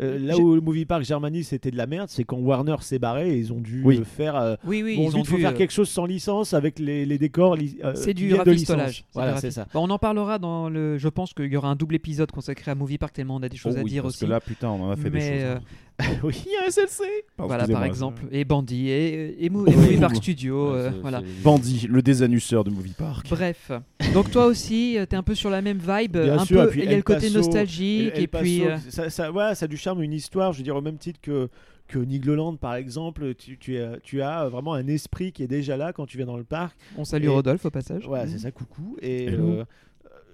Euh, 0.00 0.18
là 0.18 0.34
J'ai- 0.34 0.42
où 0.42 0.54
le 0.54 0.60
Movie 0.60 0.84
Park 0.84 1.02
Germany 1.04 1.42
c'était 1.42 1.70
de 1.72 1.76
la 1.76 1.86
merde, 1.86 2.08
c'est 2.08 2.22
quand 2.24 2.36
Warner 2.38 2.76
s'est 2.82 2.98
barré 3.00 3.30
et 3.30 3.36
ils 3.38 3.52
ont 3.52 3.60
dû 3.60 3.82
Oui. 3.84 3.98
euh, 3.98 4.04
faire. 4.04 4.36
euh, 4.36 4.54
Oui, 4.64 4.82
oui, 4.84 4.96
bon, 4.96 5.10
ils 5.10 5.16
ont 5.16 5.22
dû. 5.22 5.30
faire 5.40 5.50
euh, 5.50 5.54
quelque 5.54 5.72
chose 5.72 5.88
sans 5.88 6.06
licence 6.06 6.54
avec 6.54 6.78
les, 6.78 7.04
les 7.04 7.18
décors. 7.18 7.56
li- 7.56 7.78
euh, 7.84 7.94
C'est 7.96 8.14
du 8.14 8.32
rafistolage. 8.34 9.04
Voilà, 9.12 9.36
c'est 9.38 9.50
ça. 9.50 9.66
On 9.74 9.90
en 9.90 9.98
parlera 9.98 10.38
dans 10.38 10.68
le. 10.68 10.98
Je 10.98 11.08
pense 11.08 11.34
qu'il 11.34 11.52
y 11.52 11.56
aura 11.56 11.68
un 11.70 11.76
double 11.76 11.96
épisode 11.96 12.30
consacré 12.30 12.70
à 12.70 12.74
Movie 12.74 12.98
Park 12.98 13.12
tellement 13.12 13.36
on 13.36 13.42
a 13.42 13.48
des 13.48 13.56
choses 13.56 13.74
Oh 13.76 13.80
à 13.80 13.82
oui, 13.82 13.90
dire 13.90 14.02
parce 14.02 14.14
aussi. 14.14 14.24
que 14.26 14.30
là, 14.30 14.40
putain, 14.40 14.68
on 14.70 14.84
en 14.84 14.90
a 14.92 14.96
fait 14.96 15.10
mais 15.10 15.18
des 15.18 15.20
choses. 15.20 15.28
euh, 15.42 15.56
hein. 15.56 15.60
oui. 16.22 16.44
Il 16.46 16.52
y 16.52 16.56
a 16.56 16.70
SLC 16.70 17.02
Pardon, 17.36 17.48
voilà, 17.54 17.66
par 17.66 17.84
exemple, 17.84 18.22
et 18.30 18.44
Bandit 18.44 18.88
et, 18.88 19.44
et, 19.44 19.50
Mo- 19.50 19.66
et 19.66 19.70
Oui. 19.70 19.76
Movie 19.76 19.96
Park 19.98 20.16
Studio, 20.16 20.72
Ouais, 20.72 20.78
euh, 20.78 20.90
voilà. 21.00 21.22
Bandit, 21.42 21.86
le 21.88 22.02
désannusseur 22.02 22.62
de 22.64 22.70
Movie 22.70 22.94
Park. 22.96 23.26
Bref, 23.30 23.72
donc 24.14 24.30
toi 24.30 24.46
aussi, 24.46 24.96
euh, 24.96 25.06
t'es 25.06 25.16
un 25.16 25.22
peu 25.24 25.34
sur 25.34 25.50
la 25.50 25.60
même 25.60 25.78
vibe, 25.78 26.16
Bien 26.18 26.38
un 26.38 26.44
sûr, 26.44 26.68
peu. 26.70 26.76
Il 26.78 26.84
y 26.84 26.88
a 26.94 26.96
le 26.96 27.02
côté 27.02 27.22
Paso, 27.26 27.38
nostalgique 27.38 28.12
El 28.14 28.22
et 28.22 28.26
puis. 28.28 28.60
Paso, 28.60 28.70
euh, 28.70 28.76
ça, 28.90 29.10
ça, 29.10 29.32
ouais, 29.32 29.54
ça 29.54 29.64
a 29.64 29.68
du 29.68 29.76
charme, 29.76 30.02
une 30.02 30.12
histoire. 30.12 30.52
Je 30.52 30.58
veux 30.58 30.64
dire, 30.64 30.76
au 30.76 30.80
même 30.82 30.98
titre 30.98 31.18
que, 31.20 31.48
que 31.88 31.98
Nigloland, 31.98 32.54
par 32.56 32.76
exemple, 32.76 33.34
tu, 33.34 33.58
tu 33.58 33.78
as, 33.78 33.98
tu 34.00 34.22
as 34.22 34.48
vraiment 34.48 34.74
un 34.74 34.86
esprit 34.86 35.32
qui 35.32 35.42
est 35.42 35.48
déjà 35.48 35.76
là 35.76 35.92
quand 35.92 36.06
tu 36.06 36.16
viens 36.16 36.26
dans 36.26 36.36
le 36.36 36.44
parc. 36.44 36.76
on 36.96 37.04
salue 37.04 37.24
et- 37.24 37.28
Rodolphe 37.28 37.64
au 37.64 37.70
passage. 37.70 38.06
Ouais, 38.06 38.26
c'est 38.28 38.38
ça, 38.38 38.50
coucou. 38.52 38.96
Et 39.02 39.28
euh, 39.30 39.64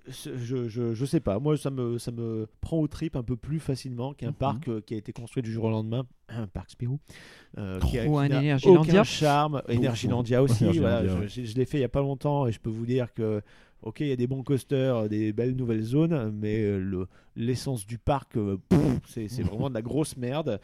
je, 0.09 0.69
je, 0.69 0.95
je 0.95 1.05
sais 1.05 1.21
pas, 1.21 1.39
moi 1.39 1.57
ça 1.57 1.71
me, 1.71 1.99
ça 1.99 2.11
me 2.13 2.47
prend 2.61 2.79
au 2.79 2.87
trip 2.89 3.17
un 3.17 3.23
peu 3.23 3.37
plus 3.37 3.59
facilement 3.61 4.13
qu'un 4.13 4.29
Mhm. 4.29 4.35
parc 4.35 4.69
euh, 4.69 4.81
qui 4.81 4.95
a 4.95 4.97
été 4.99 5.13
construit 5.13 5.43
du 5.43 5.51
jour 5.53 5.65
au 5.65 5.71
lendemain, 5.71 6.05
un 6.29 6.47
parc 6.47 6.71
Spirou, 6.71 6.99
euh, 7.59 7.79
qui 7.81 7.99
a, 7.99 8.03
un 8.03 8.25
Énergilandia. 8.25 9.05
charme. 9.05 9.63
Energilandia 9.69 10.43
aussi, 10.43 10.65
Energilandia, 10.65 11.01
voilà, 11.03 11.21
ouais. 11.21 11.29
je, 11.29 11.55
l'ai 11.57 11.65
fait 11.65 11.79
il 11.79 11.83
y 11.83 11.85
a 11.85 11.89
pas 11.89 12.01
longtemps 12.01 12.47
et 12.47 12.53
je 12.53 12.61
peux 12.61 12.71
vous 12.71 12.87
dire 12.87 13.13
que. 13.15 13.41
Ok, 13.83 14.01
il 14.01 14.07
y 14.09 14.13
a 14.13 14.17
des 14.17 14.27
bons 14.27 14.43
coasters, 14.43 14.97
euh, 14.97 15.09
des 15.09 15.35
belles 15.35 15.55
nouvelles 15.55 15.83
zones, 15.83 16.31
mais 16.41 16.57
euh, 16.63 16.79
le- 16.79 17.07
l'essence 17.37 17.87
du 17.87 17.99
parc, 17.99 18.39
c'est 19.07 19.27
vraiment 19.43 19.69
de 19.69 19.75
la 19.75 19.83
grosse 19.83 20.17
merde. 20.17 20.59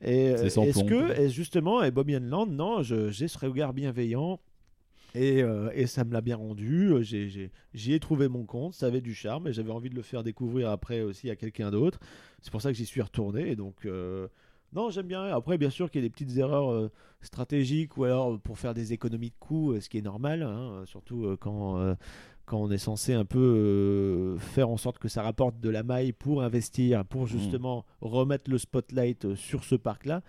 Et 0.00 0.26
est-ce 0.26 0.82
que, 0.84 1.12
est 1.12 1.28
justement, 1.28 1.84
et 1.84 1.92
Bobby 1.92 2.18
Land, 2.18 2.46
non, 2.46 2.82
j'ai 2.82 3.28
ce 3.28 3.38
regard 3.38 3.72
bienveillant 3.72 4.40
et, 5.14 5.42
euh, 5.42 5.70
et 5.74 5.86
ça 5.86 6.04
me 6.04 6.12
l'a 6.12 6.20
bien 6.20 6.36
rendu. 6.36 6.92
Euh, 6.92 7.02
J'y 7.02 7.92
ai, 7.92 8.00
trouvé 8.00 8.28
mon 8.28 8.44
compte, 8.44 8.74
ça 8.74 8.86
avait 8.86 9.00
du 9.00 9.14
charme 9.14 9.48
et 9.48 9.52
j'avais 9.52 9.70
envie 9.70 9.90
de 9.90 9.94
le 9.94 10.02
faire 10.02 10.22
découvrir 10.22 10.70
après 10.70 11.00
aussi 11.00 11.30
à 11.30 11.36
quelqu'un 11.36 11.70
d'autre. 11.70 11.98
C'est 12.40 12.50
pour 12.50 12.62
ça 12.62 12.70
que 12.70 12.76
j'y 12.76 12.86
suis 12.86 13.02
retourné. 13.02 13.50
Et 13.50 13.56
donc, 13.56 13.86
euh, 13.86 14.28
non, 14.72 14.90
j'aime 14.90 15.06
bien. 15.06 15.24
Après, 15.24 15.56
bien 15.58 15.70
sûr 15.70 15.90
qu'il 15.90 16.02
y 16.02 16.04
a 16.04 16.08
des 16.08 16.12
petites 16.12 16.36
erreurs 16.36 16.70
euh, 16.70 16.90
stratégiques 17.22 17.96
ou 17.96 18.04
alors 18.04 18.38
pour 18.40 18.58
faire 18.58 18.74
des 18.74 18.92
économies 18.92 19.30
de 19.30 19.38
coûts, 19.38 19.80
ce 19.80 19.88
qui 19.88 19.98
est 19.98 20.02
normal, 20.02 20.42
hein, 20.42 20.82
surtout 20.86 21.36
quand. 21.40 21.96
quand 22.44 22.58
on 22.58 22.70
est 22.70 22.78
censé 22.78 23.12
un 23.12 23.26
peu 23.26 24.36
faire 24.38 24.70
en 24.70 24.78
sorte 24.78 24.98
que 24.98 25.08
ça 25.08 25.22
rapporte 25.22 25.60
de 25.60 25.68
la 25.68 25.82
maille 25.82 26.12
pour 26.12 26.42
investir, 26.42 27.04
pour 27.04 27.26
justement 27.26 27.84
remettre 28.00 28.50
le 28.50 28.56
spotlight 28.56 29.34
sur 29.34 29.64
ce 29.64 29.74
parc-là, 29.74 30.22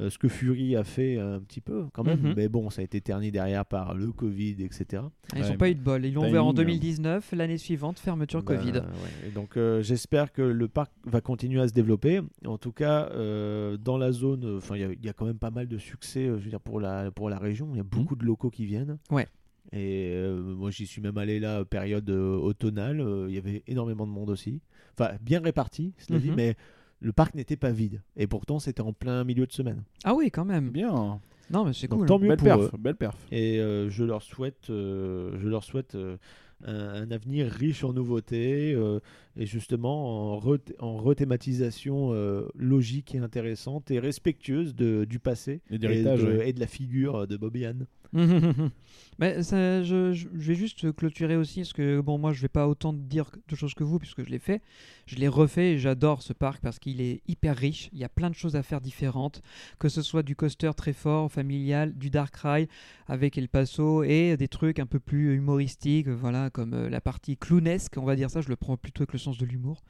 euh, 0.00 0.10
ce 0.10 0.18
que 0.18 0.28
Fury 0.28 0.76
a 0.76 0.84
fait 0.84 1.18
un 1.18 1.40
petit 1.40 1.60
peu 1.60 1.86
quand 1.92 2.04
même, 2.04 2.20
Mhm. 2.20 2.34
mais 2.36 2.48
bon, 2.48 2.68
ça 2.70 2.82
a 2.82 2.84
été 2.84 3.00
terni 3.00 3.30
derrière 3.30 3.64
par 3.64 3.94
le 3.94 4.12
Covid, 4.12 4.56
etc. 4.60 5.02
Ils 5.34 5.42
Ouais, 5.42 5.48
n'ont 5.50 5.56
pas 5.56 5.70
eu 5.70 5.74
de 5.74 5.80
bol. 5.80 6.04
Ils 6.04 6.12
l'ont 6.14 6.28
ouvert 6.28 6.44
en 6.44 6.50
hein. 6.50 6.54
2019, 6.54 7.32
l'année 7.32 7.56
suivante, 7.58 7.98
fermeture 7.98 8.42
Bah, 8.42 8.56
Covid. 8.56 8.72
ouais. 8.72 8.82
Et 9.28 9.30
donc 9.30 9.56
euh, 9.56 9.82
j'espère 9.82 10.32
que 10.32 10.42
le 10.42 10.68
parc 10.68 10.92
va 11.04 11.20
continuer 11.20 11.60
à 11.60 11.68
se 11.68 11.72
développer. 11.72 12.20
En 12.44 12.58
tout 12.58 12.72
cas, 12.72 13.08
euh, 13.12 13.76
dans 13.76 13.96
la 13.98 14.12
zone, 14.12 14.44
euh, 14.44 14.58
enfin 14.58 14.76
il 14.76 14.80
y 14.82 14.84
a- 14.84 14.92
il 14.92 15.04
y, 15.04 15.08
a 15.08 15.12
quand 15.12 15.26
même 15.26 15.38
pas 15.38 15.50
mal 15.50 15.66
de 15.68 15.78
succès, 15.78 16.26
euh, 16.26 16.38
je 16.38 16.44
veux 16.44 16.50
dire 16.50 16.60
pour 16.60 16.78
la 16.80 17.10
pour 17.10 17.30
la 17.30 17.38
région. 17.38 17.68
Il 17.72 17.76
y 17.78 17.80
a 17.80 17.84
beaucoup 17.84 18.16
de 18.16 18.24
locaux 18.24 18.50
qui 18.50 18.66
viennent. 18.66 18.98
Ouais. 19.10 19.26
Et 19.72 20.10
euh, 20.14 20.40
moi 20.54 20.70
j'y 20.70 20.86
suis 20.86 21.00
même 21.02 21.18
allé 21.18 21.40
là 21.40 21.64
période 21.64 22.08
euh, 22.10 22.36
automnale. 22.36 23.00
euh, 23.00 23.26
Il 23.28 23.34
y 23.34 23.38
avait 23.38 23.62
énormément 23.66 24.06
de 24.06 24.12
monde 24.12 24.30
aussi. 24.30 24.60
Enfin 24.98 25.16
bien 25.20 25.40
réparti, 25.40 25.92
cela 25.98 26.18
dit, 26.20 26.28
Mhm. 26.30 26.36
mais 26.36 26.54
le 27.00 27.12
parc 27.12 27.34
n'était 27.34 27.56
pas 27.56 27.70
vide. 27.72 28.02
Et 28.16 28.26
pourtant 28.26 28.58
c'était 28.58 28.80
en 28.82 28.92
plein 28.92 29.24
milieu 29.24 29.46
de 29.46 29.52
semaine. 29.52 29.82
Ah 30.04 30.14
oui, 30.14 30.30
quand 30.30 30.44
même. 30.44 30.70
Bien. 30.70 31.20
Non, 31.50 31.64
mais 31.64 31.72
c'est 31.72 31.86
cool. 31.88 32.06
tant 32.06 32.18
mieux 32.18 32.28
Belle 32.28 32.38
pour 32.38 32.46
perf, 32.46 32.60
eux. 32.60 32.70
belle 32.78 32.96
perf. 32.96 33.16
Et 33.30 33.60
euh, 33.60 33.88
je 33.88 34.02
leur 34.04 34.22
souhaite, 34.22 34.68
euh, 34.70 35.38
je 35.40 35.48
leur 35.48 35.62
souhaite 35.62 35.94
euh, 35.94 36.16
un, 36.64 37.02
un 37.04 37.10
avenir 37.12 37.46
riche 37.48 37.84
en 37.84 37.92
nouveautés 37.92 38.72
euh, 38.74 38.98
et 39.36 39.46
justement 39.46 40.34
en, 40.34 40.40
re- 40.40 40.60
en 40.78 40.96
rethématisation 40.96 42.10
euh, 42.12 42.46
logique 42.54 43.14
et 43.14 43.18
intéressante 43.18 43.90
et 43.90 43.98
respectueuse 43.98 44.74
de, 44.74 45.04
du 45.04 45.18
passé 45.18 45.60
Et 45.70 45.74
et 45.74 45.78
de, 45.78 45.88
ouais. 45.88 46.48
et 46.48 46.52
de 46.52 46.60
la 46.60 46.66
figure 46.66 47.26
de 47.26 47.36
Bobby 47.36 47.66
Ann. 47.66 47.86
Mais 49.18 49.42
ça, 49.42 49.82
je, 49.82 50.12
vais 50.32 50.54
juste 50.54 50.92
clôturer 50.94 51.36
aussi, 51.36 51.60
parce 51.60 51.72
que 51.72 52.00
bon, 52.00 52.18
moi 52.18 52.32
je 52.32 52.40
vais 52.42 52.48
pas 52.48 52.68
autant 52.68 52.92
dire 52.92 53.30
de 53.48 53.56
choses 53.56 53.74
que 53.74 53.84
vous, 53.84 53.98
puisque 53.98 54.22
je 54.24 54.30
l'ai 54.30 54.38
fait. 54.38 54.62
Je 55.06 55.16
l'ai 55.16 55.28
refait 55.28 55.72
et 55.72 55.78
j'adore 55.78 56.22
ce 56.22 56.32
parc 56.32 56.60
parce 56.62 56.78
qu'il 56.78 57.00
est 57.00 57.22
hyper 57.26 57.56
riche. 57.56 57.88
Il 57.92 57.98
y 57.98 58.04
a 58.04 58.08
plein 58.08 58.28
de 58.30 58.34
choses 58.34 58.56
à 58.56 58.62
faire 58.62 58.80
différentes, 58.80 59.42
que 59.78 59.88
ce 59.88 60.02
soit 60.02 60.22
du 60.22 60.36
coaster 60.36 60.70
très 60.76 60.92
fort, 60.92 61.30
familial, 61.32 61.94
du 61.96 62.10
Dark 62.10 62.34
Ride 62.36 62.68
avec 63.06 63.38
El 63.38 63.48
Paso 63.48 64.02
et 64.02 64.36
des 64.36 64.48
trucs 64.48 64.78
un 64.78 64.86
peu 64.86 65.00
plus 65.00 65.34
humoristiques, 65.34 66.08
voilà, 66.08 66.50
comme 66.50 66.74
euh, 66.74 66.88
la 66.90 67.00
partie 67.00 67.36
clownesque, 67.36 67.94
on 67.96 68.04
va 68.04 68.16
dire 68.16 68.30
ça. 68.30 68.40
Je 68.40 68.48
le 68.48 68.56
prends 68.56 68.76
plutôt 68.76 69.02
avec 69.02 69.12
le 69.12 69.18
sens 69.26 69.38
de 69.38 69.46
l'humour. 69.46 69.82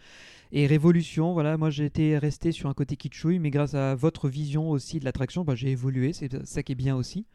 Et 0.52 0.66
Révolution, 0.66 1.32
voilà, 1.32 1.56
moi 1.56 1.70
j'ai 1.70 1.84
été 1.84 2.18
resté 2.18 2.52
sur 2.52 2.68
un 2.68 2.74
côté 2.74 2.96
kitschouille, 2.96 3.38
mais 3.38 3.50
grâce 3.50 3.74
à 3.74 3.94
votre 3.94 4.28
vision 4.28 4.70
aussi 4.70 5.00
de 5.00 5.04
l'attraction, 5.04 5.44
bah, 5.44 5.54
j'ai 5.54 5.70
évolué, 5.70 6.12
c'est 6.12 6.46
ça 6.46 6.62
qui 6.62 6.72
est 6.72 6.76
bien 6.76 6.96
aussi. 6.96 7.26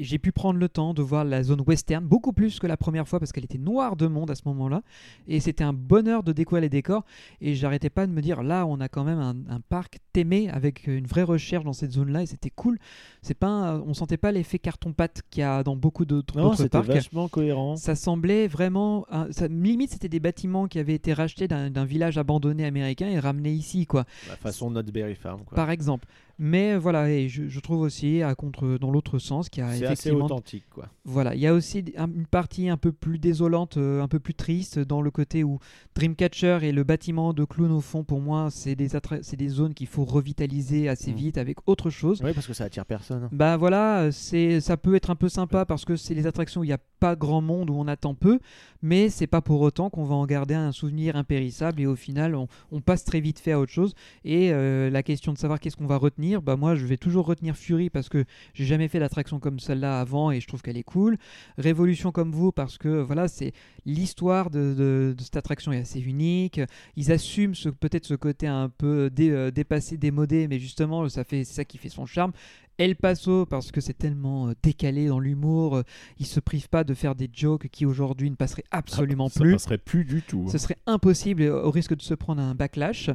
Et 0.00 0.04
j'ai 0.04 0.18
pu 0.18 0.30
prendre 0.30 0.60
le 0.60 0.68
temps 0.68 0.94
de 0.94 1.02
voir 1.02 1.24
la 1.24 1.42
zone 1.42 1.60
western 1.66 2.04
beaucoup 2.04 2.32
plus 2.32 2.60
que 2.60 2.66
la 2.68 2.76
première 2.76 3.08
fois 3.08 3.18
parce 3.18 3.32
qu'elle 3.32 3.44
était 3.44 3.58
noire 3.58 3.96
de 3.96 4.06
monde 4.06 4.30
à 4.30 4.36
ce 4.36 4.42
moment-là. 4.46 4.82
Et 5.26 5.40
c'était 5.40 5.64
un 5.64 5.72
bonheur 5.72 6.22
de 6.22 6.32
découvrir 6.32 6.62
les 6.62 6.68
décors. 6.68 7.04
Et 7.40 7.54
j'arrêtais 7.56 7.90
pas 7.90 8.06
de 8.06 8.12
me 8.12 8.22
dire 8.22 8.42
là, 8.44 8.64
on 8.64 8.80
a 8.80 8.88
quand 8.88 9.02
même 9.02 9.18
un, 9.18 9.34
un 9.50 9.60
parc 9.60 9.98
témé 10.12 10.48
avec 10.50 10.86
une 10.86 11.06
vraie 11.06 11.24
recherche 11.24 11.64
dans 11.64 11.72
cette 11.72 11.90
zone-là 11.92 12.22
et 12.22 12.26
c'était 12.26 12.50
cool. 12.50 12.78
C'est 13.22 13.34
pas, 13.34 13.48
un- 13.48 13.80
on 13.80 13.92
sentait 13.92 14.16
pas 14.16 14.30
l'effet 14.30 14.58
carton-pâte 14.60 15.22
qu'il 15.30 15.40
y 15.40 15.44
a 15.44 15.64
dans 15.64 15.74
beaucoup 15.76 16.04
d'autres 16.04 16.36
Non, 16.36 16.44
d'autres 16.44 16.56
c'était 16.58 16.68
parcs. 16.78 16.86
vachement 16.86 17.26
cohérent. 17.28 17.76
Ça 17.76 17.96
semblait 17.96 18.46
vraiment. 18.46 19.04
un- 19.10 19.32
ça- 19.32 19.48
limite, 19.48 19.90
c'était 19.90 20.08
des 20.08 20.20
bâtiments 20.20 20.68
qui 20.68 20.78
avaient 20.78 20.94
été 20.94 21.12
rachetés 21.12 21.48
d'un 21.48 21.84
village 21.84 22.18
abandonné 22.18 22.64
américain 22.64 23.08
et 23.08 23.18
ramenés 23.18 23.52
ici, 23.52 23.84
quoi. 23.86 24.04
La 24.28 24.36
façon 24.36 24.70
Notberry 24.70 25.16
Farm. 25.16 25.42
quoi. 25.44 25.56
Par 25.56 25.70
exemple. 25.70 26.06
Mais 26.38 26.76
voilà, 26.76 27.10
et 27.10 27.28
je, 27.28 27.48
je 27.48 27.60
trouve 27.60 27.80
aussi, 27.80 28.22
à 28.22 28.34
contre, 28.34 28.78
dans 28.80 28.90
l'autre 28.90 29.18
sens, 29.18 29.48
qu'il 29.48 29.62
y 29.62 29.66
a 29.66 29.70
C'est 29.70 29.84
assez 29.84 29.84
effectivement. 30.08 30.26
authentique. 30.26 30.64
quoi. 30.70 30.86
Voilà, 31.04 31.34
il 31.34 31.40
y 31.40 31.46
a 31.46 31.52
aussi 31.54 31.84
un- 31.96 32.06
une 32.06 32.26
partie 32.26 32.68
un 32.68 32.76
peu 32.76 32.92
plus 32.92 33.18
désolante, 33.18 33.76
euh, 33.76 34.02
un 34.02 34.08
peu 34.08 34.20
plus 34.20 34.34
triste, 34.34 34.78
dans 34.78 35.00
le 35.02 35.10
côté 35.10 35.42
où 35.42 35.58
Dreamcatcher 35.96 36.58
et 36.62 36.72
le 36.72 36.84
bâtiment 36.84 37.32
de 37.32 37.44
clown 37.44 37.72
au 37.72 37.80
fond, 37.80 38.04
pour 38.04 38.20
moi, 38.20 38.48
c'est 38.50 38.76
des, 38.76 38.88
c'est 39.22 39.36
des 39.36 39.48
zones 39.48 39.74
qu'il 39.74 39.86
faut 39.88 40.04
revitaliser 40.04 40.88
assez 40.88 41.12
Mm. 41.12 41.16
vite 41.16 41.38
avec 41.38 41.58
autre 41.66 41.90
chose. 41.90 42.20
Oui, 42.24 42.32
parce 42.32 42.46
que 42.46 42.52
ça 42.52 42.64
attire 42.64 42.86
personne. 42.86 43.28
Bah 43.32 43.56
voilà, 43.56 44.02
euh, 44.02 44.10
c'est 44.12 44.60
ça 44.60 44.76
peut 44.76 44.94
être 44.94 45.10
un 45.10 45.16
peu 45.16 45.28
sympa 45.28 45.64
parce 45.64 45.84
que 45.84 45.96
c'est 45.96 46.14
les 46.14 46.26
attractions 46.26 46.60
où 46.60 46.64
il 46.64 46.68
n'y 46.68 46.72
a 46.72 46.78
pas 47.00 47.16
grand 47.16 47.40
monde, 47.40 47.70
où 47.70 47.74
on 47.74 47.86
attend 47.88 48.14
peu, 48.14 48.38
mais 48.82 49.08
c'est 49.08 49.26
pas 49.26 49.40
pour 49.40 49.60
autant 49.60 49.88
qu'on 49.90 50.04
va 50.04 50.14
en 50.14 50.26
garder 50.26 50.54
un 50.54 50.72
souvenir 50.72 51.16
impérissable 51.16 51.80
et 51.80 51.86
au 51.86 51.94
final 51.96 52.34
on, 52.34 52.48
on 52.72 52.80
passe 52.80 53.04
très 53.04 53.20
vite 53.20 53.38
fait 53.38 53.52
à 53.52 53.60
autre 53.60 53.72
chose. 53.72 53.94
Et 54.24 54.52
euh, 54.52 54.90
la 54.90 55.02
question 55.02 55.32
de 55.32 55.38
savoir 55.38 55.58
qu'est-ce 55.60 55.76
qu'on 55.76 55.86
va 55.86 55.96
retenir, 55.96 56.27
bah 56.36 56.56
moi 56.56 56.74
je 56.74 56.84
vais 56.86 56.96
toujours 56.96 57.26
retenir 57.26 57.56
Fury 57.56 57.90
parce 57.90 58.08
que 58.08 58.24
j'ai 58.54 58.64
jamais 58.64 58.88
fait 58.88 58.98
d'attraction 59.00 59.40
comme 59.40 59.58
celle-là 59.58 60.00
avant 60.00 60.30
et 60.30 60.40
je 60.40 60.46
trouve 60.46 60.62
qu'elle 60.62 60.76
est 60.76 60.82
cool. 60.82 61.16
Révolution 61.56 62.12
comme 62.12 62.30
vous 62.32 62.52
parce 62.52 62.78
que 62.78 63.00
voilà 63.00 63.28
c'est 63.28 63.52
l'histoire 63.86 64.50
de, 64.50 64.74
de- 64.74 65.14
de 65.16 65.22
cette 65.22 65.36
attraction 65.36 65.72
est 65.72 65.78
assez 65.78 66.00
unique. 66.00 66.60
Ils 66.96 67.10
assument 67.12 67.54
ce- 67.54 67.68
peut-être 67.68 68.04
ce 68.06 68.14
côté 68.14 68.46
un 68.46 68.68
peu 68.68 69.10
dé- 69.10 69.30
euh, 69.30 69.50
dépassé, 69.50 69.96
démodé, 69.96 70.46
mais 70.48 70.58
justement 70.58 71.08
ça 71.08 71.24
fait 71.24 71.44
c'est 71.44 71.54
ça 71.54 71.64
qui 71.64 71.78
fait 71.78 71.88
son 71.88 72.06
charme. 72.06 72.32
El 72.80 72.94
Paso 72.94 73.44
parce 73.44 73.72
que 73.72 73.80
c'est 73.80 73.98
tellement 73.98 74.48
euh, 74.48 74.52
décalé 74.62 75.08
dans 75.08 75.18
l'humour, 75.18 75.78
euh, 75.78 75.82
ils 76.20 76.26
se 76.26 76.38
privent 76.38 76.68
pas 76.68 76.84
de 76.84 76.94
faire 76.94 77.16
des 77.16 77.28
jokes 77.32 77.66
qui 77.72 77.84
aujourd'hui 77.86 78.30
ne 78.30 78.36
passeraient 78.36 78.62
absolument 78.70 79.28
ça 79.28 79.40
plus. 79.40 79.52
passerait 79.54 79.78
plus 79.78 80.04
du 80.04 80.22
tout. 80.22 80.44
hein. 80.46 80.50
Ce 80.52 80.58
serait 80.58 80.76
impossible 80.86 81.42
au 81.42 81.72
risque 81.72 81.96
de 81.96 82.02
se 82.02 82.14
prendre 82.14 82.40
un 82.40 82.54
backlash. 82.54 83.10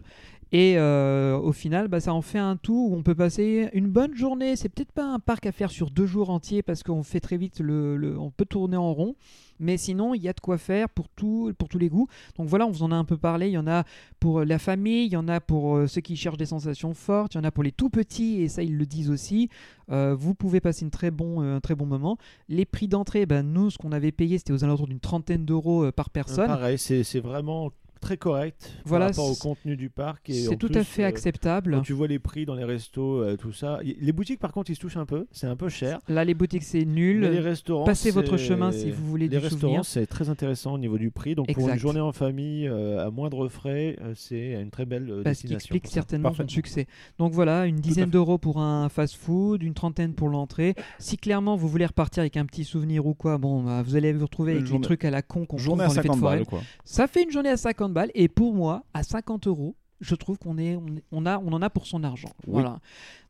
Et 0.56 0.76
euh, 0.78 1.36
au 1.36 1.52
final, 1.52 1.88
bah, 1.88 2.00
ça 2.00 2.14
en 2.14 2.22
fait 2.22 2.38
un 2.38 2.58
tout 2.58 2.90
où 2.92 2.96
on 2.96 3.02
peut 3.02 3.16
passer 3.16 3.70
une 3.74 3.90
bonne 3.90 4.14
journée. 4.16 4.56
C'est 4.56 4.70
peut-être 4.70 4.92
pas 4.92 5.04
un 5.06 5.18
parc 5.20 5.48
à 5.48 5.52
faire 5.52 5.72
sur 5.72 5.90
deux 5.90 6.06
jours 6.06 6.30
entiers 6.30 6.62
parce 6.62 6.84
qu'on 6.84 7.02
fait 7.02 7.20
très 7.20 7.38
vite 7.38 7.60
le, 7.60 7.98
le- 7.98 8.20
on 8.20 8.30
peut 8.30 8.46
tourner 8.46 8.78
en 8.78 8.94
rond. 8.94 9.16
Mais 9.60 9.78
sinon, 9.78 10.14
il 10.14 10.22
y 10.22 10.30
a 10.30 10.34
de 10.34 10.40
quoi 10.40 10.60
faire 10.60 10.90
pour, 10.90 11.10
tout, 11.10 11.52
pour 11.58 11.70
tous 11.70 11.80
les 11.80 11.90
goûts. 11.90 12.08
Donc 12.38 12.48
voilà, 12.48 12.68
on 12.68 12.70
vous 12.72 12.84
en 12.84 12.92
a 12.92 12.96
un 12.96 13.04
peu 13.06 13.18
parlé. 13.18 13.48
Il 13.48 13.54
y 13.54 13.58
en 13.58 13.66
a 13.68 13.84
pour 14.20 14.44
la 14.46 14.60
famille, 14.60 15.06
il 15.08 15.12
y 15.14 15.18
en 15.18 15.28
a 15.28 15.40
pour 15.42 15.76
euh, 15.76 15.88
ceux 15.88 16.02
qui 16.02 16.16
cherchent 16.16 16.38
des 16.38 16.46
sensations 16.46 16.94
fortes, 16.94 17.34
il 17.34 17.38
y 17.38 17.42
en 17.42 17.44
a 17.46 17.52
pour 17.52 17.64
les 17.64 17.72
tout 17.72 17.90
petits, 17.90 18.42
et 18.42 18.48
ça 18.48 18.62
ils 18.62 18.78
le 18.78 18.86
disent 18.86 19.10
aussi. 19.10 19.50
Euh, 19.92 20.16
vous 20.16 20.36
pouvez 20.36 20.60
passer 20.60 20.84
une 20.86 20.92
très 20.92 21.12
bon, 21.12 21.42
euh, 21.42 21.56
un 21.56 21.60
très 21.62 21.74
bon 21.76 21.86
moment. 21.88 22.18
Les 22.50 22.66
prix 22.66 22.88
d'entrée, 22.88 23.26
ben, 23.26 23.42
nous, 23.44 23.70
ce 23.72 23.78
qu'on 23.80 23.92
avait 23.92 24.12
payé, 24.12 24.38
c'était 24.38 24.54
aux 24.54 24.64
alentours 24.64 24.88
d'une 24.88 25.00
trentaine 25.00 25.46
d'euros 25.46 25.86
euh, 25.86 25.92
par 25.92 26.10
personne. 26.12 26.48
Pareil, 26.48 26.78
c'est 26.78 27.20
vraiment 27.20 27.72
très 28.04 28.18
correct 28.18 28.72
Voilà, 28.86 29.08
par 29.08 29.16
rapport 29.16 29.32
au 29.32 29.36
contenu 29.36 29.76
du 29.78 29.90
parc. 29.90 30.30
C'est 30.32 30.58
tout 30.58 30.68
plus, 30.68 30.78
à 30.78 30.84
fait 30.84 31.04
euh, 31.04 31.08
acceptable. 31.08 31.76
Quand 31.78 31.82
tu 31.82 31.94
vois 31.94 32.08
les 32.08 32.20
prix 32.20 32.46
dans 32.46 32.56
les 32.56 32.64
restos, 32.64 33.22
euh, 33.22 33.36
tout 33.38 33.52
ça. 33.54 33.80
Les 33.84 34.12
boutiques, 34.12 34.40
par 34.40 34.52
contre, 34.52 34.70
ils 34.72 34.76
se 34.76 34.82
touchent 34.82 34.98
un 34.98 35.06
peu. 35.06 35.26
C'est 35.32 35.48
un 35.48 35.56
peu 35.56 35.70
cher. 35.70 36.00
Là, 36.08 36.24
les 36.26 36.34
boutiques, 36.34 36.64
c'est 36.64 36.86
nul. 36.86 37.22
Mais 37.22 37.32
les 37.32 37.40
restaurants, 37.40 37.86
Passez 37.86 38.12
votre 38.12 38.38
chemin 38.38 38.72
si 38.72 38.92
vous 38.92 39.06
voulez 39.06 39.28
Les 39.28 39.38
du 39.40 39.44
restaurants, 39.44 39.84
c'est 39.84 40.06
très 40.06 40.30
intéressant 40.30 40.74
au 40.74 40.78
niveau 40.78 40.98
du 40.98 41.12
prix. 41.12 41.36
Donc 41.36 41.52
pour 41.54 41.70
une 41.70 41.80
journée 41.80 42.00
en 42.02 42.12
famille 42.12 42.68
euh, 42.68 43.06
à 43.06 43.10
moindre 43.10 43.48
frais, 43.48 43.96
euh, 44.02 44.14
c'est 44.16 44.52
une 44.62 44.70
très 44.70 44.86
belle 44.86 45.10
euh, 45.10 45.24
Bah, 45.24 45.34
ce 45.34 45.42
qui 45.42 45.48
destination. 45.48 45.56
explique 45.76 45.88
certainement 45.88 46.34
son 46.34 46.48
succès. 46.48 46.88
Donc 47.20 47.34
voilà, 47.34 47.66
une 47.66 47.78
dizaine 47.78 48.10
d'euros 48.10 48.38
pour 48.38 48.60
un 48.60 48.90
fast-food, 48.90 49.64
une 49.64 49.74
trentaine 49.74 50.14
pour 50.14 50.30
l'entrée. 50.30 50.76
Si 51.00 51.18
clairement 51.18 51.56
vous 51.56 51.68
voulez 51.68 51.86
repartir 51.86 52.22
avec 52.22 52.38
un 52.38 52.46
petit 52.46 52.64
souvenir 52.64 53.06
ou 53.06 53.14
quoi, 53.14 53.38
bon, 53.38 53.64
bah, 53.64 53.82
vous 53.84 53.96
allez 53.96 54.12
vous 54.14 54.26
retrouver 54.26 54.52
Une 54.52 54.58
avec 54.58 54.68
journée- 54.68 54.82
des 54.82 54.86
trucs 54.86 55.06
à 55.06 55.12
la 55.12 55.22
con 55.22 55.42
qu'on 55.46 55.56
trouve 55.58 55.60
Journée 55.60 55.84
dans 55.86 55.92
à 55.92 55.94
les 55.96 56.02
fêtes 56.02 56.04
50 56.04 56.20
foraines. 56.20 56.40
balles, 56.40 56.46
quoi. 56.48 56.62
Ça 56.84 57.08
fait 57.08 57.24
une 57.24 57.32
journée 57.32 57.50
à 57.50 57.58
50 57.58 57.93
balles 57.94 58.12
et 58.16 58.28
pour 58.28 58.54
moi, 58.54 58.84
à 58.94 59.04
50 59.04 59.48
euros, 59.48 59.76
je 60.02 60.16
trouve 60.16 60.38
qu'on 60.38 60.58
est, 60.58 60.76
on, 60.76 60.88
est- 60.88 61.04
on 61.12 61.26
a, 61.26 61.38
on 61.40 61.54
en 61.54 61.62
a 61.62 61.70
pour 61.70 61.88
son 61.88 62.04
argent. 62.04 62.30
Oui. 62.46 62.54
Voilà. 62.54 62.80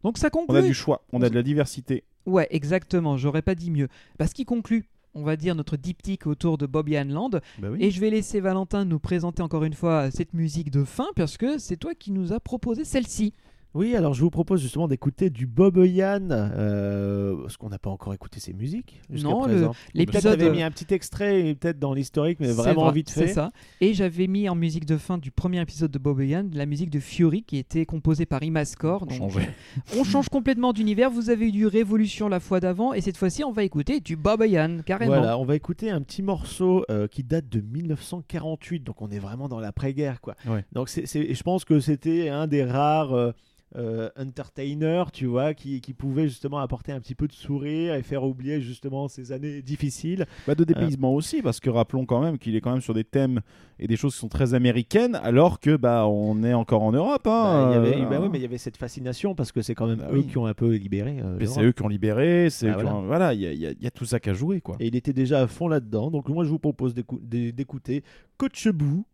Donc 0.04 0.18
ça 0.18 0.30
conclut. 0.30 0.56
On 0.56 0.60
a 0.60 0.62
du 0.64 0.74
choix, 0.74 1.04
on 1.14 1.22
a 1.22 1.30
de 1.30 1.36
la 1.36 1.44
diversité. 1.44 2.04
Ouais, 2.26 2.48
exactement. 2.50 3.18
J'aurais 3.18 3.42
pas 3.44 3.54
dit 3.56 3.70
mieux. 3.70 3.90
Parce 4.18 4.34
qu'il 4.34 4.46
conclut. 4.46 4.86
On 5.16 5.22
va 5.24 5.36
dire 5.36 5.54
notre 5.54 5.78
diptyque 5.78 6.26
autour 6.26 6.58
de 6.58 6.66
Bobby 6.66 6.94
Land. 7.04 7.30
Bah 7.60 7.68
oui. 7.70 7.78
Et 7.82 7.92
je 7.92 8.00
vais 8.02 8.10
laisser 8.10 8.40
Valentin 8.40 8.84
nous 8.84 8.98
présenter 8.98 9.44
encore 9.44 9.64
une 9.64 9.74
fois 9.76 10.10
cette 10.10 10.34
musique 10.34 10.72
de 10.72 10.84
fin 10.84 11.06
parce 11.16 11.38
que 11.38 11.60
c'est 11.60 11.78
toi 11.78 11.94
qui 11.94 12.10
nous 12.12 12.34
as 12.34 12.40
proposé 12.40 12.84
celle-ci. 12.84 13.32
Oui, 13.74 13.96
alors 13.96 14.14
je 14.14 14.22
vous 14.22 14.30
propose 14.30 14.62
justement 14.62 14.88
d'écouter 14.88 15.30
du 15.32 15.48
Bob 15.48 15.78
Yann, 15.84 16.30
euh, 16.32 17.36
parce 17.42 17.58
qu'on 17.58 17.70
n'a 17.70 17.80
pas 17.80 17.90
encore 17.90 18.14
écouté 18.14 18.40
ses 18.40 18.54
musiques 18.54 19.02
jusqu'à 19.10 19.30
Non, 19.30 19.42
présent. 19.42 19.74
L'épisode- 19.94 20.38
t'avais 20.38 20.52
mis 20.52 20.62
un 20.62 20.70
petit 20.72 20.94
extrait, 20.94 21.56
peut-être 21.60 21.80
dans 21.80 21.94
l'historique, 21.94 22.40
mais 22.40 22.48
C'est 22.48 22.54
vraiment 22.54 22.84
vrai, 22.86 22.94
vite 22.94 23.10
C'est 23.10 23.28
fait. 23.28 23.34
ça. 23.34 23.52
Et 23.82 23.94
j'avais 23.94 24.28
mis 24.28 24.48
en 24.48 24.56
musique 24.56 24.86
de 24.86 24.98
fin 24.98 25.18
du 25.18 25.32
premier 25.32 25.60
épisode 25.62 25.90
de 25.92 25.98
Bob 26.00 26.22
Yann 26.22 26.52
la 26.54 26.66
musique 26.68 26.90
de 26.92 27.00
Fury 27.00 27.44
qui 27.44 27.58
était 27.58 27.86
composée 27.86 28.26
par 28.28 28.44
Imascore. 28.44 29.08
Donc, 29.08 29.18
Changer. 29.18 29.50
on 29.98 30.04
change 30.04 30.30
complètement 30.30 30.72
d'univers. 30.74 31.10
Vous 31.10 31.30
avez 31.32 31.48
eu 31.48 31.52
du 31.52 31.66
Révolution 31.66 32.30
la 32.30 32.40
fois 32.40 32.60
d'avant 32.60 32.94
et 32.94 33.02
cette 33.02 33.18
fois-ci 33.18 33.44
on 33.44 33.52
va 33.52 33.64
écouter 33.64 34.00
du 34.00 34.16
Bob 34.16 34.44
Yann 34.46 34.84
carrément. 34.84 35.14
Voilà, 35.18 35.38
on 35.40 35.46
va 35.46 35.56
écouter 35.56 35.90
un 35.90 36.02
petit 36.02 36.22
morceau 36.22 36.86
euh, 36.92 37.08
qui 37.08 37.24
date 37.24 37.50
de 37.50 37.60
1948, 37.60 38.84
donc 38.84 39.02
on 39.02 39.10
est 39.10 39.20
vraiment 39.20 39.48
dans 39.48 39.60
l'après-guerre, 39.60 40.22
quoi. 40.22 40.36
Ouais. 40.46 40.64
Donc 40.74 40.90
c'est, 40.90 41.06
c'est- 41.06 41.22
et 41.22 41.34
je 41.34 41.44
pense 41.44 41.66
que 41.66 41.80
c'était 41.80 42.30
un 42.30 42.48
des 42.48 42.64
rares 42.64 43.14
euh, 43.14 43.32
euh, 43.76 44.10
entertainers, 44.18 45.12
tu 45.12 45.26
vois, 45.26 45.54
qui, 45.54 45.82
qui 45.82 45.94
pouvait 45.94 46.28
justement 46.28 46.60
apporter 46.60 46.92
un 46.92 47.00
petit 47.00 47.16
peu 47.16 47.28
de 47.28 47.34
sourire 47.34 47.96
et 47.96 48.04
faire 48.04 48.24
oublier 48.24 48.62
justement 48.62 49.08
ces 49.08 49.32
années 49.32 49.62
difficiles. 49.62 50.26
Bah, 50.48 50.56
de 50.56 50.64
dépaysement 50.64 51.14
aussi, 51.14 51.42
parce 51.42 51.60
que 51.60 51.70
rappelons 51.70 52.06
quand 52.06 52.22
même 52.22 52.38
qu'il 52.38 52.56
est 52.56 52.62
quand 52.62 52.72
même 52.72 52.82
sur 52.82 52.94
des 52.94 53.04
thèmes 53.04 53.42
et 53.80 53.88
des 53.88 53.96
choses 53.96 54.14
qui 54.14 54.20
sont 54.20 54.30
très 54.30 54.54
américaines, 54.54 55.16
alors 55.24 55.60
que 55.60 55.76
bah 55.76 56.06
on 56.08 56.44
est 56.44 56.54
encore 56.54 56.84
en 56.84 56.92
Europe. 56.92 57.22
Bah, 57.26 57.44
Hein, 57.44 57.72
y 57.74 57.76
avait, 57.76 58.02
euh, 58.02 58.06
bah 58.10 58.20
ouais, 58.20 58.30
mais 58.30 58.38
il 58.40 58.42
y 58.44 58.46
avait 58.46 58.58
cette 58.58 58.78
fascination 58.78 59.34
parce 59.36 59.52
que 59.52 59.62
c'est 59.62 59.76
quand 59.76 59.88
même 59.88 59.98
Bah 60.00 60.10
eux 60.12 60.20
oui. 60.20 60.28
qui 60.28 60.38
ont 60.38 60.46
un 60.46 60.54
peu 60.54 60.74
libéré. 60.76 61.18
euh, 61.24 61.38
c'est 61.46 61.64
eux 61.64 61.72
qui 61.72 61.82
ont 61.84 61.88
libéré, 61.88 62.50
c'est 62.50 62.72
Bah 62.72 63.02
voilà. 63.06 63.34
il 63.34 63.42
y, 63.42 63.48
a- 63.48 63.54
y 63.54 63.66
a- 63.66 63.74
y 63.80 63.88
a 63.88 63.92
tout 63.92 64.06
ça 64.06 64.20
qu'à 64.20 64.34
jouer, 64.34 64.62
quoi. 64.62 64.76
Et 64.80 64.88
il 64.88 64.96
était 64.96 65.14
déjà 65.14 65.42
à 65.42 65.48
fond 65.48 65.68
là-dedans. 65.68 66.12
Donc 66.12 66.30
moi 66.30 66.44
je 66.44 66.50
vous 66.50 66.60
propose 66.60 66.94
d'écou- 66.94 67.20
d'é- 67.22 67.52
d'écouter 67.52 68.04
Coachebou. 68.38 69.06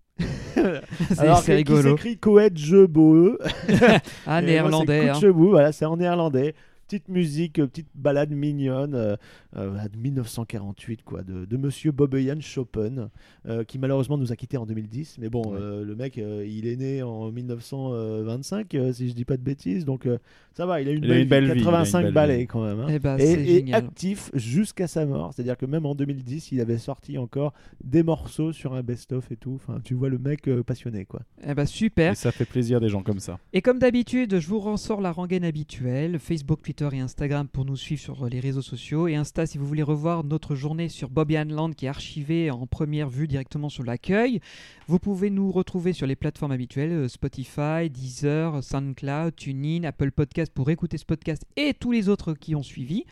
C'est 0.55 1.19
Alors 1.19 1.39
c'est 1.39 1.57
qui- 1.57 1.63
qui 1.63 1.73
rigolo. 1.73 1.89
s'écrit 1.97 2.17
Coachebou. 2.17 3.37
Ah, 4.27 4.41
néerlandais. 4.41 5.01
c'est 5.03 5.09
hein. 5.09 5.13
Voilà, 5.49 5.71
c'est 5.71 5.85
en 5.85 5.97
néerlandais. 5.97 6.53
Petite 6.89 7.07
musique, 7.09 7.59
euh, 7.59 7.67
petite 7.67 7.85
balade 7.93 8.31
mignonne 8.31 8.95
euh, 8.95 9.15
euh, 9.55 9.87
de 9.87 9.95
1948, 9.99 11.03
quoi, 11.03 11.21
de, 11.21 11.45
de 11.45 11.55
Monsieur 11.57 11.91
Boboyan 11.91 12.39
Chopin, 12.41 13.11
euh, 13.47 13.63
qui 13.63 13.77
malheureusement 13.77 14.17
nous 14.17 14.31
a 14.31 14.35
quittés 14.35 14.57
en 14.57 14.65
2010. 14.65 15.17
Mais 15.19 15.29
bon, 15.29 15.43
Ouais. 15.51 15.59
euh, 15.61 15.85
le 15.85 15.95
mec, 15.95 16.17
euh, 16.17 16.43
il 16.49 16.65
est 16.65 16.75
né 16.77 17.03
en 17.03 17.31
1925, 17.31 18.73
euh, 18.73 18.91
si 18.91 19.07
je 19.09 19.13
dis 19.13 19.23
pas 19.23 19.37
de 19.37 19.43
bêtises. 19.43 19.85
Donc 19.85 20.07
euh, 20.07 20.17
ça 20.55 20.65
va, 20.65 20.81
il 20.81 20.89
a 20.89 20.91
une, 20.91 21.03
Il 21.03 21.11
a 21.11 21.13
belle, 21.13 21.21
une 21.23 21.29
belle 21.29 21.43
vie, 21.45 21.51
vie, 21.53 21.59
il 21.61 21.67
a 21.67 21.69
une 21.69 21.75
85 21.85 22.01
belle 22.05 22.13
balais 22.13 22.37
vie. 22.39 22.47
quand 22.47 22.65
même. 22.65 22.79
hein. 22.79 22.87
Eh 22.89 22.97
ben, 22.97 23.17
Et, 23.19 23.71
actif 23.71 24.31
jusqu'à 24.33 24.87
sa 24.87 25.05
mort. 25.05 25.31
C'est-à-dire 25.35 25.57
que 25.57 25.67
même 25.67 25.85
en 25.85 25.93
2010, 25.93 26.51
il 26.53 26.59
avait 26.59 26.79
sorti 26.79 27.19
encore 27.19 27.53
des 27.83 28.01
morceaux 28.01 28.51
sur 28.51 28.73
un 28.73 28.81
best-of 28.81 29.31
et 29.31 29.35
tout. 29.35 29.53
Enfin, 29.55 29.79
tu 29.83 29.93
vois 29.93 30.09
le 30.09 30.17
mec 30.17 30.47
euh, 30.47 30.63
passionné, 30.63 31.05
quoi. 31.05 31.21
Eh 31.47 31.53
ben, 31.53 31.67
super. 31.67 32.13
Et 32.13 32.15
ça 32.15 32.31
fait 32.31 32.45
plaisir 32.45 32.79
des 32.81 32.89
gens 32.89 33.03
comme 33.03 33.19
ça. 33.19 33.37
Et 33.53 33.61
comme 33.61 33.77
d'habitude, 33.77 34.39
je 34.39 34.47
vous 34.47 34.59
ressors 34.59 35.01
la 35.01 35.11
rengaine 35.11 35.43
habituelle, 35.45 36.17
Facebook, 36.17 36.63
Twitter 36.63 36.78
et 36.87 36.99
Instagram 36.99 37.47
pour 37.49 37.65
nous 37.65 37.75
suivre 37.75 38.01
sur 38.01 38.25
les 38.29 38.39
réseaux 38.39 38.61
sociaux. 38.61 39.07
Et 39.09 39.15
Insta 39.15 39.45
si 39.45 39.57
vous 39.57 39.65
voulez 39.65 39.83
revoir 39.83 40.23
notre 40.23 40.55
journée 40.55 40.87
sur 40.87 41.09
Bobby 41.09 41.35
Land 41.35 41.73
qui 41.73 41.85
est 41.85 41.89
archivée 41.89 42.49
en 42.49 42.65
première 42.67 43.09
vue 43.09 43.27
directement 43.27 43.67
sur 43.67 43.83
l'accueil. 43.83 44.39
Vous 44.87 44.97
pouvez 44.97 45.29
nous 45.29 45.51
retrouver 45.51 45.91
sur 45.91 46.07
les 46.07 46.15
plateformes 46.15 46.53
habituelles, 46.53 46.91
euh, 46.91 47.07
Spotify, 47.09 47.89
Deezer, 47.89 48.63
SoundCloud, 48.63 49.35
TuneIn, 49.35 49.83
Apple 49.83 50.11
Podcast 50.11 50.53
pour 50.53 50.69
écouter 50.69 50.97
ce 50.97 51.05
podcast 51.05 51.45
et 51.57 51.73
tous 51.73 51.91
les 51.91 52.07
autres 52.07 52.33
qui 52.33 52.55
ont 52.55 52.63
suivi. 52.63 53.05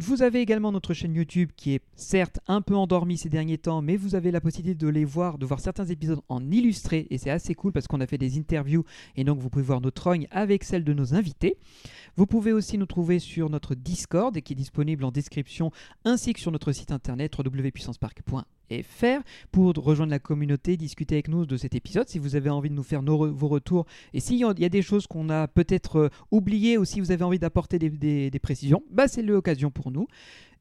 Vous 0.00 0.22
avez 0.22 0.40
également 0.40 0.70
notre 0.70 0.94
chaîne 0.94 1.12
YouTube 1.12 1.50
qui 1.56 1.74
est 1.74 1.82
certes 1.96 2.38
un 2.46 2.62
peu 2.62 2.76
endormie 2.76 3.18
ces 3.18 3.28
derniers 3.28 3.58
temps, 3.58 3.82
mais 3.82 3.96
vous 3.96 4.14
avez 4.14 4.30
la 4.30 4.40
possibilité 4.40 4.78
de 4.78 4.86
les 4.86 5.04
voir, 5.04 5.38
de 5.38 5.44
voir 5.46 5.58
certains 5.58 5.86
épisodes 5.86 6.20
en 6.28 6.52
illustré 6.52 7.08
et 7.10 7.18
c'est 7.18 7.30
assez 7.30 7.56
cool 7.56 7.72
parce 7.72 7.88
qu'on 7.88 8.00
a 8.00 8.06
fait 8.06 8.16
des 8.16 8.38
interviews 8.38 8.84
et 9.16 9.24
donc 9.24 9.40
vous 9.40 9.50
pouvez 9.50 9.64
voir 9.64 9.80
nos 9.80 9.90
trognes 9.90 10.28
avec 10.30 10.62
celles 10.62 10.84
de 10.84 10.92
nos 10.92 11.14
invités. 11.14 11.56
Vous 12.16 12.26
pouvez 12.26 12.52
aussi 12.52 12.78
nous 12.78 12.86
trouver 12.86 13.18
sur 13.18 13.50
notre 13.50 13.74
Discord 13.74 14.40
qui 14.40 14.52
est 14.52 14.56
disponible 14.56 15.02
en 15.02 15.10
description 15.10 15.72
ainsi 16.04 16.32
que 16.32 16.38
sur 16.38 16.52
notre 16.52 16.70
site 16.70 16.92
internet 16.92 17.34
www.puissancepark.fr 18.70 19.22
pour 19.50 19.72
rejoindre 19.74 20.10
la 20.10 20.18
communauté, 20.18 20.76
discuter 20.76 21.16
avec 21.16 21.28
nous 21.28 21.46
de 21.46 21.56
cet 21.56 21.74
épisode 21.74 22.08
si 22.08 22.18
vous 22.18 22.36
avez 22.36 22.50
envie 22.50 22.68
de 22.70 22.74
nous 22.74 22.82
faire 22.82 23.02
vos 23.02 23.48
retours 23.48 23.86
et 24.12 24.20
s'il 24.20 24.36
y 24.38 24.44
a- 24.44 24.54
des 24.68 24.82
choses 24.82 25.06
qu'on 25.06 25.30
a 25.30 25.48
peut-être 25.48 25.96
euh, 25.96 26.08
oubliées 26.30 26.76
ou 26.78 26.84
si 26.84 27.00
vous 27.00 27.10
avez 27.10 27.24
envie 27.24 27.38
d'apporter 27.38 27.78
des 27.78 28.38
précisions, 28.42 28.82
bah 28.90 29.08
c'est 29.08 29.22
l'occasion 29.22 29.70
pour 29.70 29.90
nous. 29.90 30.06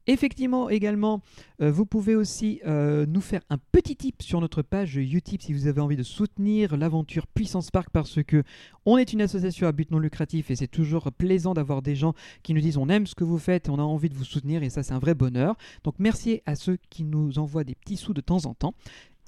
Effectivement, 0.08 0.70
également, 0.70 1.22
euh, 1.62 1.70
vous 1.70 1.86
pouvez 1.86 2.16
aussi 2.16 2.62
euh, 2.66 3.06
nous 3.06 3.20
faire 3.20 3.42
un 3.50 3.58
petit 3.74 3.98
tip 3.98 4.22
sur 4.22 4.40
notre 4.40 4.62
page 4.62 4.96
Utip 4.96 5.42
si 5.42 5.52
vous 5.52 5.68
avez 5.68 5.82
envie 5.82 5.98
de 5.98 6.04
soutenir 6.04 6.78
l'aventure 6.78 7.28
Puissance 7.28 7.72
Park 7.72 7.90
parce 7.92 8.24
que 8.24 8.44
on 8.86 8.98
est 8.98 9.12
une 9.12 9.22
association 9.22 9.68
à 9.68 9.74
but 9.74 9.92
non 9.92 10.00
lucratif 10.00 10.50
et 10.50 10.56
c'est 10.56 10.68
toujours 10.68 11.12
plaisant 11.12 11.54
d'avoir 11.54 11.82
des 11.82 11.96
gens 11.96 12.14
qui 12.42 12.54
nous 12.54 12.62
disent 12.62 12.78
on 12.78 12.88
aime 12.88 13.06
ce 13.06 13.16
que 13.16 13.26
vous 13.26 13.38
faites 13.38 13.68
et 13.68 13.70
on 13.70 13.80
a 13.80 13.84
envie 13.84 14.08
de 14.08 14.16
vous 14.16 14.24
soutenir 14.24 14.64
et 14.64 14.70
ça 14.70 14.82
c'est 14.82 14.94
un 14.94 15.00
vrai 15.00 15.14
bonheur. 15.14 15.58
Donc 15.84 15.96
merci 16.00 16.42
à 16.46 16.56
ceux 16.56 16.78
qui 16.90 17.04
nous 17.04 17.38
envoient 17.38 17.66
des 17.66 17.76
petits 17.76 17.98
sous 17.98 18.14
de 18.14 18.22
temps 18.22 18.46
en 18.46 18.54
temps. 18.54 18.76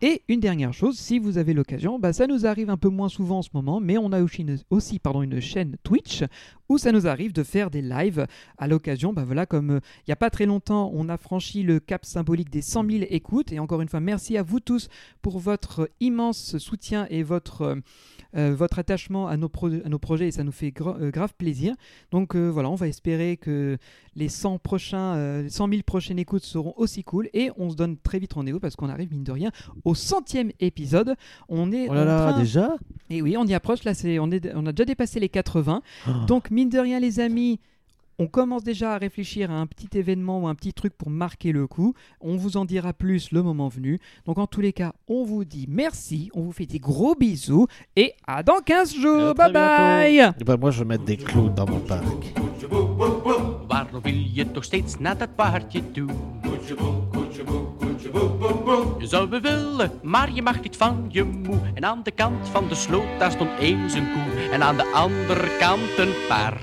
Et 0.02 0.22
une 0.30 0.40
dernière 0.40 0.72
chose, 0.72 0.98
si 0.98 1.20
vous 1.20 1.38
avez 1.38 1.54
l'occasion, 1.54 2.00
bah 2.00 2.14
ça 2.14 2.26
nous 2.26 2.46
arrive 2.46 2.70
un 2.70 2.78
peu 2.78 2.88
moins 2.88 3.10
souvent 3.10 3.40
en 3.40 3.42
ce 3.42 3.50
moment, 3.54 3.82
mais 3.82 3.98
on 3.98 4.14
a 4.14 4.22
aussi 4.22 4.46
une 5.04 5.42
chaîne 5.42 5.76
Twitch 5.84 6.24
où 6.70 6.78
ça 6.78 6.92
nous 6.92 7.08
arrive 7.08 7.34
de 7.34 7.44
faire 7.44 7.70
des 7.70 7.82
lives 7.82 8.26
à 8.58 8.68
l'occasion. 8.68 9.12
Bah 9.14 9.24
voilà, 9.26 9.46
comme 9.46 9.72
euh, 9.72 9.80
il 10.00 10.10
n'y 10.10 10.14
a 10.14 10.16
pas 10.18 10.30
très 10.30 10.46
longtemps, 10.46 10.92
on 10.94 11.10
a 11.10 11.18
franchi 11.18 11.64
le 11.64 11.80
cap 11.80 12.06
symbolique 12.06 12.50
des 12.50 12.62
100 12.62 12.86
000 12.90 13.04
écoutes. 13.10 13.52
Et 13.52 13.60
encore 13.60 13.82
une 13.82 13.90
fois, 13.90 14.00
merci 14.00 14.38
à 14.38 14.44
vous 14.44 14.60
tous 14.60 14.88
pour 15.22 15.40
votre 15.40 15.90
immense 16.00 16.58
soutien 16.58 17.08
et 17.10 17.24
votre, 17.24 17.62
euh, 17.64 17.76
euh, 18.36 18.54
votre 18.56 18.80
attachement 18.80 19.28
à 19.28 19.38
nos, 19.38 19.50
pro- 19.50 19.68
à 19.84 19.90
nos 19.90 20.00
projets 20.00 20.28
et 20.28 20.32
ça 20.32 20.44
nous 20.44 20.52
fait 20.52 20.70
gra- 20.70 20.98
euh, 21.02 21.10
grave 21.12 21.34
plaisir. 21.38 21.74
Donc 22.12 22.36
euh, 22.36 22.48
voilà, 22.50 22.70
on 22.70 22.76
va 22.76 22.88
espérer 22.88 23.38
que 23.38 23.78
les 24.16 24.30
100, 24.30 24.60
prochains, 24.60 25.16
euh, 25.16 25.44
les 25.44 25.50
100 25.50 25.70
000 25.70 25.82
prochaines 25.86 26.20
écoutes 26.20 26.44
seront 26.44 26.74
aussi 26.78 27.04
cool 27.04 27.30
et 27.34 27.50
on 27.58 27.70
se 27.70 27.76
donne 27.76 27.98
très 27.98 28.20
vite 28.20 28.34
rendez-vous 28.34 28.60
parce 28.60 28.76
qu'on 28.76 28.90
arrive 28.90 29.12
mine 29.12 29.24
de 29.24 29.32
rien 29.32 29.52
au 29.86 29.96
centième 29.96 30.52
épisode. 30.60 31.16
On 31.48 31.72
est 31.72 31.88
Oh 31.90 31.94
là 31.94 32.02
en 32.02 32.06
là, 32.06 32.34
déjà? 32.38 32.76
Et 33.10 33.22
oui, 33.22 33.36
on 33.38 33.46
y 33.46 33.54
approche 33.54 33.84
là, 33.84 33.94
c'est 33.96 34.20
on, 34.20 34.30
est, 34.30 34.52
on 34.56 34.66
a 34.68 34.72
déjà 34.74 34.86
dépassé 34.86 35.20
les 35.20 35.30
80. 35.30 35.82
Ah. 36.06 36.26
Donc 36.28 36.52
mine 36.60 36.70
de 36.70 36.80
rien 36.80 37.00
les 37.00 37.22
amis, 37.22 37.58
on 38.18 38.28
commence 38.28 38.66
déjà 38.66 38.94
à 38.94 38.98
réfléchir 38.98 39.50
à 39.50 39.54
un 39.54 39.66
petit 39.66 39.98
événement 39.98 40.42
ou 40.42 40.48
un 40.50 40.56
petit 40.56 40.74
truc 40.74 40.94
pour 40.94 41.10
marquer 41.10 41.54
le 41.54 41.68
coup. 41.68 41.94
On 42.20 42.36
vous 42.36 42.58
en 42.58 42.66
dira 42.66 42.92
plus 42.92 43.32
le 43.32 43.42
moment 43.42 43.70
venu. 43.70 43.98
Donc 44.26 44.40
en 44.40 44.46
tous 44.46 44.60
les 44.60 44.74
cas, 44.74 44.92
on 45.08 45.24
vous 45.24 45.46
dit 45.46 45.68
merci, 45.70 46.30
on 46.34 46.42
vous 46.42 46.52
fait 46.52 46.66
des 46.66 46.80
gros 46.80 47.16
bisous 47.16 47.68
et 47.96 48.14
à 48.28 48.44
dans 48.44 48.60
15 48.60 48.94
jours. 48.94 49.36
Bye 49.36 49.54
bye. 49.54 50.34
Eh 50.38 50.44
ben, 50.44 50.58
moi, 50.58 50.70
je 50.72 50.80
vais 50.80 50.86
mettre 50.86 51.06
des 51.06 51.16
clous 51.16 51.48
dans 51.48 51.66
mon 51.66 51.80
parc. 51.80 52.34
Je 58.98 59.08
zou 59.08 59.30
wel 59.30 59.42
willen, 59.42 59.92
maar 60.02 60.32
je 60.34 60.42
mag 60.42 60.62
niet 60.62 60.78
van 60.78 61.06
je 61.10 61.24
moe. 61.24 61.60
En 61.74 61.86
aan 61.86 62.04
de 62.04 62.12
kant 62.12 62.48
van 62.50 62.68
de 62.68 62.76
sloot, 62.76 63.20
daar 63.20 63.32
stond 63.32 63.50
eens 63.60 63.94
een 63.94 64.12
koe. 64.12 64.50
En 64.52 64.64
aan 64.64 64.78
de 64.78 64.92
andere 64.94 65.58
kant 65.60 65.98
een 65.98 66.14
paard. 66.28 66.62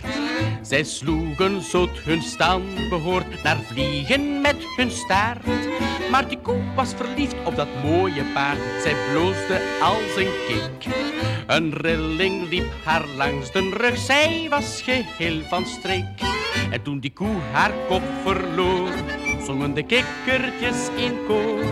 Zij 0.62 0.84
sloegen 0.84 1.62
zo't 1.62 1.98
hun 1.98 2.22
staan 2.22 2.62
behoort 2.90 3.42
naar 3.42 3.56
vliegen 3.56 4.40
met 4.40 4.56
hun 4.76 4.90
staart. 4.90 5.46
Maar 6.10 6.28
die 6.28 6.38
koe 6.38 6.62
was 6.74 6.94
verliefd 6.94 7.36
op 7.44 7.56
dat 7.56 7.68
mooie 7.84 8.24
paard. 8.34 8.82
Zij 8.82 8.94
bloosde 9.12 9.60
als 9.82 10.16
een 10.16 10.32
kik. 10.46 10.94
Een 11.46 11.72
rilling 11.74 12.48
liep 12.48 12.72
haar 12.84 13.04
langs 13.16 13.52
de 13.52 13.70
rug. 13.76 13.96
Zij 13.96 14.46
was 14.50 14.82
geheel 14.82 15.42
van 15.48 15.66
streek. 15.66 16.20
En 16.70 16.82
toen 16.82 17.00
die 17.00 17.12
koe 17.12 17.36
haar 17.52 17.72
kop 17.88 18.02
verloor, 18.24 18.88
zongen 19.46 19.74
de 19.74 19.82
kikkertjes 19.82 20.88
in 20.96 21.14
koor. 21.26 21.64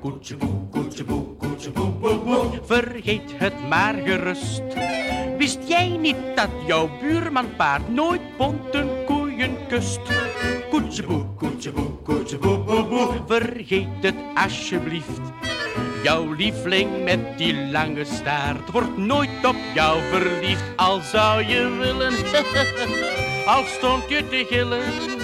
Koetje 0.00 0.36
boe, 0.36 0.50
koetje 0.70 1.04
boe, 1.04 1.36
koetje 1.38 1.70
boe, 1.70 1.90
boe, 2.00 2.18
boe. 2.18 2.60
Vergeet 2.66 3.32
het 3.36 3.68
maar 3.68 3.94
gerust. 3.94 4.62
Wist 5.38 5.58
jij 5.66 5.88
niet 5.88 6.16
dat 6.34 6.50
jouw 6.66 6.90
buurman 7.00 7.56
paard 7.56 7.88
nooit 7.88 8.36
bonte 8.36 8.86
koeien 9.06 9.56
kust? 9.68 10.00
Koetje 10.70 11.02
boe, 11.02 11.24
koetje 11.36 11.72
boe, 11.72 11.90
koetje 12.02 12.38
boe, 12.38 12.58
boe, 12.58 12.84
boe. 12.84 13.08
Vergeet 13.26 14.00
het 14.00 14.18
alsjeblieft. 14.34 15.20
Jouw 16.02 16.32
lieveling 16.32 17.04
met 17.04 17.38
die 17.38 17.70
lange 17.70 18.04
staart 18.04 18.70
wordt 18.70 18.96
nooit 18.96 19.46
op 19.46 19.56
jou 19.74 20.00
verliefd. 20.10 20.64
Al 20.76 21.00
zou 21.00 21.44
je 21.46 21.76
willen, 21.78 22.14
al 23.54 23.64
stond 23.64 24.08
je 24.08 24.28
te 24.28 24.44
gillen. 24.48 25.21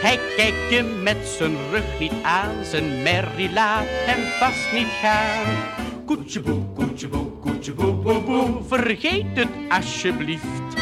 Hij 0.00 0.18
kijkt 0.36 0.70
je 0.70 0.82
met 1.02 1.26
zijn 1.38 1.56
rug 1.70 1.98
niet 1.98 2.12
aan, 2.22 2.64
zijn 2.64 3.02
merrie 3.02 3.52
laat 3.52 3.84
hem 3.86 4.24
vast 4.38 4.72
niet 4.72 4.92
gaan. 5.02 5.56
Koetje 6.04 6.40
boe, 6.40 6.62
koetje 6.74 7.08
boe, 7.08 7.26
koetje 7.40 7.72
boe, 7.72 7.92
boe, 7.92 8.20
boe, 8.20 8.62
vergeet 8.66 9.26
het 9.34 9.48
alsjeblieft. 9.68 10.74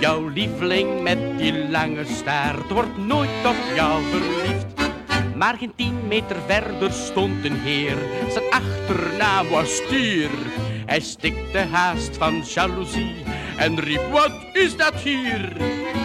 Jouw 0.00 0.28
lieveling 0.28 1.02
met 1.02 1.38
die 1.38 1.68
lange 1.68 2.04
staart 2.04 2.70
wordt 2.70 2.96
nooit 2.96 3.46
op 3.46 3.74
jou 3.74 4.02
verliefd. 4.10 4.66
Maar 5.36 5.56
geen 5.58 5.72
tien 5.76 6.06
meter 6.08 6.36
verder 6.46 6.92
stond 6.92 7.44
een 7.44 7.60
heer, 7.60 7.96
zijn 8.30 8.50
achternaam 8.50 9.48
was 9.48 9.76
Stier. 9.76 10.30
Hij 10.86 11.00
stikte 11.00 11.58
haast 11.58 12.16
van 12.16 12.42
jaloezie 12.54 13.14
en 13.62 13.80
riep, 13.80 14.10
wat 14.10 14.32
is 14.52 14.76
dat 14.76 14.94
hier? 14.94 15.52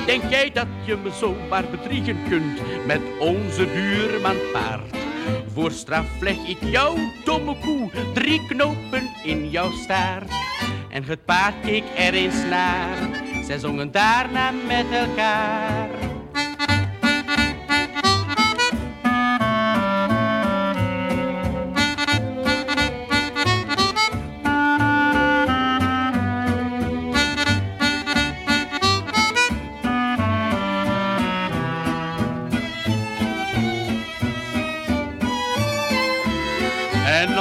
Denk 0.06 0.24
jij 0.30 0.52
dat 0.52 0.68
je 0.86 0.96
me 0.96 1.12
zomaar 1.12 1.64
bedriegen 1.70 2.18
kunt 2.30 2.86
met 2.86 3.02
onze 3.20 3.66
buurman 3.66 4.36
paard? 4.54 4.96
Voor 5.54 5.72
straf 5.72 6.06
leg 6.20 6.48
ik 6.48 6.58
jou, 6.62 7.00
domme 7.24 7.56
koe, 7.60 7.90
drie 8.14 8.46
knopen 8.48 9.10
in 9.24 9.50
jouw 9.50 9.72
staart. 9.72 10.32
En 10.90 11.04
het 11.04 11.26
paard 11.26 11.56
keek 11.62 11.84
er 11.96 12.14
eens 12.14 12.44
naar, 12.50 12.98
zij 13.44 13.58
zongen 13.58 13.92
daarna 13.92 14.52
met 14.52 14.86
elkaar. 14.92 15.90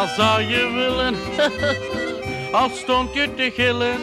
Dan 0.06 0.14
zou 0.14 0.42
je 0.42 0.70
willen, 0.72 1.14
al 2.60 2.68
stond 2.68 3.14
je 3.14 3.34
te 3.34 3.52
gillen. 3.54 4.00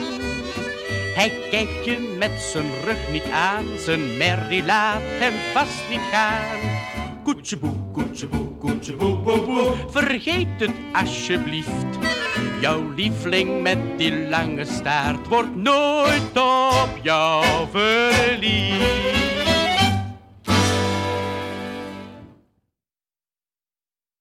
Hij 1.16 1.32
kijkt 1.52 1.86
je 1.86 2.16
met 2.18 2.32
zijn 2.52 2.66
rug 2.86 3.12
niet 3.12 3.30
aan, 3.34 3.66
zijn 3.78 4.18
merrie 4.18 4.66
laat 4.66 5.02
hem 5.02 5.34
vast 5.54 5.90
niet 5.90 6.02
gaan. 6.12 6.60
Koetje 7.24 7.58
boe, 7.58 7.76
koetje 7.92 8.28
boe, 8.28 8.48
koetje 8.58 8.94
boe, 8.94 9.16
boe, 9.18 9.42
boe, 9.42 9.74
vergeet 9.90 10.48
het 10.58 10.76
alsjeblieft. 10.94 11.98
Jouw 12.62 12.94
lieveling 12.96 13.62
met 13.62 13.98
die 13.98 14.28
lange 14.30 14.66
staart 14.66 15.28
wordt 15.28 15.56
nooit 15.56 16.38
op 16.38 17.00
jou 17.02 17.46
verliefd. 17.72 19.33